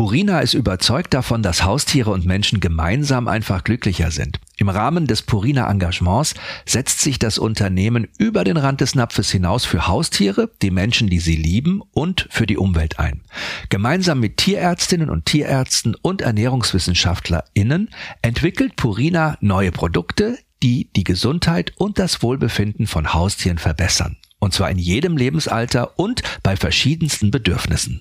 Purina 0.00 0.40
ist 0.40 0.54
überzeugt 0.54 1.12
davon, 1.12 1.42
dass 1.42 1.62
Haustiere 1.62 2.10
und 2.10 2.24
Menschen 2.24 2.60
gemeinsam 2.60 3.28
einfach 3.28 3.64
glücklicher 3.64 4.10
sind. 4.10 4.40
Im 4.56 4.70
Rahmen 4.70 5.06
des 5.06 5.20
Purina 5.20 5.70
Engagements 5.70 6.32
setzt 6.64 7.00
sich 7.00 7.18
das 7.18 7.36
Unternehmen 7.36 8.08
über 8.16 8.42
den 8.44 8.56
Rand 8.56 8.80
des 8.80 8.94
Napfes 8.94 9.30
hinaus 9.30 9.66
für 9.66 9.88
Haustiere, 9.88 10.50
die 10.62 10.70
Menschen, 10.70 11.10
die 11.10 11.18
sie 11.18 11.36
lieben 11.36 11.82
und 11.92 12.26
für 12.30 12.46
die 12.46 12.56
Umwelt 12.56 12.98
ein. 12.98 13.20
Gemeinsam 13.68 14.20
mit 14.20 14.38
Tierärztinnen 14.38 15.10
und 15.10 15.26
Tierärzten 15.26 15.94
und 15.94 16.22
ErnährungswissenschaftlerInnen 16.22 17.90
entwickelt 18.22 18.76
Purina 18.76 19.36
neue 19.42 19.70
Produkte, 19.70 20.38
die 20.62 20.88
die 20.96 21.04
Gesundheit 21.04 21.74
und 21.76 21.98
das 21.98 22.22
Wohlbefinden 22.22 22.86
von 22.86 23.12
Haustieren 23.12 23.58
verbessern. 23.58 24.16
Und 24.38 24.54
zwar 24.54 24.70
in 24.70 24.78
jedem 24.78 25.18
Lebensalter 25.18 25.98
und 25.98 26.22
bei 26.42 26.56
verschiedensten 26.56 27.30
Bedürfnissen. 27.30 28.00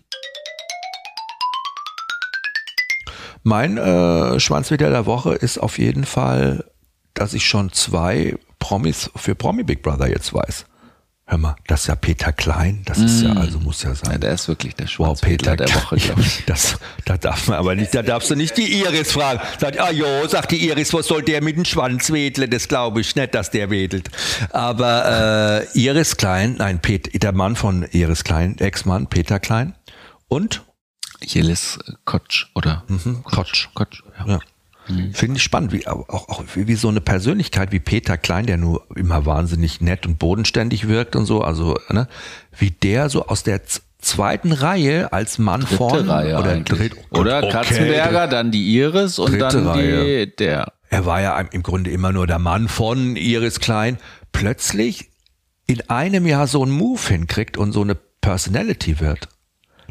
Mein 3.44 3.78
äh, 3.78 4.40
Schwanzwedel 4.40 4.92
der 4.92 5.06
Woche 5.06 5.34
ist 5.34 5.58
auf 5.58 5.78
jeden 5.78 6.06
Fall, 6.06 6.66
dass 7.14 7.34
ich 7.34 7.46
schon 7.46 7.72
zwei 7.72 8.36
Promis 8.60 9.10
für 9.16 9.36
Promi 9.36 9.64
Big 9.64 9.82
Brother 9.82 10.08
jetzt 10.08 10.34
weiß. 10.34 10.66
Hör 11.30 11.38
mal, 11.38 11.56
das 11.68 11.82
ist 11.82 11.88
ja 11.88 11.96
Peter 11.96 12.32
Klein, 12.32 12.82
das 12.86 12.98
ist 12.98 13.22
ja, 13.22 13.34
also 13.34 13.60
muss 13.60 13.84
ja 13.84 13.94
sein. 13.94 14.14
Ja, 14.14 14.18
der 14.18 14.32
ist 14.32 14.48
wirklich 14.48 14.74
der 14.74 14.88
Wow, 14.88 14.90
Schwanzwähler 15.20 15.38
Peter 15.38 15.56
der 15.58 15.76
Woche, 15.76 15.98
glaube 15.98 16.22
ich. 16.22 16.44
Das, 16.48 16.80
da 17.06 17.18
darf 17.18 17.48
man 17.48 17.60
aber 17.60 17.76
nicht, 17.76 17.94
da 17.94 18.02
darfst 18.02 18.32
du 18.32 18.36
nicht 18.36 18.58
die 18.58 18.80
Iris 18.80 19.12
fragen. 19.12 19.40
Sagt, 19.60 19.80
ah 19.80 19.92
jo, 19.92 20.08
sagt 20.28 20.50
die 20.50 20.68
Iris, 20.68 20.92
was 20.92 21.06
soll 21.06 21.22
der 21.22 21.44
mit 21.44 21.56
dem 21.56 21.66
Schwanz 21.66 22.12
wedeln? 22.12 22.50
Das 22.50 22.68
glaube 22.68 23.02
ich 23.02 23.16
nicht, 23.16 23.36
dass 23.36 23.52
der 23.52 23.70
wedelt. 23.70 24.10
Aber 24.50 25.68
äh, 25.76 25.80
Iris 25.80 26.18
Klein, 26.18 26.56
nein, 26.58 26.80
Pet, 26.80 27.22
der 27.22 27.32
Mann 27.32 27.56
von 27.56 27.84
Iris 27.92 28.24
Klein, 28.24 28.58
Ex-Mann, 28.58 29.06
Peter 29.06 29.40
Klein 29.40 29.76
und 30.30 30.64
Jelis 31.24 31.80
Kotsch 32.06 32.48
oder 32.56 32.84
mhm, 32.88 33.24
Kotsch. 33.24 33.70
Kotsch. 33.74 34.04
Ja. 34.20 34.28
Ja. 34.28 34.40
Finde 35.14 35.38
ich 35.38 35.44
spannend, 35.44 35.72
wie 35.72 35.86
auch, 35.86 36.10
auch 36.10 36.44
wie, 36.56 36.68
wie 36.68 36.74
so 36.74 36.88
eine 36.88 37.02
Persönlichkeit 37.02 37.72
wie 37.72 37.80
Peter 37.80 38.18
Klein, 38.18 38.48
der 38.48 38.58
nur 38.58 38.88
immer 38.96 39.26
wahnsinnig 39.26 39.82
nett 39.82 40.08
und 40.08 40.18
bodenständig 40.18 40.88
wirkt 40.88 41.16
und 41.16 41.26
so, 41.26 41.42
also 41.42 41.78
ne, 41.90 42.08
wie 42.58 42.72
der 42.72 43.10
so 43.10 43.28
aus 43.28 43.44
der 43.44 43.62
zweiten 44.00 44.52
Reihe 44.52 45.14
als 45.14 45.38
Mann 45.38 45.62
Dritte 45.62 45.76
vorne 45.76 46.10
Reihe 46.10 46.38
oder 46.38 46.60
dritt, 46.62 46.96
oh 47.12 47.20
oder 47.20 47.38
okay, 47.44 47.52
Katzenberger, 47.52 48.28
dann 48.28 48.52
die 48.52 48.76
Iris 48.78 49.20
und 49.20 49.38
dann 49.38 49.68
Reihe. 49.68 50.26
die, 50.26 50.36
der. 50.36 50.74
Er 50.90 51.06
war 51.06 51.22
ja 51.22 51.40
im 51.40 51.62
Grunde 51.62 51.92
immer 51.92 52.12
nur 52.12 52.26
der 52.26 52.40
Mann 52.40 52.68
von 52.68 53.16
Iris 53.16 53.60
Klein. 53.60 53.98
Plötzlich 54.32 55.12
in 55.68 55.88
einem 55.90 56.26
Jahr 56.26 56.48
so 56.48 56.64
einen 56.64 56.72
Move 56.72 57.00
hinkriegt 57.00 57.58
und 57.58 57.74
so 57.74 57.82
eine 57.82 57.96
Personality 58.22 59.00
wird. 59.00 59.30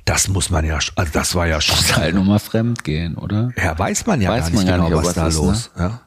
Das 0.08 0.26
muss 0.28 0.48
man 0.48 0.64
ja, 0.64 0.78
also 0.96 1.12
das 1.12 1.34
war 1.34 1.46
ja 1.46 1.60
schon, 1.60 1.76
Halt 1.96 2.14
nur 2.14 2.24
mal 2.24 2.38
fremd 2.38 2.82
gehen, 2.82 3.16
oder? 3.16 3.50
ja, 3.62 3.78
weiß 3.78 4.06
man 4.06 4.20
ja 4.22 4.30
Weiß 4.30 4.46
gar 4.46 4.54
man 4.54 4.64
nicht 4.64 4.72
genau, 4.72 4.88
nicht, 4.88 4.96
was 4.96 5.06
was 5.06 5.14
da 5.14 5.26
ist, 5.28 5.38
ne? 5.40 5.46
los. 5.46 5.70
Ja. 5.78 6.00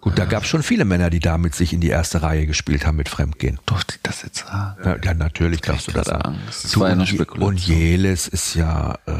Gut, 0.00 0.16
da 0.18 0.26
gab 0.26 0.42
es 0.44 0.48
schon 0.48 0.62
viele 0.62 0.84
Männer, 0.84 1.10
die 1.10 1.18
damit 1.18 1.54
sich 1.56 1.72
in 1.72 1.80
die 1.80 1.88
erste 1.88 2.22
Reihe 2.22 2.46
gespielt 2.46 2.86
haben 2.86 2.96
mit 2.96 3.08
Fremdgehen. 3.08 3.58
Durfte 3.66 3.94
ich 3.96 4.02
das 4.02 4.22
jetzt 4.22 4.46
sagen? 4.46 4.76
Ja, 4.84 4.96
ja 5.02 5.14
natürlich 5.14 5.60
darfst 5.62 5.88
du 5.88 5.92
das 5.92 6.06
sagen. 6.06 6.22
Angst. 6.24 6.64
Das 6.64 6.78
war 6.78 6.90
ja 6.90 6.96
Je- 6.96 7.06
Spekulation. 7.06 7.48
und 7.48 7.58
Jeles 7.58 8.28
ist 8.28 8.54
ja, 8.54 8.94
äh, 9.06 9.12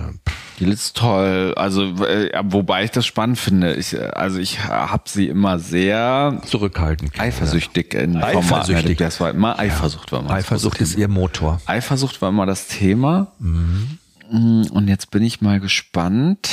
Die 0.61 0.67
ist 0.67 0.95
toll. 0.97 1.55
Also, 1.57 2.05
äh, 2.05 2.31
ja, 2.33 2.43
wobei 2.45 2.85
ich 2.85 2.91
das 2.93 3.07
spannend 3.07 3.39
finde. 3.41 3.75
Ich, 3.75 3.95
äh, 3.95 4.09
also 4.15 4.39
ich 4.39 4.63
habe 4.65 5.03
sie 5.07 5.27
immer 5.29 5.59
sehr 5.59 6.41
zurückhaltend. 6.47 7.19
eifersüchtig 7.19 7.95
in 7.95 8.17
Eifersüchtig. 8.23 8.99
Das 8.99 9.21
war 9.21 9.31
immer 9.31 9.59
Eifersucht 9.59 10.13
war 10.13 10.21
immer 10.21 10.29
das 10.29 10.39
Eifersucht 10.39 10.81
ist 10.81 10.97
ihr 10.97 11.09
Motor. 11.09 11.61
Eifersucht 11.67 12.21
war 12.23 12.29
immer 12.29 12.45
das 12.47 12.69
Thema. 12.69 13.33
Mhm. 13.41 13.99
Mm, 14.31 14.63
Und 14.71 14.89
jetzt 14.89 15.11
bin 15.11 15.23
ich 15.23 15.41
mal 15.41 15.61
gespannt. 15.61 16.51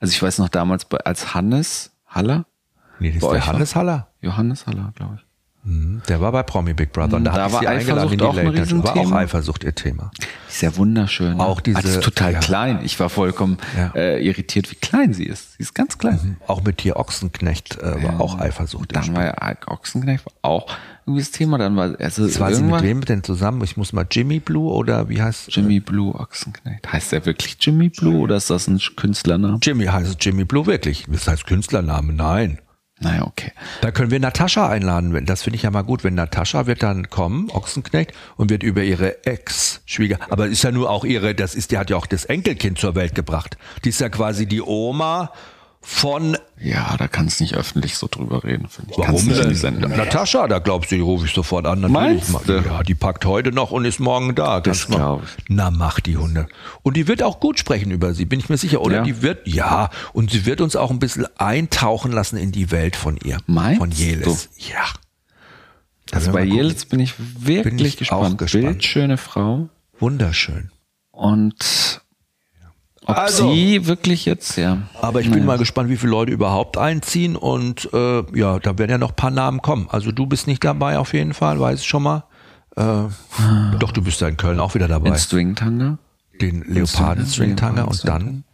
Also 0.00 0.12
ich 0.12 0.22
weiß 0.22 0.38
noch 0.38 0.48
damals 0.48 0.86
als 1.04 1.34
Hannes 1.34 1.92
Haller, 2.06 2.46
Nee, 3.00 3.08
das 3.08 3.16
ist 3.16 3.22
der 3.22 3.30
war- 3.40 3.46
Hannes 3.46 3.74
Haller. 3.74 4.08
Johannes 4.20 4.66
Haller, 4.66 4.92
glaube 4.94 5.16
ich. 5.16 5.26
Der 5.66 6.20
war 6.20 6.30
bei 6.30 6.42
Promi 6.42 6.74
Big 6.74 6.92
Brother 6.92 7.16
und 7.16 7.24
da, 7.24 7.32
Da 7.32 7.42
hat 7.42 7.46
ich 7.48 7.52
war 7.54 7.60
sie 7.60 7.66
eingeladen 7.68 8.12
in 8.12 8.20
Eifersucht 8.20 8.20
die 8.20 8.24
auch 8.24 8.34
Late. 8.34 8.82
War 8.84 8.96
auch? 8.98 9.12
Eifersucht 9.12 9.64
ihr 9.64 9.74
Thema. 9.74 10.10
Ist 10.46 10.60
ja 10.60 10.76
wunderschön. 10.76 11.40
Auch 11.40 11.62
diese- 11.62 11.80
die 11.80 11.88
ist 11.88 12.02
total 12.02 12.34
ja. 12.34 12.38
klein. 12.40 12.80
Ich 12.84 13.00
war 13.00 13.08
vollkommen 13.08 13.56
Ja. 13.74 13.90
äh, 13.94 14.22
irritiert, 14.22 14.70
wie 14.70 14.74
klein 14.74 15.14
sie 15.14 15.24
ist. 15.24 15.54
Sie 15.54 15.62
ist 15.62 15.74
ganz 15.74 15.96
klein. 15.96 16.36
Auch 16.46 16.62
mit 16.62 16.78
Tier 16.78 16.96
Ochsenknecht 16.96 17.78
äh, 17.80 18.02
war 18.02 18.20
auch 18.20 18.38
Eifersucht. 18.38 18.94
Dann 18.94 19.16
war 19.16 19.24
ja 19.24 19.34
Ochsenknecht 19.66 20.26
war 20.26 20.32
auch 20.42 20.66
irgendwie 21.06 21.22
das 21.22 21.30
Thema. 21.30 21.56
Dann 21.56 21.76
war 21.76 21.98
also 21.98 22.40
war 22.40 22.54
sie 22.54 22.62
mit 22.62 22.82
wem 22.82 23.00
denn 23.02 23.22
zusammen? 23.22 23.64
Ich 23.64 23.78
muss 23.78 23.94
mal 23.94 24.06
Jimmy 24.10 24.40
Blue 24.40 24.70
oder 24.70 25.08
wie 25.08 25.22
heißt 25.22 25.48
Jimmy 25.56 25.80
Blue 25.80 26.14
Ochsenknecht. 26.14 26.92
Heißt 26.92 27.12
der 27.12 27.24
wirklich 27.24 27.56
Jimmy 27.58 27.88
Blue 27.88 28.18
oder 28.20 28.36
ist 28.36 28.50
das 28.50 28.68
ein 28.68 28.78
Künstlername? 28.96 29.58
Jimmy 29.62 29.86
heißt 29.86 30.22
Jimmy 30.22 30.44
Blue 30.44 30.66
wirklich. 30.66 31.06
Das 31.08 31.26
heißt 31.26 31.46
Künstlername, 31.46 32.12
nein. 32.12 32.58
Naja, 33.00 33.26
okay. 33.26 33.52
Da 33.80 33.90
können 33.90 34.10
wir 34.10 34.20
Natascha 34.20 34.68
einladen. 34.68 35.26
Das 35.26 35.42
finde 35.42 35.56
ich 35.56 35.62
ja 35.62 35.70
mal 35.70 35.82
gut. 35.82 36.04
Wenn 36.04 36.14
Natascha 36.14 36.66
wird 36.66 36.82
dann 36.82 37.10
kommen, 37.10 37.50
Ochsenknecht, 37.50 38.12
und 38.36 38.50
wird 38.50 38.62
über 38.62 38.82
ihre 38.82 39.26
Ex-Schwieger, 39.26 40.18
aber 40.30 40.46
ist 40.46 40.62
ja 40.62 40.70
nur 40.70 40.90
auch 40.90 41.04
ihre, 41.04 41.34
das 41.34 41.54
ist, 41.54 41.72
die 41.72 41.78
hat 41.78 41.90
ja 41.90 41.96
auch 41.96 42.06
das 42.06 42.24
Enkelkind 42.24 42.78
zur 42.78 42.94
Welt 42.94 43.14
gebracht. 43.14 43.56
Die 43.84 43.88
ist 43.88 44.00
ja 44.00 44.08
quasi 44.08 44.46
die 44.46 44.62
Oma 44.62 45.32
von 45.86 46.36
Ja, 46.58 46.96
da 46.96 47.08
kannst 47.08 47.38
du 47.40 47.44
nicht 47.44 47.54
öffentlich 47.54 47.96
so 47.96 48.08
drüber 48.10 48.42
reden, 48.42 48.68
finde 48.68 48.92
ich. 48.92 48.98
Warum 48.98 49.28
du 49.28 49.34
denn? 49.54 49.80
Natascha, 49.80 50.48
da 50.48 50.58
glaubst 50.58 50.90
du, 50.90 50.94
die 50.96 51.02
rufe 51.02 51.26
ich 51.26 51.32
sofort 51.34 51.66
an. 51.66 51.82
Natürlich. 51.82 52.28
Meinst 52.30 52.48
du? 52.48 52.52
Ja, 52.64 52.82
die 52.82 52.94
packt 52.94 53.26
heute 53.26 53.52
noch 53.52 53.70
und 53.70 53.84
ist 53.84 54.00
morgen 54.00 54.34
da. 54.34 54.60
Das 54.60 54.78
Kannst 54.86 54.88
mal- 54.90 54.96
glaub 54.96 55.22
ich. 55.24 55.44
Na, 55.48 55.70
mach 55.70 56.00
die 56.00 56.16
Hunde. 56.16 56.46
Und 56.82 56.96
die 56.96 57.06
wird 57.06 57.22
auch 57.22 57.38
gut 57.38 57.58
sprechen 57.58 57.90
über 57.90 58.14
sie, 58.14 58.24
bin 58.24 58.40
ich 58.40 58.48
mir 58.48 58.56
sicher. 58.56 58.80
Oder 58.80 58.96
Ja. 58.96 59.02
die 59.02 59.20
wird, 59.20 59.46
ja, 59.46 59.90
und 60.14 60.30
sie 60.30 60.46
wird 60.46 60.60
uns 60.62 60.74
auch 60.74 60.90
ein 60.90 60.98
bisschen 60.98 61.26
eintauchen 61.38 62.12
lassen 62.12 62.38
in 62.38 62.50
die 62.50 62.70
Welt 62.70 62.96
von 62.96 63.18
ihr. 63.22 63.38
Meinst 63.46 63.78
Von 63.80 63.90
Jelis. 63.90 64.48
Ja. 64.56 64.84
Da 66.10 66.16
Also 66.16 66.32
bei. 66.32 66.44
Jelitz 66.44 66.86
bin 66.86 67.00
ich 67.00 67.14
wirklich 67.18 67.62
Bin 67.76 67.78
ich 67.86 67.96
gespannt. 67.98 68.34
auch 68.34 68.36
gespannt. 68.38 68.64
Bildschöne 68.64 69.16
Frau. 69.18 69.68
Wunderschön. 70.00 70.70
Und 71.10 72.00
ob 73.06 73.16
Also. 73.18 73.52
sie 73.52 73.86
wirklich 73.86 74.24
jetzt, 74.24 74.56
ja. 74.56 74.78
Aber 75.00 75.20
ich 75.20 75.30
bin 75.30 75.44
mal 75.44 75.58
gespannt, 75.58 75.88
wie 75.90 75.96
viele 75.96 76.12
Leute 76.12 76.32
überhaupt 76.32 76.76
einziehen. 76.78 77.36
Und 77.36 77.88
äh, 77.92 78.22
ja, 78.38 78.58
da 78.58 78.78
werden 78.78 78.90
ja 78.90 78.98
noch 78.98 79.10
ein 79.10 79.16
paar 79.16 79.30
Namen 79.30 79.60
kommen. 79.62 79.88
Also 79.90 80.10
du 80.12 80.26
bist 80.26 80.46
nicht 80.46 80.64
dabei 80.64 80.98
auf 80.98 81.12
jeden 81.14 81.34
Fall, 81.34 81.58
weiß 81.60 81.80
ich 81.80 81.86
schon 81.86 82.02
mal. 82.02 82.24
Äh, 82.76 82.82
doch, 83.78 83.92
du 83.92 84.02
bist 84.02 84.20
ja 84.20 84.28
in 84.28 84.36
Köln 84.36 84.58
auch 84.60 84.74
wieder 84.74 84.88
dabei. 84.88 85.10
In 85.10 85.16
Stringtanga. 85.16 85.98
den 86.40 86.62
Leoparden 86.66 87.24
Stringtanger 87.26 87.86
und 87.86 88.08
dann 88.08 88.44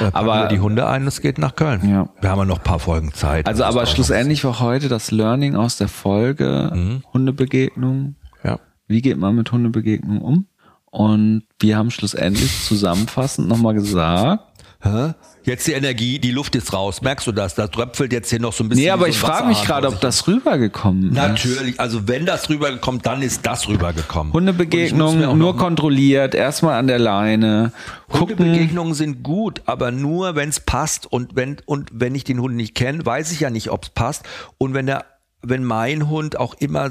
äh, 0.00 0.10
Aber- 0.12 0.34
wir 0.42 0.48
die 0.48 0.58
Hunde 0.58 0.88
ein 0.88 1.06
es 1.06 1.20
geht 1.20 1.38
nach 1.38 1.54
Köln. 1.54 1.88
Ja. 1.88 2.08
Wir 2.20 2.30
haben 2.30 2.38
ja 2.40 2.44
noch 2.44 2.58
ein 2.58 2.64
paar 2.64 2.80
Folgen 2.80 3.12
Zeit. 3.14 3.46
Also 3.46 3.62
aber 3.62 3.86
schlussendlich 3.86 4.42
war 4.44 4.58
heute 4.58 4.88
das 4.88 5.12
Learning 5.12 5.54
aus 5.54 5.76
der 5.76 5.86
Folge 5.86 6.72
Mhm. 6.74 7.04
Hundebegegnung. 7.12 8.16
Ja. 8.42 8.58
Wie 8.88 9.00
geht 9.02 9.18
man 9.18 9.36
mit 9.36 9.52
Hundebegegnungen 9.52 10.20
um? 10.22 10.46
Und 10.90 11.44
wir 11.58 11.76
haben 11.76 11.90
schlussendlich 11.90 12.64
zusammenfassend 12.64 13.48
nochmal 13.48 13.74
gesagt, 13.74 14.50
Hä? 14.82 15.12
Jetzt 15.44 15.66
die 15.66 15.72
Energie, 15.72 16.18
die 16.18 16.30
Luft 16.30 16.54
ist 16.56 16.72
raus. 16.72 17.02
Merkst 17.02 17.26
du 17.26 17.32
das? 17.32 17.54
Da 17.54 17.66
tröpfelt 17.66 18.12
jetzt 18.12 18.30
hier 18.30 18.40
noch 18.40 18.52
so 18.54 18.64
ein 18.64 18.70
bisschen. 18.70 18.84
nee, 18.84 18.90
aber 18.90 19.08
ich 19.08 19.18
so 19.18 19.26
ein 19.26 19.32
frage 19.32 19.48
mich 19.48 19.62
gerade, 19.62 19.88
ob 19.88 20.00
das 20.00 20.26
rübergekommen 20.26 21.10
ist. 21.10 21.14
Natürlich, 21.14 21.78
also 21.78 22.08
wenn 22.08 22.24
das 22.24 22.48
rübergekommen, 22.48 23.02
dann 23.02 23.20
ist 23.20 23.44
das 23.44 23.68
rübergekommen. 23.68 24.30
Ich 24.30 24.34
Hundebegegnungen 24.34 25.36
nur 25.36 25.56
kontrolliert, 25.56 26.34
erstmal 26.34 26.78
an 26.78 26.86
der 26.86 26.98
Leine, 26.98 27.72
gucken. 28.08 28.38
Hundebegegnungen 28.38 28.94
sind 28.94 29.22
gut, 29.22 29.62
aber 29.66 29.90
nur 29.90 30.34
wenn 30.34 30.48
es 30.48 30.60
passt 30.60 31.10
und 31.10 31.36
wenn 31.36 31.58
und 31.66 31.90
wenn 31.92 32.14
ich 32.14 32.24
den 32.24 32.40
Hund 32.40 32.56
nicht 32.56 32.74
kenne, 32.74 33.04
weiß 33.04 33.32
ich 33.32 33.40
ja 33.40 33.50
nicht, 33.50 33.70
ob 33.70 33.84
es 33.84 33.90
passt. 33.90 34.24
Und 34.56 34.72
wenn 34.72 34.86
der, 34.86 35.04
wenn 35.42 35.64
mein 35.64 36.08
Hund 36.08 36.38
auch 36.38 36.54
immer, 36.54 36.90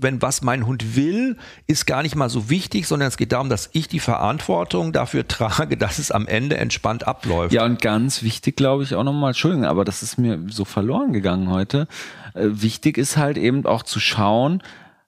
wenn 0.00 0.22
was 0.22 0.42
mein 0.42 0.66
Hund 0.66 0.96
will, 0.96 1.36
ist 1.66 1.86
gar 1.86 2.02
nicht 2.02 2.16
mal 2.16 2.28
so 2.28 2.50
wichtig, 2.50 2.86
sondern 2.86 3.08
es 3.08 3.16
geht 3.16 3.32
darum, 3.32 3.48
dass 3.48 3.70
ich 3.72 3.88
die 3.88 4.00
Verantwortung 4.00 4.92
dafür 4.92 5.26
trage, 5.26 5.76
dass 5.78 5.98
es 5.98 6.10
am 6.10 6.26
Ende 6.26 6.56
entspannt 6.56 7.06
abläuft. 7.06 7.52
Ja, 7.52 7.64
und 7.64 7.80
ganz 7.80 8.22
wichtig, 8.22 8.56
glaube 8.56 8.82
ich, 8.82 8.94
auch 8.94 9.04
nochmal, 9.04 9.30
Entschuldigung, 9.30 9.66
aber 9.66 9.84
das 9.84 10.02
ist 10.02 10.18
mir 10.18 10.40
so 10.48 10.64
verloren 10.64 11.12
gegangen 11.12 11.50
heute. 11.50 11.86
Äh, 12.34 12.48
wichtig 12.50 12.98
ist 12.98 13.16
halt 13.16 13.38
eben 13.38 13.66
auch 13.66 13.82
zu 13.82 14.00
schauen, 14.00 14.62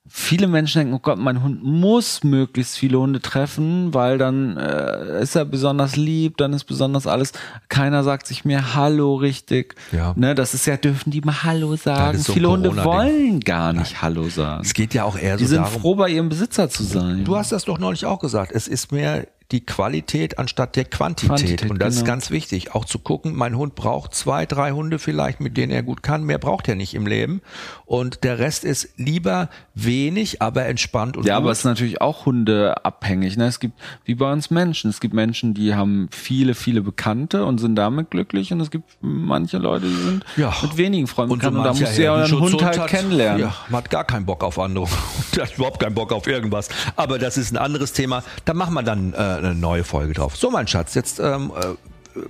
viele 0.08 0.46
Menschen 0.48 0.80
denken, 0.80 0.94
oh 0.94 0.98
Gott, 0.98 1.18
mein 1.18 1.42
Hund 1.42 1.62
muss 1.62 2.24
möglichst 2.24 2.76
viele 2.76 2.98
Hunde 2.98 3.20
treffen, 3.20 3.94
weil 3.94 4.18
dann 4.18 4.56
äh, 4.56 5.22
ist 5.22 5.36
er 5.36 5.44
besonders 5.44 5.96
lieb, 5.96 6.36
dann 6.38 6.52
ist 6.52 6.64
besonders 6.64 7.06
alles. 7.06 7.32
Keiner 7.68 8.02
sagt 8.02 8.26
sich 8.26 8.44
mehr 8.44 8.74
Hallo 8.74 9.14
richtig. 9.14 9.74
Ja. 9.92 10.12
Ne, 10.16 10.34
das 10.34 10.54
ist 10.54 10.66
ja, 10.66 10.76
dürfen 10.76 11.10
die 11.10 11.20
mal 11.20 11.44
Hallo 11.44 11.76
sagen. 11.76 12.18
so 12.18 12.32
viele 12.32 12.50
Hunde 12.50 12.74
wollen 12.84 13.40
gar 13.40 13.72
nicht 13.72 14.02
Hallo 14.02 14.28
sagen. 14.28 14.62
Es 14.64 14.74
geht 14.74 14.92
ja 14.94 15.04
auch 15.04 15.16
eher 15.16 15.36
Die 15.36 15.44
so 15.44 15.50
sind 15.50 15.62
darum. 15.64 15.80
froh, 15.80 15.94
bei 15.94 16.08
ihrem 16.10 16.28
Besitzer 16.28 16.68
zu 16.68 16.82
sein. 16.82 17.24
Du 17.24 17.36
hast 17.36 17.52
das 17.52 17.64
doch 17.64 17.78
neulich 17.78 18.04
auch 18.04 18.18
gesagt. 18.18 18.52
Es 18.52 18.68
ist 18.68 18.92
mehr 18.92 19.26
die 19.52 19.64
Qualität 19.64 20.38
anstatt 20.38 20.74
der 20.76 20.84
Quantität. 20.86 21.28
Quantität, 21.28 21.70
und 21.70 21.78
das 21.80 21.94
ist 21.94 22.00
genau. 22.00 22.12
ganz 22.12 22.30
wichtig. 22.30 22.74
Auch 22.74 22.84
zu 22.84 22.98
gucken, 22.98 23.34
mein 23.36 23.56
Hund 23.56 23.74
braucht 23.74 24.14
zwei, 24.14 24.46
drei 24.46 24.72
Hunde 24.72 24.98
vielleicht, 24.98 25.40
mit 25.40 25.56
denen 25.56 25.70
er 25.72 25.82
gut 25.82 26.02
kann. 26.02 26.24
Mehr 26.24 26.38
braucht 26.38 26.68
er 26.68 26.74
nicht 26.74 26.94
im 26.94 27.06
Leben. 27.06 27.42
Und 27.84 28.24
der 28.24 28.38
Rest 28.38 28.64
ist 28.64 28.88
lieber 28.96 29.48
wenig, 29.74 30.40
aber 30.42 30.66
entspannt 30.66 31.16
und 31.16 31.26
Ja, 31.26 31.34
gut. 31.36 31.42
aber 31.42 31.52
es 31.52 31.58
ist 31.58 31.64
natürlich 31.64 32.00
auch 32.00 32.26
hundeabhängig. 32.26 33.36
Ne? 33.36 33.46
Es 33.46 33.60
gibt, 33.60 33.78
wie 34.04 34.14
bei 34.14 34.32
uns 34.32 34.50
Menschen, 34.50 34.90
es 34.90 35.00
gibt 35.00 35.14
Menschen, 35.14 35.54
die 35.54 35.74
haben 35.74 36.08
viele, 36.10 36.54
viele 36.54 36.80
Bekannte 36.82 37.44
und 37.44 37.58
sind 37.58 37.76
damit 37.76 38.10
glücklich 38.10 38.52
und 38.52 38.60
es 38.60 38.70
gibt 38.70 38.84
manche 39.00 39.58
Leute, 39.58 39.86
die 39.86 39.94
sind 39.94 40.24
Ja. 40.36 40.52
mit 40.62 40.76
wenigen 40.76 41.06
Freunden 41.06 41.32
Und 41.32 41.42
so 41.42 41.48
und 41.48 41.56
da 41.62 41.72
du 41.72 41.84
ja 42.02 42.12
euren 42.14 42.40
Hund 42.40 42.62
halt 42.62 42.78
hat- 42.78 42.88
kennenlernen. 42.88 43.40
Ja, 43.42 43.54
man 43.68 43.78
hat 43.82 43.90
gar 43.90 44.04
keinen 44.04 44.24
Bock 44.26 44.42
auf 44.44 44.58
andere. 44.58 44.86
Der 45.36 45.44
hat 45.44 45.56
überhaupt 45.56 45.80
keinen 45.80 45.94
Bock 45.94 46.12
auf 46.12 46.26
irgendwas. 46.26 46.68
Aber 46.96 47.18
das 47.18 47.36
ist 47.36 47.52
ein 47.52 47.56
anderes 47.58 47.92
Thema. 47.92 48.22
Da 48.44 48.54
machen 48.54 48.74
wir 48.74 48.82
dann 48.82 49.12
äh, 49.12 49.16
eine 49.44 49.54
neue 49.54 49.84
Folge 49.84 50.14
drauf. 50.14 50.36
So, 50.36 50.50
mein 50.50 50.66
Schatz, 50.66 50.94
jetzt 50.94 51.20
ähm, 51.20 51.52
äh, 51.54 51.74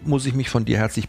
muss 0.05 0.27
ich 0.27 0.35
mich 0.35 0.49
von 0.49 0.65
dir 0.65 0.79
herzlich 0.79 1.09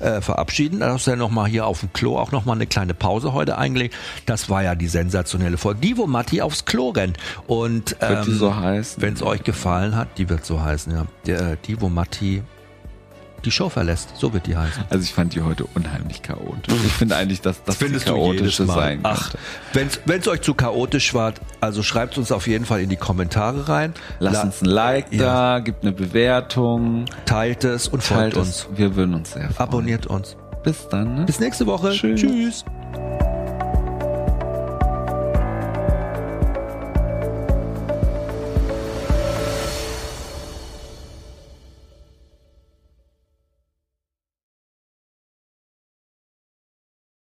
äh, 0.00 0.20
verabschieden. 0.20 0.80
Da 0.80 0.92
hast 0.92 1.06
du 1.06 1.12
ja 1.12 1.16
nochmal 1.16 1.48
hier 1.48 1.66
auf 1.66 1.80
dem 1.80 1.92
Klo 1.92 2.18
auch 2.18 2.32
nochmal 2.32 2.56
eine 2.56 2.66
kleine 2.66 2.94
Pause 2.94 3.32
heute 3.32 3.58
eingelegt. 3.58 3.94
Das 4.26 4.50
war 4.50 4.62
ja 4.62 4.74
die 4.74 4.88
sensationelle 4.88 5.58
Folge. 5.58 5.80
Die, 5.80 5.96
wo 5.96 6.06
Matti 6.06 6.42
aufs 6.42 6.64
Klo 6.64 6.90
rennt. 6.90 7.18
Und 7.46 7.96
ähm, 8.00 8.24
die 8.26 8.32
so? 8.32 8.54
Wenn 8.96 9.14
es 9.14 9.22
euch 9.22 9.42
gefallen 9.44 9.96
hat, 9.96 10.18
die 10.18 10.28
wird 10.28 10.44
so 10.44 10.60
heißen, 10.60 10.92
ja. 10.92 11.06
Der, 11.26 11.56
die, 11.56 11.80
wo 11.80 11.88
Matti 11.88 12.42
die 13.44 13.50
Show 13.50 13.68
verlässt. 13.68 14.10
So 14.16 14.32
wird 14.32 14.46
die 14.46 14.56
heißen. 14.56 14.84
Also 14.90 15.02
ich 15.04 15.12
fand 15.12 15.34
die 15.34 15.42
heute 15.42 15.64
unheimlich 15.74 16.22
chaotisch. 16.22 16.74
Ich 16.86 16.92
finde 16.92 17.16
eigentlich, 17.16 17.40
dass 17.40 17.62
das 17.64 17.76
Findest 17.76 18.06
chaotische 18.06 18.66
sein 18.66 19.00
Ach, 19.02 19.32
wenn 19.72 19.88
es 20.20 20.28
euch 20.28 20.40
zu 20.42 20.54
chaotisch 20.54 21.14
war, 21.14 21.32
also 21.60 21.82
schreibt 21.82 22.18
uns 22.18 22.32
auf 22.32 22.46
jeden 22.46 22.64
Fall 22.64 22.80
in 22.80 22.88
die 22.88 22.96
Kommentare 22.96 23.68
rein. 23.68 23.94
Lasst 24.18 24.36
La- 24.36 24.42
uns 24.42 24.62
ein 24.62 24.66
Like 24.66 25.12
Ja. 25.12 25.56
da, 25.56 25.58
gibt 25.60 25.82
eine 25.82 25.92
Bewertung, 25.92 27.04
Teilt 27.26 27.64
es 27.64 27.88
und 27.88 28.04
teilt 28.04 28.34
folgt 28.34 28.36
uns. 28.36 28.66
uns. 28.66 28.78
Wir 28.78 28.96
würden 28.96 29.14
uns 29.14 29.32
sehr 29.32 29.42
freuen. 29.50 29.58
Abonniert 29.58 30.06
uns. 30.06 30.36
Bis 30.62 30.88
dann. 30.88 31.14
Ne? 31.14 31.24
Bis 31.24 31.40
nächste 31.40 31.66
Woche. 31.66 31.90
Tschüss. 31.92 32.20
Tschüss. 32.20 32.64